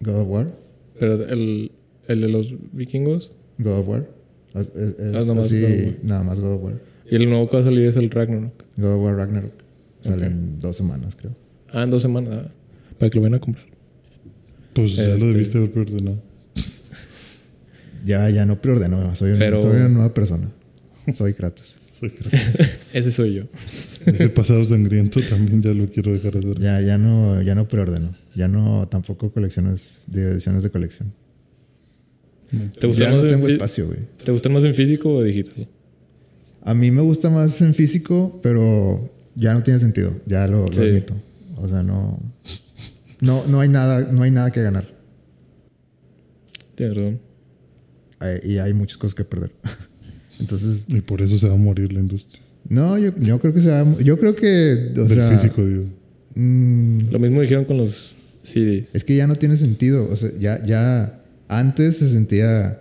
God 0.00 0.20
of 0.20 0.28
War. 0.28 0.52
Pero 0.98 1.24
el, 1.26 1.70
el 2.08 2.20
de 2.20 2.28
los 2.28 2.54
vikingos. 2.72 3.30
God 3.58 3.78
of 3.78 3.88
War. 3.88 4.08
Es, 4.54 4.68
es- 4.74 4.98
es 4.98 5.14
Ah, 5.14 5.20
nada 5.20 5.34
más 5.34 5.46
así, 5.46 5.60
God 5.60 5.70
of 5.70 5.80
War. 5.86 5.94
nada 6.02 6.22
más 6.24 6.40
God 6.40 6.52
of 6.54 6.62
War. 6.64 6.74
Y 7.14 7.16
el 7.16 7.30
nuevo 7.30 7.48
que 7.48 7.56
va 7.58 7.62
a 7.62 7.64
salir 7.64 7.84
es 7.86 7.94
el 7.96 8.10
Ragnarok. 8.10 8.64
God 8.76 8.92
of 8.94 9.02
War 9.04 9.14
Ragnarok. 9.16 9.52
Sale 10.02 10.26
en 10.26 10.58
dos 10.58 10.76
semanas, 10.76 11.14
creo. 11.14 11.32
Ah, 11.72 11.84
en 11.84 11.90
dos 11.90 12.02
semanas. 12.02 12.32
ah, 12.46 12.50
Para 12.98 13.08
que 13.10 13.16
lo 13.18 13.22
vayan 13.22 13.36
a 13.36 13.40
comprar. 13.40 13.64
Pues 14.72 14.96
ya 14.96 15.04
Este- 15.04 15.18
lo 15.26 15.32
debiste 15.32 15.58
haber 15.58 15.70
preordenado. 15.70 16.20
Ya, 18.04 18.28
ya 18.30 18.44
no 18.44 18.60
preordeno, 18.60 19.14
soy, 19.14 19.30
un- 19.32 19.38
Pero- 19.38 19.60
soy 19.62 19.76
una 19.76 19.88
nueva 19.88 20.12
persona. 20.12 20.50
Soy 21.14 21.32
Kratos. 21.34 21.76
Soy 22.00 22.10
Kratos. 22.10 22.40
Ese 22.92 23.12
soy 23.12 23.34
yo. 23.34 23.42
Ese 24.04 24.28
pasado 24.28 24.64
sangriento 24.64 25.20
también 25.22 25.62
ya 25.62 25.72
lo 25.72 25.86
quiero 25.86 26.12
dejar 26.12 26.32
de 26.40 26.46
ver. 26.48 26.58
Ya, 26.60 26.80
ya 26.80 26.98
no, 26.98 27.40
ya 27.42 27.54
no 27.54 27.68
preordeno. 27.68 28.10
Ya 28.34 28.48
no 28.48 28.88
tampoco 28.88 29.30
colecciones 29.32 30.02
de 30.08 30.22
ediciones 30.32 30.62
de 30.64 30.70
colección. 30.70 31.12
¿Te 32.78 32.86
gusta, 32.88 33.04
Ya 33.04 33.10
más 33.10 33.16
no 33.18 33.22
en 33.22 33.28
tengo 33.28 33.46
fí- 33.48 33.52
espacio, 33.52 33.86
güey. 33.86 34.00
¿Te 34.24 34.32
gusta 34.32 34.48
más 34.48 34.64
en 34.64 34.74
físico 34.74 35.08
o 35.14 35.22
digital? 35.22 35.66
A 36.64 36.74
mí 36.74 36.90
me 36.90 37.02
gusta 37.02 37.30
más 37.30 37.60
en 37.60 37.74
físico, 37.74 38.40
pero 38.42 39.10
ya 39.34 39.52
no 39.54 39.62
tiene 39.62 39.78
sentido. 39.80 40.12
Ya 40.26 40.46
lo, 40.46 40.66
lo 40.66 40.72
Sí. 40.72 40.80
admito. 40.80 41.14
O 41.56 41.68
sea, 41.68 41.82
no, 41.82 42.18
no, 43.20 43.46
no 43.46 43.60
hay 43.60 43.68
nada, 43.68 44.10
no 44.12 44.22
hay 44.22 44.30
nada 44.30 44.50
que 44.50 44.62
ganar. 44.62 44.86
Hay- 48.18 48.40
y 48.52 48.58
hay 48.58 48.72
muchas 48.72 48.96
cosas 48.98 49.14
que 49.14 49.24
perder. 49.24 49.52
Entonces, 50.40 50.86
Y 50.88 51.00
por 51.00 51.22
eso 51.22 51.36
se 51.38 51.48
va 51.48 51.54
a 51.54 51.58
morir 51.58 51.92
la 51.92 52.00
industria. 52.00 52.42
no, 52.68 52.98
yo, 52.98 53.12
yo 53.18 53.38
creo 53.40 53.52
que 53.54 53.60
se 53.60 53.68
va, 53.70 53.84
yo 54.02 54.18
creo 54.18 54.34
que, 54.34 54.90
o 54.96 55.04
Del 55.04 55.08
sea, 55.18 55.28
físico, 55.30 55.64
digo. 55.64 55.84
mm, 56.34 57.10
Lo 57.10 57.18
mismo 57.18 57.40
dijeron 57.40 57.64
con 57.66 57.76
los 57.76 58.14
CDs. 58.42 58.88
Es 58.92 59.04
que 59.04 59.14
ya 59.16 59.26
no 59.26 59.36
tiene 59.36 59.56
sentido. 59.56 60.08
O 60.10 60.16
sea, 60.16 60.30
ya, 60.38 60.64
ya 60.64 61.22
antes 61.48 61.98
se 61.98 62.08
sentía 62.08 62.80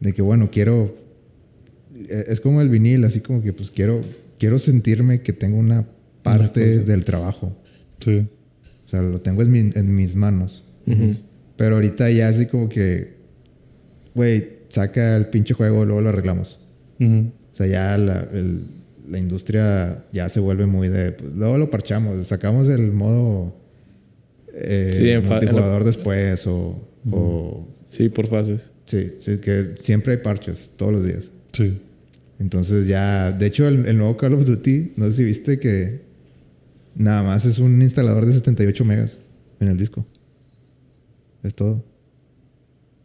de 0.00 0.12
que, 0.12 0.22
bueno, 0.22 0.50
quiero. 0.50 0.96
Eh, 2.08 2.24
Es 2.28 2.40
como 2.40 2.60
el 2.60 2.68
vinil, 2.68 3.04
así 3.04 3.20
como 3.20 3.42
que, 3.42 3.52
pues 3.52 3.70
quiero, 3.70 4.00
quiero 4.38 4.58
sentirme 4.58 5.22
que 5.22 5.32
tengo 5.32 5.58
una 5.58 5.86
parte 6.22 6.78
del 6.80 7.04
trabajo. 7.04 7.56
Sí. 8.00 8.26
O 8.84 8.88
sea, 8.88 9.02
lo 9.02 9.20
tengo 9.20 9.42
en, 9.42 9.50
mi- 9.50 9.72
en 9.74 9.94
mis 9.94 10.14
manos. 10.16 10.64
Pero 11.56 11.76
ahorita 11.76 12.10
ya 12.10 12.28
así 12.28 12.46
como 12.46 12.68
que, 12.68 13.14
güey, 14.14 14.48
saca 14.68 15.16
el 15.16 15.26
pinche 15.26 15.54
juego, 15.54 15.84
luego 15.84 16.00
lo 16.00 16.08
arreglamos. 16.10 16.58
O 17.00 17.54
sea, 17.54 17.66
ya 17.66 17.98
la, 17.98 18.28
el- 18.32 18.64
la 19.08 19.18
industria 19.18 20.04
ya 20.12 20.28
se 20.28 20.40
vuelve 20.40 20.66
muy 20.66 20.88
de. 20.88 21.12
pues, 21.12 21.32
luego 21.34 21.58
lo 21.58 21.70
parchamos, 21.70 22.26
sacamos 22.26 22.68
el 22.68 22.92
modo 22.92 23.54
eh, 24.54 24.92
Sí, 24.96 25.08
en 25.10 25.22
fa- 25.24 25.38
en 25.38 25.46
la- 25.46 25.52
multijugador 25.52 25.84
después 25.84 26.46
o, 26.46 26.80
o- 27.10 27.68
Sí, 27.88 28.08
por 28.08 28.26
fases. 28.26 28.60
Sí, 28.86 29.12
sí, 29.18 29.38
que 29.38 29.74
siempre 29.80 30.12
hay 30.12 30.18
parches 30.18 30.72
todos 30.76 30.92
los 30.92 31.04
días. 31.04 31.30
Sí. 31.52 31.78
Entonces 32.38 32.86
ya. 32.86 33.32
De 33.32 33.46
hecho, 33.46 33.66
el, 33.68 33.86
el 33.86 33.96
nuevo 33.98 34.16
Call 34.16 34.34
of 34.34 34.44
Duty, 34.44 34.92
no 34.96 35.06
sé 35.06 35.12
si 35.12 35.24
viste 35.24 35.58
que 35.58 36.02
nada 36.94 37.22
más 37.22 37.44
es 37.46 37.58
un 37.58 37.80
instalador 37.82 38.26
de 38.26 38.32
78 38.32 38.84
megas 38.84 39.18
en 39.60 39.68
el 39.68 39.76
disco. 39.76 40.04
Es 41.42 41.54
todo. 41.54 41.84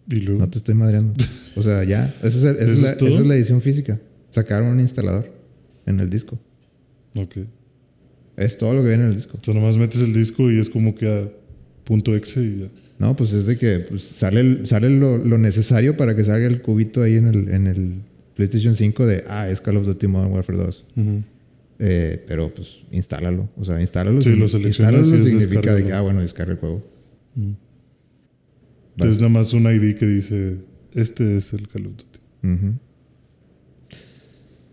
Y 0.09 0.15
luego. 0.21 0.39
No 0.41 0.49
te 0.49 0.57
estoy 0.57 0.75
madreando. 0.75 1.13
O 1.55 1.61
sea, 1.61 1.83
ya. 1.83 2.13
Esa 2.23 2.37
es, 2.37 2.43
el- 2.43 2.55
esa 2.57 2.63
es 2.65 2.69
¿Eso 2.71 2.81
la, 2.81 2.91
es 2.91 2.97
todo? 2.97 3.09
esa 3.09 3.19
es 3.19 3.25
la 3.27 3.35
edición 3.35 3.61
física. 3.61 3.99
Sacaron 4.31 4.67
un 4.69 4.79
instalador 4.79 5.29
en 5.85 5.99
el 5.99 6.09
disco. 6.09 6.39
Ok. 7.15 7.37
Es 8.37 8.57
todo 8.57 8.73
lo 8.73 8.81
que 8.83 8.89
viene 8.89 9.03
en 9.03 9.09
el 9.09 9.15
disco. 9.15 9.37
O 9.41 9.43
sea, 9.43 9.53
nomás 9.53 9.75
metes 9.77 10.01
el 10.01 10.13
disco 10.13 10.51
y 10.51 10.59
es 10.59 10.69
como 10.69 10.93
que 10.95 11.07
a 11.07 11.29
punto 11.83 12.15
exe 12.15 12.41
y 12.43 12.59
ya. 12.61 12.67
No, 12.99 13.15
pues 13.15 13.33
es 13.33 13.45
de 13.47 13.57
que 13.57 13.79
pues, 13.79 14.03
sale, 14.03 14.65
sale 14.65 14.89
lo, 14.89 15.17
lo 15.17 15.37
necesario 15.37 15.97
para 15.97 16.15
que 16.15 16.23
salga 16.23 16.45
el 16.47 16.61
cubito 16.61 17.01
ahí 17.01 17.15
en 17.15 17.27
el, 17.27 17.49
en 17.49 17.67
el 17.67 17.93
PlayStation 18.37 18.73
5 18.75 19.05
de, 19.05 19.23
ah, 19.27 19.49
es 19.49 19.59
Call 19.59 19.75
of 19.77 19.85
Duty 19.85 20.07
Modern 20.07 20.31
Warfare 20.31 20.57
2. 20.59 20.85
Ujú. 20.95 21.23
Eh, 21.79 22.23
pero 22.27 22.53
pues 22.53 22.83
instálalo. 22.91 23.49
O 23.57 23.65
sea, 23.65 23.81
instálalo. 23.81 24.21
Sí, 24.21 24.29
lo 24.35 24.45
instálalo 24.45 25.05
y 25.07 25.17
es 25.17 25.23
significa 25.23 25.59
de 25.59 25.61
que, 25.61 25.69
descárgalo. 25.89 25.95
ah, 25.95 26.01
bueno, 26.01 26.21
descarga 26.21 26.53
el 26.53 26.59
juego. 26.59 26.83
Entonces 28.95 29.19
nada 29.19 29.29
más 29.29 29.53
un 29.53 29.63
ID 29.65 29.95
que 29.97 30.05
dice, 30.07 30.55
este 30.93 31.37
es 31.37 31.51
el 31.53 31.67
Call 31.67 31.87
of 31.87 31.93
Duty. 31.97 32.19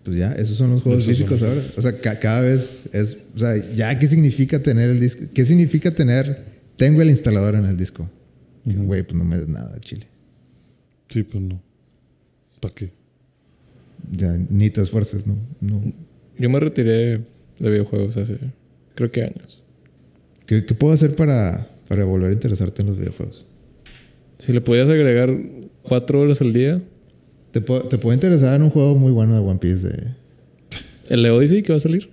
Pues 0.04 0.18
ya, 0.18 0.32
esos 0.34 0.56
son 0.58 0.70
los 0.72 0.82
juegos 0.82 1.02
Esos 1.02 1.16
físicos 1.16 1.40
son 1.40 1.48
ahora. 1.50 1.62
O 1.76 1.82
sea, 1.82 1.98
ca- 1.98 2.18
cada 2.20 2.42
vez 2.42 2.90
es. 2.92 3.16
O 3.34 3.38
sea, 3.38 3.56
ya, 3.74 3.98
¿qué 3.98 4.06
significa 4.06 4.62
tener 4.62 4.90
el 4.90 5.00
disco? 5.00 5.24
¿Qué 5.32 5.44
significa 5.46 5.90
tener. 5.94 6.44
Tengo 6.76 7.00
el 7.00 7.08
instalador 7.08 7.54
en 7.54 7.64
el 7.64 7.76
disco? 7.76 8.10
Güey, 8.66 9.02
pues 9.02 9.14
no 9.14 9.24
me 9.24 9.38
des 9.38 9.48
nada, 9.48 9.78
chile. 9.80 10.06
Sí, 11.08 11.22
pues 11.22 11.42
no. 11.42 11.60
¿Para 12.60 12.74
qué? 12.74 12.90
Ya, 14.12 14.36
ni 14.50 14.70
te 14.70 14.80
esfuerces, 14.82 15.26
¿no? 15.26 15.36
no. 15.60 15.80
Yo 16.38 16.50
me 16.50 16.60
retiré 16.60 17.18
de 17.58 17.70
videojuegos 17.70 18.16
hace, 18.16 18.38
creo 18.94 19.10
que 19.10 19.22
años. 19.22 19.62
¿Qué, 20.46 20.64
qué 20.66 20.74
puedo 20.74 20.92
hacer 20.92 21.14
para, 21.16 21.68
para 21.88 22.04
volver 22.04 22.30
a 22.30 22.34
interesarte 22.34 22.82
en 22.82 22.88
los 22.88 22.98
videojuegos? 22.98 23.46
Si 24.38 24.52
le 24.52 24.60
podías 24.60 24.88
agregar 24.88 25.34
cuatro 25.82 26.20
horas 26.20 26.40
al 26.40 26.52
día, 26.52 26.82
¿Te, 27.52 27.60
puedo- 27.60 27.82
te 27.82 27.98
puede 27.98 28.16
interesar 28.16 28.56
en 28.56 28.62
un 28.64 28.70
juego 28.70 28.96
muy 28.96 29.12
bueno 29.12 29.32
de 29.34 29.38
One 29.40 29.60
Piece? 29.60 29.86
De, 29.88 30.08
el 31.08 31.22
de 31.22 31.30
Odyssey 31.30 31.62
que 31.62 31.72
va 31.72 31.76
a 31.76 31.80
salir. 31.80 32.10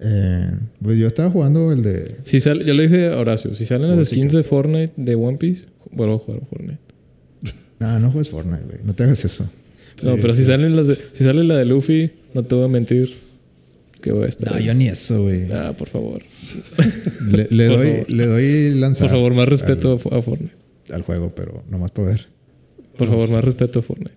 eh, 0.00 0.50
pues 0.82 0.98
yo 0.98 1.06
estaba 1.06 1.30
jugando 1.30 1.72
el 1.72 1.82
de. 1.82 2.16
Si 2.24 2.38
sale, 2.38 2.64
yo 2.66 2.74
le 2.74 2.82
dije 2.84 3.06
a 3.08 3.16
Horacio, 3.18 3.54
si 3.54 3.64
salen 3.64 3.88
las 3.96 4.06
skins 4.08 4.34
de 4.34 4.42
Fortnite 4.42 4.92
de 4.96 5.14
One 5.14 5.38
Piece, 5.38 5.64
vuelvo 5.90 6.16
a 6.16 6.18
jugar 6.18 6.42
a 6.42 6.46
Fortnite. 6.46 6.78
No, 7.80 7.98
no 7.98 8.10
juegues 8.10 8.28
Fortnite, 8.30 8.64
güey. 8.64 8.78
No 8.84 8.94
te 8.94 9.02
hagas 9.04 9.24
eso. 9.24 9.50
No, 10.02 10.16
pero 10.16 10.34
si 10.34 10.44
salen 10.44 10.74
las 10.76 10.88
de, 10.88 10.98
si 11.12 11.24
sale 11.24 11.44
la 11.44 11.56
de 11.56 11.64
Luffy, 11.64 12.10
no 12.34 12.42
te 12.42 12.54
voy 12.54 12.64
a 12.64 12.68
mentir 12.68 13.14
que 14.00 14.12
voy 14.12 14.24
a 14.24 14.28
estar. 14.28 14.52
No, 14.52 14.60
yo 14.60 14.74
ni 14.74 14.88
eso, 14.88 15.22
güey. 15.22 15.50
Ah, 15.52 15.74
por 15.76 15.88
favor. 15.88 16.22
Le, 17.30 17.48
le 17.50 17.68
Por 17.68 17.76
doy, 17.78 17.88
favor. 17.90 18.10
le 18.10 18.26
doy 18.26 18.70
lanzar. 18.74 19.08
Por 19.08 19.16
favor, 19.16 19.34
más 19.34 19.48
respeto 19.48 19.92
a 19.92 19.98
Fo- 19.98 20.12
a 20.18 20.20
Fortnite. 20.22 20.54
Al, 20.92 21.02
juego, 21.02 21.32
pero 21.34 21.62
nomás 21.70 21.90
para 21.90 22.08
ver. 22.08 22.26
Por 22.98 23.08
favor, 23.08 23.30
más 23.30 23.42
respeto 23.44 23.78
a 23.78 23.82
Fortnite. 23.82 24.12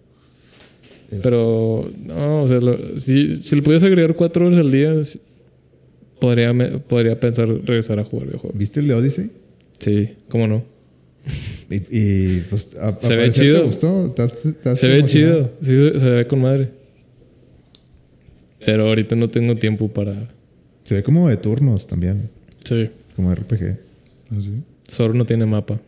Este- 1.12 1.22
Pero, 1.24 1.90
no, 2.06 2.42
o 2.44 2.48
sea, 2.50 2.60
lo- 2.60 3.00
si, 3.00 3.38
si 3.38 3.56
le 3.56 3.62
pudieras 3.62 3.84
agregar 3.84 4.14
cuatro 4.16 4.48
horas 4.48 4.60
al 4.60 4.72
día, 4.72 4.94
podría, 6.20 6.54
podría 6.88 7.18
pensar 7.20 7.48
regresar 7.48 8.00
a 8.00 8.04
jugar 8.04 8.28
videojuegos. 8.28 8.58
¿Viste 8.58 8.82
el 8.82 8.88
de 8.90 8.94
Odyssey? 8.94 9.32
Sí, 9.80 10.10
cómo 10.28 10.48
no. 10.48 10.66
Y, 11.70 11.76
y, 11.98 12.40
pues 12.50 12.76
a, 12.78 12.96
Se 12.96 13.16
ve 13.16 13.30
chido. 13.32 13.60
¿Te 13.60 13.66
gustó? 13.66 14.06
¿Estás- 14.08 14.46
estás 14.46 14.80
Se 14.80 14.88
ve 14.88 15.04
chido, 15.06 15.52
sí, 15.62 15.68
se 16.00 16.10
ve 16.10 16.26
con 16.28 16.42
madre. 16.42 16.70
Pero 18.66 18.88
ahorita 18.88 19.16
no 19.16 19.30
tengo 19.30 19.56
tiempo 19.58 19.88
para. 19.90 20.30
Se 20.86 20.96
ve 20.96 21.04
como 21.04 21.28
de 21.30 21.38
turnos 21.38 21.88
también. 21.88 22.30
Sí. 22.64 22.90
Como 23.16 23.34
RPG. 23.34 23.78
¿Así? 24.38 24.52
Solo 24.88 25.14
no 25.14 25.26
tiene 25.26 25.46
mapa. 25.46 25.80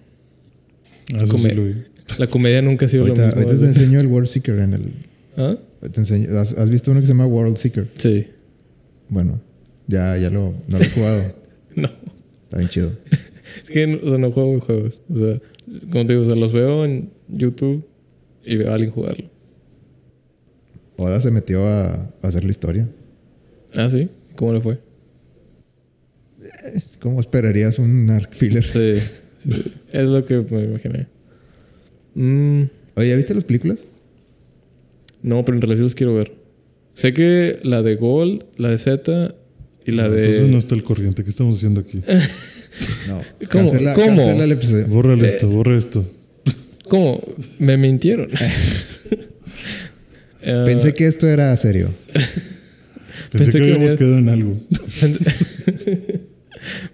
Ah, 1.13 1.17
eso 1.23 1.27
Come- 1.33 1.49
sí 1.49 1.55
lo 1.55 1.65
vi. 1.65 1.75
La 2.17 2.27
comedia 2.27 2.61
nunca 2.61 2.85
ha 2.85 2.89
sido 2.89 3.03
Ahorita, 3.03 3.21
lo 3.21 3.27
mismo. 3.27 3.41
ahorita 3.43 3.61
te 3.61 3.67
enseño 3.67 3.99
el 3.99 4.07
World 4.07 4.27
Seeker 4.27 4.59
en 4.59 4.73
el. 4.73 4.91
¿Ah? 5.37 5.57
Te 5.91 5.99
enseño, 6.01 6.37
¿has, 6.37 6.53
has 6.57 6.69
visto 6.69 6.91
uno 6.91 6.99
que 6.99 7.05
se 7.05 7.13
llama 7.13 7.25
World 7.27 7.55
Seeker? 7.57 7.87
Sí. 7.97 8.27
Bueno, 9.09 9.39
ya, 9.87 10.17
ya 10.17 10.29
lo, 10.29 10.53
no 10.67 10.77
lo 10.79 10.83
he 10.83 10.89
jugado. 10.89 11.39
No. 11.75 11.87
Está 12.45 12.57
bien 12.57 12.69
chido. 12.69 12.91
Es 13.63 13.69
que 13.69 13.87
no, 13.87 13.99
o 14.03 14.09
sea, 14.09 14.17
no 14.17 14.31
juego 14.31 14.59
juegos. 14.59 15.01
O 15.13 15.17
sea, 15.17 15.41
como 15.91 16.05
te 16.05 16.13
digo, 16.13 16.25
o 16.25 16.25
sea, 16.25 16.35
los 16.35 16.51
veo 16.53 16.85
en 16.85 17.11
YouTube 17.27 17.85
y 18.45 18.55
veo 18.57 18.69
a 18.71 18.73
alguien 18.73 18.91
jugarlo. 18.91 19.29
Oda 20.97 21.19
se 21.19 21.31
metió 21.31 21.65
a, 21.65 21.93
a 21.93 22.09
hacer 22.21 22.43
la 22.43 22.51
historia. 22.51 22.89
Ah, 23.75 23.89
sí. 23.89 24.09
¿Cómo 24.35 24.53
le 24.53 24.61
fue? 24.61 24.79
¿Cómo 26.99 27.19
esperarías 27.19 27.79
un 27.79 28.09
arc 28.09 28.33
filler? 28.33 28.63
Sí. 28.63 28.95
sí. 29.43 29.71
Es 29.91 30.05
lo 30.07 30.25
que 30.25 30.37
me 30.49 30.63
imaginé. 30.63 31.07
Mm, 32.15 32.63
Oye, 32.95 33.09
¿ya 33.09 33.15
viste 33.15 33.33
las 33.33 33.43
películas? 33.43 33.85
no, 35.21 35.43
pero 35.43 35.57
en 35.57 35.61
realidad 35.61 35.77
sí 35.77 35.83
los 35.83 35.95
quiero 35.95 36.15
ver. 36.15 36.33
Sé 36.93 37.13
que 37.13 37.59
la 37.63 37.81
de 37.81 37.95
Gold, 37.95 38.43
la 38.57 38.69
de 38.69 38.77
Z 38.77 39.35
y 39.85 39.91
la 39.91 40.03
No, 40.03 40.11
de. 40.11 40.19
Entonces 40.23 40.49
no 40.49 40.57
está 40.57 40.75
el 40.75 40.83
corriente. 40.83 41.23
¿Qué 41.23 41.29
estamos 41.29 41.57
haciendo 41.57 41.81
aquí? 41.81 42.01
No. 43.07 43.21
¿Cómo? 43.51 43.69
Cancela, 43.69 43.93
¿Cómo? 43.93 44.17
cancela 44.17 44.43
el 44.43 44.51
episodio. 44.51 44.87
Bórrale 44.87 45.27
esto, 45.27 45.47
borra 45.49 45.77
esto. 45.77 46.05
¿Cómo? 46.87 47.21
Me 47.59 47.77
mintieron. 47.77 48.29
Eh, 50.41 50.63
Pensé 50.65 50.93
que 50.93 51.05
esto 51.05 51.27
era 51.27 51.55
serio. 51.57 51.93
Pensé, 52.13 52.27
Pensé 53.31 53.51
que, 53.51 53.57
que 53.65 53.73
habíamos 53.73 53.93
quedado 53.95 54.17
en 54.17 54.29
algo. 54.29 54.57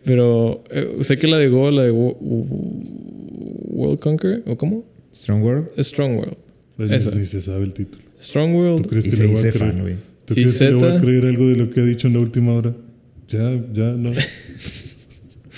Pero 0.03 0.63
eh, 0.69 0.97
sé 1.03 1.17
que 1.17 1.27
la 1.27 1.37
de 1.37 1.47
Go, 1.49 1.71
la 1.71 1.83
de 1.83 1.91
Wo- 1.91 2.17
World 2.19 3.99
Conquer, 3.99 4.43
¿o 4.45 4.57
cómo? 4.57 4.85
Strong 5.13 5.41
World. 5.43 5.67
Strong 5.83 6.17
World. 6.17 6.37
Esa. 6.91 7.11
Ni, 7.11 7.25
se 7.25 7.41
sabe 7.41 7.65
el 7.65 7.73
título. 7.73 8.03
Strong 8.21 8.51
¿Tú 8.51 8.57
World. 8.57 8.87
crees 8.87 9.05
Y 9.07 9.09
que 9.11 9.17
le 9.17 9.25
voy 9.27 9.35
a 9.37 9.39
creer? 9.41 9.57
fan. 9.57 9.99
¿Tú 10.25 10.33
Y 10.33 10.35
crees 10.37 10.57
que 10.57 10.65
le 10.65 10.73
voy 10.73 10.91
a 10.91 10.99
creer 10.99 11.25
algo 11.25 11.47
de 11.47 11.55
lo 11.55 11.69
que 11.69 11.79
ha 11.81 11.85
dicho 11.85 12.07
en 12.07 12.13
la 12.13 12.19
última 12.19 12.53
hora? 12.53 12.75
Ya, 13.29 13.39
ya, 13.73 13.91
no. 13.91 14.11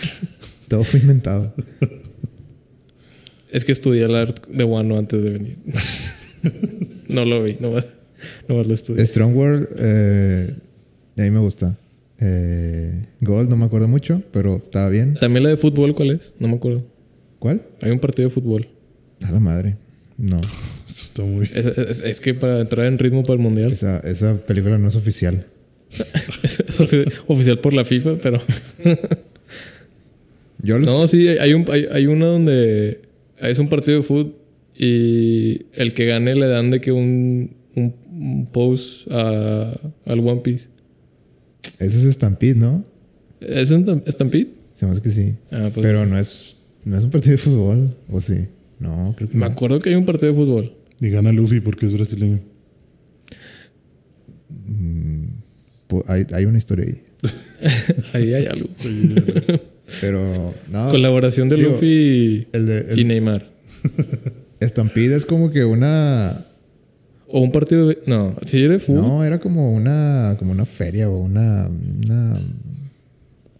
Todo 0.67 0.83
fue 0.83 0.99
inventado. 0.99 1.53
Es 3.51 3.63
que 3.63 3.71
estudié 3.71 4.03
el 4.05 4.15
art 4.15 4.45
de 4.47 4.63
Wano 4.63 4.97
antes 4.97 5.23
de 5.23 5.29
venir. 5.29 5.57
no 7.07 7.23
lo 7.25 7.43
vi, 7.43 7.55
nomás, 7.59 7.85
nomás 8.47 8.67
lo 8.67 8.73
estudié. 8.73 9.05
Strong 9.05 9.35
World, 9.35 9.67
eh, 9.77 10.53
a 11.17 11.21
mí 11.21 11.31
me 11.31 11.39
gusta. 11.39 11.77
Eh, 12.19 13.05
Gold 13.21 13.49
no 13.49 13.55
me 13.57 13.65
acuerdo 13.65 13.87
mucho, 13.87 14.21
pero 14.31 14.57
estaba 14.57 14.89
bien. 14.89 15.13
También 15.15 15.43
la 15.43 15.49
de 15.49 15.57
fútbol, 15.57 15.95
¿cuál 15.95 16.11
es? 16.11 16.33
No 16.39 16.47
me 16.47 16.55
acuerdo. 16.55 16.83
¿Cuál? 17.39 17.61
Hay 17.81 17.91
un 17.91 17.99
partido 17.99 18.27
de 18.27 18.33
fútbol. 18.33 18.67
A 19.21 19.31
la 19.31 19.39
madre. 19.39 19.77
No, 20.17 20.41
Esto 20.89 21.03
está 21.03 21.21
muy. 21.23 21.45
Es, 21.53 21.65
es- 21.67 22.01
es 22.01 22.19
que 22.19 22.33
para 22.33 22.59
entrar 22.59 22.87
en 22.87 22.97
ritmo 22.99 23.21
para 23.23 23.35
el 23.35 23.39
mundial 23.39 23.71
esa, 23.71 23.99
esa 23.99 24.35
película 24.45 24.77
no 24.79 24.87
es 24.87 24.95
oficial. 24.95 25.45
es, 26.43 26.59
es 26.67 26.81
ofi- 26.81 27.11
oficial 27.27 27.59
por 27.59 27.73
la 27.73 27.85
FIFA, 27.85 28.15
pero 28.21 28.41
Yo 30.61 30.79
los- 30.79 30.89
no, 30.91 31.07
sí, 31.07 31.27
hay, 31.27 31.53
un, 31.53 31.65
hay, 31.71 31.85
hay 31.91 32.07
una 32.07 32.25
donde 32.27 33.01
es 33.39 33.59
un 33.59 33.69
partido 33.69 33.97
de 33.97 34.03
fútbol 34.03 34.35
y 34.75 35.65
el 35.73 35.93
que 35.93 36.05
gane 36.05 36.35
le 36.35 36.47
dan 36.47 36.71
de 36.71 36.81
que 36.81 36.91
un, 36.91 37.55
un, 37.75 37.93
un 38.11 38.45
pose 38.51 39.05
a- 39.11 39.77
al 40.05 40.19
One 40.19 40.41
Piece. 40.41 40.69
Ese 41.79 42.07
es 42.07 42.15
Stampede, 42.15 42.55
¿no? 42.55 42.83
¿Es 43.39 43.71
en 43.71 43.85
Stampede? 44.07 44.47
Se 44.73 44.85
me 44.85 44.91
hace 44.93 45.01
que 45.01 45.09
sí. 45.09 45.35
Ah, 45.51 45.69
pues 45.73 45.85
Pero 45.85 46.05
no 46.05 46.17
es, 46.17 46.55
no 46.85 46.97
es 46.97 47.03
un 47.03 47.09
partido 47.11 47.31
de 47.33 47.37
fútbol, 47.37 47.95
¿o 48.11 48.19
sí? 48.21 48.47
No, 48.79 49.13
creo 49.17 49.29
que 49.29 49.35
me 49.37 49.45
no. 49.45 49.51
acuerdo 49.51 49.79
que 49.79 49.89
hay 49.89 49.95
un 49.95 50.05
partido 50.05 50.31
de 50.33 50.37
fútbol. 50.39 50.73
Y 50.99 51.09
gana 51.09 51.31
Luffy 51.31 51.59
porque 51.59 51.85
es 51.85 51.93
brasileño. 51.93 52.39
Pu- 55.87 56.03
Hay, 56.07 56.23
hay 56.33 56.45
una 56.45 56.57
historia 56.57 56.85
ahí. 56.87 57.01
Ahí 58.13 58.33
hay 58.33 58.45
algo. 58.45 58.69
Pero, 60.01 60.53
no. 60.71 60.89
Colaboración 60.89 61.47
de 61.49 61.55
digo, 61.57 61.71
Luffy 61.71 62.47
El 62.51 62.65
de 62.65 62.93
y 62.99 63.03
Neymar. 63.05 63.49
Stampede 64.61 65.15
es 65.15 65.25
como 65.25 65.49
que 65.51 65.63
una. 65.65 66.45
O 67.29 67.41
un 67.41 67.51
partido 67.51 67.87
de... 67.89 67.99
No, 68.05 68.35
si 68.45 68.63
era 68.63 68.73
de 68.73 68.79
fútbol. 68.79 69.01
No, 69.03 69.23
era 69.23 69.39
como 69.39 69.73
una, 69.73 70.35
como 70.39 70.51
una 70.53 70.65
feria 70.65 71.09
o 71.09 71.17
una, 71.17 71.67
una- 71.69 72.39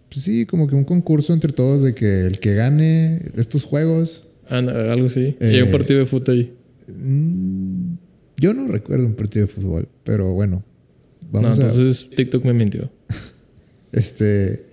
pues 0.10 0.24
sí, 0.24 0.46
como 0.46 0.68
que 0.68 0.76
un 0.76 0.86
concurso 0.86 1.34
entre 1.34 1.52
todos 1.52 1.84
de 1.84 1.94
que 1.94 2.22
el 2.26 2.40
que 2.40 2.56
gane 2.56 3.22
estos 3.36 3.64
juegos. 3.66 4.24
Ah, 4.50 4.62
no, 4.62 4.72
algo 4.72 5.08
así. 5.08 5.36
y 5.42 5.44
hay 5.44 5.62
un 5.62 5.68
Eh, 5.68 5.72
partido 5.72 6.00
de 6.00 6.06
fútbol 6.06 6.36
ahí. 6.38 6.54
mm, 6.88 7.94
yo 8.40 8.54
no 8.54 8.68
recuerdo 8.68 9.06
un 9.06 9.16
partido 9.16 9.48
de 9.48 9.52
fútbol, 9.52 9.90
pero 10.06 10.34
bueno, 10.34 10.64
No, 11.22 11.28
vamos 11.42 11.60
a, 11.60 11.64
entonces 11.70 12.10
TikTok 12.16 12.46
me 12.46 12.54
mintió. 12.54 12.90
este, 13.92 14.66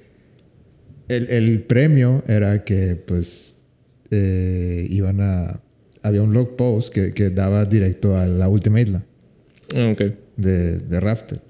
el, 1.08 1.28
el 1.30 1.62
premio 1.62 2.22
era 2.26 2.64
que 2.64 2.96
pues 2.96 3.56
eh, 4.10 4.86
iban 4.90 5.20
a, 5.20 5.60
había 6.02 6.22
un 6.22 6.32
log 6.34 6.56
post 6.56 6.92
que, 6.92 7.12
que 7.12 7.30
daba 7.30 7.64
directo 7.64 8.16
a 8.16 8.26
la 8.26 8.48
última 8.48 8.80
isla. 8.80 9.04
Ah, 9.74 9.90
ok. 9.92 10.02
de, 10.36 10.78
de 10.78 11.00
Raftel. 11.00 11.40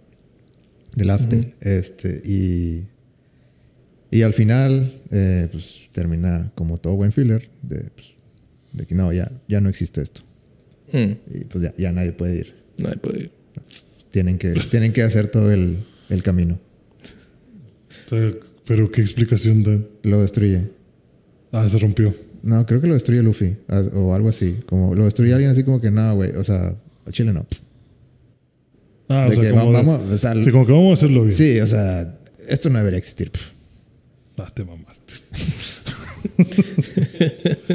Del 0.96 1.08
Raftel. 1.08 1.54
Este, 1.60 2.22
y, 2.24 2.84
y 4.10 4.22
al 4.22 4.32
final, 4.32 5.02
eh, 5.10 5.48
pues 5.50 5.88
termina 5.92 6.52
como 6.54 6.78
todo 6.78 6.96
buen 6.96 7.10
filler, 7.12 7.50
de, 7.62 7.90
pues, 7.94 8.14
de 8.72 8.86
que 8.86 8.94
no, 8.94 9.12
ya, 9.12 9.30
ya 9.48 9.60
no 9.60 9.68
existe 9.68 10.00
esto. 10.02 10.22
Hmm, 10.92 11.12
Y 11.32 11.44
pues 11.44 11.64
ya, 11.64 11.74
ya 11.76 11.90
nadie 11.92 12.12
puede 12.12 12.36
ir. 12.36 12.54
Nadie 12.78 12.96
puede 12.98 13.18
ir. 13.24 13.30
Tienen 14.10 14.38
que, 14.38 14.50
tienen 14.70 14.92
que 14.92 15.02
hacer 15.02 15.26
todo 15.28 15.50
el, 15.52 15.78
el 16.08 16.22
camino. 16.22 16.60
Sea, 18.08 18.30
Pero 18.66 18.90
qué 18.90 19.00
explicación 19.02 19.62
da. 19.62 19.78
Lo 20.02 20.20
destruye. 20.20 20.68
Ah, 21.52 21.68
se 21.68 21.78
rompió. 21.78 22.14
No, 22.42 22.64
creo 22.66 22.80
que 22.80 22.86
lo 22.86 22.94
destruye 22.94 23.22
Luffy 23.22 23.56
o 23.94 24.14
algo 24.14 24.28
así. 24.28 24.58
Como 24.66 24.94
lo 24.94 25.04
destruye 25.04 25.32
alguien 25.32 25.50
así 25.50 25.64
como 25.64 25.80
que 25.80 25.90
no, 25.90 26.14
güey. 26.14 26.30
O 26.32 26.44
sea, 26.44 26.74
al 27.06 27.12
chile 27.12 27.32
no. 27.32 27.46
Psst. 27.50 27.64
Ah, 29.08 29.26
o 29.30 29.32
sea, 29.34 29.42
que 29.42 29.50
como 29.50 29.72
va- 29.72 29.78
de- 29.80 29.84
vamos, 29.86 30.00
o 30.12 30.18
sea, 30.18 30.42
sí, 30.42 30.50
como 30.50 30.66
que 30.66 30.72
vamos 30.72 30.90
a 30.90 30.94
hacerlo 30.94 31.22
bien. 31.22 31.32
sí, 31.32 31.60
o 31.60 31.66
sea, 31.66 32.18
esto 32.48 32.70
no 32.70 32.78
debería 32.78 32.98
existir. 32.98 33.30
Pf. 33.30 33.52
Ah, 34.38 34.50
te 34.52 34.64
mamaste. 34.64 35.14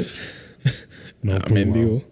no, 1.22 1.34
Ah, 1.34 1.38
pues, 1.46 1.52
mendigo. 1.66 1.90
wow. 1.90 2.04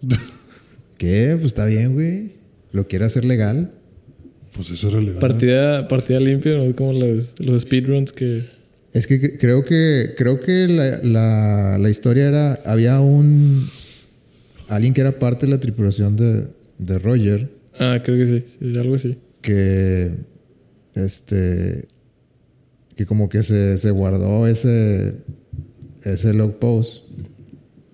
¿Qué? 0.97 1.31
Pues 1.35 1.47
está 1.47 1.65
bien, 1.65 1.93
güey. 1.93 2.33
Lo 2.71 2.87
quiere 2.87 3.05
hacer 3.05 3.25
legal. 3.25 3.71
Pues 4.53 4.69
eso 4.69 4.89
era 4.89 4.99
legal. 4.99 5.19
Partida, 5.19 5.87
partida 5.87 6.19
limpia, 6.19 6.55
¿no? 6.57 6.75
Como 6.75 6.93
los, 6.93 7.33
los 7.39 7.61
speedruns 7.61 8.11
que... 8.11 8.43
Es 8.93 9.05
que 9.07 9.37
creo 9.37 9.63
que 9.63 10.13
creo 10.17 10.39
que 10.41 10.67
la, 10.67 10.99
la- 11.03 11.77
la 11.77 11.89
historia 11.89 12.27
era 12.27 12.53
había 12.65 12.99
un 13.01 13.67
alguien 14.67 14.93
que 14.93 15.01
era 15.01 15.17
parte 15.19 15.45
de 15.45 15.51
la 15.51 15.59
tripulación 15.59 16.15
de, 16.15 16.47
de 16.79 16.99
Roger 16.99 17.49
Ah, 17.79 17.99
creo 18.03 18.17
que 18.17 18.25
sí. 18.25 18.57
sí, 18.59 18.77
algo 18.79 18.95
así. 18.95 19.17
que 19.41 20.11
este 20.95 21.87
que 22.95 23.05
como 23.05 23.29
que 23.29 23.43
se, 23.43 23.77
se 23.77 23.91
guardó 23.91 24.47
ese 24.47 25.15
ese 26.03 26.33
log 26.33 26.59
post 26.59 27.03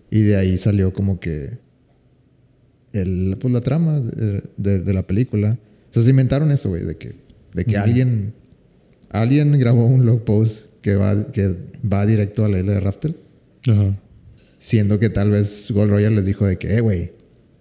y 0.10 0.22
de 0.22 0.38
ahí 0.38 0.58
salió 0.58 0.94
como 0.94 1.20
que 1.20 1.58
el, 2.94 3.36
pues 3.40 3.54
la 3.54 3.62
trama 3.62 4.00
de, 4.00 4.42
de- 4.58 4.80
de 4.80 4.94
la 4.94 5.06
película. 5.06 5.58
O 5.90 5.94
sea, 5.94 6.04
se 6.04 6.10
inventaron 6.12 6.52
eso, 6.52 6.70
güey, 6.70 6.84
de 6.84 6.96
que, 6.96 7.14
de 7.54 7.66
que 7.66 7.78
alguien, 7.78 8.34
alguien 9.10 9.58
grabó 9.60 9.86
un 9.86 10.06
log 10.06 10.24
post 10.24 10.70
que 10.86 10.94
va, 10.94 11.32
que 11.32 11.56
va 11.92 12.06
directo 12.06 12.46
a 12.46 12.48
la 12.48 12.60
isla 12.60 12.74
de 12.74 12.80
Raftel, 12.80 13.16
Ajá. 13.68 13.98
siendo 14.60 15.00
que 15.00 15.10
tal 15.10 15.32
vez 15.32 15.72
Gold 15.72 15.90
Roger 15.90 16.12
les 16.12 16.26
dijo 16.26 16.46
de 16.46 16.58
que, 16.60 16.76
eh, 16.78 16.82
güey, 16.82 17.12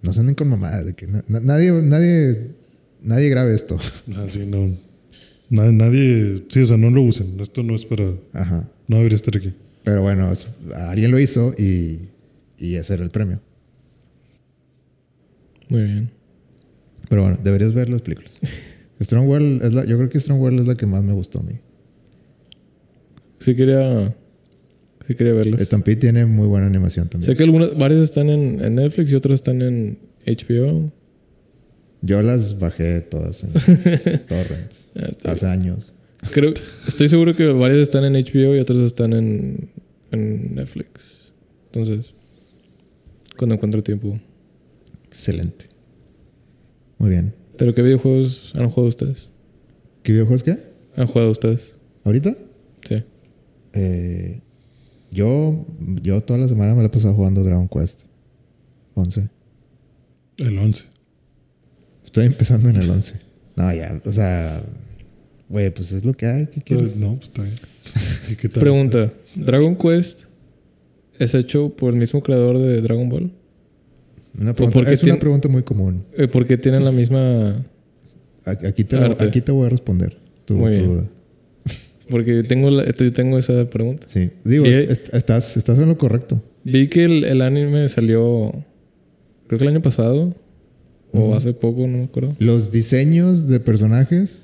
no 0.03 0.13
se 0.13 0.19
anden 0.19 0.35
con 0.35 0.47
mamadas, 0.47 0.85
de 0.85 0.93
que 0.93 1.07
na- 1.07 1.25
na- 1.27 1.39
nadie, 1.39 1.71
nadie, 1.81 2.51
nadie 3.01 3.29
grabe 3.29 3.55
esto. 3.55 3.79
Ah, 4.15 4.27
sí, 4.29 4.45
no. 4.45 4.77
Na- 5.49 5.71
Nadie, 5.71 6.43
sí, 6.49 6.59
o 6.61 6.67
sea, 6.67 6.77
no 6.77 6.91
lo 6.91 7.01
usen. 7.01 7.39
Esto 7.39 7.63
no 7.63 7.73
es 7.75 7.83
para. 7.85 8.13
Ajá. 8.33 8.69
No 8.87 8.97
debería 8.97 9.15
estar 9.15 9.35
aquí. 9.35 9.53
Pero 9.83 10.03
bueno, 10.03 10.31
es- 10.31 10.47
alguien 10.75 11.09
lo 11.09 11.19
hizo 11.19 11.55
y, 11.57 12.09
y 12.59 12.75
ese 12.75 12.93
era 12.93 13.03
el 13.03 13.09
premio. 13.09 13.41
Muy 15.69 15.83
bien. 15.83 16.11
Pero 17.09 17.23
bueno, 17.23 17.39
deberías 17.43 17.73
ver 17.73 17.89
las 17.89 18.01
películas. 18.01 18.37
Strong 19.01 19.27
World 19.27 19.63
es 19.63 19.73
la, 19.73 19.83
yo 19.85 19.97
creo 19.97 20.09
que 20.09 20.19
Strong 20.19 20.39
World 20.39 20.59
es 20.61 20.67
la 20.67 20.75
que 20.75 20.85
más 20.85 21.03
me 21.03 21.13
gustó 21.13 21.39
a 21.39 21.43
mí. 21.43 21.53
Sí 23.45 23.55
quería... 23.55 24.15
Sí 25.07 25.13
quería 25.13 25.33
verlos. 25.33 25.61
Stampede 25.61 25.97
tiene 25.97 26.25
muy 26.25 26.47
buena 26.47 26.65
animación 26.65 27.07
también. 27.07 27.31
Sé 27.31 27.37
que 27.37 27.43
algunas, 27.43 27.77
varias 27.77 28.01
están 28.01 28.27
en, 28.29 28.59
en 28.59 28.73
Netflix 28.73 29.11
y 29.11 29.15
otras 29.15 29.35
están 29.35 29.61
en 29.61 29.99
HBO. 30.25 30.91
Yo 32.01 32.23
las 32.23 32.57
bajé 32.57 33.01
todas 33.01 33.43
en 33.43 33.51
torrents 34.27 34.89
Ah, 34.95 35.09
hace 35.25 35.45
años. 35.45 35.93
Creo, 36.31 36.53
estoy 36.87 37.07
seguro 37.07 37.35
que 37.35 37.45
varias 37.49 37.81
están 37.81 38.03
en 38.03 38.13
HBO 38.13 38.55
y 38.55 38.59
otras 38.59 38.79
están 38.79 39.13
en, 39.13 39.69
en 40.11 40.55
Netflix. 40.55 41.15
Entonces, 41.67 42.15
cuando 43.37 43.53
encuentre 43.53 43.83
tiempo. 43.83 44.19
Excelente. 45.05 45.65
Muy 46.97 47.11
bien. 47.11 47.35
¿Pero 47.57 47.75
qué 47.75 47.83
videojuegos 47.83 48.53
han 48.55 48.71
jugado 48.71 48.89
ustedes? 48.89 49.29
¿Qué 50.01 50.13
videojuegos 50.13 50.41
qué? 50.41 50.57
¿Han 50.95 51.05
jugado 51.05 51.29
ustedes? 51.29 51.75
¿Ahorita? 52.03 52.35
Eh, 53.75 54.41
yo, 55.11 55.65
yo 56.01 56.21
toda 56.23 56.39
la 56.39 56.47
semana 56.47 56.73
me 56.73 56.81
la 56.81 56.87
he 56.87 56.89
pasado 56.89 57.13
jugando 57.13 57.43
Dragon 57.43 57.67
Quest 57.67 58.03
11. 58.95 59.29
El 60.37 60.57
11. 60.57 60.83
Estoy 62.05 62.25
empezando 62.25 62.69
en 62.69 62.77
el 62.77 62.89
11. 62.89 63.15
No, 63.55 63.73
ya, 63.73 64.01
o 64.05 64.11
sea, 64.11 64.61
güey, 65.49 65.69
pues 65.73 65.91
es 65.91 66.03
lo 66.05 66.13
que 66.13 66.25
hay. 66.25 66.45
¿Qué 66.47 66.61
quieres? 66.61 66.91
Pues, 66.91 66.97
no, 66.97 67.15
pues 67.15 67.27
está 67.29 67.43
bien. 67.43 67.55
¿Y 68.29 68.35
qué 68.35 68.49
tal 68.49 68.61
Pregunta: 68.61 69.13
¿Dragon 69.35 69.75
Quest 69.77 70.23
es 71.19 71.33
hecho 71.35 71.69
por 71.75 71.93
el 71.93 71.99
mismo 71.99 72.21
creador 72.21 72.57
de 72.57 72.81
Dragon 72.81 73.07
Ball? 73.09 73.31
Una 74.37 74.53
pregunta- 74.53 74.79
es 74.91 75.01
una 75.03 75.11
tiene- 75.13 75.19
pregunta 75.19 75.47
muy 75.47 75.63
común. 75.63 76.03
Eh, 76.17 76.27
porque 76.27 76.57
tienen 76.57 76.83
la 76.83 76.91
misma. 76.91 77.65
A- 78.45 78.51
Aquí 78.67 78.83
te, 78.83 78.97
aquí 78.97 79.41
te 79.41 79.51
voy 79.51 79.67
a 79.67 79.69
responder 79.69 80.17
tu, 80.45 80.55
Muy 80.55 80.75
tu 80.75 80.81
bien. 80.81 81.09
Porque 82.09 82.43
tengo, 82.43 82.69
la- 82.69 82.85
yo 82.85 83.13
tengo 83.13 83.37
esa 83.37 83.69
pregunta. 83.69 84.07
Sí. 84.07 84.29
Digo, 84.43 84.65
est- 84.65 85.13
estás, 85.13 85.57
estás 85.57 85.79
en 85.79 85.87
lo 85.89 85.97
correcto. 85.97 86.41
Vi 86.63 86.87
que 86.87 87.05
el, 87.05 87.23
el 87.23 87.41
anime 87.41 87.87
salió. 87.89 88.51
Creo 89.47 89.57
que 89.59 89.65
el 89.65 89.69
año 89.71 89.81
pasado. 89.81 90.35
O 91.17 91.33
hace 91.33 91.53
poco, 91.53 91.87
no 91.87 91.97
me 91.99 92.03
acuerdo. 92.03 92.35
Los 92.39 92.71
diseños 92.71 93.47
de 93.47 93.59
personajes 93.61 94.41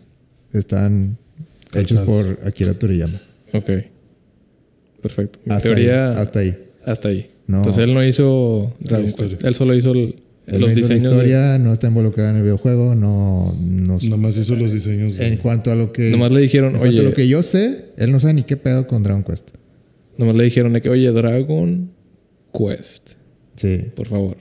están 0.53 1.17
hechos 1.75 1.99
por 1.99 2.39
Akira 2.45 2.73
Toriyama. 2.73 3.21
Ok. 3.53 3.69
Perfecto. 5.01 5.39
Mi 5.45 5.53
Hasta 5.53 5.69
teoría. 5.69 6.11
ahí. 6.11 6.17
Hasta 6.17 6.39
ahí. 6.39 6.57
hasta 6.85 7.07
ahí. 7.09 7.29
No. 7.47 7.57
Entonces 7.57 7.83
él 7.83 7.93
no 7.93 8.03
hizo 8.05 8.73
Dragon. 8.79 9.11
Quest. 9.11 9.43
Él 9.43 9.55
solo 9.55 9.75
hizo 9.75 9.91
el- 9.91 10.15
Él 10.51 10.61
los 10.61 10.71
no 10.73 10.79
hizo 10.79 10.89
la 10.89 10.95
diseños. 10.95 11.01
de- 11.03 11.07
historia, 11.19 11.57
no 11.57 11.73
está 11.73 11.87
involucrado 11.87 12.29
en 12.31 12.35
el 12.37 12.43
videojuego, 12.43 12.95
no... 12.95 13.55
no 13.59 13.97
Nada 14.01 14.17
más 14.17 14.37
hizo 14.37 14.55
los 14.55 14.71
diseños. 14.71 15.17
de- 15.17 15.27
en 15.27 15.37
cuanto 15.37 15.71
a 15.71 15.75
lo 15.75 15.91
que... 15.91 16.09
Nomás 16.11 16.31
le 16.31 16.41
dijeron, 16.41 16.73
en 16.73 16.79
cuanto 16.79 16.95
a 16.97 16.99
oye, 16.99 17.09
lo 17.09 17.13
que 17.15 17.27
yo 17.27 17.41
sé, 17.43 17.85
él 17.97 18.11
no 18.11 18.19
sabe 18.19 18.33
ni 18.35 18.43
qué 18.43 18.57
pedo 18.57 18.85
con 18.87 19.01
Dragon 19.03 19.23
Quest. 19.23 19.51
nomás 20.17 20.35
le 20.35 20.43
dijeron 20.43 20.73
de 20.73 20.81
que, 20.81 20.89
oye, 20.89 21.09
Dragon 21.11 21.91
Quest, 22.53 23.11
Sí. 23.55 23.79
por 23.95 24.07
favor. 24.07 24.37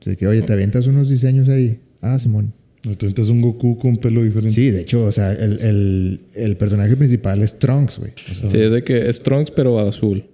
Así 0.00 0.16
que, 0.16 0.26
oye, 0.26 0.42
te 0.42 0.52
avientas 0.52 0.86
unos 0.86 1.08
diseños 1.10 1.48
ahí. 1.48 1.78
Ah, 2.00 2.18
Simón. 2.18 2.54
Entonces 2.82 3.28
un 3.28 3.42
Goku 3.42 3.76
con 3.78 3.98
pelo 3.98 4.22
diferente. 4.24 4.54
Sí, 4.54 4.70
de 4.70 4.80
hecho, 4.80 5.04
o 5.04 5.12
sea, 5.12 5.32
el, 5.32 5.60
el, 5.60 6.20
el 6.34 6.56
personaje 6.56 6.96
principal 6.96 7.42
es 7.42 7.58
Trunks, 7.58 7.98
güey. 7.98 8.12
O 8.30 8.34
sea, 8.34 8.48
Sí, 8.50 8.58
es 8.58 8.72
de 8.72 8.82
que 8.82 9.06
es 9.10 9.22
Trunks, 9.22 9.50
pero 9.50 9.78
azul. 9.78 10.24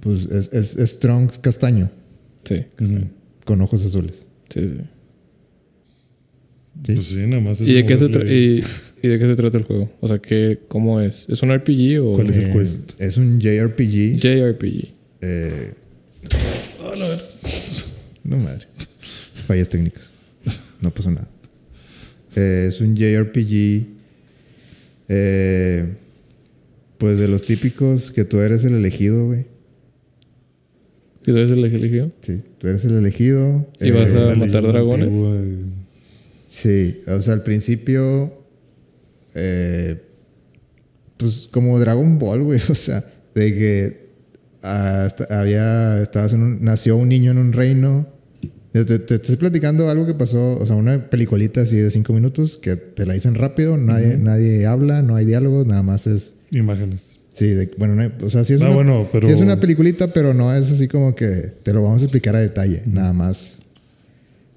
pues 0.00 0.26
es, 0.26 0.50
es, 0.52 0.76
es 0.76 0.98
Trunks 0.98 1.38
castaño, 1.38 1.90
Sí, 2.44 2.64
Ujú. 2.82 2.98
Con 3.44 3.60
ojos 3.60 3.84
azules. 3.84 4.26
sí, 4.48 4.60
sí. 4.60 4.74
Sí. 6.86 6.94
Pues 6.94 7.06
sí, 7.08 7.16
nada 7.26 7.42
más. 7.42 7.60
es 7.60 7.68
¿Y 7.68 7.74
de, 7.74 7.84
qué 7.84 7.98
se 7.98 8.06
y, 8.06 8.62
y 9.02 9.08
de 9.08 9.18
qué 9.18 9.26
se 9.26 9.36
trata 9.36 9.58
el 9.58 9.64
juego? 9.64 9.90
O 10.00 10.08
sea, 10.08 10.18
¿qué, 10.18 10.60
¿cómo 10.68 10.98
es? 11.00 11.26
¿Es 11.28 11.42
un 11.42 11.52
RPG 11.54 12.00
o 12.02 12.14
¿Cuál 12.14 12.30
es 12.30 12.36
el 12.38 12.44
Eh, 12.50 12.52
quest? 12.54 12.92
es 13.00 13.16
un 13.18 13.38
JRPG. 13.38 14.18
JRPG? 14.18 14.88
eh, 15.20 15.74
no 18.24 18.36
madre. 18.38 18.66
Fallas 19.46 19.68
técnicas. 19.68 20.10
No 20.80 20.90
pasó 20.90 21.10
nada. 21.10 21.28
Eh, 22.36 22.66
es 22.68 22.80
un 22.80 22.96
JRPG. 22.96 23.86
eh, 25.08 25.84
pues 26.98 27.18
de 27.18 27.28
los 27.28 27.42
típicos 27.44 28.12
que 28.12 28.24
tú 28.24 28.40
eres 28.40 28.64
el 28.64 28.74
elegido, 28.74 29.26
güey. 29.26 29.44
¿Qué 31.22 31.30
es 31.42 31.50
el 31.50 31.64
elegido? 31.64 32.10
Sí, 32.22 32.40
tú 32.58 32.68
eres 32.68 32.84
el 32.84 32.96
elegido. 32.96 33.66
¿Y 33.80 33.90
vas 33.90 34.12
a- 34.14 34.26
La 34.30 34.34
matar 34.34 34.62
dragones? 34.66 35.08
eh, 35.12 35.56
Sí, 36.48 37.00
o 37.06 37.20
sea, 37.20 37.34
al 37.34 37.42
principio. 37.42 38.32
eh, 39.34 39.96
pues 41.16 41.48
como 41.52 41.78
Dragon 41.78 42.18
Ball, 42.18 42.42
güey. 42.42 42.58
O 42.70 42.74
sea, 42.74 43.04
de 43.34 43.54
que 43.54 44.10
hasta 44.62 45.24
había. 45.40 46.00
Estabas 46.02 46.32
en 46.32 46.42
un- 46.42 46.62
nació 46.64 46.96
un 46.96 47.08
niño 47.08 47.30
en 47.30 47.38
un 47.38 47.52
reino. 47.52 48.06
Te, 48.72 48.84
te- 48.84 48.98
te 49.00 49.14
estoy 49.16 49.36
platicando 49.36 49.88
algo 49.90 50.06
que 50.06 50.14
pasó, 50.14 50.56
o 50.58 50.64
sea, 50.66 50.76
una 50.76 51.10
peliculita 51.10 51.62
así 51.62 51.76
de 51.76 51.90
cinco 51.90 52.12
minutos 52.12 52.56
que 52.56 52.76
te 52.76 53.04
la 53.04 53.14
dicen 53.14 53.34
rápido, 53.34 53.76
nadie, 53.76 54.16
nadie 54.16 54.64
habla, 54.66 55.02
no 55.02 55.16
hay 55.16 55.24
diálogos, 55.26 55.66
nada 55.66 55.82
más 55.82 56.06
es. 56.06 56.34
Imágenes. 56.52 57.09
Sí, 57.32 57.46
de- 57.48 57.70
bueno, 57.78 57.94
no 57.94 58.10
o 58.26 58.30
sea, 58.30 58.44
sí 58.44 58.54
es, 58.54 58.60
Ah, 58.60 58.66
una, 58.66 58.74
bueno, 58.74 59.08
pero- 59.12 59.26
sí 59.28 59.32
es 59.32 59.40
una 59.40 59.58
peliculita, 59.60 60.12
pero 60.12 60.34
no 60.34 60.54
es 60.54 60.70
así 60.70 60.88
como 60.88 61.14
que 61.14 61.26
te 61.62 61.72
lo 61.72 61.82
vamos 61.82 62.02
a 62.02 62.04
explicar 62.06 62.34
a 62.36 62.40
detalle. 62.40 62.82
Nada 62.86 63.12
más. 63.12 63.62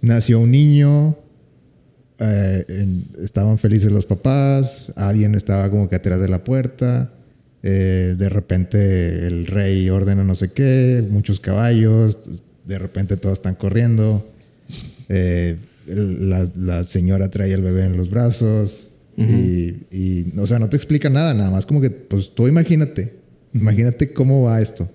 Nació 0.02 0.40
un 0.40 0.52
niño, 0.52 1.16
eh, 2.20 2.66
en- 2.68 3.06
estaban 3.24 3.58
felices 3.58 3.92
los 3.92 4.06
papás, 4.06 4.92
alguien 4.96 5.36
estaba 5.36 5.70
como 5.70 5.88
que 5.90 5.96
atrás 5.96 6.20
de 6.20 6.28
la 6.30 6.44
puerta, 6.44 7.12
eh, 7.62 8.16
de 8.18 8.30
repente 8.30 9.26
el 9.28 9.48
rey 9.48 9.90
ordena 9.90 10.24
no 10.24 10.36
sé 10.36 10.52
qué, 10.52 11.06
muchos 11.10 11.40
caballos, 11.40 12.18
de 12.66 12.80
repente 12.80 13.16
todos 13.18 13.38
están 13.40 13.56
corriendo, 13.56 14.26
eh, 15.10 15.58
la, 15.88 16.46
la 16.58 16.84
señora 16.84 17.30
trae 17.30 17.54
al 17.54 17.62
bebé 17.62 17.84
en 17.86 17.98
los 17.98 18.10
brazos 18.10 18.90
y, 19.18 19.86
y, 19.92 20.34
o 20.38 20.48
sea, 20.48 20.58
no 20.60 20.70
te 20.70 20.76
explica 20.76 21.10
nada, 21.10 21.34
nada 21.34 21.52
más 21.52 21.66
como 21.66 21.82
que, 21.82 21.90
pues 21.92 22.34
tú 22.34 22.48
imagínate, 22.48 23.14
imagínate 23.54 24.12
cómo 24.14 24.42
va 24.44 24.60
esto. 24.62 24.90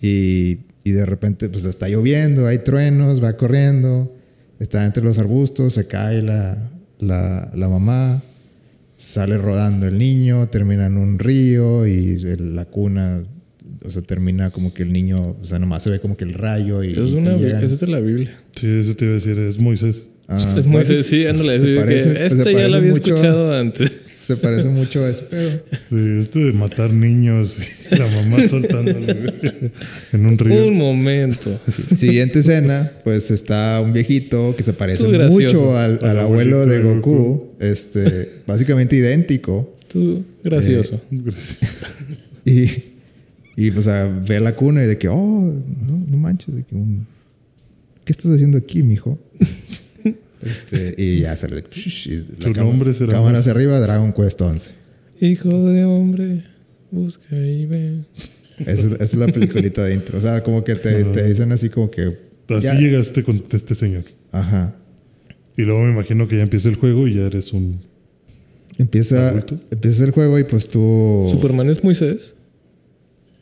Y, 0.00 0.58
y 0.84 0.92
de 0.92 1.06
repente, 1.06 1.48
pues 1.48 1.64
está 1.64 1.88
lloviendo, 1.88 2.46
hay 2.46 2.58
truenos, 2.58 3.22
va 3.22 3.32
corriendo, 3.36 4.14
está 4.60 4.84
entre 4.86 5.02
los 5.02 5.18
arbustos, 5.18 5.74
se 5.74 5.86
cae 5.88 6.22
la, 6.22 6.70
la, 7.00 7.50
la 7.54 7.68
mamá, 7.68 8.22
sale 8.96 9.36
rodando 9.38 9.86
el 9.86 9.98
niño, 9.98 10.48
termina 10.48 10.86
en 10.86 10.96
un 10.98 11.18
río 11.18 11.86
y 11.86 12.10
el- 12.24 12.54
la 12.54 12.66
cuna, 12.66 13.24
o 13.84 13.90
sea, 13.90 14.02
termina 14.02 14.50
como 14.50 14.72
que 14.72 14.82
el 14.84 14.92
niño, 14.92 15.36
o 15.40 15.44
sea, 15.44 15.58
nomás 15.58 15.82
se 15.82 15.90
ve 15.90 16.00
como 16.00 16.16
que 16.16 16.24
el 16.24 16.34
rayo 16.34 16.82
y... 16.84 16.92
Es, 16.92 16.98
y 17.10 17.14
una, 17.14 17.34
eso 17.36 17.74
es 17.74 17.80
de 17.80 17.86
la 17.88 18.00
Biblia. 18.00 18.38
Sí, 18.54 18.66
eso 18.68 18.94
te 18.96 19.04
iba 19.04 19.12
a 19.12 19.14
decir. 19.16 19.38
Es 19.38 19.58
Moisés. 19.58 20.06
Ah, 20.28 20.54
es 20.58 20.66
muy 20.66 20.82
pues, 20.84 21.06
sí, 21.06 21.26
ándale. 21.26 21.58
se 21.60 21.66
sí, 21.66 21.74
que 21.74 21.80
parece- 21.80 22.10
pues, 22.10 22.32
se 22.32 22.38
este 22.40 22.52
ya 22.54 22.68
lo 22.68 22.76
había 22.76 22.90
mucho- 22.92 23.14
escuchado 23.14 23.52
antes. 23.54 23.92
Se 24.26 24.36
parece 24.36 24.68
mucho 24.68 25.04
a 25.04 25.08
ese 25.10 25.22
pedo. 25.22 25.62
Sí, 25.88 25.96
esto 26.18 26.40
de 26.40 26.52
matar 26.52 26.92
niños 26.92 27.58
y 27.92 27.94
la 27.94 28.08
mamá 28.08 28.40
soltándolo 28.48 28.98
güey, 29.06 29.70
en 30.12 30.26
un 30.26 30.36
río. 30.36 30.66
Un 30.66 30.76
momento. 30.76 31.60
Siguiente 31.94 32.40
escena, 32.40 32.90
pues 33.04 33.30
está 33.30 33.80
un 33.80 33.92
viejito 33.92 34.52
que 34.56 34.64
se 34.64 34.72
parece 34.72 35.06
mucho 35.06 35.78
al, 35.78 36.00
Al 36.02 36.08
al 36.10 36.18
abuelo 36.18 36.66
de 36.66 36.78
de 36.78 36.82
Goku. 36.94 37.52
Este, 37.60 38.40
básicamente 38.48 38.96
idéntico. 38.96 39.76
Tú, 39.86 40.24
gracioso. 40.42 41.00
Y, 42.44 42.66
y 43.56 43.70
pues 43.70 43.86
a, 43.86 44.06
ve 44.06 44.40
la 44.40 44.56
cuna 44.56 44.82
y 44.82 44.86
de 44.88 44.98
que, 44.98 45.06
oh, 45.08 45.14
no, 45.86 46.04
no 46.10 46.16
manches, 46.16 46.52
de 46.52 46.64
que 46.64 46.74
un... 46.74 47.06
¿Qué 48.04 48.10
estás 48.10 48.32
haciendo 48.32 48.58
aquí, 48.58 48.82
mijo? 48.82 49.20
Este, 50.42 50.94
y 51.02 51.20
ya 51.20 51.34
sale 51.36 51.64
Su 51.70 52.52
cámara- 52.52 52.64
nombre 52.64 52.94
será 52.94 53.12
Cámara 53.14 53.38
hacia 53.38 53.52
arriba, 53.52 53.78
Dragon 53.80 54.12
Quest 54.12 54.40
11. 54.40 54.72
Hijo 55.20 55.48
de 55.70 55.84
hombre, 55.84 56.44
busca 56.90 57.36
y 57.36 57.64
ve. 57.66 58.00
Esa, 58.58 58.72
es- 58.72 58.84
esa 58.92 59.02
es 59.04 59.14
la 59.14 59.26
peliculita 59.28 59.84
de 59.84 59.94
intro. 59.94 60.18
O 60.18 60.20
sea, 60.20 60.42
como 60.42 60.62
que 60.64 60.74
te, 60.74 61.04
te 61.04 61.26
dicen 61.28 61.52
así 61.52 61.68
como 61.70 61.90
que... 61.90 62.18
Así 62.48 62.68
ya- 62.68 62.74
llegaste 62.74 63.22
con 63.22 63.42
este 63.50 63.74
señor. 63.74 64.04
Ajá. 64.32 64.76
Y 65.56 65.62
luego 65.62 65.82
me 65.84 65.92
imagino 65.92 66.28
que 66.28 66.36
ya 66.36 66.42
empieza 66.42 66.68
el 66.68 66.76
juego 66.76 67.08
y 67.08 67.14
ya 67.14 67.22
eres 67.26 67.52
un. 67.52 67.80
Empieza, 68.78 69.30
¿Adulto? 69.30 69.58
empieza 69.70 70.04
el 70.04 70.10
juego 70.10 70.38
y 70.38 70.44
pues 70.44 70.68
tú... 70.68 71.26
Superman 71.30 71.70
es 71.70 71.82
Moisés. 71.82 72.34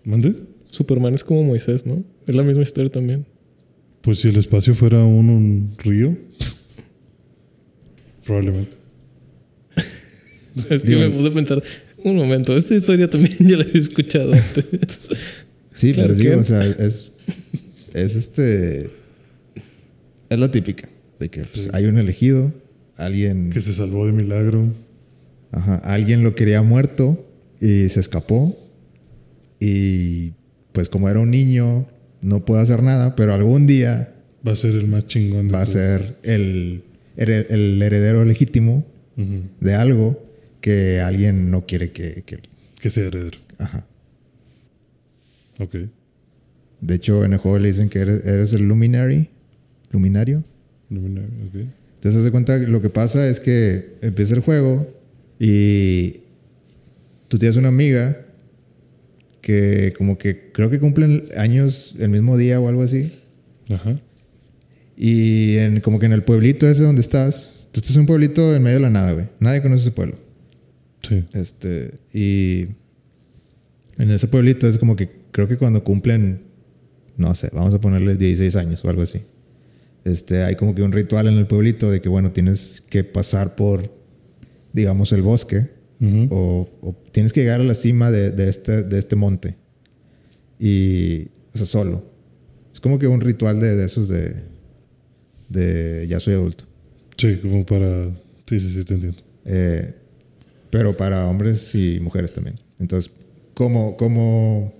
¿Mande? 0.05 0.35
Superman 0.71 1.15
es 1.15 1.25
como 1.25 1.43
Moisés, 1.43 1.85
¿no? 1.87 2.05
Es 2.27 2.35
la 2.37 2.43
misma 2.45 2.63
historia 2.63 2.91
también. 2.91 3.27
Pues 4.01 4.21
si 4.21 4.29
el 4.29 4.37
espacio 4.37 4.75
fuera 4.75 5.03
un, 5.05 5.29
un 5.31 5.75
río. 5.79 6.17
Probablemente. 8.25 8.77
Es 10.71 10.83
que 10.83 10.97
me 10.97 11.11
puse 11.11 11.29
a 11.29 11.33
pensar, 11.35 11.63
un 12.05 12.15
momento, 12.17 12.57
esta 12.57 12.75
historia 12.77 13.11
también 13.11 13.37
ya 13.41 13.57
la 13.57 13.65
había 13.65 13.81
escuchado 13.81 14.33
antes. 14.33 14.65
Sí, 15.77 15.93
Claro 15.93 16.11
les 16.11 16.19
digo, 16.19 16.35
que- 16.35 16.39
o 16.39 16.45
sea, 16.45 16.65
es, 16.65 17.11
es 17.93 18.15
este. 18.15 18.89
Es 20.31 20.39
la 20.39 20.49
típica. 20.53 20.89
De 21.19 21.29
que 21.29 21.41
pues, 21.41 21.69
hay 21.73 21.87
un 21.87 21.99
elegido, 21.99 22.53
alguien. 22.97 23.51
Que 23.51 23.61
se 23.61 23.75
salvó 23.75 24.07
de 24.07 24.13
milagro. 24.13 24.73
Ajá, 25.51 25.79
alguien 25.79 26.23
lo 26.23 26.37
quería 26.37 26.63
muerto 26.63 27.29
y 27.61 27.89
se 27.89 27.99
escapó. 27.99 28.57
Y 29.59 30.35
pues, 30.71 30.89
como 30.89 31.09
era 31.09 31.19
un 31.19 31.33
niño, 31.33 31.89
no 32.23 32.45
puede 32.45 32.63
hacer 32.63 32.83
nada, 32.85 33.17
pero 33.17 33.35
algún 33.35 33.67
día 33.67 34.15
Va 34.47 34.53
a 34.53 34.57
ser 34.57 34.77
el 34.77 34.87
más 34.87 35.09
chingón 35.09 35.49
de 35.49 35.55
va 35.55 35.63
a 35.63 35.67
ser 35.67 36.17
el, 36.23 36.83
el 37.17 37.81
heredero 37.83 38.25
legítimo 38.25 38.85
de 39.61 39.75
algo 39.75 40.21
que 40.61 41.01
alguien 41.01 41.51
no 41.51 41.67
quiere 41.67 41.91
que. 41.93 42.23
que- 42.27 42.41
Que 42.81 42.91
sea 42.91 43.05
heredero. 43.07 43.39
ajá. 43.59 43.87
Ok. 45.61 45.77
De 46.81 46.95
hecho, 46.97 47.25
en 47.25 47.33
el 47.33 47.39
juego 47.39 47.59
le 47.59 47.69
dicen 47.69 47.89
que 47.89 48.01
eres, 48.01 48.25
eres 48.27 48.53
el 48.53 48.67
luminary. 48.69 49.29
Luminario. 49.91 50.43
Luminario, 50.91 51.29
ok. 51.49 51.55
Entonces, 51.95 52.19
haz 52.19 52.25
de 52.25 52.31
cuenta 52.31 52.59
que 52.61 52.67
lo 52.67 52.83
que 52.83 52.91
pasa 52.91 53.27
es 53.29 53.41
que 53.41 53.95
empieza 54.03 54.35
el 54.35 54.41
juego 54.41 54.93
y 55.39 56.21
tú 57.29 57.39
tienes 57.39 57.57
una 57.57 57.69
amiga 57.69 58.21
que 59.41 59.95
como 59.97 60.19
que 60.19 60.51
creo 60.53 60.69
que 60.71 60.79
cumplen 60.81 61.29
años 61.37 61.95
el 61.99 62.09
mismo 62.11 62.37
día 62.37 62.61
o 62.61 62.69
algo 62.69 62.83
así. 62.83 63.13
Ajá. 63.71 63.99
Y 64.97 65.57
en, 65.59 65.81
como 65.81 65.99
que 65.99 66.07
en 66.07 66.13
el 66.13 66.23
pueblito 66.23 66.69
ese 66.69 66.83
donde 66.83 67.01
estás, 67.01 67.67
tú 67.73 67.81
estás 67.81 67.97
en 67.97 68.03
un 68.03 68.07
pueblito 68.07 68.55
en 68.55 68.63
medio 68.63 68.77
de 68.77 68.83
la 68.83 68.91
nada, 68.91 69.13
güey. 69.13 69.27
Nadie 69.41 69.63
conoce 69.63 69.83
ese 69.83 69.91
pueblo. 69.91 70.17
Sí. 71.03 71.25
Este, 71.35 71.91
y 72.13 72.69
en 73.99 74.11
ese 74.11 74.29
pueblito 74.29 74.69
es 74.69 74.79
como 74.79 74.97
que 74.97 75.11
creo 75.31 75.49
que 75.49 75.57
cuando 75.57 75.83
cumplen, 75.83 76.43
no 77.17 77.35
sé, 77.35 77.51
vamos 77.53 77.75
a 77.75 77.81
ponerles 77.81 78.19
16 78.19 78.57
años 78.57 78.85
o 78.85 78.89
algo 78.89 79.03
así. 79.03 79.21
Este, 80.05 80.45
hay 80.45 80.57
como 80.57 80.75
que 80.75 80.83
un 80.83 80.93
ritual 80.93 81.27
en 81.27 81.35
el 81.35 81.47
pueblito 81.47 81.91
de 81.91 82.01
que, 82.01 82.09
bueno, 82.09 82.31
tienes 82.33 82.83
que 82.89 83.05
pasar 83.05 83.57
por, 83.57 83.91
digamos, 84.73 85.13
el 85.13 85.23
bosque 85.23 85.71
Ujú. 86.01 86.29
o, 86.31 86.69
o 86.83 86.95
tienes 87.11 87.33
que 87.33 87.41
llegar 87.41 87.61
a 87.61 87.65
la 87.65 87.75
cima 87.75 88.11
de, 88.11 88.31
de 88.31 88.49
este, 88.49 88.83
de 88.83 88.99
este 88.99 89.17
monte. 89.17 89.57
Y, 90.59 91.29
o 91.53 91.59
sea, 91.59 91.67
solo. 91.67 92.05
Es 92.73 92.81
como 92.81 92.99
que 92.99 93.07
un 93.07 93.21
ritual 93.21 93.61
de, 93.61 93.77
de 93.77 93.85
esos 93.87 94.09
de, 94.09 94.54
de 95.49 96.07
ya 96.09 96.21
soy 96.21 96.35
adulto. 96.35 96.65
Sí, 97.17 97.37
como 97.43 97.65
para. 97.65 98.07
Sí, 98.49 98.61
sí, 98.61 98.71
sí, 98.75 98.85
te 98.85 98.95
entiendo. 98.95 99.19
Eh, 99.45 99.95
pero 100.71 100.97
para 100.97 101.27
hombres 101.27 101.75
y 101.75 102.01
mujeres 102.01 102.33
también. 102.33 102.59
Entonces, 102.81 103.11
como, 103.55 103.97
como, 103.97 104.75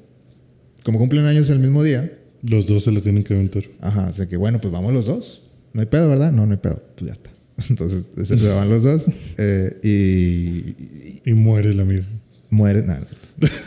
como 0.83 0.99
cumplen 0.99 1.27
años 1.27 1.49
el 1.51 1.61
mismo 1.61 1.83
día, 1.83 2.11
Los 2.43 2.67
dos 2.67 2.85
se 2.85 2.93
la 2.93 3.01
tienen 3.01 3.23
que 3.25 3.35
aventar. 3.35 3.63
ajá, 3.81 4.09
así 4.09 4.27
que 4.27 4.37
bueno, 4.37 4.61
pues 4.61 4.73
vamos 4.73 4.93
los 4.93 5.07
dos. 5.07 5.43
No 5.73 5.81
hay 5.81 5.87
pedo, 5.87 6.09
¿verdad? 6.09 6.33
No, 6.33 6.45
no 6.47 6.53
hay 6.53 6.59
pedo. 6.59 6.83
Pues 6.97 7.07
ya 7.07 7.13
está. 7.13 7.31
Entonces, 7.71 8.11
se 8.27 8.49
van 8.49 8.69
los 8.69 8.83
dos 8.83 9.05
eh, 9.39 9.79
y, 9.83 9.89
y 9.89 11.23
Y 11.25 11.33
muere 11.35 11.71
el 11.71 11.81
amigo. 11.81 12.03
muere. 12.51 12.83
Nada, 12.83 12.99
no 13.01 13.05
es 13.05 13.11
cierto. 13.11 13.59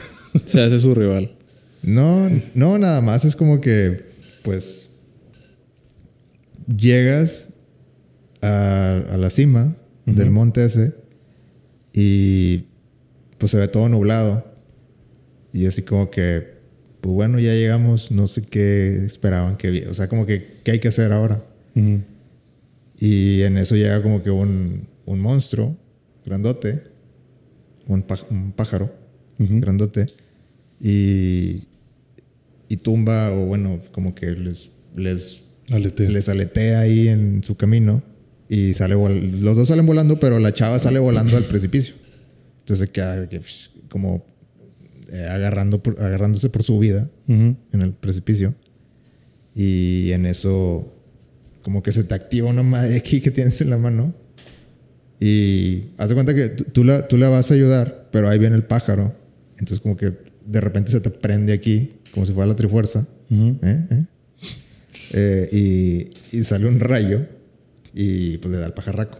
Se 0.47 0.61
hace 0.61 0.79
su 0.79 0.93
rival. 0.93 1.31
No, 1.83 2.29
no, 2.53 2.77
nada 2.77 3.01
más 3.01 3.23
es 3.25 3.35
como 3.35 3.61
que, 3.61 4.03
pues, 4.43 4.86
llegas 6.67 7.49
a, 8.41 8.97
a 9.11 9.17
la 9.17 9.29
cima 9.29 9.75
del 10.05 10.29
monte 10.31 10.63
ese 10.65 10.93
y 11.93 12.65
pues 13.37 13.51
se 13.51 13.57
ve 13.57 13.67
todo 13.67 13.89
nublado. 13.89 14.45
Y 15.53 15.65
así 15.65 15.81
como 15.81 16.09
que, 16.11 16.55
pues 17.01 17.13
bueno, 17.13 17.39
ya 17.39 17.53
llegamos, 17.53 18.11
no 18.11 18.27
sé 18.27 18.45
qué 18.45 19.05
esperaban 19.05 19.57
que 19.57 19.87
O 19.89 19.93
sea, 19.93 20.07
como 20.07 20.25
que, 20.25 20.59
¿qué 20.63 20.71
hay 20.71 20.79
que 20.79 20.87
hacer 20.89 21.11
ahora? 21.11 21.43
Y 22.99 23.41
en 23.43 23.57
eso 23.57 23.75
llega 23.75 24.01
como 24.01 24.23
que 24.23 24.29
un, 24.31 24.87
un 25.05 25.19
monstruo 25.19 25.75
grandote, 26.25 26.83
un, 27.87 28.03
pá- 28.03 28.25
un 28.29 28.51
pájaro 28.51 28.93
grandote, 29.39 30.05
y, 30.81 31.63
y 32.69 32.77
tumba, 32.77 33.31
o 33.33 33.45
bueno, 33.45 33.79
como 33.91 34.13
que 34.15 34.31
les, 34.31 34.71
les, 34.95 35.41
Aletea. 35.71 36.09
les 36.09 36.29
aletea 36.29 36.79
ahí 36.79 37.07
en 37.07 37.43
su 37.43 37.55
camino, 37.55 38.01
y 38.49 38.73
sale 38.73 38.95
los 38.95 39.55
dos 39.55 39.67
salen 39.67 39.85
volando, 39.85 40.19
pero 40.19 40.39
la 40.39 40.53
chava 40.53 40.79
sale 40.79 40.99
volando 40.99 41.35
al 41.37 41.43
precipicio. 41.43 41.95
Entonces 42.59 42.89
queda 42.89 43.27
que, 43.27 43.39
psh, 43.41 43.69
como 43.89 44.25
eh, 45.11 45.25
agarrando 45.29 45.81
por- 45.83 46.01
agarrándose 46.01 46.49
por 46.49 46.63
su 46.63 46.79
vida 46.79 47.09
Ujú. 47.27 47.55
en 47.73 47.81
el 47.81 47.91
precipicio. 47.93 48.53
Y 49.55 50.11
en 50.11 50.25
eso, 50.25 50.93
como 51.63 51.81
que 51.83 51.91
se 51.91 52.03
te 52.03 52.13
activa 52.13 52.49
una 52.49 52.63
madre 52.63 52.95
aquí 52.97 53.21
que 53.21 53.31
tienes 53.31 53.59
en 53.61 53.69
la 53.69 53.77
mano. 53.77 54.13
Y 55.19 55.85
haz 55.97 56.09
de 56.09 56.15
cuenta 56.15 56.33
que 56.35 56.49
tú, 56.49 56.83
la, 56.83 57.07
tú 57.07 57.17
la 57.17 57.29
vas 57.29 57.49
a 57.51 57.53
ayudar, 57.55 58.07
pero 58.11 58.29
ahí 58.29 58.37
viene 58.37 58.55
el 58.55 58.63
pájaro. 58.63 59.15
Entonces, 59.57 59.79
como 59.79 59.97
que 59.97 60.13
de 60.45 60.61
repente 60.61 60.91
se 60.91 60.99
te 61.01 61.09
prende 61.09 61.53
aquí, 61.53 61.93
como 62.13 62.25
si 62.25 62.33
fuera 62.33 62.47
la 62.47 62.55
trifuerza. 62.55 63.07
Ujú. 63.29 63.57
¿eh? 63.63 63.87
¿eh? 63.89 64.05
Eh, 65.13 66.09
y, 66.31 66.37
y 66.37 66.43
sale 66.43 66.67
un 66.67 66.79
rayo 66.79 67.25
y 67.93 68.37
pues 68.39 68.51
le 68.53 68.59
da 68.59 68.65
el 68.67 68.73
pajarraco. 68.73 69.19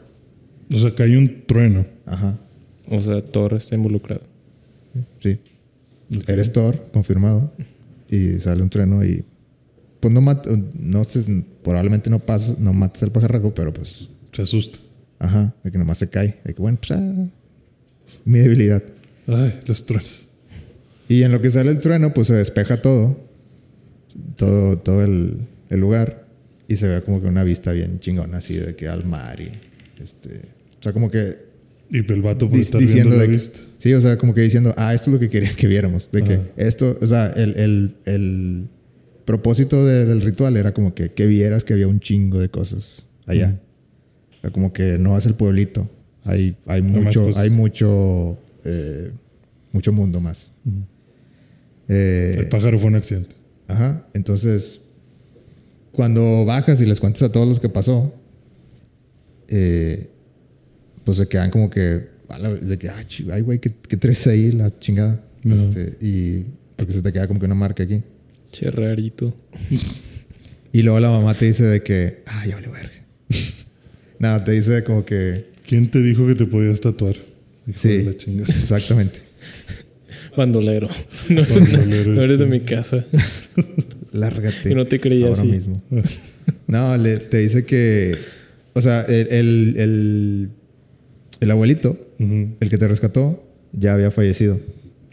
O 0.73 0.77
sea, 0.79 0.91
que 0.93 1.03
hay 1.03 1.15
un 1.15 1.43
trueno. 1.45 1.85
Ajá, 2.05 2.37
O 2.89 2.99
sea, 3.01 3.23
Thor 3.23 3.53
está 3.53 3.75
involucrado. 3.75 4.21
sí. 5.21 5.39
Eres 6.27 6.53
Thor, 6.53 6.87
confirmado. 6.93 7.51
Y 8.09 8.39
sale 8.39 8.61
un 8.63 8.69
trueno 8.69 9.03
y. 9.03 9.25
Pues 9.99 10.13
no 10.13 10.21
mat- 10.21 10.45
no 10.79 11.03
sé, 11.03 11.43
probablemente 11.63 12.09
no 12.09 12.19
pasas, 12.19 12.59
no 12.59 12.71
mates 12.71 13.03
al 13.03 13.11
pajarraco, 13.11 13.53
pero 13.53 13.73
pues. 13.73 14.07
Se 14.31 14.41
asusta. 14.43 14.79
Ajá, 15.19 15.53
de 15.63 15.71
que 15.71 15.77
nomás 15.77 15.97
se 15.97 16.09
cae. 16.09 16.39
De 16.45 16.53
que 16.53 16.61
bueno, 16.61 16.77
pues 16.79 16.91
ah, 16.97 17.27
mi 18.23 18.39
debilidad. 18.39 18.81
Ay, 19.27 19.59
los 19.65 19.85
truenos. 19.85 20.27
Y 21.09 21.23
en 21.23 21.31
lo 21.33 21.41
que 21.41 21.49
sale 21.51 21.71
el 21.71 21.79
trueno, 21.81 22.13
pues 22.13 22.27
se 22.27 22.35
despeja 22.35 22.81
todo. 22.81 23.17
Todo, 24.37 24.77
todo 24.77 25.03
el, 25.03 25.39
el 25.69 25.79
lugar. 25.79 26.25
Y 26.67 26.75
se 26.75 26.87
ve 26.87 27.01
como 27.01 27.21
que 27.21 27.27
una 27.27 27.43
vista 27.45 27.71
bien 27.71 27.99
chingona, 27.99 28.37
así 28.39 28.55
de 28.55 28.75
que 28.75 28.87
al 28.87 29.05
mar 29.05 29.39
y. 29.39 29.49
Este. 30.03 30.41
O 30.79 30.83
sea, 30.83 30.91
como 30.93 31.09
que 31.09 31.37
Y 31.89 31.97
el 31.99 32.21
vato 32.21 32.47
por 32.49 32.57
Di- 32.57 32.63
estar 32.63 32.81
viendo 32.83 33.15
la 33.15 33.23
de 33.23 33.29
que- 33.37 33.41
sí, 33.79 33.93
o 33.93 34.01
sea, 34.01 34.17
como 34.17 34.33
que 34.33 34.41
diciendo, 34.41 34.73
ah, 34.77 34.93
esto 34.93 35.09
es 35.09 35.13
lo 35.13 35.19
que 35.19 35.29
quería 35.29 35.53
que 35.55 35.67
viéramos. 35.67 36.09
De 36.11 36.23
que 36.23 36.41
esto, 36.57 36.97
o 37.01 37.07
sea, 37.07 37.27
el, 37.35 37.55
el- 37.57 37.95
el 38.05 38.67
propósito 39.25 39.85
de- 39.85 40.05
del 40.05 40.21
ritual 40.21 40.57
era 40.57 40.73
como 40.73 40.93
que, 40.93 41.11
que 41.13 41.25
vieras 41.25 41.63
que 41.63 41.73
había 41.73 41.87
un 41.87 41.99
chingo 42.01 42.37
de 42.39 42.49
cosas 42.49 43.07
allá. 43.25 43.57
O 44.37 44.41
sea, 44.41 44.49
como 44.51 44.73
que 44.73 44.97
no 44.97 45.17
es 45.17 45.25
el 45.25 45.35
pueblito. 45.35 45.89
Hay, 46.25 46.57
hay 46.65 46.81
mucho, 46.81 47.29
hay 47.37 47.49
mucho, 47.49 48.37
eh, 48.65 49.11
mucho 49.71 49.93
mundo 49.93 50.19
más. 50.19 50.51
Eh, 51.87 52.35
El 52.39 52.49
pájaro 52.49 52.77
fue 52.79 52.89
un 52.89 52.95
accidente. 52.95 53.35
Ajá. 53.67 54.05
Entonces, 54.13 54.81
cuando 55.97 56.45
bajas 56.45 56.79
y 56.79 56.85
les 56.85 56.99
cuentas 56.99 57.23
a 57.23 57.31
todos 57.31 57.47
los 57.47 57.59
que 57.59 57.69
pasó, 57.69 58.13
eh, 59.47 60.11
pues 61.03 61.17
se 61.17 61.27
quedan 61.27 61.49
como 61.49 61.71
que, 61.71 62.07
de 62.61 62.77
que, 62.77 62.91
ay, 63.31 63.41
güey, 63.41 63.57
¿qué, 63.57 63.73
qué 63.89 63.97
traes 63.97 64.27
ahí 64.27 64.51
la 64.51 64.77
chingada? 64.77 65.23
No. 65.41 65.55
Este, 65.55 65.97
y 65.99 66.45
porque 66.75 66.93
se 66.93 67.01
te 67.01 67.11
queda 67.11 67.27
como 67.27 67.39
que 67.39 67.47
una 67.47 67.55
marca 67.55 67.81
aquí. 67.81 68.03
Che, 68.51 68.69
rarito. 68.69 69.33
Y 70.71 70.83
luego 70.83 70.99
la 70.99 71.09
mamá 71.09 71.33
te 71.33 71.45
dice 71.45 71.63
de 71.63 71.81
que, 71.81 72.21
ya 72.47 72.53
vale 72.53 72.67
verga. 72.67 73.03
Nada, 74.19 74.43
te 74.43 74.51
dice 74.51 74.83
como 74.83 75.03
que, 75.03 75.47
¿Quién 75.65 75.89
te 75.89 75.99
dijo 75.99 76.27
que 76.27 76.35
te 76.35 76.45
podías 76.45 76.79
tatuar? 76.79 77.15
Hijo 77.65 77.79
sí, 77.79 77.89
de 77.89 78.03
la 78.03 78.17
chingada. 78.17 78.53
exactamente. 78.61 79.23
Bandolero. 80.37 80.89
No, 81.27 81.41
Bandolero, 81.41 82.13
no 82.13 82.21
eres 82.21 82.37
de 82.37 82.45
este. 82.45 82.59
mi 82.59 82.63
casa. 82.63 83.03
Lárgate. 84.17 84.73
No 84.75 84.87
te 84.87 84.99
creía 84.99 85.27
ahora 85.27 85.41
así. 85.41 85.49
mismo. 85.51 85.81
No, 86.67 86.95
le- 86.97 87.17
te 87.17 87.39
dice 87.39 87.65
que, 87.65 88.15
o 88.73 88.81
sea, 88.81 89.01
el, 89.01 89.27
el, 89.31 89.75
el, 89.77 90.49
el 91.41 91.51
abuelito, 91.51 91.97
el 92.19 92.69
que 92.69 92.77
te 92.77 92.87
rescató, 92.87 93.43
ya 93.73 93.93
había 93.93 94.11
fallecido. 94.11 94.59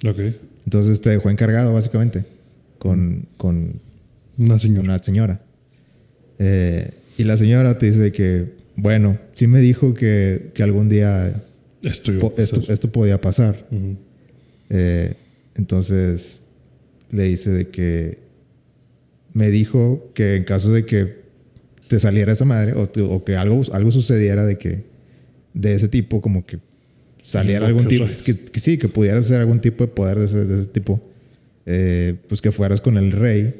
Ok. 0.07 0.19
Entonces 0.65 1.01
te 1.01 1.11
dejó 1.11 1.31
encargado, 1.31 1.73
básicamente, 1.75 2.25
con, 2.79 3.27
con 3.37 3.81
Una 4.39 4.59
señora. 4.61 4.83
una 4.85 4.99
señora. 5.03 5.41
Eh, 6.39 6.91
y 7.19 7.25
la 7.25 7.37
señora 7.37 7.79
te 7.79 7.87
dice 7.87 8.13
que, 8.13 8.53
bueno, 8.77 9.19
sí 9.35 9.47
me 9.49 9.61
dijo 9.61 9.93
que, 9.95 10.51
que 10.55 10.63
algún 10.63 10.89
día 10.89 11.43
Esto 11.83 12.17
po- 12.21 12.35
esto, 12.37 12.63
esto 12.69 12.91
podía 12.93 13.21
pasar. 13.21 13.67
Eh, 14.71 15.15
entonces 15.57 16.43
le 17.11 17.25
dice 17.25 17.51
de 17.51 17.69
que 17.69 18.19
me 19.35 19.51
dijo 19.51 20.11
que 20.15 20.37
en 20.37 20.45
caso 20.45 20.73
de 20.73 20.87
que 20.87 21.23
te 21.89 22.01
saliera 22.01 22.33
esa 22.33 22.45
madre 22.47 22.73
o, 22.75 23.25
que 23.25 23.37
algo, 23.37 23.61
algo 23.73 23.93
sucediera 23.93 24.47
de 24.47 24.57
que 24.57 24.85
de 25.53 25.75
ese 25.75 25.89
tipo, 25.89 26.21
como 26.23 26.47
que 26.47 26.59
saliera 27.23 27.67
algún 27.67 27.87
tipo, 27.89 28.07
que, 28.25 28.39
que 28.51 28.61
sí, 28.61 28.79
que 28.79 28.89
pudieras 28.89 29.21
hacer 29.27 29.41
algún 29.41 29.61
tipo 29.61 29.85
de 29.85 29.89
poder 29.93 30.19
de 30.19 30.25
ese, 30.25 30.45
de 30.47 30.61
ese 30.63 30.69
tipo, 30.71 31.01
eh, 31.67 32.15
pues 32.29 32.41
que 32.41 32.51
fueras 32.53 32.81
con 32.81 32.97
el 32.97 33.13
rey, 33.13 33.55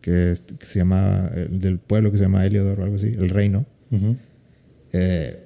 que, 0.00 0.32
es- 0.32 0.40
que 0.42 0.64
se 0.66 0.78
llama, 0.80 1.30
el 1.34 1.60
del 1.60 1.78
pueblo 1.78 2.10
que 2.10 2.16
se 2.18 2.24
llama 2.24 2.44
Heliodor 2.44 2.80
o 2.80 2.84
algo 2.84 2.96
así, 2.96 3.08
el 3.08 3.28
reino, 3.28 3.64
eh, 4.92 5.38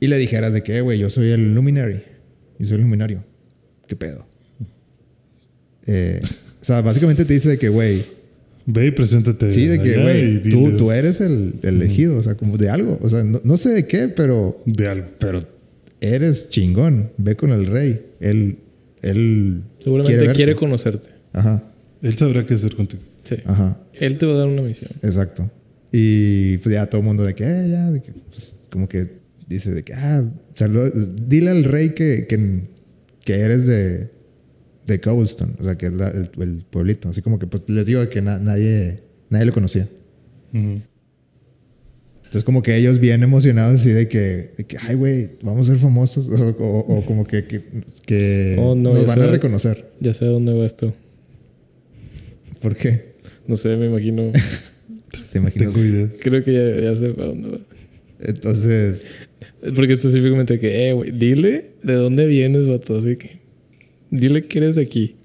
y 0.00 0.06
le 0.08 0.18
dijeras 0.18 0.52
de 0.52 0.62
que, 0.62 0.76
"Eh, 0.78 0.80
güey, 0.80 0.98
yo 0.98 1.08
soy 1.10 1.30
el 1.30 1.54
luminary. 1.54 2.02
Yo 2.58 2.66
soy 2.66 2.76
el 2.76 2.82
luminario. 2.82 3.22
¿Qué 3.86 3.94
pedo? 3.96 4.26
Eh, 5.86 6.20
o 6.60 6.64
sea, 6.64 6.80
básicamente 6.80 7.24
te 7.24 7.34
dice 7.34 7.50
de 7.50 7.58
que, 7.58 7.68
güey, 7.68 8.04
Ve 8.66 8.86
y 8.86 8.90
preséntate. 8.92 9.50
sí, 9.50 9.66
de 9.66 9.80
que, 9.80 10.00
güey, 10.02 10.40
tú, 10.42 10.48
diles 10.48 10.76
tú 10.76 10.92
eres 10.92 11.20
el, 11.20 11.54
el 11.62 11.76
elegido, 11.82 12.16
o 12.16 12.22
sea, 12.22 12.34
como 12.36 12.56
de 12.56 12.70
algo. 12.70 12.98
O 13.02 13.08
sea, 13.08 13.24
no, 13.24 13.40
no 13.42 13.56
sé 13.56 13.70
de 13.70 13.86
qué, 13.86 14.08
pero, 14.08 14.60
De 14.66 14.88
algo. 14.88 15.06
pero 15.18 15.42
eres 16.00 16.48
chingón. 16.48 17.10
Ve 17.16 17.34
con 17.36 17.50
el 17.50 17.66
rey. 17.66 18.00
Él, 18.20 18.58
él 19.02 19.62
Seguramente 19.78 20.18
quiere, 20.18 20.32
quiere, 20.34 20.54
conocerte. 20.56 21.08
Ajá, 21.32 21.62
Él 22.02 22.12
sabrá 22.14 22.44
qué 22.46 22.54
hacer 22.54 22.74
contigo. 22.76 23.02
Sí. 23.24 23.36
ajá. 23.44 23.80
Él 23.94 24.18
te 24.18 24.26
va 24.26 24.34
a 24.34 24.36
dar 24.38 24.48
una 24.48 24.62
misión. 24.62 24.90
Exacto. 25.02 25.50
Y 25.92 26.58
pues 26.58 26.72
ya 26.74 26.86
todo 26.86 27.00
el 27.00 27.06
mundo 27.06 27.24
de 27.24 27.34
que, 27.34 27.44
eh, 27.44 27.68
ya, 27.70 27.90
de 27.90 28.00
que, 28.00 28.12
pues, 28.30 28.56
como 28.70 28.88
que 28.88 29.06
dice 29.48 29.72
de 29.72 29.82
que, 29.82 29.92
ah, 29.94 30.24
saluda- 30.54 30.90
dile 31.26 31.50
al 31.50 31.64
rey 31.64 31.90
que, 31.94 32.26
que, 32.28 32.62
que 33.24 33.34
eres 33.34 33.66
de, 33.66 34.08
de 34.86 35.00
Cobblestone, 35.00 35.54
o 35.60 35.64
sea, 35.64 35.76
que 35.76 35.86
es 35.86 35.92
la- 35.92 36.08
el, 36.10 36.30
el 36.40 36.64
pueblito. 36.68 37.08
Así 37.08 37.22
como 37.22 37.38
que, 37.38 37.46
pues 37.46 37.64
les 37.68 37.86
digo 37.86 38.08
que 38.08 38.20
na- 38.22 38.38
nadie, 38.38 38.96
nadie 39.30 39.46
lo 39.46 39.52
conocía. 39.52 39.88
Entonces, 40.52 42.44
como 42.44 42.62
que 42.62 42.76
ellos 42.76 42.98
bien 42.98 43.22
emocionados, 43.22 43.80
así 43.80 43.90
de 43.90 44.08
que, 44.08 44.52
de 44.56 44.64
que 44.64 44.76
ay, 44.88 44.94
güey, 44.94 45.30
vamos 45.42 45.68
a 45.68 45.72
ser 45.72 45.80
famosos, 45.80 46.28
o, 46.28 46.48
o- 46.58 46.98
o 46.98 47.04
como 47.04 47.24
que, 47.26 47.44
que, 47.44 47.62
que 48.06 48.56
Oh, 48.58 48.74
no, 48.74 48.94
nos 48.94 49.06
van 49.06 49.20
a 49.22 49.26
reconocer. 49.26 49.92
Ya 50.00 50.14
sé 50.14 50.24
dónde 50.24 50.52
va 50.52 50.64
esto. 50.64 50.94
¿Por 52.60 52.74
qué? 52.76 53.16
No 53.46 53.56
sé, 53.56 53.76
me 53.76 53.86
imagino. 53.86 54.32
¿Te 55.32 55.38
imaginas? 55.38 55.74
Creo 56.20 56.42
que 56.44 56.52
ya, 56.52 56.80
ya 56.92 56.96
sé 56.96 57.06
a 57.06 57.24
dónde 57.24 57.50
va. 57.50 57.58
Entonces, 58.20 59.06
Porque 59.74 59.94
específicamente 59.94 60.58
que, 60.58 60.88
eh, 60.88 60.92
güey, 60.92 61.10
dile 61.10 61.72
de 61.82 61.94
dónde 61.94 62.26
vienes, 62.26 62.66
vato. 62.68 62.98
Así 62.98 63.16
que, 63.16 63.41
dile 64.12 64.44
que 64.44 64.58
eres 64.58 64.76
de 64.76 64.82
aquí. 64.82 65.16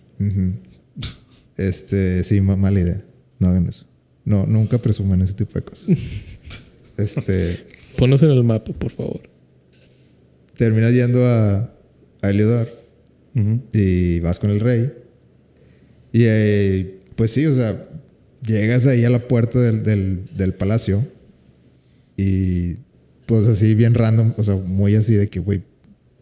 Este, 1.57 2.23
sí, 2.23 2.41
ma- 2.41 2.55
mala 2.55 2.79
idea. 2.79 3.03
No 3.39 3.49
hagan 3.49 3.67
eso. 3.67 3.85
No, 4.25 4.45
nunca 4.47 4.77
presuman 4.81 5.21
ese 5.21 5.33
tipo 5.33 5.53
de 5.53 5.61
cosas. 5.65 5.87
Este, 6.97 7.63
Ponos 7.95 8.23
en 8.23 8.31
el 8.31 8.43
mapa, 8.43 8.73
por 8.73 8.91
favor. 8.91 9.21
terminas 10.57 10.91
yendo 10.95 11.23
a, 11.27 11.71
a 12.23 12.29
Heliodor 12.31 12.69
Ujú. 13.35 13.61
y 13.71 14.19
vas 14.21 14.39
con 14.39 14.49
el 14.49 14.59
rey. 14.59 14.91
Y 16.11 16.23
eh, 16.25 16.99
pues 17.15 17.29
sí, 17.29 17.45
o 17.45 17.53
sea, 17.53 17.87
llegas 18.43 18.87
ahí 18.87 19.05
a 19.05 19.11
la 19.11 19.19
puerta 19.19 19.61
del, 19.61 19.83
del, 19.83 20.21
del 20.35 20.55
palacio 20.55 21.07
y 22.17 22.77
pues 23.27 23.45
así 23.45 23.75
bien 23.75 23.93
random, 23.93 24.33
o 24.37 24.43
sea, 24.43 24.55
muy 24.55 24.95
así 24.95 25.13
de 25.13 25.29
que, 25.29 25.39
güey, 25.39 25.61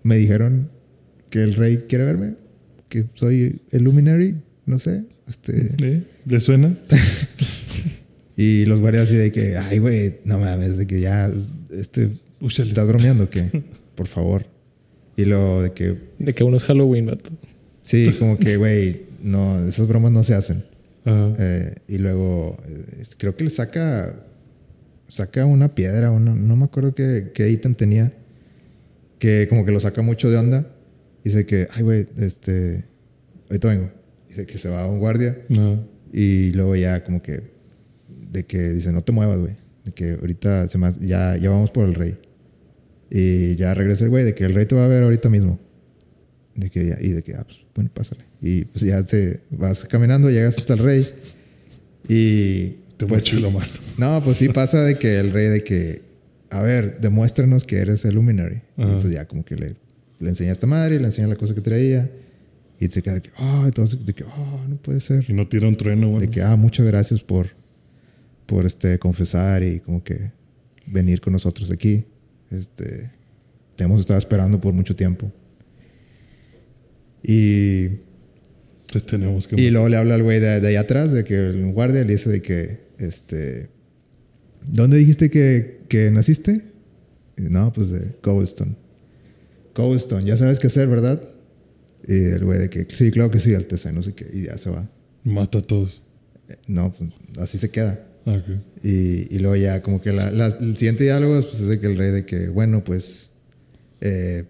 me 0.04 0.18
dijeron 0.18 0.70
que 1.30 1.42
el 1.42 1.56
rey 1.56 1.86
quiere 1.88 2.04
verme, 2.04 2.36
que 3.04 3.10
soy 3.14 3.62
el 3.72 3.84
luminary, 3.84 4.36
no 4.66 4.80
sé, 4.80 5.04
este... 5.28 5.74
¿Eh? 5.82 6.04
¿Le 6.26 6.40
suena? 6.40 6.78
Y 8.38 8.66
los 8.66 8.80
guardias 8.80 9.04
así 9.04 9.16
de 9.16 9.32
que, 9.32 9.56
ay, 9.58 9.80
güey, 9.80 10.18
no 10.26 10.40
mames, 10.40 10.78
de 10.78 10.86
que 10.86 11.00
ya, 11.00 11.32
este, 11.72 12.12
Úchale. 12.42 12.68
¿estás 12.68 12.86
bromeando 12.86 13.24
o 13.26 13.30
qué? 13.30 13.64
Por 13.96 14.08
favor. 14.08 14.46
Y 15.16 15.24
lo 15.24 15.62
de 15.62 15.72
que, 15.72 15.98
De 16.20 16.36
que 16.36 16.44
uno 16.44 16.58
es 16.58 16.64
Halloween, 16.66 17.06
vato. 17.06 17.30
sí, 17.82 18.14
como 18.20 18.38
que, 18.38 18.58
güey, 18.58 19.04
no, 19.24 19.66
esas 19.66 19.88
bromas 19.88 20.12
no 20.12 20.22
se 20.24 20.34
hacen. 20.34 20.66
Ajá. 21.06 21.34
Eh, 21.40 21.76
y 21.88 21.98
luego, 21.98 22.58
eh, 22.68 23.04
creo 23.18 23.38
que 23.38 23.46
le 23.46 23.50
saca, 23.50 24.14
saca 25.08 25.46
una 25.46 25.74
piedra, 25.74 26.12
una, 26.12 26.36
no 26.36 26.58
me 26.58 26.66
acuerdo 26.66 26.94
qué, 26.94 27.32
qué 27.34 27.50
ítem 27.50 27.74
tenía, 27.74 28.12
que 29.18 29.48
como 29.48 29.66
que 29.66 29.72
lo 29.72 29.80
saca 29.80 30.02
mucho 30.02 30.30
de 30.30 30.36
onda. 30.38 30.68
Dice 31.26 31.46
que, 31.48 31.68
ay, 31.74 31.82
güey, 31.82 32.08
este, 32.18 32.86
ahorita 33.50 33.68
vengo. 33.68 33.92
Dice 34.30 34.46
que 34.46 34.60
se 34.60 34.70
va 34.70 34.84
a 34.84 34.88
un 34.88 35.00
guardia. 35.00 35.36
Y 36.14 36.52
luego 36.52 36.76
ya 36.76 37.04
como 37.04 37.22
que 37.22 37.56
de 38.32 38.46
que 38.46 38.74
dice, 38.74 38.92
no 38.92 39.02
te 39.02 39.12
muevas, 39.12 39.40
güey. 39.40 39.56
De 39.86 39.92
que 39.92 40.12
ahorita 40.12 40.68
se 40.68 40.78
más, 40.78 41.00
ya, 41.00 41.36
ya 41.36 41.50
vamos 41.50 41.72
por 41.72 41.88
el 41.88 41.96
rey. 41.96 42.20
Y 43.10 43.56
ya 43.56 43.74
regresa 43.74 44.04
el 44.04 44.12
güey, 44.12 44.24
de 44.24 44.36
que 44.36 44.44
el 44.44 44.54
rey 44.54 44.68
te 44.68 44.76
va 44.76 44.86
a 44.86 44.88
ver 44.88 45.02
ahorita 45.02 45.30
mismo. 45.30 45.60
De 46.54 46.70
que 46.70 46.86
ya, 46.86 46.98
y 47.02 47.10
de 47.10 47.24
que, 47.24 47.34
ah, 47.34 47.44
pues 47.44 47.66
bueno, 47.74 47.90
pásale. 47.92 48.24
Y 48.40 48.66
pues 48.66 48.86
ya 48.86 49.04
te 49.04 49.40
vas 49.50 49.84
caminando, 49.86 50.30
llegas 50.30 50.60
hasta 50.60 50.74
el 50.74 50.80
rey. 50.80 51.08
Y 52.08 52.68
Te 52.98 53.08
pues 53.08 53.34
la 53.34 53.50
mano. 53.50 53.66
no, 53.98 54.22
pues 54.24 54.38
sí 54.38 54.50
pasa 54.50 54.84
de 54.84 55.00
que 55.00 55.20
el 55.20 55.32
rey 55.32 55.48
de 55.48 55.64
que, 55.64 56.04
a 56.52 56.62
ver, 56.62 57.00
demuéstranos 57.02 57.66
que 57.66 57.78
eres 57.78 58.06
el 58.06 58.14
luminary. 58.14 58.62
Ajá. 58.78 58.92
Y 58.92 59.02
pues 59.02 59.12
ya 59.12 59.28
como 59.28 59.44
que 59.44 59.56
le, 59.56 59.76
le 60.20 60.30
enseña 60.30 60.52
a 60.52 60.54
esta 60.54 60.68
madre, 60.68 61.00
le 61.00 61.06
enseña 61.06 61.28
la 61.28 61.36
cosa 61.36 61.54
que 61.54 61.62
traía. 61.62 62.10
Y 62.80 62.88
se 62.88 63.02
queda 63.02 63.16
de 63.16 63.22
que, 63.22 63.30
oh, 63.40 63.64
entonces 63.66 64.06
de 64.06 64.14
que, 64.14 64.24
oh, 64.24 64.66
no 64.68 64.76
puede 64.78 65.00
ser. 65.00 65.26
Y 65.30 65.34
no 65.34 65.48
tira 65.48 65.68
un 65.68 65.78
trueno, 65.78 66.10
bueno. 66.10 66.26
De 66.26 66.30
que, 66.30 66.42
ah, 66.42 66.56
muchas 66.58 66.86
gracias 66.86 67.22
por, 67.22 67.48
por 68.46 68.66
este, 68.66 69.00
confesar 69.00 69.64
y 69.64 69.80
como 69.80 70.04
que 70.04 70.32
venir 70.86 71.22
con 71.22 71.34
nosotros 71.34 71.72
aquí. 71.72 72.06
Este, 72.52 73.12
te 73.76 73.84
hemos 73.84 74.02
estado 74.02 74.20
esperando 74.20 74.60
por 74.60 74.74
mucho 74.74 74.96
tiempo. 74.96 75.32
Y, 77.24 77.88
Te 78.92 79.02
tenemos 79.08 79.48
que... 79.48 79.60
y 79.60 79.70
luego 79.72 79.90
le 79.90 79.98
habla 79.98 80.16
al 80.16 80.24
güey 80.24 80.40
de, 80.40 80.60
de 80.60 80.68
allá 80.68 80.82
atrás, 80.82 81.12
de 81.12 81.24
que 81.24 81.36
el 81.36 81.72
guardia 81.72 82.04
le 82.04 82.14
dice 82.14 82.30
de 82.30 82.42
que, 82.42 82.86
este, 83.00 83.70
¿dónde 84.70 84.98
dijiste 84.98 85.30
que, 85.30 85.82
que 85.88 86.12
naciste? 86.12 86.62
Y, 87.38 87.44
no, 87.44 87.72
pues 87.74 87.90
de 87.90 88.16
Cobblestone. 88.22 88.76
Cobblestone, 89.76 90.26
ya 90.26 90.38
sabes 90.38 90.58
qué 90.60 90.68
hacer, 90.68 90.88
¿verdad? 90.88 91.22
Y 92.08 92.14
el 92.16 92.44
güey 92.44 92.58
de 92.60 92.70
que, 92.70 92.88
sí, 92.92 93.12
claro 93.12 93.30
que 93.30 93.40
sí, 93.40 93.54
Alteza, 93.54 93.92
no 93.92 94.02
sé 94.02 94.14
qué, 94.14 94.26
y 94.34 94.44
ya 94.46 94.58
se 94.58 94.70
va. 94.72 94.90
Mata 95.24 95.60
a 95.60 95.62
todos. 95.62 96.02
Eh, 96.50 96.56
No, 96.68 96.92
pues 96.92 97.12
así 97.40 97.58
se 97.60 97.70
queda. 97.70 98.08
Ah. 98.26 98.42
Y, 98.84 99.36
y 99.36 99.40
luego 99.40 99.56
ya 99.56 99.82
como 99.84 100.02
que 100.02 100.12
la, 100.12 100.32
la- 100.32 100.48
el 100.48 100.78
siguiente 100.78 101.04
diálogo 101.04 101.40
pues, 101.42 101.62
es 101.62 101.68
de 101.68 101.80
que 101.80 101.88
el 101.88 101.98
rey 101.98 102.12
de 102.12 102.26
que, 102.26 102.48
bueno, 102.48 102.84
pues, 102.84 103.30
eh, 104.02 104.46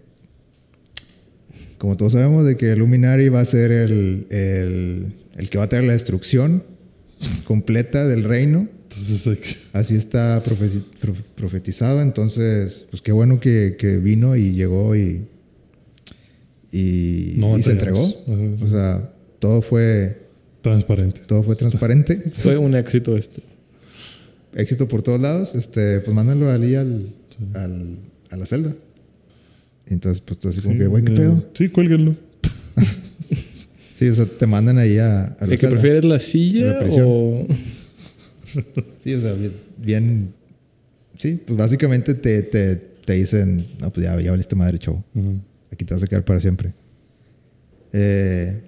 como 1.78 1.96
todos 1.96 2.12
sabemos, 2.12 2.46
de 2.46 2.56
que 2.56 2.74
Luminari 2.76 3.28
va 3.28 3.40
a 3.40 3.44
ser 3.44 3.70
el, 3.70 4.26
el, 4.30 5.12
el 5.36 5.50
que 5.50 5.58
va 5.58 5.64
a 5.64 5.68
traer 5.68 5.84
la 5.84 5.92
destrucción 5.92 6.62
completa 7.44 8.06
del 8.06 8.24
reino. 8.24 8.68
Entonces 8.88 9.38
que... 9.38 9.56
Así 9.72 9.94
está 9.96 10.42
profetizado. 11.34 12.00
Entonces, 12.02 12.86
pues 12.90 13.02
qué 13.02 13.12
bueno 13.12 13.40
que, 13.40 13.76
que 13.78 13.96
vino 13.98 14.36
y 14.36 14.52
llegó 14.52 14.94
y, 14.96 15.26
y, 16.72 17.34
No 17.36 17.58
y 17.58 17.62
se 17.62 17.72
entregó. 17.72 18.06
Ajá. 18.06 18.64
O 18.64 18.68
sea, 18.68 19.12
todo 19.38 19.60
fue, 19.62 20.22
Transparente. 20.62 21.20
todo 21.26 21.42
fue 21.42 21.56
transparente. 21.56 22.16
Fue 22.30 22.56
un 22.56 22.74
éxito 22.74 23.16
esto. 23.16 23.40
éxito 24.54 24.88
por 24.88 25.02
todos 25.02 25.20
lados, 25.20 25.54
este, 25.54 26.00
pues 26.00 26.14
mándalo 26.14 26.50
ahí 26.50 26.74
al, 26.74 27.06
al- 27.54 27.98
a 28.30 28.36
la 28.36 28.46
celda. 28.46 28.74
Entonces, 29.86 30.20
pues 30.20 30.38
tú 30.38 30.48
así 30.48 30.60
como 30.60 30.74
Sí, 30.74 30.80
que, 30.80 30.86
güey, 30.88 31.04
¿qué 31.04 31.12
eh, 31.12 31.16
pedo? 31.16 31.46
Sí, 31.54 31.68
cuélguenlo. 31.68 32.16
Sí, 33.94 34.06
o 34.10 34.14
sea, 34.14 34.26
te 34.26 34.46
mandan 34.46 34.76
ahí 34.76 34.98
a, 34.98 35.24
a 35.24 35.36
la 35.40 35.44
¿El 35.44 35.50
que 35.52 35.56
celda. 35.56 35.72
prefieres 35.72 36.04
la 36.04 36.10
La 36.10 36.18
silla 36.18 36.78
o...? 37.06 37.46
Sí, 39.00 39.14
o 39.14 39.20
sea, 39.20 39.32
bien, 39.34 39.52
bien- 39.78 40.34
sí, 41.18 41.40
pues 41.46 41.56
básicamente 41.58 42.14
te, 42.14 42.42
te, 42.42 42.76
te 42.76 43.12
dicen, 43.14 43.66
no, 43.80 43.90
pues 43.90 44.04
ya, 44.06 44.20
ya 44.20 44.30
valiste 44.30 44.54
madre, 44.56 44.78
chavo. 44.78 45.02
Aquí 45.72 45.84
te 45.84 45.94
vas 45.94 46.02
a 46.02 46.06
quedar 46.06 46.24
para 46.24 46.40
siempre. 46.40 46.72
Eh, 47.92 48.60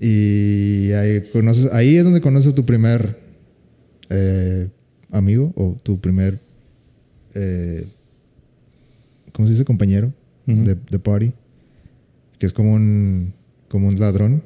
y 0.00 0.92
ahí, 0.92 1.20
conoces, 1.32 1.70
ahí 1.72 1.96
es 1.96 2.04
donde 2.04 2.20
conoces 2.20 2.52
a 2.52 2.54
tu 2.54 2.64
primer 2.64 3.18
eh, 4.08 4.68
amigo 5.10 5.52
o 5.56 5.76
tu 5.82 6.00
primer, 6.00 6.38
eh, 7.34 7.86
¿cómo 9.32 9.46
se 9.46 9.52
dice? 9.54 9.64
Compañero 9.64 10.12
de, 10.46 10.74
de 10.74 10.98
party. 10.98 11.32
Que 12.38 12.46
es 12.46 12.52
como 12.54 12.72
un, 12.72 13.34
como 13.68 13.88
un 13.88 14.00
ladrón. 14.00 14.42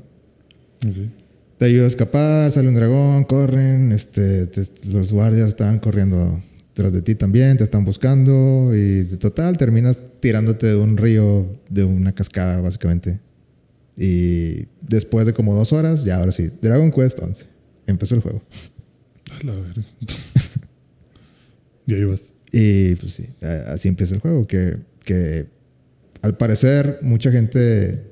Ok. 0.87 1.24
Te 1.65 1.71
ayuda 1.71 1.85
a 1.85 1.89
escapar, 1.89 2.53
sale 2.53 2.69
un 2.69 2.75
dragón, 2.75 3.25
corren, 3.25 3.91
este, 3.93 4.47
te- 4.49 4.61
los 4.93 5.11
guardias 5.15 5.49
están 5.49 5.79
corriendo 5.79 6.43
tras 6.75 6.93
de 6.93 7.01
ti 7.01 7.15
también, 7.15 7.57
te 7.57 7.65
están 7.65 7.87
buscando 7.87 8.75
y 8.75 9.03
de 9.05 9.17
total 9.17 9.57
terminas 9.57 10.05
tirándote 10.21 10.67
de 10.67 10.77
un 10.77 10.99
río, 10.99 11.47
de 11.71 11.85
una 11.85 12.15
cascada 12.15 12.61
básicamente. 12.61 13.19
Y 13.97 14.67
después 14.83 15.25
de 15.25 15.33
como 15.33 15.55
dos 15.55 15.73
horas, 15.73 16.05
ya 16.05 16.17
ahora 16.19 16.33
sí, 16.33 16.51
Dragon 16.61 16.93
Quest 16.93 17.19
11. 17.23 17.47
Empezó 17.87 18.15
el 18.15 18.21
juego. 18.21 18.43
A 19.31 19.47
la 19.47 19.53
verga. 19.55 19.83
y 21.87 21.95
ahí 21.95 22.05
vas. 22.05 22.21
Y 22.53 22.95
pues 22.97 23.15
sí, 23.15 23.27
así 23.69 23.89
empieza 23.89 24.15
el 24.15 24.21
juego, 24.21 24.47
que, 24.47 24.77
que 25.03 25.47
al 26.21 26.37
parecer 26.37 26.99
mucha 27.01 27.33
gente 27.33 28.03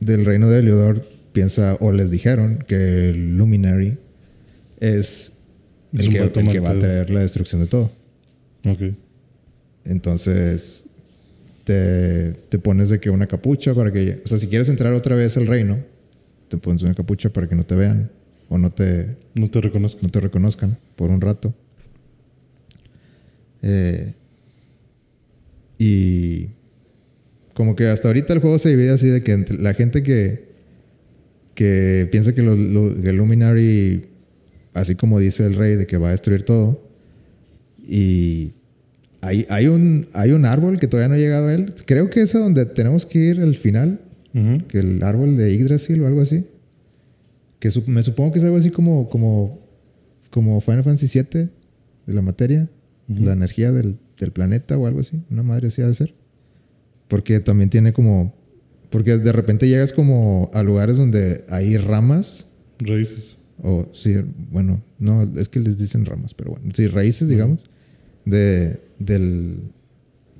del 0.00 0.26
reino 0.26 0.50
de 0.50 0.58
Heliodor 0.58 1.15
piensa 1.36 1.76
o 1.80 1.92
les 1.92 2.10
dijeron 2.10 2.64
que 2.66 3.10
el 3.10 3.36
Luminary 3.36 3.98
es 4.80 5.34
Es 5.92 6.00
el 6.00 6.08
que, 6.08 6.18
el 6.18 6.64
va 6.64 6.70
a 6.70 6.78
traer 6.78 7.10
la 7.10 7.20
destrucción 7.20 7.60
de 7.60 7.66
todo. 7.66 7.92
Ok. 8.64 8.94
Entonces 9.84 10.84
te, 11.64 12.32
te 12.48 12.58
pones 12.58 12.88
de 12.88 13.00
que 13.00 13.10
una 13.10 13.26
capucha 13.26 13.74
para 13.74 13.92
que, 13.92 14.22
o 14.24 14.26
sea, 14.28 14.38
si 14.38 14.46
quieres 14.46 14.70
entrar 14.70 14.94
otra 14.94 15.14
vez 15.14 15.36
al 15.36 15.46
reino, 15.46 15.78
te 16.48 16.56
pones 16.56 16.82
una 16.82 16.94
capucha 16.94 17.28
para 17.30 17.46
que 17.46 17.54
no 17.54 17.66
te 17.66 17.74
vean 17.74 18.10
o 18.48 18.56
no 18.56 18.70
te, 18.70 19.14
No 19.34 19.50
te 19.50 19.60
reconozco. 19.60 20.00
no 20.00 20.08
te 20.08 20.20
reconozcan 20.20 20.78
por 20.96 21.10
un 21.10 21.20
rato. 21.20 21.52
Eh, 23.60 24.14
y 25.78 26.48
como 27.52 27.76
que 27.76 27.88
hasta 27.88 28.08
ahorita 28.08 28.32
el 28.32 28.40
juego 28.40 28.58
se 28.58 28.70
divide 28.70 28.92
así 28.92 29.08
de 29.08 29.22
que 29.22 29.32
entre 29.32 29.58
la 29.58 29.74
gente 29.74 30.02
que, 30.02 30.45
que 31.56 32.06
piensa 32.12 32.32
que, 32.34 32.42
el 32.42 33.16
Luminary, 33.16 34.04
así 34.74 34.94
como 34.94 35.18
dice 35.18 35.44
el 35.44 35.54
rey, 35.56 35.74
de 35.74 35.86
que 35.88 35.96
va 35.96 36.08
a 36.08 36.10
destruir 36.12 36.44
todo. 36.44 36.86
Y 37.86 38.52
hay, 39.20 39.46
hay, 39.48 39.66
un, 39.66 40.06
hay 40.12 40.32
un 40.32 40.44
árbol 40.44 40.78
que 40.78 40.86
todavía 40.86 41.08
no 41.08 41.14
ha 41.14 41.18
llegado 41.18 41.48
a 41.48 41.54
él. 41.54 41.74
Creo 41.86 42.10
que 42.10 42.20
es 42.22 42.34
a 42.34 42.38
donde 42.38 42.64
tenemos 42.66 43.06
que 43.06 43.18
ir 43.18 43.40
al 43.40 43.54
final, 43.56 44.00
que 44.68 44.78
el 44.80 45.02
árbol 45.02 45.36
de 45.36 45.56
Yggdrasil 45.56 46.02
o 46.02 46.06
algo 46.06 46.20
así. 46.20 46.46
Que 47.58 47.70
su- 47.70 47.84
me 47.88 48.02
supongo 48.02 48.32
que 48.32 48.38
es 48.38 48.44
algo 48.44 48.58
así 48.58 48.70
como, 48.70 49.08
como, 49.08 49.58
como 50.30 50.60
Final 50.60 50.84
Fantasy 50.84 51.08
VII 51.18 51.48
de 52.06 52.12
la 52.14 52.20
materia, 52.22 52.68
la 53.08 53.32
energía 53.32 53.72
del, 53.72 53.96
del 54.20 54.30
planeta 54.32 54.76
o 54.76 54.86
algo 54.86 55.00
así. 55.00 55.22
Una 55.30 55.42
madre 55.42 55.68
así 55.68 55.80
ha 55.80 55.86
de 55.88 55.94
ser. 55.94 56.12
Porque 57.08 57.40
también 57.40 57.70
tiene 57.70 57.92
como. 57.94 58.34
Porque 58.90 59.18
de 59.18 59.32
repente 59.32 59.68
llegas 59.68 59.92
como 59.92 60.50
a 60.54 60.62
lugares 60.62 60.96
donde 60.96 61.44
hay 61.48 61.76
ramas. 61.76 62.46
Raíces. 62.78 63.36
O 63.62 63.88
sí, 63.92 64.16
bueno, 64.50 64.82
no, 64.98 65.22
es 65.38 65.48
que 65.48 65.60
les 65.60 65.78
dicen 65.78 66.04
ramas, 66.04 66.34
pero 66.34 66.52
bueno. 66.52 66.70
Sí, 66.74 66.86
raíces, 66.86 67.28
digamos, 67.28 67.60
de, 68.24 68.80
del, 68.98 69.72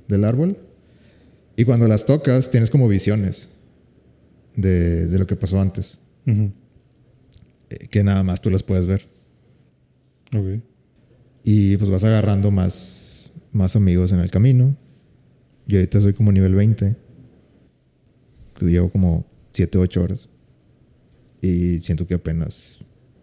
del 0.07 0.23
árbol. 0.23 0.57
Y 1.55 1.65
cuando 1.65 1.87
las 1.87 2.05
tocas, 2.05 2.51
tienes 2.51 2.69
como 2.69 2.87
visiones 2.87 3.49
de, 4.55 5.07
de 5.07 5.19
lo 5.19 5.25
que 5.25 5.35
pasó 5.35 5.59
antes. 5.59 5.99
Eh, 7.69 7.87
que 7.89 8.03
nada 8.03 8.23
más 8.23 8.41
tú 8.41 8.49
las 8.49 8.63
puedes 8.63 8.85
ver. 8.85 9.07
Ok. 10.35 10.61
Y 11.43 11.77
pues 11.77 11.89
vas 11.89 12.03
agarrando 12.03 12.51
más, 12.51 13.31
más 13.51 13.75
amigos 13.75 14.11
en 14.11 14.19
el 14.19 14.29
camino. 14.29 14.75
Yo 15.65 15.77
ahorita 15.77 16.01
soy 16.01 16.13
como 16.13 16.31
nivel 16.31 16.55
20. 16.55 16.95
Llevo 18.61 18.89
como 18.89 19.25
7, 19.53 19.77
8 19.77 20.01
horas. 20.03 20.29
Y 21.41 21.79
siento 21.79 22.07
que 22.07 22.15
apenas, 22.15 22.79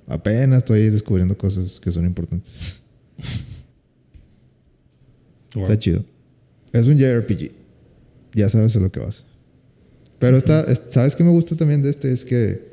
apenas 0.07 0.59
estoy 0.59 0.89
descubriendo 0.91 1.37
cosas 1.37 1.81
que 1.81 1.91
son 1.91 2.07
importantes. 2.07 2.81
Wow. 5.55 5.65
Está 5.65 5.79
chido. 5.79 6.05
Es 6.73 6.87
un 6.87 6.99
JRPG. 6.99 7.53
Ya 8.35 8.49
sabes 8.49 8.77
a 8.77 8.81
lo 8.81 8.91
que 8.91 9.01
vas. 9.01 9.25
Pero 10.19 10.37
está, 10.37 10.63
es- 10.63 10.83
¿sabes 10.89 11.15
qué 11.15 11.23
me 11.25 11.31
gusta 11.31 11.57
también 11.57 11.83
de 11.83 11.91
este? 11.91 12.11
Es 12.11 12.25
que, 12.25 12.73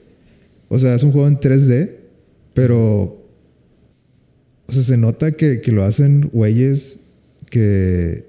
o 0.67 0.79
sea, 0.79 0.95
es 0.95 1.03
un 1.03 1.11
juego 1.11 1.27
en 1.27 1.39
3D, 1.39 1.95
pero, 2.53 3.21
o 4.67 4.71
sea, 4.71 4.83
se 4.83 4.97
nota 4.97 5.31
que, 5.33 5.61
que 5.61 5.71
lo 5.71 5.83
hacen 5.83 6.29
güeyes 6.33 6.99
que, 7.49 8.25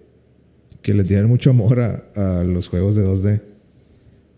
que 0.83 0.93
le 0.95 1.05
tienen 1.05 1.29
mucho 1.29 1.51
amor 1.51 1.81
a, 1.81 2.05
a 2.41 2.45
los 2.45 2.69
juegos 2.69 2.97
de 2.97 3.05
2D. 3.07 3.41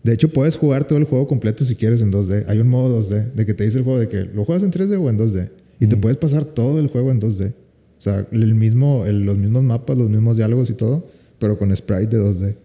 De 0.05 0.13
hecho, 0.13 0.29
puedes 0.29 0.55
jugar 0.55 0.85
todo 0.87 0.99
el 0.99 1.05
juego 1.05 1.27
completo 1.27 1.63
si 1.65 1.75
quieres 1.75 2.01
en 2.03 2.11
2D. 2.11 2.45
Hay 2.47 2.59
un 2.59 2.67
modo 2.67 2.99
2D 3.01 3.33
de 3.33 3.45
que 3.45 3.53
te 3.55 3.63
dice 3.63 3.79
el 3.79 3.83
juego 3.83 3.99
de 3.99 4.07
que 4.07 4.21
lo 4.25 4.45
juegas 4.45 4.63
en 4.63 4.71
3D 4.71 4.97
o 5.03 5.09
en 5.09 5.17
2D. 5.17 5.49
Y 5.79 5.87
te 5.87 5.97
puedes 5.97 6.17
pasar 6.17 6.45
todo 6.45 6.79
el 6.79 6.87
juego 6.89 7.11
en 7.11 7.19
2D. 7.19 7.53
O 7.97 8.01
sea, 8.01 8.27
el 8.31 8.53
mismo, 8.53 9.05
el- 9.07 9.25
los 9.25 9.35
mismos 9.37 9.63
mapas, 9.63 9.97
los 9.97 10.09
mismos 10.09 10.37
diálogos 10.37 10.69
y 10.69 10.73
todo, 10.75 11.07
pero 11.39 11.57
con 11.57 11.75
sprite 11.75 12.17
de 12.17 12.23
2D. 12.23 12.55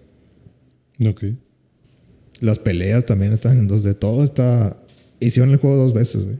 Ok. 1.09 1.25
Las 2.41 2.59
peleas 2.59 3.07
también 3.07 3.33
están 3.33 3.57
en 3.59 3.69
2D. 3.69 3.95
Todo 3.95 4.23
está. 4.23 4.77
Hicieron 5.19 5.51
el 5.51 5.57
juego 5.57 5.77
dos 5.77 5.95
veces, 5.95 6.25
güey. 6.25 6.37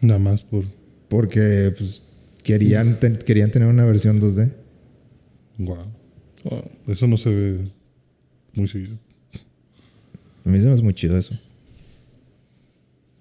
Nada 0.00 0.18
más 0.18 0.42
por. 0.42 0.64
Porque, 1.08 1.72
pues, 1.78 2.02
querían, 2.42 2.98
ten- 2.98 3.16
querían 3.16 3.50
tener 3.52 3.68
una 3.68 3.84
versión 3.84 4.20
2D. 4.20 4.50
Wow. 5.58 5.76
Wow. 6.44 6.62
Eso 6.88 7.06
no 7.06 7.16
se 7.16 7.30
ve 7.30 7.58
muy 8.54 8.66
seguido. 8.66 8.96
A 10.46 10.48
mí 10.48 10.60
se 10.60 10.66
me 10.66 10.72
hace 10.72 10.82
muy 10.82 10.94
chido 10.94 11.18
eso. 11.18 11.34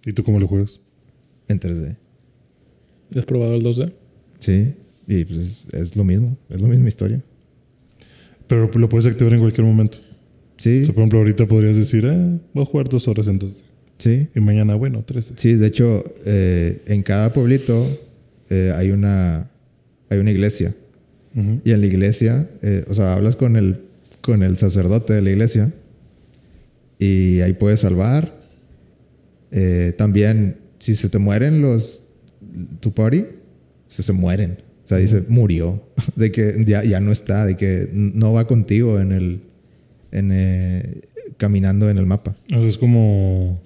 ¿Y 0.05 0.13
tú 0.13 0.23
cómo 0.23 0.39
lo 0.39 0.47
juegas? 0.47 0.79
En 1.47 1.59
3D. 1.59 1.95
¿Has 3.15 3.25
probado 3.25 3.55
el 3.55 3.63
2D? 3.63 3.91
Sí. 4.39 4.73
Y 5.07 5.25
pues 5.25 5.63
es 5.71 5.95
lo 5.95 6.03
mismo. 6.03 6.37
Es 6.49 6.61
la 6.61 6.67
misma 6.67 6.87
historia. 6.87 7.21
Pero 8.47 8.69
lo 8.73 8.89
puedes 8.89 9.07
activar 9.07 9.33
en 9.33 9.39
cualquier 9.39 9.65
momento. 9.65 9.97
O 9.97 10.01
Sí. 10.61 10.85
sea, 10.85 10.93
por 10.93 11.01
ejemplo, 11.01 11.19
ahorita 11.19 11.47
podrías 11.47 11.75
decir, 11.75 12.05
eh, 12.05 12.37
voy 12.53 12.63
a 12.63 12.65
jugar 12.65 12.87
dos 12.89 13.07
horas 13.07 13.27
entonces. 13.27 13.63
Sí. 13.97 14.27
Y 14.35 14.39
mañana, 14.39 14.75
bueno, 14.75 15.03
tres. 15.05 15.33
Sí, 15.35 15.53
de 15.53 15.67
hecho, 15.67 16.03
eh, 16.25 16.81
en 16.85 17.01
cada 17.03 17.33
pueblito 17.33 17.87
eh, 18.49 18.71
hay 18.75 18.91
una 18.91 19.49
hay 20.09 20.19
una 20.19 20.31
iglesia. 20.31 20.75
Y 21.65 21.71
en 21.71 21.81
la 21.81 21.87
iglesia, 21.87 22.47
eh, 22.61 22.85
o 22.87 22.93
sea, 22.93 23.13
hablas 23.15 23.35
con 23.35 23.57
el, 23.57 23.81
con 24.21 24.41
el 24.41 24.57
sacerdote 24.57 25.11
de 25.13 25.21
la 25.21 25.31
iglesia 25.31 25.73
y 26.99 27.41
ahí 27.41 27.53
puedes 27.53 27.81
salvar. 27.81 28.39
Eh, 29.51 29.93
también, 29.97 30.57
si 30.79 30.95
se 30.95 31.09
te 31.09 31.17
mueren 31.17 31.61
los, 31.61 32.07
tu 32.79 32.91
party, 32.91 33.25
se, 33.87 34.03
se 34.03 34.13
mueren. 34.13 34.57
O 34.83 34.87
sea, 34.87 34.97
dice, 34.97 35.23
murió. 35.27 35.83
De 36.15 36.31
que 36.31 36.63
ya, 36.65 36.83
ya 36.83 36.99
no 36.99 37.11
está, 37.11 37.45
de 37.45 37.57
que 37.57 37.89
no 37.91 38.33
va 38.33 38.47
contigo 38.47 38.99
en 38.99 39.11
el, 39.11 39.41
en, 40.11 40.29
eh, 40.31 41.01
caminando 41.37 41.89
en 41.89 41.97
el 41.97 42.05
mapa. 42.05 42.35
O 42.53 42.59
sea, 42.59 42.67
es 42.67 42.77
como. 42.77 43.61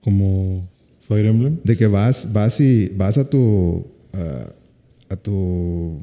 Como 0.00 0.68
Fire 1.00 1.26
Emblem. 1.26 1.58
De 1.64 1.76
que 1.76 1.86
vas, 1.86 2.32
vas 2.32 2.60
y 2.60 2.88
vas 2.94 3.16
a 3.18 3.28
tu, 3.28 3.86
a, 4.12 4.52
a 5.12 5.16
tu, 5.16 6.00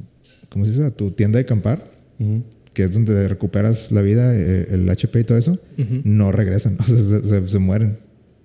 ¿cómo 0.49 0.65
se 0.65 0.72
dice? 0.72 0.86
A 0.86 0.91
tu 0.91 1.11
tienda 1.11 1.38
de 1.38 1.44
acampar 1.44 1.91
Ujú. 2.19 2.44
Que 2.73 2.84
es 2.84 2.93
donde 2.93 3.27
recuperas 3.27 3.91
la 3.91 4.02
vida, 4.02 4.34
eh, 4.35 4.68
el 4.72 4.89
HP 4.89 5.19
y 5.19 5.23
todo 5.23 5.38
eso, 5.38 5.60
no 6.03 6.31
regresan, 6.31 6.77
o 6.80 6.84
sea, 6.84 6.95
se, 6.98 7.23
se- 7.23 7.48
se 7.49 7.60
mueren. 7.60 7.98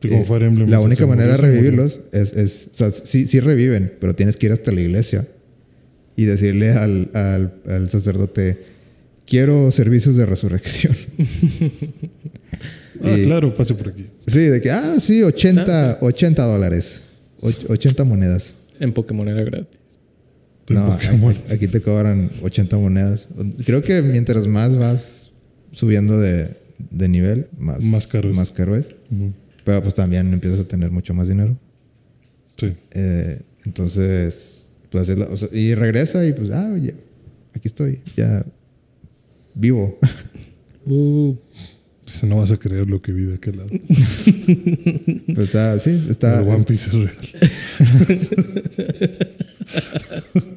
Eh, 0.02 0.24
Fire 0.26 0.42
Emblem, 0.44 0.68
la 0.68 0.78
única 0.80 1.06
manera 1.06 1.32
de 1.32 1.36
revivirlos 1.38 2.00
es, 2.12 2.32
es, 2.34 2.68
o 2.72 2.76
sea, 2.76 2.90
sí, 2.90 3.26
sí 3.26 3.40
reviven, 3.40 3.92
pero 4.00 4.14
tienes 4.14 4.36
que 4.36 4.46
ir 4.46 4.52
hasta 4.52 4.70
la 4.70 4.80
iglesia 4.80 5.26
y 6.16 6.24
decirle 6.26 6.72
al, 6.72 7.10
al, 7.14 7.54
al 7.68 7.90
sacerdote, 7.90 8.58
quiero 9.26 9.70
servicios 9.72 10.16
de 10.16 10.26
resurrección. 10.26 10.94
Ah, 13.02 13.14
Y- 13.18 13.22
claro, 13.24 13.52
pase 13.52 13.74
por 13.74 13.88
aquí. 13.88 14.06
sí, 14.26 14.40
de 14.44 14.60
que, 14.62 14.70
ah, 14.70 14.94
sí, 15.00 15.22
80, 15.22 15.98
80 16.00 16.42
dólares, 16.46 17.02
Och- 17.42 17.68
80 17.68 18.04
monedas. 18.04 18.54
En 18.80 18.92
Pokémon 18.94 19.28
era 19.28 19.42
gratis. 19.42 19.78
De 20.66 20.74
No, 20.74 20.86
Pokémon. 20.86 21.30
aquí, 21.32 21.54
aquí 21.54 21.68
te 21.68 21.80
cobran 21.80 22.30
80 22.42 22.76
monedas. 22.78 23.28
Creo 23.64 23.82
que 23.82 24.02
mientras 24.02 24.46
más 24.48 24.76
vas 24.76 25.30
subiendo 25.72 26.18
de, 26.18 26.56
de 26.90 27.08
nivel, 27.08 27.46
más, 27.58 27.84
Más 27.84 28.06
caro 28.06 28.30
es. 28.30 28.34
más 28.36 28.50
caro 28.50 28.74
es. 28.76 28.88
Pero 29.64 29.82
pues 29.82 29.94
también 29.94 30.32
empiezas 30.32 30.60
a 30.60 30.64
tener 30.64 30.90
mucho 30.90 31.14
más 31.14 31.28
dinero. 31.28 31.56
Sí. 32.56 32.72
Eh, 32.92 33.40
entonces, 33.64 34.70
pues 34.90 35.08
o 35.10 35.36
sea, 35.36 35.48
y 35.52 35.74
regresa 35.74 36.24
y 36.26 36.32
pues, 36.32 36.50
ah, 36.50 36.74
ya, 36.80 36.92
aquí 37.54 37.68
estoy, 37.68 38.00
ya 38.16 38.44
vivo. 39.54 39.98
Uh, 40.88 41.34
no 42.22 42.36
vas 42.36 42.52
a 42.52 42.56
creer 42.58 42.88
lo 42.88 43.02
que 43.02 43.10
vi 43.10 43.24
de 43.24 43.34
aquel 43.34 43.56
lado. 43.56 43.68
Pero 45.26 45.42
está, 45.42 45.76
sí, 45.80 46.00
está. 46.08 46.38
Pero 46.44 46.52
One 46.54 46.62
Piece 46.64 46.90
es 46.90 46.94
real. 46.94 47.16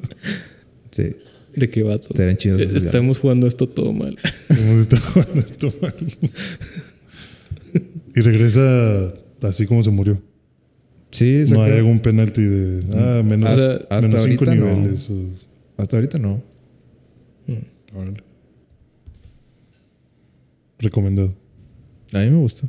Sí, 0.92 1.16
¿De 1.56 1.68
qué 1.68 1.82
vato? 1.82 2.08
estarían 2.10 2.36
chidos 2.36 2.60
esos 2.60 2.82
Estamos 2.82 3.18
jugando 3.18 3.46
esto 3.46 3.68
todo 3.68 3.92
mal. 3.92 4.16
Hemos 4.48 4.78
estado 4.78 5.02
jugando 5.02 5.40
esto 5.40 5.72
mal. 5.82 5.94
y 8.16 8.20
regresa 8.20 9.12
así 9.42 9.66
como 9.66 9.82
se 9.82 9.90
murió. 9.90 10.22
Sí, 11.10 11.34
No 11.36 11.40
exacto. 11.40 11.62
hay 11.64 11.72
algún 11.72 11.98
penalty 11.98 12.42
de. 12.42 12.80
Ah, 12.94 13.22
menos, 13.24 13.50
O 13.52 13.56
sea, 13.56 13.72
hasta 13.90 14.08
menos 14.08 14.24
cinco 14.24 14.44
ahorita 14.44 14.54
no. 14.54 14.76
niveles. 14.76 15.10
o- 15.10 15.82
Hasta 15.82 15.96
ahorita 15.96 16.18
no. 16.18 16.42
órale. 17.94 18.22
Recomendado. 20.78 21.34
A 22.12 22.18
mí 22.20 22.30
me 22.30 22.38
gusta. 22.38 22.68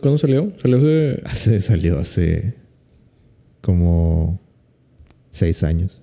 ¿Cuándo 0.00 0.16
salió? 0.16 0.52
Salió 0.58 0.78
hace... 0.78 1.22
Hace, 1.24 1.60
salió 1.60 1.98
hace 1.98 2.54
como 3.60 4.40
seis 5.30 5.62
años. 5.64 6.00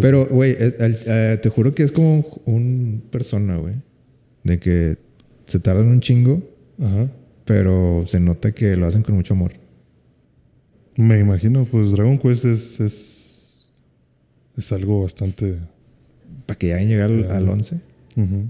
Pero, 0.00 0.26
güey, 0.26 0.54
eh, 0.58 1.38
te 1.42 1.48
juro 1.48 1.74
que 1.74 1.82
es 1.82 1.92
como 1.92 2.18
un, 2.18 2.24
un 2.54 3.02
persona, 3.10 3.56
güey. 3.56 3.74
De 4.44 4.58
que 4.58 4.96
se 5.46 5.58
tardan 5.60 5.88
un 5.88 6.00
chingo, 6.00 6.42
Ajá. 6.80 7.08
pero 7.44 8.04
se 8.06 8.20
nota 8.20 8.52
que 8.52 8.76
lo 8.76 8.86
hacen 8.86 9.02
con 9.02 9.14
mucho 9.16 9.34
amor. 9.34 9.52
Me 10.96 11.18
imagino, 11.18 11.64
pues 11.64 11.92
Dragon 11.92 12.18
Quest 12.18 12.44
es. 12.44 12.80
Es, 12.80 13.64
es 14.56 14.72
algo 14.72 15.02
bastante. 15.02 15.56
Para 16.46 16.58
que 16.58 16.68
ya 16.68 16.78
lleguen 16.78 17.00
al, 17.00 17.18
Claro. 17.26 17.34
al 17.34 17.48
11 17.50 17.80
Ujú. 18.16 18.44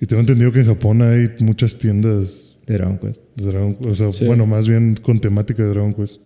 Y 0.00 0.06
tengo 0.06 0.20
entendido 0.20 0.50
que 0.50 0.60
en 0.60 0.66
Japón 0.66 1.02
hay 1.02 1.28
muchas 1.40 1.76
tiendas 1.78 2.56
de 2.66 2.74
Dragon 2.74 2.98
Quest. 2.98 3.22
de 3.36 3.44
Dragon 3.46 3.74
Quest. 3.74 3.86
O 3.90 3.94
sea, 3.94 4.12
Sí. 4.12 4.24
bueno, 4.26 4.46
más 4.46 4.68
bien 4.68 4.96
con 5.00 5.20
temática 5.20 5.62
de 5.62 5.68
Dragon 5.70 5.92
Quest. 5.94 6.16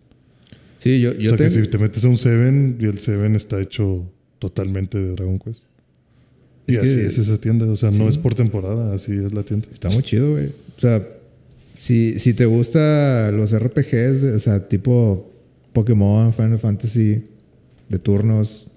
Sí, 0.78 1.00
yo, 1.00 1.12
yo 1.14 1.34
o 1.34 1.36
sea, 1.36 1.46
que 1.46 1.52
tengo- 1.54 1.64
si 1.64 1.70
te 1.70 1.78
metes 1.78 2.04
a 2.04 2.08
un 2.08 2.18
Seven 2.18 2.76
y 2.80 2.84
el 2.84 2.98
Seven 2.98 3.34
está 3.34 3.60
hecho 3.60 4.10
totalmente 4.38 4.98
de 4.98 5.12
Dragon 5.12 5.38
Quest. 5.38 5.60
Y 6.66 6.72
Es 6.72 6.78
que- 6.78 6.84
así 6.86 7.00
es 7.00 7.18
esa 7.18 7.38
tienda. 7.40 7.66
O 7.66 7.76
sea, 7.76 7.90
no 7.90 8.04
Sí. 8.04 8.08
es 8.10 8.18
por 8.18 8.34
temporada, 8.34 8.94
así 8.94 9.12
es 9.12 9.32
la 9.32 9.42
tienda. 9.42 9.66
Está 9.72 9.88
muy 9.88 10.02
chido, 10.02 10.32
güey. 10.32 10.48
O 10.48 10.80
sea, 10.80 11.06
si, 11.78 12.18
si 12.18 12.34
te 12.34 12.44
gusta 12.46 13.30
los 13.32 13.52
RPGs, 13.52 14.22
o 14.34 14.38
sea, 14.38 14.68
tipo 14.68 15.30
Pokémon, 15.72 16.32
Final 16.32 16.58
Fantasy, 16.58 17.22
de 17.88 17.98
turnos, 17.98 18.70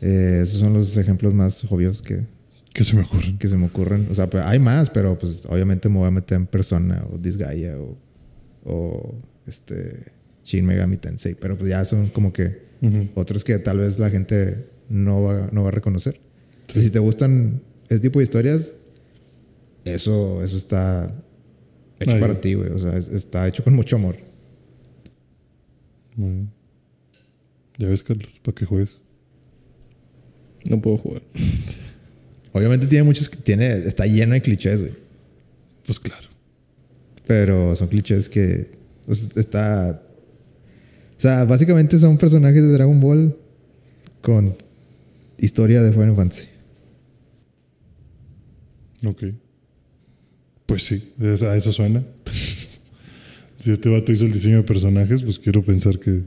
eh, 0.00 0.40
esos 0.42 0.60
son 0.60 0.72
los 0.72 0.96
ejemplos 0.96 1.34
más 1.34 1.64
obvios 1.70 2.00
que, 2.02 2.20
¿Qué 2.72 2.84
se 2.84 2.94
me 2.96 3.02
ocurre? 3.02 3.36
que 3.38 3.48
se 3.48 3.56
me 3.56 3.66
ocurren. 3.66 4.06
O 4.10 4.14
sea, 4.14 4.28
pues, 4.28 4.42
hay 4.44 4.58
más, 4.58 4.90
pero 4.90 5.18
pues 5.18 5.44
obviamente 5.46 5.88
me 5.88 5.98
voy 5.98 6.08
a 6.08 6.10
meter 6.10 6.36
en 6.36 6.46
Persona 6.46 7.04
o 7.12 7.18
Disgaea 7.18 7.76
o, 7.78 7.96
o 8.64 9.14
este 9.46 10.12
Shin 10.46 10.64
Megami 10.64 10.96
Tensei, 10.96 11.34
pero 11.34 11.58
pues 11.58 11.68
ya 11.70 11.84
son 11.84 12.08
como 12.08 12.32
que 12.32 12.62
Ujú. 12.80 13.08
otros 13.16 13.42
que 13.44 13.58
tal 13.58 13.78
vez 13.78 13.98
la 13.98 14.08
gente 14.10 14.66
no 14.88 15.22
va, 15.24 15.48
no 15.52 15.62
va 15.64 15.68
a 15.68 15.72
reconocer. 15.72 16.18
Entonces, 16.60 16.84
si 16.84 16.90
te 16.90 17.00
gustan 17.00 17.60
ese 17.88 17.98
tipo 18.00 18.20
de 18.20 18.22
historias, 18.22 18.72
eso, 19.84 20.42
eso 20.42 20.56
está 20.56 21.12
hecho 22.00 22.12
Ahí. 22.14 22.20
para 22.20 22.40
ti, 22.40 22.54
güey. 22.54 22.70
O 22.70 22.78
sea, 22.78 22.96
es- 22.96 23.08
está 23.08 23.46
hecho 23.48 23.62
con 23.64 23.74
mucho 23.74 23.96
amor. 23.96 24.16
Muy 26.14 26.30
bien. 26.30 26.50
Ya 27.78 27.88
ves, 27.88 28.02
Carlos, 28.02 28.28
para 28.42 28.54
que 28.54 28.64
juegues. 28.64 28.90
No 30.70 30.80
puedo 30.80 30.96
jugar. 30.96 31.22
Obviamente 32.52 32.86
tiene 32.86 33.04
muchos, 33.04 33.30
tiene, 33.30 33.70
está 33.78 34.06
lleno 34.06 34.34
de 34.34 34.40
clichés, 34.42 34.80
güey. 34.82 34.94
Pues 35.84 36.00
claro. 36.00 36.26
Pero 37.26 37.76
son 37.76 37.88
clichés 37.88 38.28
que 38.28 38.70
pues, 39.04 39.28
está. 39.36 40.02
O 41.16 41.20
sea, 41.20 41.44
básicamente 41.44 41.98
son 41.98 42.18
personajes 42.18 42.62
de 42.62 42.72
Dragon 42.72 43.00
Ball 43.00 43.36
con 44.20 44.54
historia 45.38 45.82
de 45.82 45.92
Final 45.92 46.14
Fantasy. 46.16 46.48
Ok. 49.06 49.24
Pues 50.66 50.82
sí, 50.84 51.12
a 51.20 51.56
eso 51.56 51.72
suena. 51.72 52.04
si 53.56 53.70
este 53.70 53.88
vato 53.88 54.12
hizo 54.12 54.26
el 54.26 54.32
diseño 54.32 54.56
de 54.58 54.62
personajes, 54.64 55.22
pues 55.22 55.38
quiero 55.38 55.62
pensar 55.64 55.98
que. 55.98 56.22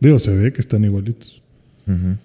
Digo, 0.00 0.18
se 0.18 0.34
ve 0.36 0.52
que 0.52 0.60
están 0.60 0.84
igualitos. 0.84 1.42
Ujú. 1.86 2.16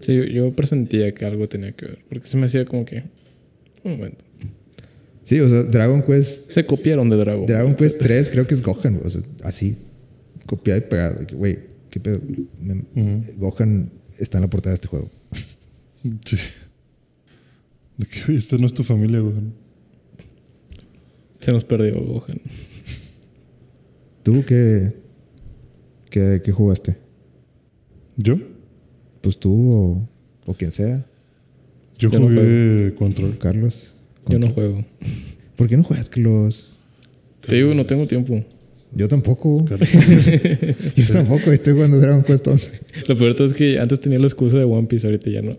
Sí, 0.00 0.16
yo- 0.16 0.24
yo 0.24 0.52
presentía 0.54 1.12
que 1.14 1.24
algo 1.24 1.48
tenía 1.48 1.72
que 1.72 1.86
ver. 1.86 1.98
Porque 2.08 2.26
se 2.26 2.36
me 2.36 2.46
hacía 2.46 2.64
como 2.64 2.84
que. 2.84 3.04
Un 3.84 3.92
momento. 3.96 4.24
Sí, 5.24 5.38
o 5.40 5.48
sea, 5.48 5.62
Dragon 5.62 6.02
Quest 6.02 6.50
Se 6.50 6.66
copiaron 6.66 7.08
de 7.08 7.16
Dragon. 7.16 7.46
Dragon 7.46 7.74
Quest 7.76 7.98
3 8.00 8.28
creo 8.30 8.46
que 8.46 8.54
es 8.54 8.62
Gohan, 8.62 9.00
o 9.04 9.08
sea, 9.08 9.22
así, 9.44 9.76
copiado 10.46 10.78
y 10.78 10.82
pegado. 10.82 11.20
de 11.20 11.26
que, 11.26 11.34
Güey, 11.34 11.58
¿qué 11.90 12.00
pedo? 12.00 12.20
Me-. 12.60 12.84
Gohan 13.36 13.90
está 14.18 14.38
en 14.38 14.42
la 14.42 14.50
portada 14.50 14.70
de 14.72 14.74
este 14.76 14.88
juego. 14.88 15.10
Sí. 16.24 16.36
De 17.96 18.06
que, 18.06 18.34
esta 18.34 18.56
no 18.58 18.66
es 18.66 18.74
tu 18.74 18.82
familia, 18.82 19.20
güey. 19.20 19.34
Se 21.38 21.52
nos 21.52 21.64
perdió 21.64 22.00
Gohan. 22.00 22.40
¿Tú 24.24 24.44
qué, 24.44 24.96
qué, 26.10 26.40
qué 26.44 26.50
jugaste? 26.52 26.96
¿Yo? 28.16 28.36
Pues 29.20 29.38
tú 29.38 29.72
o, 29.72 30.08
o 30.46 30.54
quien 30.54 30.72
sea, 30.72 31.06
Yo, 31.98 32.10
Yo 32.10 32.18
no 32.18 32.26
jugué 32.26 32.94
Control. 32.96 33.38
Carlos. 33.38 33.94
Yo 34.28 34.38
no 34.40 34.48
juego. 34.50 34.84
¿Por 35.56 35.68
qué 35.68 35.76
no 35.76 35.84
juegas, 35.84 36.08
Carlos? 36.08 36.72
Te 37.46 37.56
digo, 37.56 37.74
no 37.74 37.86
tengo 37.86 38.06
tiempo. 38.06 38.44
Yo 38.94 39.08
tampoco. 39.08 39.64
Carlos. 39.64 39.88
Yo 40.96 41.04
tampoco 41.12 41.50
estoy 41.52 41.72
jugando 41.74 41.98
Dragon 41.98 42.22
Quest 42.22 42.46
11. 42.46 42.80
Lo 43.08 43.16
peor 43.16 43.30
de 43.30 43.34
todo 43.34 43.46
es 43.46 43.54
que 43.54 43.78
antes 43.78 44.00
tenía 44.00 44.18
la 44.18 44.26
excusa 44.26 44.58
de 44.58 44.64
One 44.64 44.86
Piece, 44.86 45.06
ahorita 45.06 45.30
ya 45.30 45.40
no. 45.42 45.56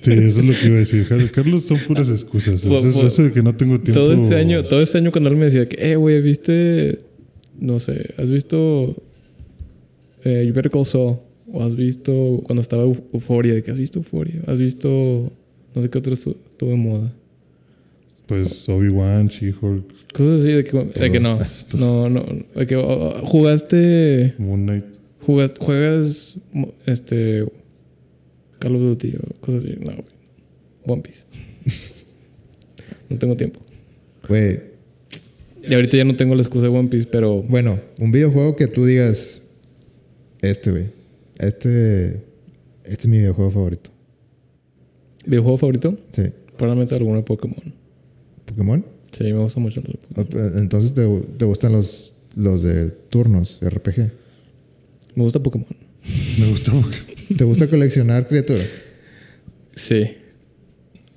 Sí, 0.00 0.12
eso 0.12 0.40
es 0.40 0.44
lo 0.46 0.52
que 0.52 0.66
iba 0.66 0.76
a 0.76 0.78
decir. 0.78 1.06
Car- 1.08 1.30
Carlos, 1.32 1.64
son 1.64 1.78
puras 1.86 2.08
excusas. 2.10 2.62
Por- 2.62 2.86
Eso, 2.86 2.92
por- 2.98 3.06
eso 3.06 3.22
de 3.24 3.32
que 3.32 3.42
no 3.42 3.56
tengo 3.56 3.80
tiempo. 3.80 4.00
Todo 4.00 4.12
este 4.14 4.34
año, 4.36 4.64
todo 4.66 4.80
este 4.82 4.98
año 4.98 5.10
cuando 5.10 5.30
él 5.30 5.36
me 5.36 5.46
decía 5.46 5.68
que, 5.68 5.92
eh, 5.92 5.96
güey, 5.96 6.20
¿viste? 6.20 7.00
No 7.58 7.80
sé, 7.80 8.10
¿has 8.18 8.30
visto 8.30 8.94
eh, 10.24 10.44
You 10.46 10.52
Better 10.52 10.70
Call 10.70 10.86
Saul? 10.86 11.16
¿O 11.52 11.62
has 11.62 11.74
visto 11.76 12.42
cuando 12.44 12.60
estaba 12.62 12.84
Eu- 12.84 13.02
Euphoria? 13.12 13.54
¿De 13.54 13.62
que 13.62 13.70
has 13.70 13.78
visto 13.78 13.98
Euphoria? 14.00 14.42
¿Has 14.46 14.58
visto 14.58 15.32
no 15.74 15.82
sé 15.82 15.88
qué 15.90 15.98
otro 15.98 16.12
estu- 16.14 16.36
estuvo 16.46 16.70
de 16.70 16.76
moda? 16.76 17.12
Pues 18.26 18.68
Obi-Wan, 18.68 19.28
She-Hulk, 19.28 20.12
Cosas 20.14 20.40
así 20.40 20.52
de 20.52 20.64
que, 20.64 20.78
de 20.78 21.10
que 21.10 21.20
no, 21.20 21.38
no, 21.76 22.08
no, 22.08 22.24
de 22.54 22.66
que 22.66 22.76
oh, 22.76 22.86
oh, 22.86 23.26
jugaste, 23.26 24.34
Moon 24.38 24.64
Knight. 24.64 24.84
jugas, 25.20 25.52
juegas, 25.58 26.36
este, 26.86 27.44
Call 28.60 28.76
of 28.76 28.82
Duty 28.82 29.16
o 29.16 29.40
cosas 29.40 29.64
así. 29.64 29.74
No, 29.78 29.92
güey. 29.92 30.14
One 30.86 31.02
Piece. 31.02 31.24
no 33.10 33.18
tengo 33.18 33.36
tiempo. 33.36 33.60
Güey, 34.28 34.60
Y 35.62 35.74
ahorita 35.74 35.96
ya 35.96 36.04
no 36.04 36.16
tengo 36.16 36.34
la 36.34 36.42
excusa 36.42 36.66
de 36.66 36.68
One 36.68 36.88
Piece, 36.88 37.08
pero 37.10 37.42
bueno, 37.42 37.78
un 37.98 38.10
videojuego 38.10 38.56
que 38.56 38.66
tú 38.68 38.86
digas, 38.86 39.42
este, 40.40 40.70
güey, 40.70 40.86
este, 41.38 42.22
este 42.84 43.02
es 43.02 43.06
mi 43.06 43.18
videojuego 43.18 43.50
favorito. 43.50 43.90
¿videojuego 45.26 45.58
favorito? 45.58 45.98
Sí. 46.12 46.22
Probablemente 46.56 46.94
alguno 46.94 47.16
de 47.16 47.22
Pokémon. 47.22 47.83
¿Pokémon? 48.54 48.84
Sí, 49.10 49.24
me 49.24 49.38
gusta 49.38 49.60
mucho 49.60 49.80
los 49.80 49.92
de 49.92 50.24
Pokémon. 50.24 50.58
Entonces 50.58 50.94
te, 50.94 51.06
te 51.38 51.44
gustan 51.44 51.72
los, 51.72 52.14
los 52.36 52.62
de 52.62 52.90
turnos, 52.90 53.60
RPG. 53.62 54.10
Me 55.14 55.22
gusta 55.22 55.42
Pokémon. 55.42 55.66
Me 56.38 56.48
gusta 56.48 56.72
porque. 56.72 57.34
¿Te 57.36 57.44
gusta 57.44 57.68
coleccionar 57.68 58.28
criaturas? 58.28 58.80
Sí. 59.74 60.04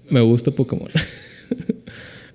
Me 0.09 0.21
gusta 0.21 0.51
Pokémon. 0.51 0.89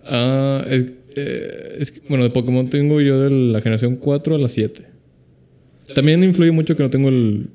Ah, 0.05 0.65
es, 0.69 0.85
eh, 1.15 1.77
es 1.79 1.93
que, 1.93 2.01
bueno, 2.09 2.25
de 2.25 2.31
Pokémon 2.31 2.69
tengo 2.69 3.01
yo 3.01 3.21
de 3.21 3.31
la 3.31 3.61
generación 3.61 3.95
4 3.97 4.35
a 4.35 4.39
la 4.39 4.49
7. 4.49 4.85
También 5.95 6.25
influye 6.25 6.51
mucho 6.51 6.75
que 6.77 6.83
no 6.83 6.91
tengo 6.91 7.09
el, 7.09 7.51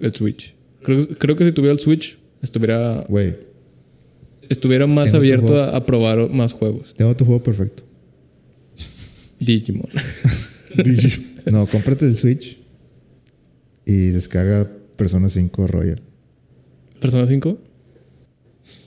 el 0.00 0.14
Switch. 0.14 0.54
Creo, 0.82 1.06
creo 1.06 1.36
que 1.36 1.44
si 1.44 1.52
tuviera 1.52 1.74
el 1.74 1.78
Switch, 1.78 2.18
estuviera, 2.42 3.04
Güey, 3.06 3.34
estuviera 4.48 4.86
más 4.86 5.06
Tengo 5.06 5.18
abierto 5.18 5.58
a, 5.62 5.76
a 5.76 5.84
probar 5.86 6.30
más 6.30 6.52
juegos. 6.52 6.94
tengo 6.96 7.14
tu 7.16 7.24
juego 7.24 7.42
perfecto. 7.42 7.82
Digimon. 9.40 9.88
Digi. 10.84 11.36
No, 11.46 11.66
cómprate 11.66 12.04
el 12.04 12.16
Switch 12.16 12.58
y 13.86 14.08
descarga 14.08 14.68
Persona 14.96 15.28
5 15.28 15.66
Royal. 15.66 16.02
Persona 17.00 17.26
5. 17.26 17.58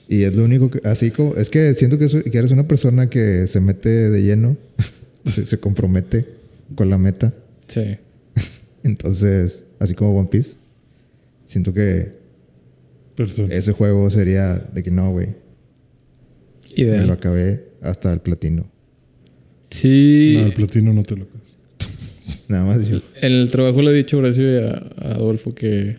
Y 0.08 0.24
es 0.24 0.34
lo 0.36 0.44
único 0.44 0.70
que, 0.70 0.86
así 0.86 1.10
como, 1.10 1.34
es 1.36 1.48
que 1.48 1.72
siento 1.74 1.98
que, 1.98 2.08
soy- 2.08 2.22
que 2.24 2.36
eres 2.38 2.50
una 2.50 2.68
persona 2.68 3.08
que 3.08 3.46
se 3.46 3.60
mete 3.60 3.88
de 3.88 4.22
lleno, 4.22 4.56
se, 5.26 5.46
se 5.46 5.58
compromete 5.58 6.26
con 6.74 6.90
la 6.90 6.98
meta. 6.98 7.32
Sí. 7.66 7.96
Entonces, 8.84 9.64
así 9.78 9.94
como 9.94 10.16
One 10.18 10.28
Piece, 10.30 10.56
siento 11.46 11.72
que 11.72 12.12
Persona. 13.16 13.52
ese 13.54 13.72
juego 13.72 14.10
sería 14.10 14.54
de 14.54 14.82
que 14.82 14.90
no, 14.90 15.10
güey, 15.12 15.34
me 16.76 16.84
lo 16.84 16.90
Ideal. 16.94 17.10
acabé 17.10 17.64
hasta 17.82 18.12
el 18.12 18.20
platino. 18.20 18.70
Sí. 19.70 20.34
No, 20.36 20.46
el 20.46 20.52
platino 20.54 20.92
no 20.92 21.02
te 21.02 21.16
lo 21.16 21.24
acabas. 21.24 21.42
Nada 22.48 22.64
más 22.64 22.86
yo. 22.88 22.98
En 23.20 23.32
el 23.32 23.50
trabajo 23.50 23.80
le 23.82 23.90
he 23.90 23.94
dicho 23.94 24.16
a 24.16 24.20
Horacio 24.20 24.52
y 24.52 24.62
a, 24.64 24.70
a 24.98 25.14
Adolfo 25.14 25.54
que. 25.54 25.98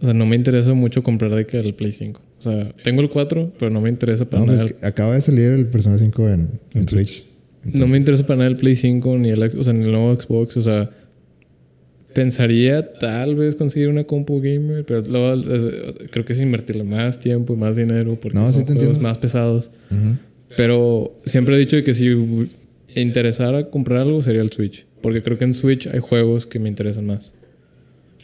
O 0.00 0.04
sea, 0.06 0.14
no 0.14 0.24
me 0.24 0.34
interesa 0.36 0.72
mucho 0.72 1.02
comprar 1.02 1.34
de 1.34 1.44
que 1.46 1.58
el 1.58 1.74
Play 1.74 1.92
5. 1.92 2.22
O 2.38 2.42
sea, 2.42 2.72
tengo 2.82 3.02
el 3.02 3.10
4, 3.10 3.52
pero 3.58 3.70
no 3.70 3.82
me 3.82 3.90
interesa 3.90 4.24
para 4.24 4.40
No, 4.40 4.46
nada. 4.52 4.60
pues 4.62 4.72
el- 4.72 4.78
que 4.78 4.86
acaba 4.86 5.14
de 5.14 5.20
salir 5.20 5.50
el 5.50 5.66
Persona 5.66 5.98
5 5.98 6.28
en, 6.30 6.32
en 6.72 6.80
En 6.80 6.88
Switch. 6.88 7.26
no 7.64 7.86
me 7.86 7.98
interesa 7.98 8.26
para 8.26 8.38
nada 8.38 8.48
el 8.50 8.56
Play 8.56 8.76
5 8.76 9.18
ni 9.18 9.28
el, 9.28 9.42
o 9.42 9.62
sea, 9.62 9.74
ni 9.74 9.84
el 9.84 9.92
nuevo 9.92 10.18
Xbox. 10.18 10.56
O 10.56 10.62
sea, 10.62 10.88
pensaría 12.14 12.92
tal 12.98 13.34
vez 13.36 13.54
conseguir 13.56 13.88
una 13.88 14.04
compu 14.04 14.40
gamer, 14.40 14.84
pero 14.84 15.00
luego 15.02 15.54
es- 15.54 15.68
creo 16.10 16.24
que 16.24 16.32
es 16.32 16.40
invertirle 16.40 16.84
más 16.84 17.18
tiempo 17.18 17.54
y 17.54 17.56
más 17.56 17.76
dinero 17.76 18.18
porque 18.20 18.38
No, 18.38 18.52
son 18.52 18.66
sí 18.66 18.74
juegos 18.74 18.98
más 19.00 19.18
pesados. 19.18 19.70
Pero 20.56 21.16
siempre 21.24 21.54
he 21.54 21.58
dicho 21.58 21.82
que 21.84 21.94
si 21.94 22.08
interesara 22.96 23.70
comprar 23.70 24.00
algo 24.02 24.20
sería 24.22 24.42
el 24.42 24.50
Switch. 24.50 24.86
Porque 25.00 25.22
creo 25.22 25.38
que 25.38 25.44
en 25.44 25.54
Switch 25.54 25.86
hay 25.86 26.00
juegos 26.00 26.46
que 26.46 26.58
me 26.58 26.68
interesan 26.68 27.06
más. 27.06 27.32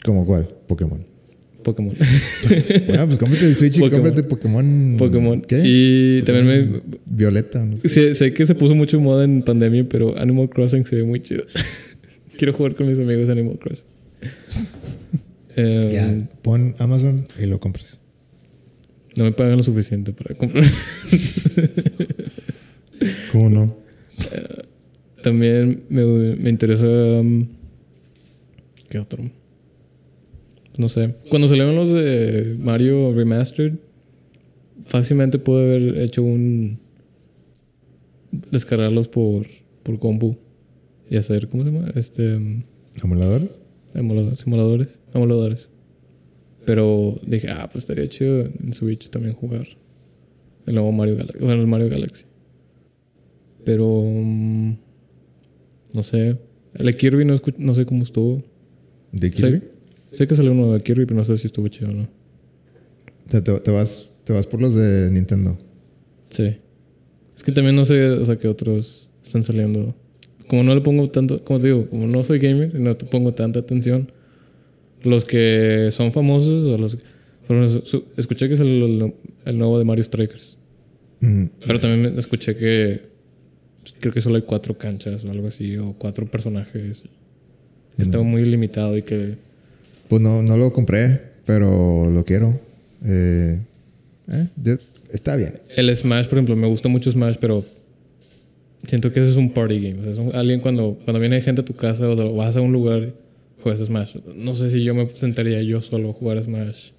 ¿Cómo 0.03 0.25
cuál? 0.25 0.47
Pokémon. 0.67 1.05
Pokémon. 1.63 1.95
bueno, 2.87 3.05
pues 3.07 3.17
cómprate 3.17 3.45
el 3.45 3.55
Switch 3.55 3.77
y 3.77 3.89
cómprate 3.89 4.23
Pokémon. 4.23 4.95
Pokémon. 4.97 5.41
¿Qué? 5.41 5.61
Y 5.65 6.21
también 6.23 6.45
me, 6.47 6.81
Violeta, 7.05 7.65
no 7.65 7.77
sé. 7.77 7.89
sé, 7.89 8.15
sé 8.15 8.33
que 8.33 8.45
se 8.45 8.55
puso 8.55 8.75
mucho 8.75 8.97
en 8.97 9.03
moda 9.03 9.23
en 9.25 9.41
pandemia, 9.41 9.85
pero 9.89 10.17
Animal 10.17 10.49
Crossing 10.49 10.85
se 10.85 10.97
ve 10.97 11.03
muy 11.03 11.19
chido. 11.21 11.43
Quiero 12.37 12.53
jugar 12.53 12.75
con 12.75 12.87
mis 12.87 12.99
amigos 12.99 13.29
Animal 13.29 13.57
Crossing. 13.59 13.85
Eh, 15.59 15.89
Ya, 15.91 16.29
pon 16.43 16.75
Amazon 16.77 17.25
y 17.41 17.47
lo 17.47 17.59
compras. 17.59 17.97
No 19.15 19.23
me 19.23 19.31
pagan 19.31 19.57
lo 19.57 19.63
suficiente 19.63 20.13
para 20.13 20.35
comprar. 20.35 20.63
¿Cómo 23.31 23.49
no? 23.49 23.75
También 25.23 25.83
me, 25.89 26.05
me 26.35 26.49
interesa. 26.51 26.85
um, 26.85 27.47
¿Qué 28.89 28.99
otro? 28.99 29.23
No 30.77 30.89
sé. 30.89 31.15
Cuando 31.29 31.47
salieron 31.47 31.75
los 31.75 31.91
de 31.91 32.55
Mario 32.59 33.11
Remastered, 33.15 33.73
fácilmente 34.85 35.39
pude 35.39 35.63
haber 35.63 35.97
hecho 36.01 36.21
un. 36.21 36.77
descargarlos 38.31 39.07
por, 39.07 39.47
por 39.81 39.97
compu 39.97 40.37
y 41.09 41.17
hacer. 41.17 41.47
¿Cómo 41.49 41.63
se 41.63 41.71
llama? 41.71 41.91
Este. 41.95 42.33
¿Emuladores? 43.01 43.49
emulador- 43.93 44.35
simuladores. 44.37 44.87
Emuladores. 45.13 45.69
Pero 46.65 47.17
dije, 47.25 47.49
ah, 47.49 47.69
pues 47.71 47.83
estaría 47.83 48.07
chido 48.09 48.41
en 48.41 48.73
Switch 48.73 49.09
también 49.09 49.33
jugar 49.33 49.65
el 50.65 50.75
nuevo 50.75 50.91
Mario 50.91 51.15
Galaxy. 51.15 51.43
Bueno, 51.43 51.61
el 51.61 51.67
Mario 51.67 51.89
Galaxy. 51.89 52.25
Pero. 53.65 54.03
mm, 54.03 54.73
no 55.93 56.03
sé. 56.03 56.37
El 56.73 56.85
de 56.85 56.95
Kirby 56.95 57.25
no, 57.25 57.35
no 57.57 57.73
sé 57.73 57.85
cómo 57.85 58.03
estuvo. 58.03 58.43
¿De 59.11 59.31
Kirby? 59.31 59.59
Sé, 60.11 60.17
sé 60.17 60.27
que 60.27 60.35
salió 60.35 60.51
uno 60.51 60.73
de 60.73 60.83
Kirby, 60.83 61.05
pero 61.05 61.17
no 61.17 61.25
sé 61.25 61.37
si 61.37 61.47
estuvo 61.47 61.67
chido 61.69 61.89
o 61.89 61.93
no. 61.93 62.03
O 62.03 63.31
sea, 63.31 63.43
te, 63.43 63.59
te 63.59 63.71
vas, 63.71 64.09
te 64.25 64.33
vas 64.33 64.45
por 64.45 64.61
los 64.61 64.75
de 64.75 65.09
Nintendo. 65.11 65.57
Sí. 66.29 66.57
Es 67.35 67.43
que 67.43 67.51
también 67.51 67.75
no 67.75 67.85
sé, 67.85 68.09
o 68.09 68.25
sea, 68.25 68.37
qué 68.37 68.47
otros 68.47 69.09
están 69.23 69.43
saliendo. 69.43 69.95
Como 70.47 70.63
no 70.63 70.73
le 70.73 70.81
pongo 70.81 71.09
tanto, 71.09 71.43
como 71.43 71.59
te 71.59 71.67
digo, 71.67 71.89
como 71.89 72.07
no 72.07 72.23
soy 72.23 72.39
gamer 72.39 72.71
y 72.75 72.79
no 72.79 72.95
te 72.95 73.05
pongo 73.05 73.33
tanta 73.33 73.59
atención, 73.59 74.11
los 75.03 75.25
que 75.25 75.89
son 75.91 76.11
famosos 76.11 76.63
o 76.65 76.77
los. 76.77 76.97
escuché 78.17 78.47
que 78.47 78.53
es 78.53 78.59
el, 78.59 79.13
el 79.45 79.57
nuevo 79.57 79.77
de 79.79 79.85
Mario 79.85 80.03
Strikers. 80.03 80.57
Mm, 81.19 81.45
Pero 81.65 81.79
también 81.79 82.17
escuché 82.17 82.55
que 82.55 83.01
creo 83.99 84.13
que 84.13 84.21
solo 84.21 84.35
hay 84.35 84.43
cuatro 84.43 84.77
canchas 84.77 85.23
o 85.23 85.31
algo 85.31 85.47
así, 85.47 85.77
o 85.77 85.93
cuatro 85.97 86.25
personajes. 86.25 87.03
estaba 87.97 88.23
muy 88.23 88.45
limitado 88.45 88.97
y 88.97 89.01
que... 89.01 89.35
Pues 90.09 90.21
no, 90.21 90.41
no 90.43 90.57
lo 90.57 90.71
compré, 90.71 91.19
pero 91.45 92.09
lo 92.09 92.23
quiero. 92.23 92.59
Eh, 93.05 93.59
eh, 94.29 94.77
está 95.11 95.35
bien. 95.35 95.59
El 95.75 95.93
Smash, 95.95 96.27
por 96.27 96.37
ejemplo, 96.37 96.55
me 96.55 96.67
gusta 96.67 96.87
mucho 96.89 97.11
Smash, 97.11 97.35
pero 97.39 97.65
siento 98.85 99.11
que 99.11 99.19
ese 99.21 99.31
es 99.31 99.37
un 99.37 99.51
party 99.51 99.79
game. 99.79 99.99
O 99.99 100.03
sea, 100.03 100.11
es 100.11 100.17
un- 100.17 100.35
alguien 100.35 100.59
cuando, 100.59 100.97
cuando 101.03 101.19
viene 101.19 101.39
gente 101.41 101.61
a 101.61 101.65
tu 101.65 101.73
casa 101.75 102.07
o 102.09 102.35
vas 102.35 102.55
a 102.55 102.61
un 102.61 102.71
lugar, 102.71 103.13
juegas 103.61 103.81
Smash. 103.85 104.15
No 104.35 104.55
sé 104.55 104.69
si 104.69 104.83
yo 104.83 104.93
me 104.93 105.09
sentaría 105.09 105.61
yo 105.63 105.81
solo 105.81 106.09
a 106.11 106.13
jugar 106.13 106.41
Smash. 106.43 106.91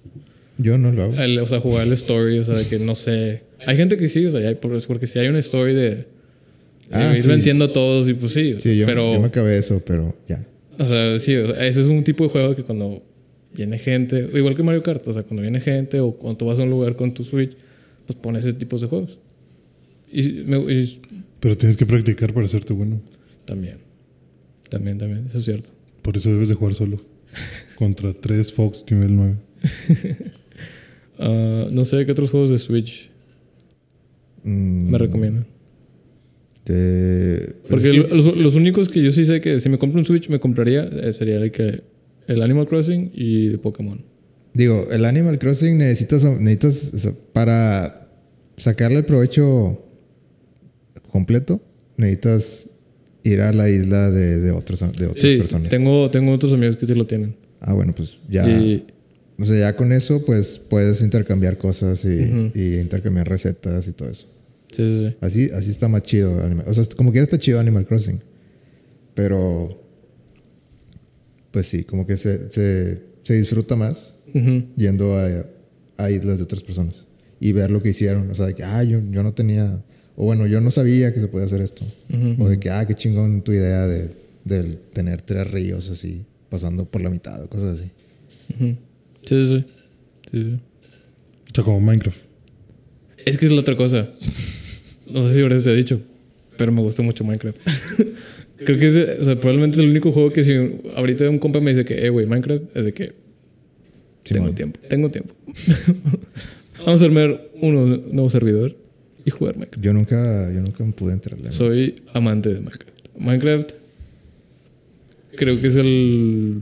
Yo 0.57 0.77
no 0.77 0.91
lo 0.91 1.03
hago. 1.03 1.13
El- 1.15 1.39
o 1.39 1.47
sea, 1.47 1.59
jugar 1.61 1.87
el 1.87 1.93
story, 1.93 2.39
o 2.39 2.43
sea, 2.43 2.55
de 2.55 2.65
que 2.67 2.79
no 2.79 2.95
sé. 2.95 3.43
Hay 3.65 3.77
gente 3.77 3.95
que 3.97 4.07
sí, 4.09 4.25
o 4.25 4.31
sea, 4.31 4.47
hay- 4.47 4.55
por- 4.55 4.85
porque 4.87 5.07
si 5.07 5.17
hay 5.19 5.27
una 5.27 5.39
story 5.39 5.73
de, 5.73 5.89
de 5.89 6.05
Ah, 6.91 7.13
ir 7.15 7.21
sí. 7.23 7.29
venciendo 7.29 7.65
a 7.65 7.71
todos 7.73 8.09
y 8.09 8.13
pues 8.13 8.33
sí. 8.33 8.55
Sí, 8.59 8.77
yo, 8.77 8.85
pero, 8.85 9.13
yo 9.13 9.19
me 9.19 9.27
acabé 9.27 9.57
eso, 9.57 9.81
pero 9.85 10.15
ya. 10.27 10.45
o 10.77 10.85
sea, 10.85 11.17
sí, 11.19 11.35
o 11.35 11.53
sea, 11.53 11.65
ese 11.67 11.81
es 11.81 11.87
un 11.87 12.03
tipo 12.03 12.23
de 12.25 12.29
juego 12.29 12.55
que 12.55 12.63
cuando 12.63 13.01
viene 13.53 13.77
gente, 13.77 14.29
igual 14.33 14.55
que 14.55 14.63
Mario 14.63 14.83
Kart, 14.83 15.07
o 15.07 15.13
sea, 15.13 15.23
cuando 15.23 15.41
viene 15.43 15.59
gente 15.61 15.99
o 16.01 16.11
cuando 16.13 16.37
tú 16.37 16.45
vas 16.47 16.59
a 16.59 16.63
un 16.63 16.69
lugar 16.69 16.95
con 16.95 17.13
tu 17.13 17.23
Switch, 17.23 17.53
pues 18.05 18.17
pones 18.19 18.43
ese 18.45 18.53
tipo 18.57 18.77
de 18.77 18.87
juegos. 18.87 19.17
Y, 20.11 20.29
me- 20.45 20.73
y 20.73 20.99
Pero 21.39 21.55
tienes 21.57 21.77
que 21.77 21.85
practicar 21.85 22.33
para 22.33 22.45
hacerte 22.45 22.73
bueno. 22.73 23.01
también, 23.45 23.77
también, 24.69 24.97
también, 24.97 25.25
eso 25.29 25.39
es 25.39 25.45
cierto. 25.45 25.69
Por 26.01 26.17
eso 26.17 26.29
debes 26.31 26.49
de 26.49 26.55
jugar 26.55 26.73
solo. 26.75 26.99
Contra 27.77 28.13
tres 28.13 28.51
Fox 28.53 28.83
nivel 28.89 29.15
9. 29.15 29.35
Ah, 31.21 31.67
no 31.69 31.83
sé 31.83 32.05
qué 32.05 32.13
otros 32.13 32.31
juegos 32.31 32.49
de 32.49 32.57
Switch 32.57 33.09
Mm, 34.41 34.89
me 34.91 34.97
recomiendan. 34.97 35.45
te- 36.63 37.55
pues 37.67 37.69
Porque 37.69 37.91
es 37.91 38.07
que- 38.07 38.15
lo- 38.15 38.23
los, 38.23 38.37
los 38.37 38.55
únicos 38.55 38.87
que 38.87 39.03
yo 39.03 39.11
sí 39.11 39.25
sé 39.25 39.41
que 39.41 39.59
si 39.59 39.67
me 39.67 39.77
compro 39.77 39.99
un 39.99 40.05
Switch 40.05 40.29
me 40.29 40.39
compraría 40.39 40.85
eh, 40.85 41.11
sería 41.11 41.35
el 41.35 41.51
que 41.51 41.81
el 42.27 42.41
Animal 42.41 42.65
Crossing 42.67 43.11
y 43.13 43.47
de 43.49 43.57
Pokémon. 43.57 44.01
Digo, 44.53 44.87
el 44.91 45.03
Animal 45.03 45.39
Crossing 45.39 45.77
necesitas, 45.77 46.23
necesitas 46.39 47.13
para 47.33 48.07
sacarle 48.55 48.99
el 48.99 49.05
provecho 49.05 49.83
completo, 51.09 51.61
necesitas 51.97 52.69
ir 53.23 53.41
a 53.41 53.51
la 53.53 53.69
isla 53.69 54.09
de, 54.11 54.39
de 54.39 54.51
otros, 54.51 54.79
de 54.79 55.05
otras 55.07 55.21
Sí, 55.21 55.37
personas. 55.37 55.69
tengo, 55.69 56.09
tengo 56.09 56.31
otros 56.31 56.53
amigos 56.53 56.77
que 56.77 56.85
sí 56.85 56.93
lo 56.93 57.05
tienen. 57.05 57.35
Ah, 57.59 57.73
bueno, 57.73 57.93
pues 57.95 58.17
ya. 58.29 58.49
Y 58.49 58.87
O 59.37 59.45
sea, 59.45 59.59
ya 59.59 59.75
con 59.75 59.91
eso, 59.91 60.23
pues 60.25 60.57
puedes 60.59 61.01
intercambiar 61.01 61.57
cosas 61.57 62.03
y, 62.05 62.79
intercambiar 62.79 63.27
recetas 63.27 63.87
y 63.87 63.91
todo 63.93 64.09
eso. 64.09 64.27
sí, 64.71 64.87
sí, 64.87 65.01
sí. 65.09 65.15
Así, 65.21 65.49
así 65.53 65.69
está 65.71 65.87
más 65.87 66.03
chido. 66.03 66.41
Animal- 66.43 66.65
O 66.67 66.73
sea, 66.73 66.83
como 66.95 67.11
quiera 67.11 67.23
está 67.23 67.37
chido 67.37 67.59
Animal 67.59 67.85
Crossing. 67.85 68.21
Pero. 69.15 69.81
Pues 71.51 71.67
sí, 71.67 71.83
como 71.83 72.05
que 72.05 72.15
se, 72.15 72.49
se, 72.51 73.01
se 73.23 73.33
disfruta 73.33 73.75
más 73.75 74.15
yendo 74.75 75.15
a, 75.17 75.27
a 75.97 76.11
islas 76.11 76.37
de 76.37 76.43
otras 76.43 76.61
personas 76.61 77.05
y 77.39 77.51
ver 77.53 77.71
lo 77.71 77.81
que 77.81 77.89
hicieron. 77.89 78.29
O 78.29 78.35
sea, 78.35 78.45
de 78.45 78.53
que, 78.55 78.63
ah, 78.63 78.83
yo, 78.83 79.01
yo 79.09 79.23
no 79.23 79.33
tenía. 79.33 79.83
O 80.21 80.25
bueno, 80.25 80.47
yo 80.47 80.59
no 80.59 80.69
sabía 80.69 81.13
que 81.13 81.21
se 81.21 81.29
podía 81.29 81.45
hacer 81.45 81.61
esto. 81.61 81.85
O 82.39 82.49
de 82.49 82.59
que, 82.59 82.69
ah, 82.69 82.85
qué 82.85 82.93
chingón 82.93 83.41
tu 83.41 83.53
idea 83.53 83.87
de, 83.87 84.09
del 84.43 84.77
tener 84.91 85.21
tres 85.21 85.49
ríos 85.49 85.89
así, 85.89 86.25
pasando 86.49 86.83
por 86.83 87.01
la 87.01 87.09
mitad 87.09 87.41
o 87.41 87.47
cosas 87.47 87.79
así. 87.79 87.89
Sí, 88.49 88.75
sí, 89.25 89.45
sí. 89.45 89.65
Sí, 90.29 90.43
sí. 90.43 90.59
O 91.51 91.55
sea, 91.55 91.63
como 91.63 91.79
Minecraft. 91.79 92.19
Es 93.25 93.37
que 93.37 93.45
es 93.45 93.53
la 93.53 93.61
otra 93.61 93.77
cosa. 93.77 94.09
No 95.09 95.23
sé 95.23 95.35
si 95.35 95.39
ahora 95.39 95.57
te 95.57 95.71
he 95.71 95.75
dicho, 95.75 96.01
pero 96.57 96.73
me 96.73 96.81
gusta 96.81 97.01
mucho 97.01 97.23
Minecraft. 97.23 97.57
Creo 98.65 98.77
que 98.77 98.87
es, 98.87 99.21
o 99.21 99.23
sea, 99.23 99.39
probablemente 99.39 99.77
es 99.77 99.83
el 99.85 99.89
único 99.89 100.11
juego 100.11 100.33
que 100.33 100.43
si 100.43 100.53
ahorita 100.97 101.29
un 101.29 101.39
compa 101.39 101.61
me 101.61 101.71
dice 101.71 101.85
que, 101.85 102.05
eh, 102.05 102.09
güey, 102.09 102.25
Minecraft, 102.25 102.75
es 102.75 102.83
de 102.83 102.93
que 102.93 103.13
tengo 104.23 104.51
tiempo, 104.51 104.81
tengo 104.89 105.09
tiempo. 105.11 105.33
Vamos 106.85 107.01
a 107.01 107.05
armar 107.05 107.49
un 107.61 108.11
nuevo 108.11 108.29
servidor 108.29 108.88
y 109.29 109.31
jugar 109.31 109.55
Minecraft. 109.55 109.83
Yo 109.83 109.93
nunca, 109.93 110.51
yo 110.51 110.61
nunca 110.61 110.83
me 110.83 110.91
pude 110.91 111.13
entrarle. 111.13 111.51
Soy 111.51 111.95
amante 112.13 112.49
de 112.49 112.59
Minecraft. 112.59 112.99
Minecraft 113.17 113.71
creo 115.35 115.61
que 115.61 115.67
es 115.67 115.75
el 115.75 116.61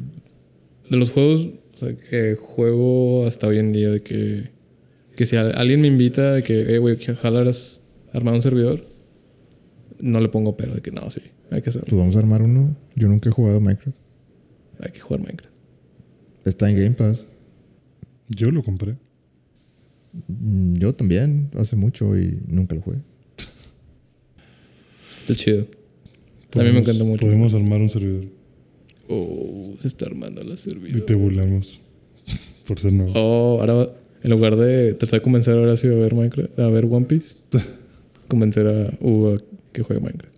de 0.90 0.98
los 0.98 1.12
juegos 1.12 1.50
o 1.74 1.78
sea, 1.78 1.96
que 1.96 2.36
juego 2.36 3.26
hasta 3.26 3.48
hoy 3.48 3.60
en 3.60 3.72
día 3.72 3.90
de 3.90 4.02
que 4.02 4.50
que 5.16 5.26
si 5.26 5.36
alguien 5.36 5.82
me 5.82 5.88
invita 5.88 6.34
de 6.34 6.44
que 6.44 6.76
eh 6.76 6.78
güey 6.78 6.98
que 6.98 7.16
jalaras 7.16 7.82
armar 8.14 8.34
un 8.34 8.42
servidor 8.42 8.84
no 10.00 10.20
le 10.20 10.30
pongo 10.30 10.58
pero 10.58 10.76
de 10.76 10.82
que 10.82 10.92
no 10.92 11.10
sí 11.10 11.22
hay 11.50 11.62
que 11.62 11.70
hacerlo 11.70 11.88
Pues 11.90 12.00
vamos 12.00 12.16
a 12.16 12.20
armar 12.20 12.42
uno. 12.42 12.76
Yo 12.96 13.08
nunca 13.08 13.30
he 13.30 13.32
jugado 13.32 13.62
Minecraft. 13.62 13.98
hay 14.80 14.92
que 14.92 15.00
jugar 15.00 15.22
Minecraft 15.22 15.56
Está 16.46 16.70
en 16.70 16.78
Game 16.78 16.92
Pass. 16.92 17.28
Yo 18.30 18.52
lo 18.52 18.64
compré. 18.64 18.96
Mm, 20.28 20.76
Yo 20.78 20.94
también, 20.94 21.50
hace 21.56 21.76
mucho 21.76 22.18
y 22.18 22.38
nunca 22.48 22.76
lo 22.76 22.82
jugué. 22.82 22.98
está 25.20 25.36
chido 25.36 25.68
a 26.54 26.64
mí 26.64 26.72
me 26.72 26.80
encanta 26.80 27.04
mucho 27.04 27.26
Podemos 27.26 27.54
armar 27.54 27.82
un 27.82 27.90
servidor. 27.90 28.26
oh 29.10 29.76
se 29.80 29.88
está 29.88 30.06
armando 30.06 30.44
la 30.44 30.54
Y 30.56 30.58
servidor 30.58 31.02
te 31.02 31.14
burlamos. 31.14 31.80
Por 32.66 32.80
ser 32.80 32.94
nuevo. 32.94 33.14
oh 33.16 33.60
ahora 33.62 33.90
en 34.24 34.32
lugar 34.32 34.56
de 34.56 34.94
tratar 34.96 35.20
de 35.20 35.24
convencer 35.24 35.56
a 35.56 35.62
Horacio 35.62 35.94
a 35.96 36.00
ver 36.00 36.16
Minecraft 36.16 36.60
a 36.60 36.68
ver 36.70 36.86
One 36.90 37.06
Piece 37.06 37.36
convencer 38.28 38.68
a 38.68 38.94
Hugo 39.00 39.36
a 39.36 39.42
que 39.72 39.84
juegue 39.84 40.02
Minecraft 40.02 40.34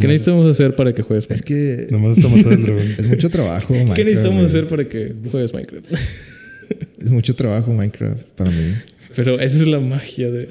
¿Qué 0.00 0.08
necesitamos 0.08 0.50
hacer 0.50 0.74
para 0.76 0.92
que 0.92 1.02
juegues 1.02 1.24
Es 1.30 1.30
Minecraft? 1.30 1.86
que 1.88 1.92
Nomás 1.92 2.18
está 2.18 2.28
matar 2.28 2.52
el 2.52 2.62
dragón. 2.64 2.86
es 2.98 3.06
mucho 3.06 3.30
trabajo. 3.30 3.68
¿Qué 3.68 3.74
Minecraft, 3.84 4.04
necesitamos 4.04 4.34
güey. 4.38 4.46
hacer 4.46 4.68
para 4.68 4.88
que 4.88 5.14
juegues 5.30 5.52
Minecraft? 5.54 5.86
Es 7.00 7.10
mucho 7.10 7.34
trabajo 7.34 7.72
Minecraft 7.72 8.22
para 8.36 8.50
mí. 8.50 8.72
Pero 9.14 9.38
esa 9.40 9.58
es 9.60 9.66
la 9.66 9.80
magia 9.80 10.30
de... 10.30 10.48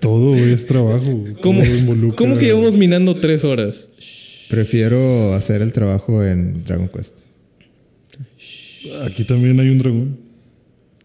Todo 0.00 0.36
es 0.36 0.66
trabajo. 0.66 1.24
¿Cómo, 1.40 1.62
Todo 1.62 1.74
involucra- 1.76 2.16
¿Cómo 2.16 2.38
que 2.38 2.46
llevamos 2.46 2.76
minando 2.76 3.18
tres 3.18 3.44
horas? 3.44 3.88
Prefiero 4.50 5.32
hacer 5.34 5.62
el 5.62 5.72
trabajo 5.72 6.22
en 6.24 6.64
Dragon 6.64 6.88
Quest. 6.88 7.20
Aquí 9.04 9.24
también 9.24 9.58
hay 9.60 9.68
un 9.70 9.78
dragón. 9.78 10.16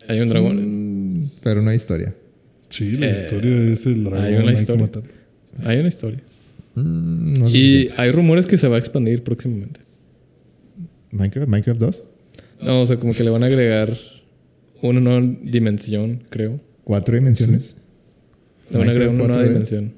Hay 0.07 0.19
un 0.19 0.29
dragón. 0.29 1.23
Mm, 1.23 1.31
Pero 1.43 1.61
no 1.61 1.69
hay 1.69 1.75
historia. 1.77 2.13
Sí, 2.69 2.91
la 2.97 3.09
historia 3.11 3.55
es 3.71 3.85
el 3.85 4.03
dragón. 4.03 4.25
hay 4.25 4.35
una 4.35 4.53
historia. 4.53 4.81
matarlo. 4.81 5.09
Hay 5.63 5.77
una 5.79 5.87
historia. 5.87 6.19
Mm, 6.75 7.33
no 7.39 7.47
Y 7.49 7.51
suficiente. 7.51 7.93
hay 7.97 8.11
rumores 8.11 8.45
que 8.45 8.57
se 8.57 8.67
va 8.67 8.75
a 8.75 8.79
expandir 8.79 9.23
próximamente. 9.23 9.79
Minecraft, 11.11 11.47
Minecraft 11.49 11.79
2. 11.79 12.03
No, 12.63 12.81
o 12.81 12.85
sea, 12.85 12.97
como 12.97 13.13
que 13.13 13.23
le 13.23 13.29
van 13.29 13.43
a 13.43 13.47
agregar 13.47 13.89
una 14.81 14.99
nueva 14.99 15.21
dimensión, 15.43 16.23
creo. 16.29 16.59
Cuatro 16.83 17.15
dimensiones. 17.15 17.75
Le 18.69 18.77
van 18.79 18.87
a 18.87 18.91
agregar 18.91 19.13
una 19.13 19.27
nueva 19.27 19.41
4D. 19.43 19.47
dimensión 19.47 19.93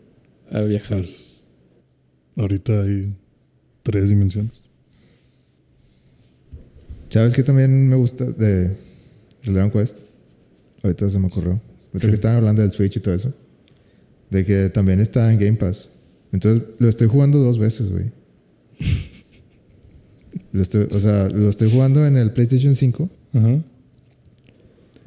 a 0.52 0.62
viajar. 0.62 0.98
Pues, 1.00 1.42
ahorita 2.36 2.82
hay 2.84 3.14
tres 3.84 4.10
dimensiones. 4.10 4.64
¿Sabes 7.10 7.34
qué 7.34 7.44
también 7.44 7.90
me 7.90 7.96
gusta 7.96 8.26
de, 8.26 8.70
del 9.44 9.54
Dragon 9.54 9.72
Quest? 9.72 9.98
Ahorita 10.84 11.10
se 11.10 11.20
me 11.20 11.28
ocurrió. 11.28 11.52
Ahorita 11.88 12.00
Sí. 12.02 12.08
que 12.08 12.14
estaban 12.14 12.38
hablando 12.38 12.62
del 12.62 12.72
Switch 12.72 12.98
y 12.98 13.00
todo 13.00 13.16
eso. 13.16 13.34
De 14.30 14.46
que 14.46 14.70
también 14.70 15.00
está 15.00 15.32
en 15.34 15.40
Game 15.40 15.58
Pass. 15.58 15.90
Entonces 16.32 16.68
lo 16.78 16.88
estoy 16.88 17.08
jugando 17.08 17.40
dos 17.40 17.58
veces, 17.58 17.90
güey. 17.92 18.12
Lo 20.52 20.64
estoy, 20.64 20.88
o 20.92 21.00
sea, 21.00 21.30
lo 21.30 21.48
estoy 21.50 21.70
jugando 21.70 22.06
en 22.08 22.18
el 22.18 22.32
PlayStation 22.32 22.74
5 22.76 23.10
Ajá. 23.34 23.64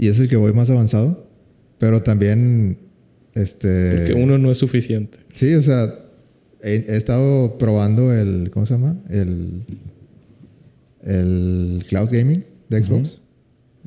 Y 0.03 0.09
es 0.09 0.19
el 0.21 0.29
que 0.29 0.37
voy 0.37 0.53
más 0.53 0.69
avanzado. 0.71 1.27
Pero 1.79 2.03
también, 2.03 2.79
este... 3.35 3.97
Porque 3.97 4.15
uno 4.15 4.39
no 4.39 4.51
es 4.51 4.59
suficiente. 4.59 5.19
Sí, 5.33 5.55
o 5.55 5.63
sea, 5.63 5.95
he, 6.63 6.85
he 6.89 6.97
estado 6.97 7.59
probando 7.59 8.13
el, 8.13 8.51
¿cómo 8.53 8.67
se 8.67 8.75
llama? 8.75 8.97
El, 9.11 9.65
el 11.03 11.85
cloud 11.89 12.09
gaming 12.11 12.45
de 12.69 12.85
Xbox. 12.85 13.21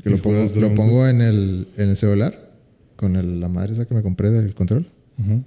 Que 0.03 0.09
¿Y 0.09 0.11
lo 0.13 0.21
pongo, 0.21 0.45
lo 0.59 0.75
pongo 0.75 1.07
en 1.07 1.21
el, 1.21 1.67
en 1.77 1.89
el 1.89 1.95
celular 1.95 2.51
con 2.95 3.15
el- 3.15 3.39
la 3.39 3.47
madre 3.49 3.73
esa 3.73 3.85
que 3.85 3.93
me 3.93 4.01
compré 4.01 4.29
del 4.31 4.53
control. 4.53 4.89
Ajá. 5.17 5.41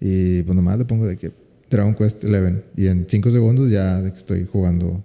Y 0.00 0.42
pues 0.42 0.54
nomás 0.54 0.78
le 0.78 0.84
pongo 0.84 1.06
de 1.06 1.16
que 1.16 1.32
Dragon 1.70 1.94
Quest 1.94 2.24
11 2.24 2.62
y 2.76 2.86
en 2.86 3.06
5 3.08 3.30
segundos 3.30 3.70
ya 3.70 4.02
que 4.02 4.16
estoy 4.16 4.46
jugando 4.50 5.02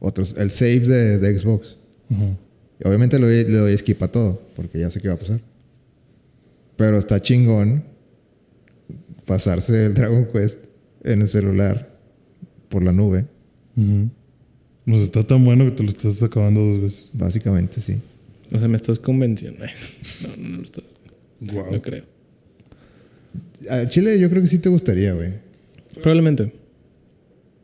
otros, 0.00 0.34
el 0.38 0.50
save 0.50 0.80
de, 0.80 1.18
de 1.18 1.38
Xbox. 1.38 1.78
Ajá. 2.10 2.24
Y 2.24 2.47
obviamente 2.84 3.18
le 3.18 3.26
doy, 3.26 3.44
le 3.50 3.58
doy 3.58 3.76
skip 3.76 4.02
a 4.02 4.08
todo, 4.08 4.40
porque 4.54 4.78
ya 4.78 4.90
sé 4.90 5.00
qué 5.00 5.08
va 5.08 5.14
a 5.14 5.18
pasar. 5.18 5.40
Pero 6.76 6.96
está 6.98 7.18
chingón 7.20 7.82
pasarse 9.26 9.86
el 9.86 9.94
Dragon 9.94 10.26
Quest 10.32 10.64
en 11.04 11.22
el 11.22 11.28
celular 11.28 11.96
por 12.68 12.82
la 12.82 12.92
nube. 12.92 13.24
Sea, 13.76 14.96
está 15.04 15.22
tan 15.26 15.44
bueno 15.44 15.64
que 15.66 15.72
te 15.72 15.82
lo 15.82 15.88
estás 15.90 16.22
acabando 16.22 16.60
dos 16.64 16.80
veces. 16.82 17.10
Básicamente 17.12 17.80
sí. 17.80 18.00
O 18.52 18.58
sea, 18.58 18.68
me 18.68 18.76
estás 18.76 18.98
convenciendo. 18.98 19.64
No, 20.22 20.36
no, 20.36 20.48
no, 20.58 20.62
estás, 20.62 20.84
Wow. 21.40 21.72
no 21.72 21.82
creo. 21.82 22.04
A 23.70 23.86
Chile 23.88 24.18
yo 24.18 24.28
creo 24.30 24.40
que 24.42 24.48
sí 24.48 24.58
te 24.58 24.68
gustaría, 24.68 25.12
güey. 25.12 25.34
Probablemente. 25.94 26.52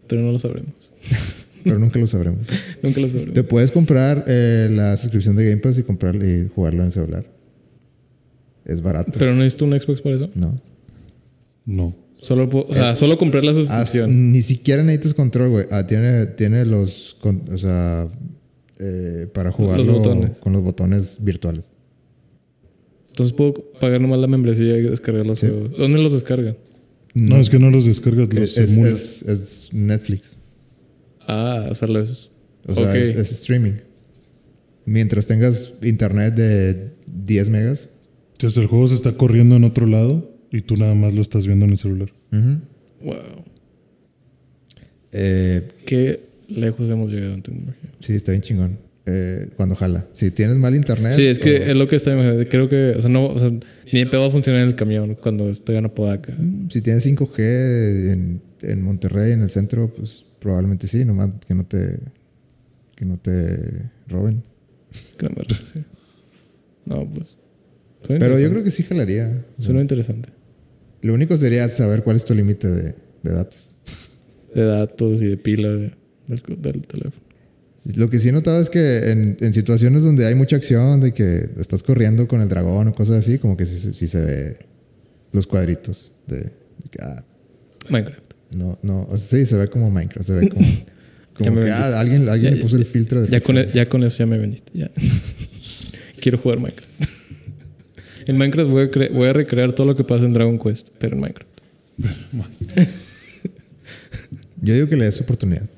Pero 0.07 0.23
no 0.23 0.33
lo 0.33 0.39
sabremos. 0.39 0.73
Pero 1.65 1.79
nunca 1.79 1.99
lo 1.99 2.07
sabremos. 2.07 2.41
Nunca 2.83 3.01
lo 3.01 3.09
sabremos. 3.09 3.35
Te 3.35 3.43
puedes 3.43 3.71
comprar 3.71 4.25
eh, 4.29 4.69
la 4.71 4.97
suscripción 4.97 5.35
de 5.35 5.45
Game 5.49 5.57
Pass 5.63 5.79
y 5.79 5.83
comprarle 5.83 6.41
y 6.45 6.49
jugarlo 6.55 6.85
en 6.85 6.93
celular. 6.93 7.25
Es 8.65 8.81
barato. 8.81 9.13
Pero 9.19 9.33
no 9.33 9.39
necesito 9.39 9.65
un 9.65 9.79
Xbox 9.79 10.01
para 10.03 10.15
eso. 10.17 10.31
no. 10.35 10.61
No. 11.67 11.97
Solo, 12.21 12.49
o 12.53 12.73
sea, 12.75 12.97
solo 12.97 13.19
comprar 13.19 13.45
la 13.45 13.53
suscripción. 13.53 14.33
ni 14.33 14.41
siquiera 14.41 14.83
necesitas 14.83 15.13
control, 15.15 15.51
güey. 15.51 15.67
Ah, 15.71 15.87
tiene, 15.87 16.25
tiene 16.27 16.65
los. 16.65 17.17
con- 17.21 17.43
o 17.53 17.59
sea. 17.59 18.09
eh, 18.79 19.27
para 19.35 19.51
jugarlo 19.53 19.93
botones. 19.99 20.39
con 20.39 20.53
los 20.55 20.63
botones 20.63 21.19
virtuales. 21.21 21.71
Entonces 23.09 23.33
puedo 23.35 23.55
pagar 23.81 24.01
nomás 24.01 24.19
la 24.21 24.27
membresía 24.27 24.77
y 24.77 24.83
descargar 24.83 25.27
los 25.27 25.39
Sí. 25.41 25.47
juegos. 25.47 25.71
¿Dónde 25.79 25.99
los 26.03 26.13
descargan? 26.13 26.57
No, 27.15 27.37
es 27.37 27.49
que 27.49 27.59
no 27.59 27.71
los 27.71 27.85
descargas, 27.87 28.33
los 28.33 28.43
Es, 28.43 28.59
es, 28.59 28.73
emulas. 28.73 29.01
es- 29.23 29.23
es 29.29 29.69
Netflix. 29.75 30.37
Ah, 31.27 31.67
o 31.71 31.75
sea, 31.75 31.89
los... 31.89 32.31
O 32.67 32.75
sea, 32.75 32.95
es, 32.97 33.11
es 33.17 33.33
streaming. 33.33 33.73
Mientras 34.87 35.27
tengas 35.27 35.75
internet 35.83 36.35
de 36.35 36.91
10 37.07 37.49
megas. 37.51 37.89
Entonces 38.33 38.59
el 38.63 38.67
juego 38.67 38.89
se 38.89 38.95
está 38.95 39.13
corriendo 39.13 39.57
en 39.57 39.65
otro 39.65 39.87
lado 39.87 40.35
y 40.51 40.61
tú 40.63 40.77
nada 40.77 40.95
más 40.95 41.15
lo 41.15 41.23
estás 41.23 41.47
viendo 41.47 41.65
en 41.67 41.73
el 41.73 41.79
celular. 41.79 42.13
Wow. 43.03 43.15
Eh, 45.13 45.63
Qué 45.87 46.21
lejos 46.49 46.89
hemos 46.91 47.11
llegado 47.11 47.35
en 47.35 47.43
tecnología. 47.43 47.91
sí, 48.01 48.15
está 48.15 48.33
bien 48.33 48.43
chingón. 48.43 48.79
Eh, 49.07 49.49
cuando 49.57 49.75
jala. 49.77 50.07
Si 50.13 50.31
tienes 50.31 50.57
mal 50.57 50.75
internet. 50.75 51.13
Sí, 51.15 51.27
es 51.27 51.39
que 51.39 51.51
o- 51.57 51.63
es 51.65 51.77
lo 51.77 51.87
que 51.87 51.97
está 51.97 52.13
imaginando. 52.13 52.49
Creo 52.49 52.69
que, 52.71 52.95
o 52.97 53.01
sea, 53.03 53.11
no, 53.11 53.27
o 53.27 53.39
sea, 53.39 53.51
ni 53.51 53.99
de 54.01 54.07
pedo 54.07 54.23
va 54.23 54.29
a 54.29 54.31
funcionar 54.31 54.63
en 54.63 54.69
el 54.69 54.75
camión 54.75 55.15
cuando 55.15 55.51
estoy 55.51 55.77
en 55.77 55.85
Apodaca. 55.85 56.35
Si 56.71 56.81
tienes 56.81 57.05
5G 57.05 58.13
en, 58.13 58.41
en 58.63 58.83
Monterrey, 58.83 59.33
en 59.33 59.43
el 59.43 59.51
centro, 59.51 59.93
pues 59.95 60.25
probablemente 60.45 60.87
sí, 60.87 61.05
nomás 61.07 61.31
que 61.49 61.55
no 61.55 61.65
te, 61.65 61.99
que 62.95 63.07
no 63.07 63.17
te 63.19 63.91
roben. 64.09 64.43
Que 65.17 65.27
no 65.27 65.31
me 65.37 65.45
sí. 65.73 65.83
No, 66.85 67.09
pues. 67.11 67.39
Pero 68.07 68.39
yo 68.39 68.51
creo 68.51 68.63
que 68.63 68.71
sí 68.71 68.83
jalaría. 68.83 69.43
Suena 69.59 69.81
interesante. 69.81 70.29
lo 71.01 71.15
único 71.15 71.35
sería 71.39 71.67
saber 71.71 72.03
cuál 72.05 72.17
es 72.17 72.27
tu 72.27 72.35
límite 72.35 72.69
de, 72.69 72.95
de 73.23 73.33
datos. 73.33 73.71
De 74.55 74.65
datos 74.67 75.23
y 75.23 75.27
de 75.27 75.37
pila 75.39 75.69
de- 75.71 75.95
del, 76.29 76.43
del 76.61 76.87
teléfono. 76.87 77.25
Lo 77.97 78.09
que 78.11 78.19
sí 78.19 78.29
he 78.29 78.33
notado 78.33 78.61
es 78.61 78.69
que 78.71 79.11
en, 79.11 79.37
en 79.41 79.53
situaciones 79.55 80.03
donde 80.03 80.27
hay 80.27 80.35
mucha 80.35 80.57
acción, 80.57 81.01
de 81.01 81.13
que 81.13 81.49
estás 81.59 81.83
corriendo 81.83 82.29
con 82.29 82.41
el 82.43 82.49
dragón 82.51 82.89
o 82.89 82.95
cosas 82.95 83.17
así, 83.21 83.39
como 83.39 83.57
que 83.57 83.65
sí, 83.67 83.93
sí 83.95 84.07
se 84.09 84.21
ve 84.21 84.59
los 85.33 85.47
cuadritos 85.47 86.13
de, 86.27 86.37
de 86.39 86.51
que, 86.91 86.99
ah, 87.03 87.25
Minecraft. 87.91 88.24
No, 88.55 88.79
no, 88.83 89.03
o 89.05 89.17
sea, 89.19 89.39
sí, 89.41 89.47
se 89.47 89.57
ve 89.57 89.69
como 89.69 89.91
Minecraft, 89.91 90.27
se 90.27 90.33
ve 90.35 90.49
como, 90.49 90.67
como 91.35 91.55
que 91.63 91.71
ah, 91.71 91.75
vendiste. 91.81 91.97
alguien, 91.97 92.29
alguien 92.29 92.51
Ya- 92.53 92.57
le 92.57 92.63
puso 92.63 92.77
el 92.77 92.85
filtro 92.87 93.23
de 93.23 93.29
Ya 93.31 93.41
con, 93.41 93.59
e- 93.59 93.69
ya 93.75 93.89
con 93.89 94.03
eso 94.05 94.19
ya 94.19 94.27
me 94.27 94.39
vendiste. 94.39 94.71
Ya. 94.75 94.91
Quiero 96.21 96.39
jugar 96.39 96.59
Minecraft. 96.59 96.91
en 98.27 98.37
Minecraft 98.39 98.71
voy 98.71 98.83
a, 98.85 98.91
cre- 98.91 99.13
voy 99.13 99.27
a 99.29 99.33
recrear 99.33 99.73
todo 99.73 99.87
lo 99.87 99.95
que 99.97 100.05
pasa 100.05 100.25
en 100.25 100.33
Dragon 100.33 100.59
Quest, 100.59 100.89
pero 100.99 101.15
en 101.17 101.21
Minecraft. 101.21 101.51
Yo 104.63 104.75
digo 104.75 104.89
que 104.89 104.97
le 104.97 105.05
des 105.05 105.21
oportunidad. 105.21 105.69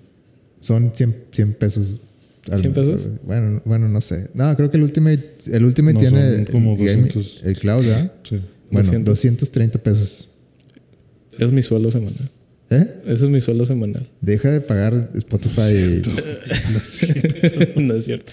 Son 0.60 0.92
100, 0.94 1.16
100 1.32 1.52
pesos. 1.54 2.00
al 2.50 2.60
¿100 2.60 2.64
mes, 2.64 2.72
pesos? 2.74 3.08
Bueno, 3.24 3.62
bueno, 3.64 3.88
no 3.88 4.00
sé. 4.00 4.30
No, 4.34 4.54
creo 4.56 4.70
que 4.70 4.76
el 4.76 4.82
Ultimate, 4.84 5.22
el 5.52 5.64
Ultimate 5.64 5.94
No, 5.94 6.00
tiene 6.00 6.36
son 6.36 6.44
como 6.46 6.72
el, 6.74 6.78
game- 6.78 7.02
200. 7.08 7.40
el 7.44 7.58
cloud, 7.58 7.84
¿verdad? 7.84 8.12
Sí. 8.22 8.36
Bueno, 8.70 8.86
200. 8.88 9.04
230 9.04 9.78
pesos. 9.82 10.28
Es 11.38 11.52
mi 11.52 11.62
sueldo 11.62 11.90
semanal. 11.90 12.30
¿Eh? 12.68 13.02
Ese 13.04 13.26
es 13.26 13.30
mi 13.30 13.40
sueldo 13.40 13.64
semanal. 13.64 14.08
Deja 14.20 14.50
de 14.50 14.60
pagar 14.60 15.10
Spotify. 15.14 16.02
no 17.76 17.94
es 17.94 18.04
cierto. 18.04 18.32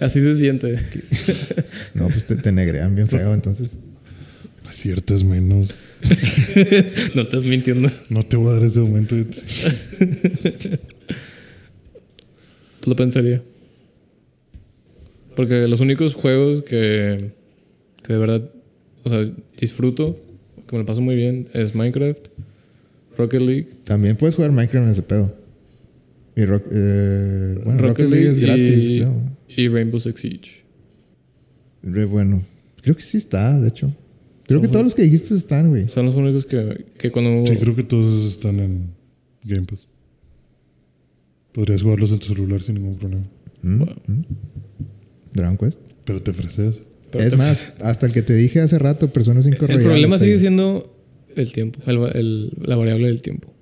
Así 0.00 0.20
se 0.20 0.36
siente. 0.36 0.78
No, 1.94 2.08
pues 2.08 2.26
te, 2.26 2.36
te 2.36 2.52
negrean 2.52 2.94
bien 2.94 3.08
feo, 3.08 3.32
entonces. 3.32 3.76
No 4.62 4.70
es 4.70 4.76
cierto, 4.76 5.14
es 5.14 5.24
menos. 5.24 5.74
no 7.14 7.22
estás 7.22 7.44
mintiendo. 7.44 7.90
No 8.10 8.22
te 8.22 8.36
voy 8.36 8.50
a 8.50 8.52
dar 8.54 8.64
ese 8.64 8.80
aumento. 8.80 9.16
lo 12.84 12.96
pensaría. 12.96 13.42
Porque 15.34 15.66
los 15.66 15.80
únicos 15.80 16.14
juegos 16.14 16.62
que, 16.62 17.30
que 18.02 18.12
de 18.12 18.18
verdad, 18.18 18.50
o 19.04 19.08
sea, 19.08 19.30
disfruto, 19.58 20.20
que 20.66 20.76
me 20.76 20.80
lo 20.80 20.86
paso 20.86 21.00
muy 21.00 21.14
bien, 21.14 21.48
es 21.54 21.74
Minecraft, 21.74 22.28
Rocket 23.16 23.40
League, 23.42 23.66
También 23.84 24.16
puedes 24.16 24.34
jugar 24.36 24.52
Minecraft 24.52 24.84
en 24.84 24.90
ese 24.90 25.02
pedo. 25.02 25.34
Y 26.36 26.44
Rock- 26.44 26.66
eh, 26.72 27.60
bueno, 27.64 27.82
Rocket, 27.82 28.08
League 28.08 28.30
es 28.30 28.40
gratis, 28.40 28.90
y, 28.90 28.98
creo. 29.00 29.14
y 29.48 29.68
Rainbow 29.68 30.00
Six 30.00 30.20
Siege. 30.20 30.64
Re 31.82 32.04
bueno. 32.04 32.42
Creo 32.82 32.94
que 32.96 33.02
sí 33.02 33.16
está, 33.18 33.58
de 33.60 33.68
hecho. 33.68 33.94
Creo 34.46 34.58
Son- 34.60 34.66
que 34.66 34.72
todos 34.72 34.84
los 34.84 34.94
que 34.94 35.02
dijiste 35.02 35.34
están, 35.34 35.68
güey. 35.70 35.88
Son 35.88 36.06
los 36.06 36.14
únicos 36.14 36.46
que, 36.46 36.86
que 36.98 37.10
cuando... 37.10 37.46
Sí, 37.46 37.56
creo 37.58 37.74
que 37.76 37.82
todos 37.84 38.32
están 38.32 38.58
en 38.60 38.90
Game 39.44 39.66
Pass. 39.66 39.86
Podrías 41.52 41.82
jugarlos 41.82 42.12
en 42.12 42.18
tu 42.20 42.26
celular 42.26 42.62
sin 42.62 42.76
ningún 42.76 42.96
problema. 42.96 43.24
¿Mm? 43.62 43.78
Wow. 43.78 43.88
¿Mm? 44.06 44.20
Dragon 45.32 45.56
Quest. 45.58 45.80
Pero 46.04 46.22
te 46.22 46.32
pero 46.32 46.48
es 47.24 47.30
te- 47.30 47.36
más, 47.36 47.72
hasta 47.80 48.06
el 48.06 48.12
que 48.12 48.22
te 48.22 48.34
dije 48.34 48.60
hace 48.60 48.78
rato, 48.78 49.12
Persona 49.12 49.42
5 49.42 49.56
El 49.66 49.68
Royal 49.72 49.82
problema 49.82 50.18
sigue 50.18 50.34
ahí. 50.34 50.38
siendo 50.40 50.96
el 51.36 51.52
tiempo, 51.52 51.80
el- 51.86 51.98
el- 52.16 52.52
la 52.62 52.76
variable 52.76 53.06
del 53.08 53.22
tiempo. 53.22 53.52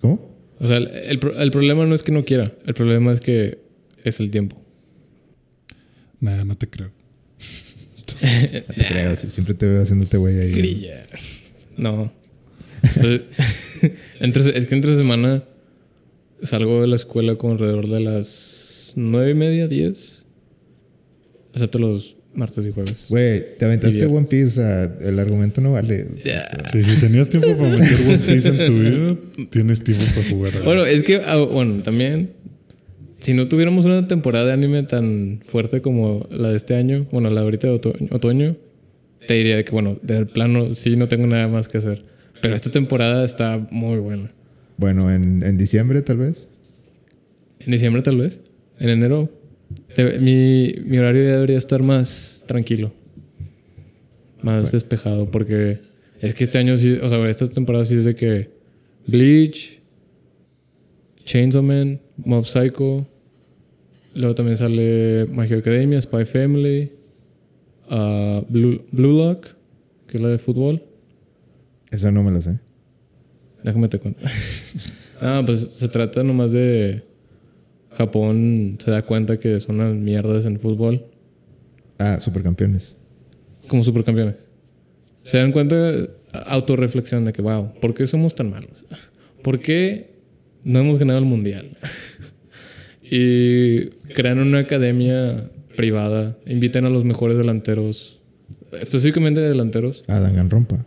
¿Cómo? 0.00 0.34
O 0.60 0.66
sea, 0.66 0.76
el, 0.78 0.88
el 0.88 1.18
pro- 1.18 1.38
el 1.38 1.50
problema 1.50 1.84
no 1.86 1.94
es 1.94 2.02
que 2.02 2.12
no 2.12 2.24
quiera, 2.24 2.52
el 2.66 2.74
problema 2.74 3.12
es 3.12 3.20
que 3.20 3.58
es 4.04 4.20
el 4.20 4.30
tiempo. 4.30 4.60
Nada, 6.20 6.44
no 6.44 6.56
te 6.56 6.68
creo. 6.68 6.90
No 8.68 8.74
te 8.74 8.86
creo, 8.86 9.16
siempre 9.16 9.54
te 9.54 9.66
veo 9.66 9.82
haciéndote 9.82 10.16
güey 10.16 10.38
ahí. 10.38 10.52
Grilla. 10.52 11.04
No. 11.76 12.12
Entonces, 12.82 13.22
entre- 14.20 14.56
es 14.58 14.66
que 14.66 14.74
entre 14.74 14.94
semana 14.96 15.44
salgo 16.42 16.80
de 16.82 16.86
la 16.86 16.96
escuela 16.96 17.36
como 17.36 17.54
alrededor 17.54 17.88
de 17.88 18.00
las 18.00 18.92
nueve 18.96 19.30
y 19.30 19.34
media, 19.34 19.66
diez. 19.68 20.24
Excepto 21.52 21.78
los 21.78 22.13
martes 22.34 22.64
y 22.66 22.70
jueves. 22.72 23.06
Güey, 23.08 23.56
te 23.58 23.64
aventaste. 23.64 24.06
One 24.06 24.26
Piece, 24.26 24.46
o 24.46 24.50
sea, 24.50 24.92
el 25.00 25.18
argumento 25.18 25.60
no 25.60 25.72
vale. 25.72 26.06
Sí, 26.72 26.82
si 26.84 27.00
tenías 27.00 27.28
tiempo 27.28 27.56
para 27.56 27.76
meter 27.76 27.96
One 28.06 28.18
Piece 28.18 28.48
en 28.48 28.64
tu 28.64 28.72
vida, 28.78 29.16
tienes 29.50 29.82
tiempo 29.82 30.04
para 30.14 30.28
jugar. 30.28 30.52
algo. 30.54 30.64
Bueno, 30.64 30.84
es 30.84 31.02
que, 31.02 31.16
ah, 31.24 31.36
bueno, 31.38 31.82
también, 31.82 32.30
si 33.12 33.34
no 33.34 33.48
tuviéramos 33.48 33.84
una 33.84 34.06
temporada 34.08 34.46
de 34.46 34.52
anime 34.52 34.82
tan 34.82 35.40
fuerte 35.46 35.80
como 35.80 36.26
la 36.30 36.50
de 36.50 36.56
este 36.56 36.74
año, 36.74 37.06
bueno, 37.12 37.30
la 37.30 37.40
ahorita 37.42 37.68
de 37.68 37.72
otoño, 37.74 38.08
otoño, 38.10 38.56
te 39.26 39.34
diría 39.34 39.64
que, 39.64 39.70
bueno, 39.70 39.98
del 40.02 40.26
plano 40.26 40.74
sí 40.74 40.96
no 40.96 41.08
tengo 41.08 41.26
nada 41.26 41.48
más 41.48 41.68
que 41.68 41.78
hacer. 41.78 42.04
Pero 42.42 42.54
esta 42.54 42.70
temporada 42.70 43.24
está 43.24 43.66
muy 43.70 43.98
buena. 43.98 44.30
Bueno, 44.76 45.10
en, 45.10 45.42
en 45.42 45.56
diciembre 45.56 46.02
tal 46.02 46.18
vez. 46.18 46.46
En 47.60 47.72
diciembre 47.72 48.02
tal 48.02 48.18
vez. 48.18 48.40
En 48.78 48.90
enero. 48.90 49.30
Te- 49.94 50.18
mi, 50.18 50.74
mi 50.84 50.98
horario 50.98 51.24
ya 51.24 51.32
debería 51.32 51.58
estar 51.58 51.82
más 51.82 52.44
tranquilo. 52.46 52.92
Más 54.42 54.72
despejado. 54.72 55.30
Porque 55.30 55.78
es 56.20 56.34
que 56.34 56.44
este 56.44 56.58
año 56.58 56.76
sí, 56.76 56.92
o 57.02 57.08
sea, 57.08 57.28
esta 57.28 57.48
temporada 57.48 57.84
sí 57.84 57.94
es 57.94 58.04
de 58.04 58.14
que 58.14 58.50
Bleach, 59.06 59.80
Chainsaw 61.24 61.62
Man, 61.62 62.00
Mob 62.16 62.46
Psycho. 62.46 63.06
Luego 64.14 64.34
también 64.34 64.56
sale 64.56 65.26
My 65.30 65.44
Hero 65.46 65.58
Academia, 65.58 66.00
Spy 66.00 66.24
Family, 66.24 66.92
ah, 67.90 68.42
Blue, 68.48 68.82
Blue 68.92 69.16
Lock, 69.18 69.46
que 70.06 70.18
es 70.18 70.22
la 70.22 70.28
de 70.28 70.38
fútbol. 70.38 70.82
Esa 71.90 72.10
no 72.12 72.22
me 72.22 72.30
la 72.30 72.40
sé. 72.40 72.58
Déjame 73.64 73.88
te 73.88 73.98
cuento. 73.98 74.20
ah, 75.20 75.42
pues 75.44 75.60
se 75.60 75.88
trata 75.88 76.22
nomás 76.22 76.52
de 76.52 77.02
Japón 77.94 78.76
se 78.78 78.90
da 78.90 79.02
cuenta 79.02 79.38
que 79.38 79.58
son 79.60 79.80
unas 79.80 79.94
mierdas 79.96 80.44
en 80.46 80.58
fútbol 80.60 81.06
Ah, 81.98 82.18
supercampeones. 82.20 82.96
como 83.68 83.82
supercampeones. 83.84 84.36
Se 85.22 85.38
dan 85.38 85.52
cuenta, 85.52 85.76
autorreflexión 86.46 87.24
de 87.24 87.32
que, 87.32 87.40
wow, 87.42 87.72
¿por 87.80 87.94
qué 87.94 88.06
somos 88.06 88.34
tan 88.34 88.50
malos? 88.50 88.84
¿Por 89.42 89.60
qué 89.60 90.14
no 90.64 90.80
hemos 90.80 90.98
ganado 90.98 91.18
el 91.18 91.24
mundial? 91.24 91.70
y 93.02 93.86
crean 94.14 94.38
una 94.38 94.60
academia 94.60 95.50
privada, 95.76 96.36
invitan 96.46 96.84
a 96.84 96.90
los 96.90 97.04
mejores 97.04 97.36
delanteros, 97.38 98.20
específicamente 98.80 99.40
delanteros, 99.40 100.04
Ah, 100.08 100.20
Danganronpa. 100.20 100.84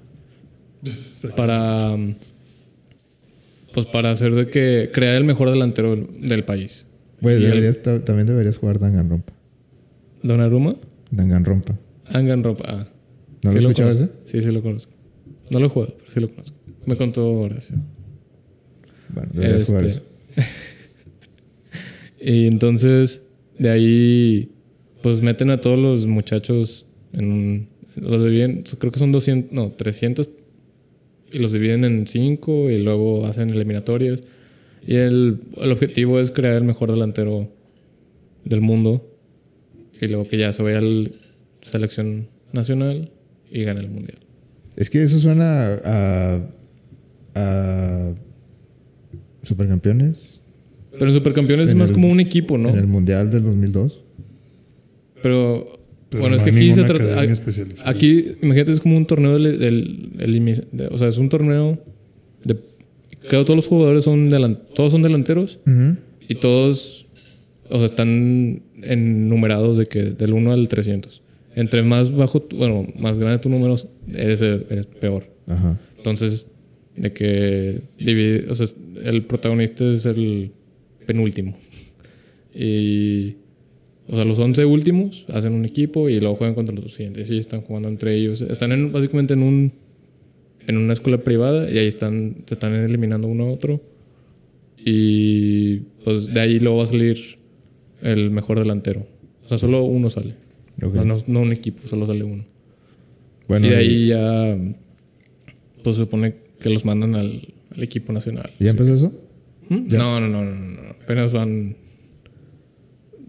para 1.36 1.96
pues 3.74 3.86
para 3.86 4.10
hacer 4.12 4.34
de 4.34 4.50
que 4.50 4.90
crear 4.92 5.16
el 5.16 5.24
mejor 5.24 5.52
delantero 5.52 5.96
del 5.96 6.44
país. 6.46 6.87
El- 7.22 7.42
deberías, 7.44 7.82
ta- 7.82 8.04
también 8.04 8.28
deberías 8.28 8.58
jugar 8.58 8.80
Danganronpa. 8.80 9.34
Donnarumma, 10.24 10.76
Danganronpa. 11.12 11.78
Anganropa. 12.06 12.64
Ah. 12.68 12.88
¿No 13.44 13.52
lo 13.52 13.52
Sí 13.52 13.58
has 13.58 13.64
escuchado 13.66 13.90
conozco. 13.96 14.18
ese? 14.26 14.32
Sí, 14.40 14.42
sí 14.48 14.52
lo 14.52 14.62
conozco. 14.62 14.94
No 15.50 15.60
lo 15.60 15.66
he 15.68 15.70
jugado, 15.70 15.96
pero 15.98 16.12
sí 16.12 16.20
lo 16.20 16.30
conozco. 16.30 16.56
Me 16.86 16.96
contó 16.98 17.32
Horacio. 17.32 17.76
Bueno, 19.14 19.30
deberías 19.34 19.64
jugar 19.66 19.86
Este, 19.86 20.00
eso. 20.02 20.08
Y 22.20 22.48
entonces, 22.48 23.22
de 23.60 23.70
ahí, 23.70 24.52
pues 25.04 25.22
meten 25.22 25.50
a 25.52 25.62
todos 25.62 25.78
los 25.80 26.06
muchachos 26.08 26.86
en 27.14 27.32
un. 27.32 27.68
Los 27.96 28.24
dividen, 28.24 28.64
creo 28.80 28.92
que 28.92 29.00
son 29.00 29.12
200, 29.12 29.52
no, 29.52 29.70
300. 29.72 30.30
Y 31.32 31.40
los 31.40 31.52
dividen 31.52 31.84
en 31.84 32.08
5 32.08 32.70
y 32.70 32.78
luego 32.82 33.26
hacen 33.26 33.50
eliminatorias. 33.50 34.22
Y 34.88 34.96
el, 34.96 35.42
el 35.58 35.72
objetivo 35.72 36.20
es 36.20 36.32
crear 36.32 36.56
el 36.56 36.64
mejor 36.64 36.90
delantero 36.92 37.50
del 38.46 38.62
mundo. 38.62 39.14
Y 40.02 40.08
luego 40.08 40.28
que 40.28 40.38
ya 40.38 40.52
se 40.54 40.64
vaya 40.64 40.78
a 40.80 40.82
la 40.82 41.10
selección 41.62 42.28
nacional 42.54 43.12
y 43.52 43.64
gane 43.64 43.82
el 43.82 43.90
mundial. 43.90 44.20
Es 44.76 44.90
que 44.90 45.02
eso 45.04 45.20
suena 45.20 45.74
a, 45.84 46.40
a 47.36 48.14
supercampeones 49.44 50.42
Pero 50.92 51.08
en 51.08 51.14
Supercampeones 51.14 51.70
es 51.70 51.76
más 51.76 51.90
el- 51.90 51.96
como 51.96 52.10
un 52.10 52.20
equipo, 52.20 52.58
¿no? 52.58 52.70
en 52.70 52.78
el 52.78 52.88
mundial 52.88 53.30
del 53.32 53.44
2002. 53.44 54.02
Pero, 55.22 55.66
Pero 56.10 56.22
bueno, 56.22 56.36
es 56.36 56.44
que 56.44 56.52
aquí 56.52 56.74
se 56.74 56.84
trata. 56.84 57.22
Aquí, 57.86 58.26
imagínate, 58.42 58.72
es 58.72 58.80
como 58.80 58.98
un 58.98 59.06
torneo 59.06 59.38
de- 59.40 60.90
o 60.92 60.98
sea, 60.98 61.08
es 61.08 61.18
un 61.18 61.30
torneo. 61.30 61.80
De, 62.44 62.56
que 63.22 63.30
todos 63.44 63.56
los 63.56 63.68
jugadores 63.68 64.04
son, 64.04 64.30
delan- 64.30 64.60
todos 64.76 64.92
son 64.92 65.02
delanteros 65.02 65.60
y 66.28 66.36
todos. 66.36 67.06
O 67.70 67.78
sea, 67.78 67.86
están 67.88 68.62
enumerados 68.82 69.78
de 69.78 69.88
que 69.88 70.04
del 70.04 70.34
1 70.34 70.52
al 70.54 70.68
300. 70.68 71.22
Entre 71.56 71.84
más 71.84 72.16
bajo, 72.16 72.42
tu- 72.42 72.56
bueno, 72.58 72.88
más 72.98 73.20
grande 73.20 73.40
tu 73.40 73.50
número, 73.50 73.76
eres, 74.14 74.42
eres 74.42 74.86
peor. 74.86 75.26
Ajá. 75.48 75.80
Entonces, 75.98 76.46
de 76.96 77.12
que 77.14 77.80
divide, 78.00 78.50
o 78.50 78.56
sea, 78.56 78.68
el 79.04 79.24
protagonista 79.26 79.84
es 79.92 80.06
el 80.06 80.52
penúltimo. 81.06 81.58
Y, 82.54 83.36
o 84.08 84.16
sea, 84.16 84.26
los 84.26 84.40
11 84.40 84.66
últimos 84.66 85.26
hacen 85.30 85.54
un 85.54 85.66
equipo 85.66 86.10
y 86.10 86.20
luego 86.20 86.36
juegan 86.36 86.56
contra 86.56 86.74
los 86.74 86.94
siguientes. 86.94 87.30
Y 87.30 87.38
están 87.38 87.62
jugando 87.62 87.90
entre 87.90 88.16
ellos. 88.16 88.42
Están 88.42 88.72
en, 88.72 88.92
básicamente 88.92 89.34
en 89.34 89.44
un 89.44 89.74
en 90.68 90.78
una 90.78 90.94
escuela 90.94 91.18
privada 91.20 91.70
y 91.72 91.78
ahí 91.78 91.88
están 91.88 92.44
se 92.46 92.54
están 92.54 92.74
eliminando 92.76 93.28
uno 93.28 93.46
a 93.46 93.52
otro. 93.52 93.82
Y 94.78 95.78
pues 96.04 96.34
de 96.34 96.40
ahí 96.40 96.60
luego 96.60 96.78
va 96.78 96.84
a 96.84 96.88
salir 96.88 97.18
el 98.02 98.32
mejor 98.32 98.60
delantero. 98.60 99.08
O 99.46 99.50
sea, 99.50 99.58
solo 99.58 99.84
uno 99.84 100.10
sale. 100.10 100.36
Ok. 100.84 100.96
No, 100.96 101.06
no- 101.06 101.24
no 101.28 101.42
un 101.42 101.52
equipo, 101.52 101.88
solo 101.88 102.06
sale 102.06 102.24
uno 102.24 102.46
Bueno, 103.48 103.66
y 103.66 103.70
de 103.72 103.76
ahí 103.78 104.08
ya, 104.08 104.58
pues 105.84 105.96
se 105.96 106.04
supone 106.04 106.36
que 106.60 106.70
los 106.70 106.86
mandan 106.86 107.16
al, 107.16 107.54
al 107.76 107.84
equipo 107.84 108.14
nacional. 108.14 108.52
¿ya 108.60 108.70
empezó 108.70 108.94
eso? 108.94 109.14
¿Mm? 109.70 109.88
ya. 109.88 109.98
No, 109.98 110.20
no, 110.20 110.28
no, 110.28 110.44
no, 110.44 110.56
no. 110.84 110.90
Apenas 111.02 111.32
van, 111.32 111.76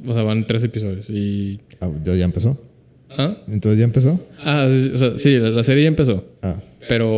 o 0.06 0.12
sea, 0.12 0.23
van 0.23 0.47
tres 0.47 0.62
episodios. 0.65 1.09
Y, 1.09 1.60
Ah, 1.81 1.90
ya, 2.05 2.24
empezó. 2.24 2.60
¿ah? 3.10 3.36
Entonces 3.48 3.78
ya 3.78 3.85
empezó. 3.85 4.20
Ah, 4.40 4.69
sí, 4.70 4.90
o 4.94 4.98
sea, 4.98 5.19
sí, 5.19 5.39
la, 5.39 5.51
la 5.51 5.65
serie 5.65 5.85
ya 5.85 5.89
empezó. 5.89 6.24
Ah, 6.43 6.60
Pero, 6.89 7.10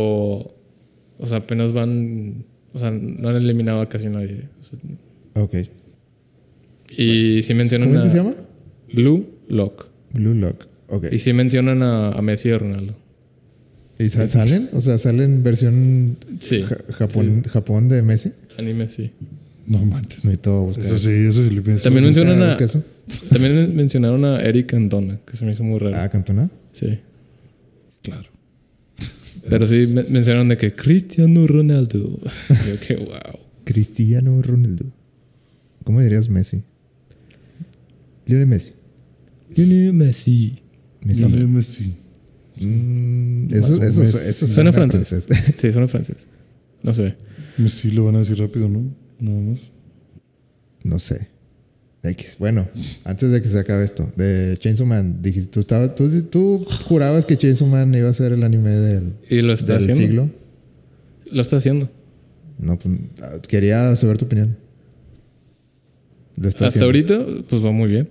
o 1.17 1.25
sea, 1.25 1.37
apenas 1.39 1.71
van, 1.73 2.45
o 2.73 2.79
sea, 2.79 2.91
no 2.91 3.29
han 3.29 3.35
eliminado 3.35 3.81
a 3.81 3.89
casi 3.89 4.07
nadie. 4.07 4.49
O 4.59 4.63
sea, 4.63 5.43
ok. 5.43 5.55
y 6.97 7.41
sí 7.43 7.53
mencionan 7.53 7.89
¿Cómo 7.89 7.95
es 7.95 8.01
a 8.01 8.03
que 8.05 8.09
se 8.09 8.17
llama? 8.17 8.33
Blue 8.93 9.25
Lock. 9.47 9.87
Blue 10.13 10.33
Lock. 10.35 10.67
Ok. 10.89 11.05
Y 11.11 11.19
sí 11.19 11.31
mencionan 11.33 11.83
a, 11.83 12.09
a 12.11 12.21
Messi 12.21 12.49
y 12.49 12.51
a 12.51 12.57
Ronaldo. 12.57 12.95
¿Y 13.97 14.09
sa- 14.09 14.27
salen? 14.27 14.69
O 14.73 14.81
sea, 14.81 14.97
salen 14.97 15.43
versión 15.43 16.17
Sí. 16.37 16.63
ja- 16.63 16.77
Japón, 16.93 17.43
Japón 17.43 17.87
de 17.87 18.01
Messi. 18.01 18.31
Anime, 18.57 18.89
sí. 18.89 19.11
No 19.67 19.77
manches. 19.85 20.25
Necesito 20.25 20.63
buscar. 20.63 20.83
Eso 20.85 20.97
sí, 20.97 21.11
eso 21.11 21.43
sí 21.47 21.51
lo 21.51 21.63
pienso. 21.63 21.83
También 21.83 22.03
mencionan 22.05 22.41
a, 22.41 22.57
también 23.29 23.55
men- 23.55 23.75
mencionaron 23.75 24.25
a 24.25 24.41
Eric 24.41 24.71
Cantona, 24.71 25.19
que 25.25 25.37
se 25.37 25.45
me 25.45 25.51
hizo 25.51 25.63
muy 25.63 25.79
raro. 25.79 25.95
Ah, 25.97 26.09
Cantona. 26.09 26.49
Sí. 26.73 26.97
Claro. 28.01 28.29
Pero 29.49 29.65
sí 29.67 29.87
me- 29.87 30.03
mencionaron 30.03 30.49
de 30.49 30.57
que 30.57 30.73
Cristiano 30.75 31.47
Ronaldo. 31.47 32.19
Yo 32.67 32.79
que 32.85 32.95
wow. 32.95 33.39
Cristiano 33.63 34.41
Ronaldo. 34.41 34.85
¿Cómo 35.83 36.01
dirías 36.01 36.29
Messi? 36.29 36.63
Lionel 38.25 38.47
Messi. 38.47 38.73
Lionel 39.55 39.93
Messi. 39.93 40.59
Messi. 41.03 41.21
No, 41.21 41.47
Messi. 41.47 41.95
Mm, 42.59 43.47
eso, 43.53 43.75
eso, 43.83 44.03
eso 44.03 44.47
Suena 44.47 44.71
suena 44.71 44.73
francés. 44.73 45.27
Sí, 45.57 45.67
en 45.67 45.89
francés. 45.89 46.17
No 46.83 46.93
sé. 46.93 47.15
Messi 47.57 47.91
lo 47.91 48.05
van 48.05 48.15
a 48.15 48.19
decir 48.19 48.37
rápido, 48.37 48.69
¿no? 48.69 48.83
Nada 49.19 49.41
más. 49.41 49.59
No 50.83 50.99
sé. 50.99 51.27
X. 52.03 52.37
Bueno, 52.39 52.67
antes 53.03 53.29
de 53.31 53.41
que 53.41 53.47
se 53.47 53.59
acabe 53.59 53.83
esto, 53.83 54.11
de 54.15 54.57
Chainsaw 54.57 54.87
Man, 54.87 55.21
dijiste, 55.21 55.51
tú, 55.51 55.59
estabas, 55.59 55.93
tú, 55.95 56.09
tú 56.23 56.65
jurabas 56.87 57.25
que 57.25 57.37
Chainsaw 57.37 57.67
Man 57.67 57.93
iba 57.93 58.09
a 58.09 58.13
ser 58.13 58.31
el 58.31 58.43
anime 58.43 58.71
del, 58.71 59.13
¿Y 59.29 59.41
lo 59.41 59.53
está 59.53 59.73
del 59.73 59.83
haciendo? 59.91 60.23
siglo. 60.23 60.29
Lo 61.31 61.41
está 61.41 61.57
haciendo. 61.57 61.89
No, 62.59 62.77
pues, 62.79 62.93
quería 63.47 63.95
saber 63.95 64.17
tu 64.17 64.25
opinión. 64.25 64.57
Lo 66.37 66.47
está 66.47 66.67
Hasta 66.67 66.79
haciendo. 66.79 66.85
ahorita, 67.17 67.43
pues 67.47 67.63
va 67.63 67.71
muy 67.71 67.89
bien. 67.89 68.09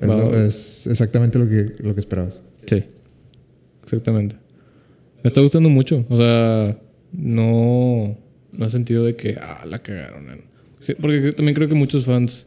Es, 0.00 0.08
va- 0.10 0.16
lo- 0.16 0.34
es 0.44 0.86
exactamente 0.88 1.38
lo 1.38 1.48
que, 1.48 1.72
lo 1.78 1.94
que 1.94 2.00
esperabas. 2.00 2.40
Sí. 2.66 2.82
Exactamente. 3.82 4.36
Me 5.22 5.28
está 5.28 5.40
gustando 5.40 5.68
mucho. 5.68 6.04
O 6.08 6.16
sea, 6.16 6.76
no, 7.12 8.16
no 8.52 8.66
he 8.66 8.70
sentido 8.70 9.04
de 9.04 9.14
que, 9.14 9.36
ah, 9.40 9.64
la 9.66 9.78
cagaron. 9.80 10.26
Sí, 10.80 10.94
porque 11.00 11.32
también 11.32 11.54
creo 11.54 11.68
que 11.68 11.74
muchos 11.74 12.04
fans, 12.06 12.46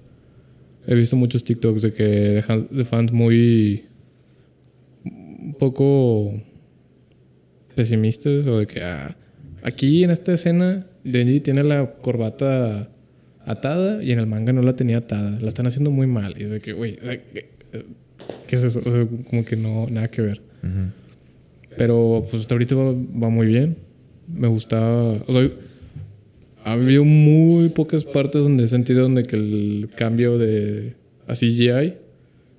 he 0.88 0.96
visto 0.96 1.18
muchos 1.18 1.44
TikToks 1.44 1.82
de 1.82 1.94
que 1.94 2.06
de, 2.72 2.86
fans 2.86 3.12
muy, 3.12 3.84
un 5.04 5.56
poco 5.60 6.34
pesimistas 7.76 8.48
o 8.48 8.60
de 8.60 8.68
que, 8.68 8.82
ah, 8.82 9.16
aquí 9.64 10.06
en 10.06 10.12
esta 10.12 10.34
escena, 10.34 10.88
Denji 11.04 11.42
tiene 11.42 11.64
la 11.64 11.94
corbata 12.02 12.90
atada 13.46 14.02
y 14.02 14.12
en 14.12 14.20
el 14.20 14.28
manga 14.28 14.54
no 14.54 14.62
la 14.62 14.76
tenía 14.76 15.00
atada. 15.00 15.38
La 15.42 15.50
están 15.50 15.68
haciendo 15.68 15.92
muy 15.92 16.08
mal. 16.08 16.36
Y 16.38 16.44
es 16.44 16.50
de 16.52 16.62
que, 16.62 16.72
güey, 16.72 16.98
¿qué 18.48 18.56
es 18.56 18.64
eso? 18.64 18.80
O 18.80 18.92
sea, 18.92 19.08
como 19.30 19.44
que 19.44 19.58
no, 19.58 19.88
nada 19.90 20.08
que 20.08 20.22
ver. 20.22 20.42
Pero 21.78 22.26
pues 22.30 22.42
hasta 22.42 22.56
ahorita 22.56 22.76
va, 22.76 22.92
va 22.92 23.30
muy 23.30 23.48
bien. 23.48 23.78
Me 24.28 24.48
gusta. 24.48 24.80
O 25.28 25.34
sea, 25.34 25.50
ha 26.68 26.74
habido 26.74 27.06
muy 27.06 27.70
pocas 27.70 28.04
partes 28.04 28.44
donde 28.44 28.66
he 28.66 28.68
sentido 28.68 29.04
donde 29.04 29.24
que 29.24 29.38
el 29.38 29.90
cambio 29.96 30.38
de 30.38 30.96
a 31.26 31.34
CGI 31.34 31.94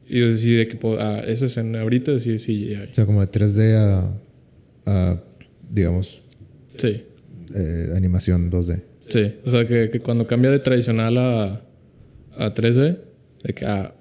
y 0.09 0.21
decir 0.21 0.59
de 0.59 0.67
que 0.67 0.79
ah, 0.99 1.23
esa 1.27 1.45
escena 1.45 1.83
ahorita 1.83 2.19
sí 2.19 2.31
es 2.31 2.45
CGI. 2.45 2.75
O 2.91 2.95
sea, 2.95 3.05
como 3.05 3.21
de 3.21 3.31
3D 3.31 3.75
a, 3.77 4.13
a, 4.87 5.23
digamos, 5.71 6.23
Sí, 6.79 7.03
eh, 7.55 7.89
animación 7.95 8.51
2D. 8.51 8.81
sí. 9.01 9.35
O 9.45 9.51
sea, 9.51 9.67
que, 9.67 9.91
que 9.91 10.01
cuando 10.01 10.27
cambia 10.27 10.51
de 10.51 10.61
tradicional 10.61 11.19
a, 11.19 11.63
a 12.39 12.55
3D, 12.55 12.97
de 13.45 13.53
que 13.53 13.67
ah, 13.67 13.95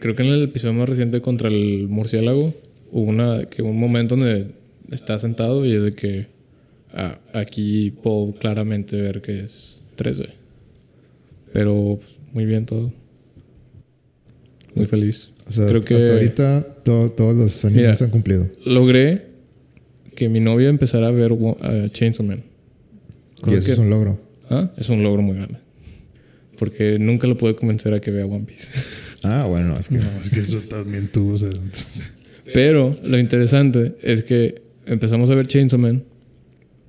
creo 0.00 0.16
que 0.16 0.24
en 0.24 0.30
el 0.30 0.42
episodio 0.42 0.74
más 0.74 0.88
reciente 0.88 1.20
contra 1.20 1.48
el 1.48 1.86
murciélago 1.88 2.54
hubo 2.90 3.08
una, 3.08 3.44
que 3.44 3.62
un 3.62 3.78
momento 3.78 4.16
donde 4.16 4.48
está 4.90 5.16
sentado 5.20 5.64
y 5.64 5.74
es 5.74 5.82
de 5.84 5.94
que 5.94 6.26
ah, 6.92 7.18
aquí 7.32 7.90
puedo 8.02 8.32
claramente 8.38 8.96
ver 9.00 9.20
que 9.22 9.40
es 9.44 9.80
3D. 9.96 10.28
Pero 11.52 11.98
pues, 12.00 12.18
muy 12.32 12.44
bien 12.44 12.66
todo. 12.66 12.92
Muy 14.74 14.86
feliz. 14.86 15.30
O 15.48 15.52
sea, 15.52 15.66
Creo 15.66 15.78
hasta, 15.78 15.88
que- 15.88 15.94
hasta 15.96 16.12
ahorita 16.12 16.74
to- 16.84 17.10
todos 17.12 17.34
los 17.36 17.64
animes 17.64 17.82
Mira. 17.82 17.96
se 17.96 18.04
han 18.04 18.10
cumplido. 18.10 18.48
Logré 18.64 19.26
que 20.14 20.28
mi 20.28 20.40
novia 20.40 20.68
empezara 20.68 21.08
a 21.08 21.10
ver 21.10 21.32
uh, 21.32 21.56
Chainsaw 21.90 22.24
Man. 22.26 22.42
Y 23.46 23.54
eso 23.54 23.66
que- 23.66 23.72
es 23.72 23.78
un 23.78 23.88
logro. 23.90 24.20
¿Ah? 24.50 24.70
Es 24.76 24.88
un 24.88 25.02
logro 25.02 25.22
muy 25.22 25.36
grande. 25.36 25.56
Porque 26.58 26.98
nunca 26.98 27.26
lo 27.26 27.38
pude 27.38 27.54
convencer 27.54 27.94
a 27.94 28.00
que 28.00 28.10
vea 28.10 28.26
One 28.26 28.44
Piece. 28.46 28.68
Ah, 29.24 29.46
bueno, 29.48 29.76
es 29.76 29.88
que 29.88 29.96
No, 29.96 30.04
es 30.24 30.30
que 30.30 30.38
eso 30.38 30.58
también 30.68 31.08
tú, 31.08 31.32
o 31.32 31.36
sea. 31.36 31.50
Pero 32.54 32.96
lo 33.02 33.18
interesante 33.18 33.96
es 34.00 34.22
que 34.22 34.62
empezamos 34.86 35.28
a 35.30 35.34
ver 35.34 35.48
Chainsaw 35.48 35.80
Man 35.80 36.04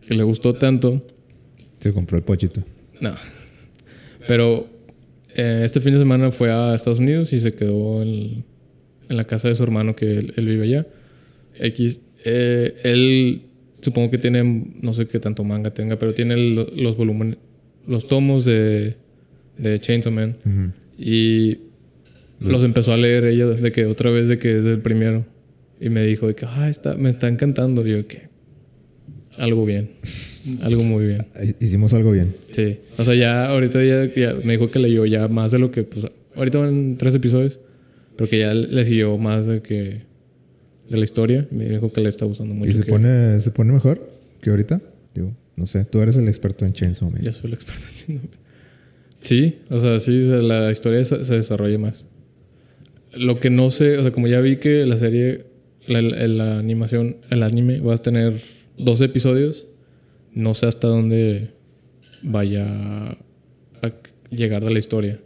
y 0.09 0.15
le 0.15 0.23
gustó 0.23 0.53
tanto. 0.55 1.05
se 1.79 1.93
compró 1.93 2.17
el 2.17 2.23
pochito. 2.23 2.63
No. 2.99 3.13
Pero 4.27 4.67
eh, 5.35 5.61
este 5.63 5.79
fin 5.81 5.93
de 5.93 5.99
semana 5.99 6.31
fue 6.31 6.51
a 6.51 6.75
Estados 6.75 6.99
Unidos 6.99 7.31
y 7.33 7.39
se 7.39 7.53
quedó 7.53 8.01
en, 8.01 8.43
en 9.09 9.17
la 9.17 9.23
casa 9.25 9.47
de 9.47 9.55
su 9.55 9.63
hermano 9.63 9.95
que 9.95 10.17
él, 10.17 10.33
él 10.35 10.45
vive 10.45 10.63
allá. 10.65 10.87
X. 11.59 11.99
eh, 12.25 12.75
él 12.83 13.43
supongo 13.81 14.11
que 14.11 14.17
tiene, 14.17 14.43
no 14.81 14.93
sé 14.93 15.07
qué 15.07 15.19
tanto 15.19 15.43
manga 15.43 15.73
tenga, 15.73 15.97
pero 15.97 16.13
tiene 16.13 16.35
lo- 16.37 16.69
los 16.75 16.97
volúmenes, 16.97 17.37
los 17.87 18.07
tomos 18.07 18.45
de, 18.45 18.95
de 19.57 19.79
Chainsaw 19.79 20.11
Man. 20.11 20.35
Y 20.97 21.59
los 22.41 22.63
empezó 22.63 22.93
a 22.93 22.97
leer 22.97 23.25
ella 23.25 23.45
de 23.47 23.71
que 23.71 23.85
otra 23.85 24.11
vez 24.11 24.27
de 24.29 24.37
que 24.39 24.57
es 24.57 24.65
el 24.65 24.79
primero. 24.81 25.25
Y 25.81 25.89
me 25.89 26.05
dijo 26.05 26.27
de 26.27 26.35
que, 26.35 26.45
ah, 26.45 26.69
está, 26.69 26.95
me 26.95 27.09
está 27.09 27.27
encantando. 27.29 27.85
Y 27.87 27.91
yo, 27.91 28.07
¿qué? 28.07 28.28
Algo 29.39 29.65
bien. 29.65 29.89
algo 30.61 30.83
muy 30.83 31.05
bien. 31.05 31.25
Hicimos 31.59 31.93
algo 31.93 32.11
bien. 32.11 32.35
Sí. 32.51 32.77
O 32.97 33.03
sea, 33.03 33.15
ya 33.15 33.47
ahorita 33.47 33.83
ya, 33.83 34.05
ya 34.15 34.35
me 34.43 34.53
dijo 34.53 34.69
que 34.71 34.79
leyó 34.79 35.05
ya 35.05 35.27
más 35.27 35.51
de 35.51 35.59
lo 35.59 35.71
que, 35.71 35.83
pues, 35.83 36.05
ahorita 36.35 36.59
van 36.59 36.97
tres 36.97 37.15
episodios, 37.15 37.59
pero 38.15 38.29
que 38.29 38.39
ya 38.39 38.53
le 38.53 38.85
siguió 38.85 39.17
más 39.17 39.45
de 39.47 39.61
que 39.61 40.01
de 40.89 40.97
la 40.97 41.03
historia. 41.03 41.47
Me 41.51 41.65
dijo 41.65 41.91
que 41.91 42.01
le 42.01 42.09
está 42.09 42.25
gustando 42.25 42.53
mucho. 42.53 42.71
¿Y 42.71 42.73
se, 42.73 42.83
que- 42.83 42.91
pone, 42.91 43.39
se 43.39 43.51
pone 43.51 43.71
mejor 43.73 44.09
que 44.41 44.49
ahorita? 44.49 44.81
Digo, 45.15 45.33
no 45.55 45.65
sé. 45.65 45.85
Tú 45.85 46.01
eres 46.01 46.15
el 46.17 46.27
experto 46.27 46.65
en 46.65 46.73
Chainsaw 46.73 47.09
Man. 47.11 47.21
Ya 47.21 47.31
soy 47.31 47.47
el 47.47 47.53
experto. 47.53 47.83
en- 48.07 48.21
Sí, 49.21 49.57
o 49.69 49.77
sea, 49.79 49.99
sí, 49.99 50.23
o 50.23 50.27
sea, 50.31 50.41
la 50.41 50.71
historia 50.71 51.03
se, 51.03 51.25
se 51.25 51.33
desarrolla 51.35 51.77
más. 51.77 52.05
Lo 53.13 53.39
que 53.39 53.49
no 53.49 53.69
sé, 53.69 53.97
o 53.97 54.01
sea, 54.01 54.11
como 54.11 54.27
ya 54.27 54.39
vi 54.39 54.57
que 54.57 54.85
la 54.85 54.95
serie, 54.97 55.45
la, 55.87 56.01
la- 56.01 56.27
la 56.27 56.59
animación, 56.59 57.17
el 57.29 57.43
anime 57.43 57.81
va 57.81 57.95
a 57.95 57.97
tener 57.97 58.33
dos 58.79 59.01
episodios, 59.01 59.67
no 60.33 60.53
sé 60.53 60.65
hasta 60.65 60.87
dónde 60.87 61.51
vaya 62.23 62.65
a 63.81 63.91
llegar 64.31 64.63
de 64.63 64.71
la 64.71 64.79
historia. 64.79 65.19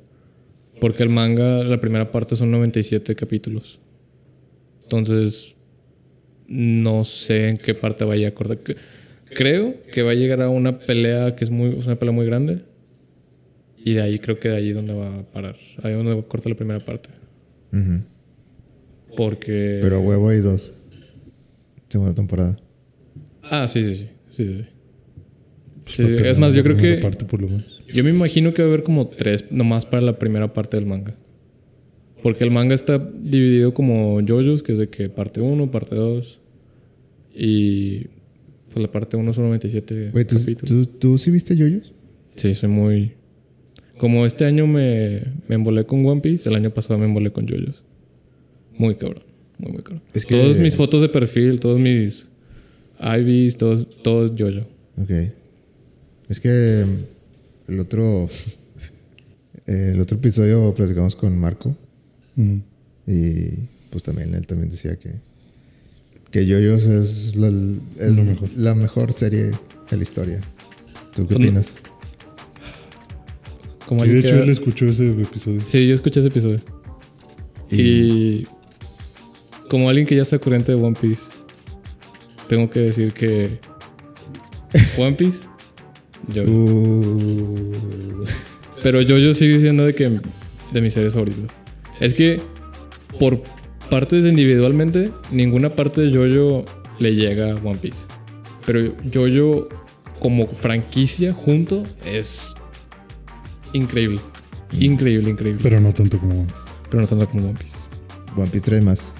Porque 0.81 1.03
el 1.03 1.09
manga, 1.09 1.63
la 1.63 1.79
primera 1.79 2.11
parte 2.11 2.35
son 2.35 2.51
97 2.51 3.15
capítulos. 3.15 3.79
Entonces, 4.83 5.55
no 6.47 7.05
sé 7.05 7.49
en 7.49 7.57
qué 7.57 7.73
parte 7.73 8.03
vaya 8.03 8.27
a 8.27 8.29
acordar. 8.31 8.59
Creo 9.33 9.75
que 9.91 10.01
va 10.01 10.11
a 10.11 10.15
llegar 10.15 10.41
a 10.41 10.49
una 10.49 10.79
pelea 10.79 11.35
que 11.35 11.45
es 11.45 11.49
muy, 11.49 11.69
es 11.69 11.85
una 11.85 11.97
pelea 11.97 12.11
muy 12.11 12.25
grande. 12.25 12.63
Y 13.85 13.93
de 13.93 14.01
ahí 14.01 14.19
creo 14.19 14.39
que 14.39 14.49
de 14.49 14.57
ahí 14.57 14.69
es 14.69 14.75
donde 14.75 14.93
va 14.93 15.19
a 15.19 15.23
parar. 15.23 15.55
Ahí 15.83 15.91
es 15.91 15.97
donde 16.03 16.23
corta 16.27 16.49
la 16.49 16.55
primera 16.55 16.79
parte. 16.79 17.09
Porque. 19.15 19.79
Pero 19.81 19.97
a 19.97 19.99
huevo 19.99 20.29
hay 20.29 20.39
dos. 20.39 20.73
Segunda 21.89 22.13
temporada. 22.13 22.57
Ah, 23.55 23.67
sí, 23.67 23.83
sí, 23.83 24.07
sí. 24.31 24.45
sí, 25.85 25.93
sí. 26.07 26.15
Es 26.25 26.37
más, 26.37 26.53
yo 26.53 26.63
creo 26.63 26.75
que. 26.77 26.95
parte, 26.95 27.25
por 27.25 27.41
lo 27.41 27.47
menos. 27.49 27.81
Yo 27.93 28.03
me 28.03 28.09
imagino 28.09 28.53
que 28.53 28.61
va 28.63 28.67
a 28.69 28.71
haber 28.71 28.83
como 28.83 29.07
tres 29.07 29.45
nomás 29.51 29.85
para 29.85 30.01
la 30.01 30.17
primera 30.17 30.53
parte 30.53 30.77
del 30.77 30.85
manga. 30.87 31.15
Porque 32.23 32.43
el 32.43 32.51
manga 32.51 32.73
está 32.73 32.97
dividido 32.97 33.73
como 33.73 34.19
yoyos, 34.21 34.63
que 34.63 34.71
es 34.73 34.79
de 34.79 34.89
que 34.89 35.09
parte 35.09 35.41
1, 35.41 35.69
parte 35.69 35.95
2. 35.95 36.39
Y 37.35 38.05
pues 38.71 38.81
la 38.81 38.89
parte 38.89 39.17
1 39.17 39.33
son 39.33 39.45
97 39.45 40.09
Güey, 40.11 40.25
¿tú, 40.25 40.37
capítulos. 40.37 40.87
tú, 40.89 40.97
tú 40.99 41.17
sí 41.17 41.29
viste 41.31 41.55
Yoyos? 41.55 41.93
Sí, 42.35 42.55
soy 42.55 42.69
muy... 42.69 43.11
Como 43.97 44.25
este 44.25 44.45
año 44.45 44.65
me, 44.65 45.21
me 45.47 45.55
embolé 45.55 45.85
con 45.85 46.03
One 46.05 46.21
Piece, 46.21 46.49
el 46.49 46.55
año 46.55 46.71
pasado 46.71 46.97
me 46.99 47.05
embolé 47.05 47.31
con 47.31 47.45
yoyos. 47.45 47.83
Muy 48.77 48.95
cabrón, 48.95 49.23
muy, 49.59 49.71
muy 49.73 49.83
cabrón. 49.83 50.01
Es 50.15 50.25
que- 50.25 50.35
Todas 50.35 50.57
mis 50.57 50.75
fotos 50.75 51.01
de 51.01 51.09
perfil, 51.09 51.59
todos 51.59 51.79
mis 51.79 52.27
IVs, 53.03 53.57
todos, 53.57 53.87
todos 54.01 54.35
yoyo. 54.35 54.65
Ok. 55.01 55.11
Es 56.29 56.39
que 56.39 56.85
mm, 56.85 57.71
el 57.71 57.79
otro. 57.79 58.29
El 59.65 60.01
otro 60.01 60.17
episodio 60.17 60.73
platicamos 60.75 61.15
con 61.15 61.37
Marco. 61.37 61.73
Y 63.07 63.45
pues 63.89 64.03
también 64.03 64.35
él 64.35 64.45
también 64.45 64.69
decía 64.69 64.97
que. 64.97 65.11
Que 66.31 66.45
Yoyos 66.45 66.85
es 66.85 67.37
la, 67.37 67.47
es 67.47 68.11
Lo 68.13 68.23
mejor. 68.25 68.49
la 68.57 68.75
mejor 68.75 69.13
serie 69.13 69.51
de 69.89 69.97
la 69.97 70.03
historia. 70.03 70.41
¿Tú 71.15 71.25
qué 71.27 71.35
opinas? 71.35 71.77
Como 73.87 74.03
Sí, 74.03 74.09
de 74.09 74.19
hecho, 74.19 74.29
que- 74.35 74.43
él 74.43 74.49
escuchó 74.49 74.85
ese 74.87 75.09
episodio. 75.11 75.61
Sí, 75.67 75.87
yo 75.87 75.93
escuché 75.93 76.19
ese 76.19 76.29
episodio. 76.29 76.59
Y... 77.71 78.43
como 79.69 79.87
alguien 79.89 80.05
que 80.05 80.15
ya 80.15 80.23
está 80.23 80.37
corriente 80.39 80.71
de 80.73 80.81
One 80.81 80.97
Piece, 80.99 81.21
tengo 82.47 82.69
que 82.69 82.79
decir 82.79 83.13
que 83.13 83.59
One 84.97 85.13
Piece, 85.13 85.39
yo. 86.27 86.43
Uh, 86.43 88.25
Pero 88.83 89.01
yo, 89.01 89.17
yo 89.17 89.33
sigo 89.33 89.55
diciendo 89.55 89.85
de 89.85 89.95
que 89.95 90.19
de 90.71 90.81
mis 90.81 90.93
series 90.93 91.13
favoritas. 91.13 91.61
Es 91.99 92.13
que 92.13 92.41
por 93.19 93.41
partes 93.89 94.25
individualmente, 94.25 95.11
ninguna 95.31 95.75
parte 95.75 96.01
de 96.01 96.11
Jojo 96.11 96.65
le 96.99 97.15
llega 97.15 97.51
a 97.51 97.55
One 97.55 97.77
Piece. 97.77 98.07
Pero 98.65 98.93
Jojo 99.13 99.69
como 100.19 100.47
franquicia 100.47 101.33
junto 101.33 101.83
es 102.05 102.53
increíble. 103.73 104.19
Increíble, 104.71 105.29
increíble. 105.29 105.59
Pero, 105.61 105.75
Pero 105.77 105.81
no 105.81 105.93
tanto 105.93 106.17
como. 106.17 106.45
no 106.91 107.07
tanto 107.07 107.27
como 107.27 107.49
One 107.49 107.59
Piece. 107.59 107.75
One 108.35 108.49
Piece 108.49 108.65
trae 108.65 108.81
más. 108.81 109.13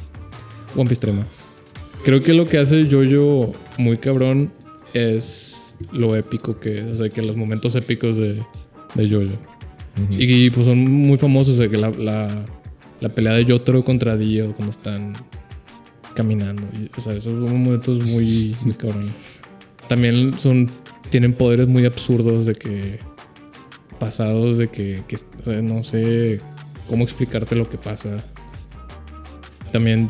One 0.76 0.90
Piece 0.90 1.02
trae 1.02 1.14
más. 1.14 1.43
Creo 2.04 2.22
que 2.22 2.34
lo 2.34 2.46
que 2.46 2.58
hace 2.58 2.88
Jojo 2.90 3.54
muy 3.78 3.98
cabrón 3.98 4.52
es 4.94 5.76
lo 5.92 6.16
épico 6.16 6.60
que 6.60 6.80
es. 6.80 6.86
O 6.86 6.98
sea, 6.98 7.10
que 7.10 7.22
los 7.22 7.36
momentos 7.36 7.76
épicos 7.76 8.18
de, 8.18 8.42
de 8.96 9.10
Jojo. 9.10 9.38
Y 10.10 10.50
pues 10.50 10.66
son 10.66 10.80
muy 10.80 11.18
famosos, 11.18 11.56
o 11.56 11.58
sea, 11.58 11.70
que 11.70 11.78
la, 11.78 11.92
la, 11.92 12.46
la 13.00 13.10
pelea 13.10 13.34
de 13.34 13.46
Yotaro 13.46 13.84
contra 13.84 14.18
Dio 14.18 14.54
cuando 14.54 14.72
están 14.72 15.14
caminando. 16.16 16.64
Y, 16.74 16.90
o 16.98 17.02
sea, 17.02 17.14
esos 17.14 17.34
son 17.34 17.64
momentos 17.64 18.04
muy, 18.04 18.56
muy 18.62 18.74
cabrón. 18.74 19.12
También 19.88 20.38
son, 20.40 20.70
tienen 21.10 21.34
poderes 21.34 21.68
muy 21.68 21.86
absurdos 21.86 22.46
de 22.46 22.56
que 22.56 23.00
pasados 24.00 24.58
de 24.58 24.68
que, 24.68 25.02
que, 25.08 25.16
o 25.16 25.44
sea, 25.44 25.62
no 25.62 25.84
sé 25.84 26.42
cómo 26.90 27.04
explicarte 27.04 27.56
lo 27.56 27.70
que 27.70 27.78
pasa. 27.78 28.24
También, 29.72 30.10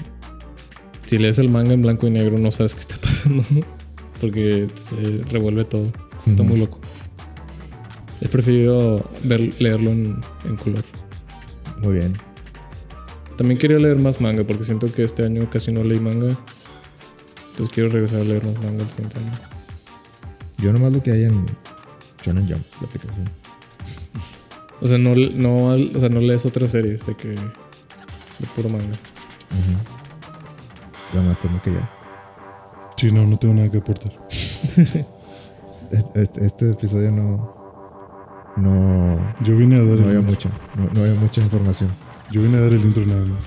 si 1.13 1.19
lees 1.19 1.37
el 1.37 1.47
manga 1.47 1.75
en 1.75 1.83
blanco 1.83 2.07
y 2.07 2.09
negro, 2.09 2.39
no 2.39 2.51
sabes 2.51 2.73
qué 2.73 2.81
está 2.81 2.97
pasando, 2.97 3.45
¿no? 3.51 3.61
Porque 4.19 4.67
se 4.73 5.21
revuelve 5.29 5.63
todo. 5.63 5.91
Está 6.25 6.41
muy 6.41 6.57
loco. 6.57 6.79
He 8.19 8.27
preferido 8.27 9.07
ver, 9.23 9.53
leerlo 9.61 9.91
en, 9.91 10.19
en 10.43 10.55
color. 10.55 10.83
Muy 11.77 11.93
bien. 11.93 12.17
También 13.37 13.59
quería 13.59 13.77
leer 13.77 13.99
más 13.99 14.21
manga 14.21 14.43
porque 14.43 14.63
siento 14.63 14.91
que 14.91 15.03
este 15.03 15.23
año 15.23 15.47
casi 15.51 15.71
no 15.71 15.83
leí 15.83 15.99
manga. 15.99 16.35
Entonces 17.51 17.71
quiero 17.71 17.89
regresar 17.89 18.21
a 18.21 18.23
leer 18.23 18.43
más 18.43 18.55
manga 18.63 18.81
el 18.81 18.89
siguiente 18.89 19.19
año. 19.19 19.31
Yo 20.57 20.73
nomás 20.73 20.93
lo 20.93 21.03
que 21.03 21.11
hay 21.11 21.25
en 21.25 21.45
Shonen 22.25 22.47
Jump, 22.47 22.65
la 22.81 22.87
aplicación. 22.87 23.29
O 24.81 24.87
sea, 24.87 24.97
no, 24.97 25.13
no, 25.13 25.65
o 25.75 25.99
sea, 25.99 26.09
no 26.09 26.21
lees 26.21 26.43
otras 26.43 26.71
series 26.71 27.05
de 27.05 27.15
que. 27.15 27.27
de 27.27 28.47
puro 28.55 28.69
manga. 28.69 28.97
Ujú. 29.51 29.92
Nada 31.13 31.27
más 31.29 31.39
tengo 31.39 31.61
que 31.61 31.73
ya. 31.73 31.89
Sí, 32.97 33.11
no, 33.11 33.25
no 33.25 33.37
tengo 33.37 33.53
nada 33.53 33.69
que 33.69 33.77
aportar. 33.77 34.11
Este, 35.91 36.21
este- 36.23 36.45
este 36.45 36.71
episodio 36.71 37.11
no. 37.11 37.53
No. 38.57 39.17
Yo 39.43 39.55
vine 39.55 39.75
a 39.75 39.79
dar 39.79 39.87
No 39.89 39.93
el 39.93 40.03
había 40.05 40.21
mucha. 40.21 40.49
No, 40.75 40.85
no 40.91 41.01
había 41.01 41.13
mucha 41.13 41.39
información. 41.41 41.91
Yo 42.31 42.41
vine 42.41 42.57
a 42.57 42.61
dar 42.61 42.73
el 42.73 42.81
intro 42.81 43.05
nada 43.05 43.23
más. 43.25 43.43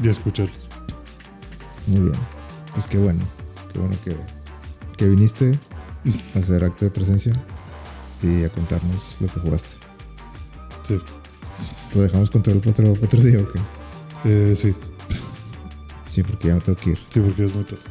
y 0.00 0.06
a 0.06 0.10
escucharlos. 0.12 0.68
Muy 1.88 2.00
bien. 2.02 2.14
Pues 2.72 2.86
qué 2.86 2.98
bueno. 2.98 3.20
Qué 3.72 3.80
bueno 3.80 3.96
que, 4.04 4.16
que 4.96 5.08
viniste 5.08 5.58
a 6.36 6.38
hacer 6.38 6.62
acto 6.62 6.84
de 6.84 6.92
presencia 6.92 7.32
y 8.22 8.44
a 8.44 8.48
contarnos 8.50 9.16
lo 9.20 9.26
que 9.26 9.40
jugaste. 9.40 9.74
Sí. 10.86 10.98
¿Lo 11.96 12.02
dejamos 12.02 12.30
control 12.30 12.58
para 12.60 12.70
otro, 12.70 12.92
otro 12.92 13.20
día 13.20 13.40
o 13.40 13.52
qué? 13.52 13.60
Eh, 14.24 14.54
sí, 14.54 14.72
Sí, 16.10 16.22
porque 16.22 16.48
ya 16.48 16.54
me 16.54 16.60
tengo 16.60 16.78
que 16.78 16.90
ir. 16.90 16.98
sí, 17.08 17.20
porque 17.20 17.44
es 17.46 17.54
muy 17.54 17.64
tarde. 17.64 17.82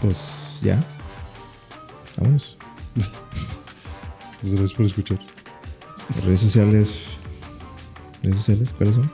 Pues 0.00 0.18
ya. 0.62 0.82
Vámonos. 2.16 2.56
Pues 4.40 4.52
gracias 4.52 4.72
por 4.72 4.86
escuchar. 4.86 5.18
Redes 6.24 6.40
sociales. 6.40 7.04
¿Redes 8.22 8.38
sociales? 8.38 8.74
¿Cuáles 8.74 8.94
son? 8.94 9.10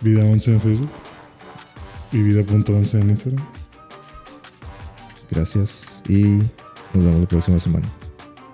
Vida 0.00 0.24
11 0.24 0.52
en 0.52 0.60
Facebook 0.60 0.90
y 2.12 2.22
vida.11 2.22 3.00
en 3.00 3.10
Instagram. 3.10 3.44
Gracias 5.30 6.02
y 6.08 6.24
nos 6.92 7.04
vemos 7.04 7.20
la 7.20 7.28
próxima 7.28 7.58
semana. 7.58 7.88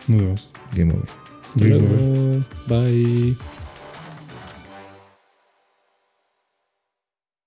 Nos 0.06 0.20
vemos. 0.20 0.50
Game 0.74 0.94
over. 0.94 1.08
Game 1.56 1.76
over. 1.76 2.46
Bye. 2.66 3.49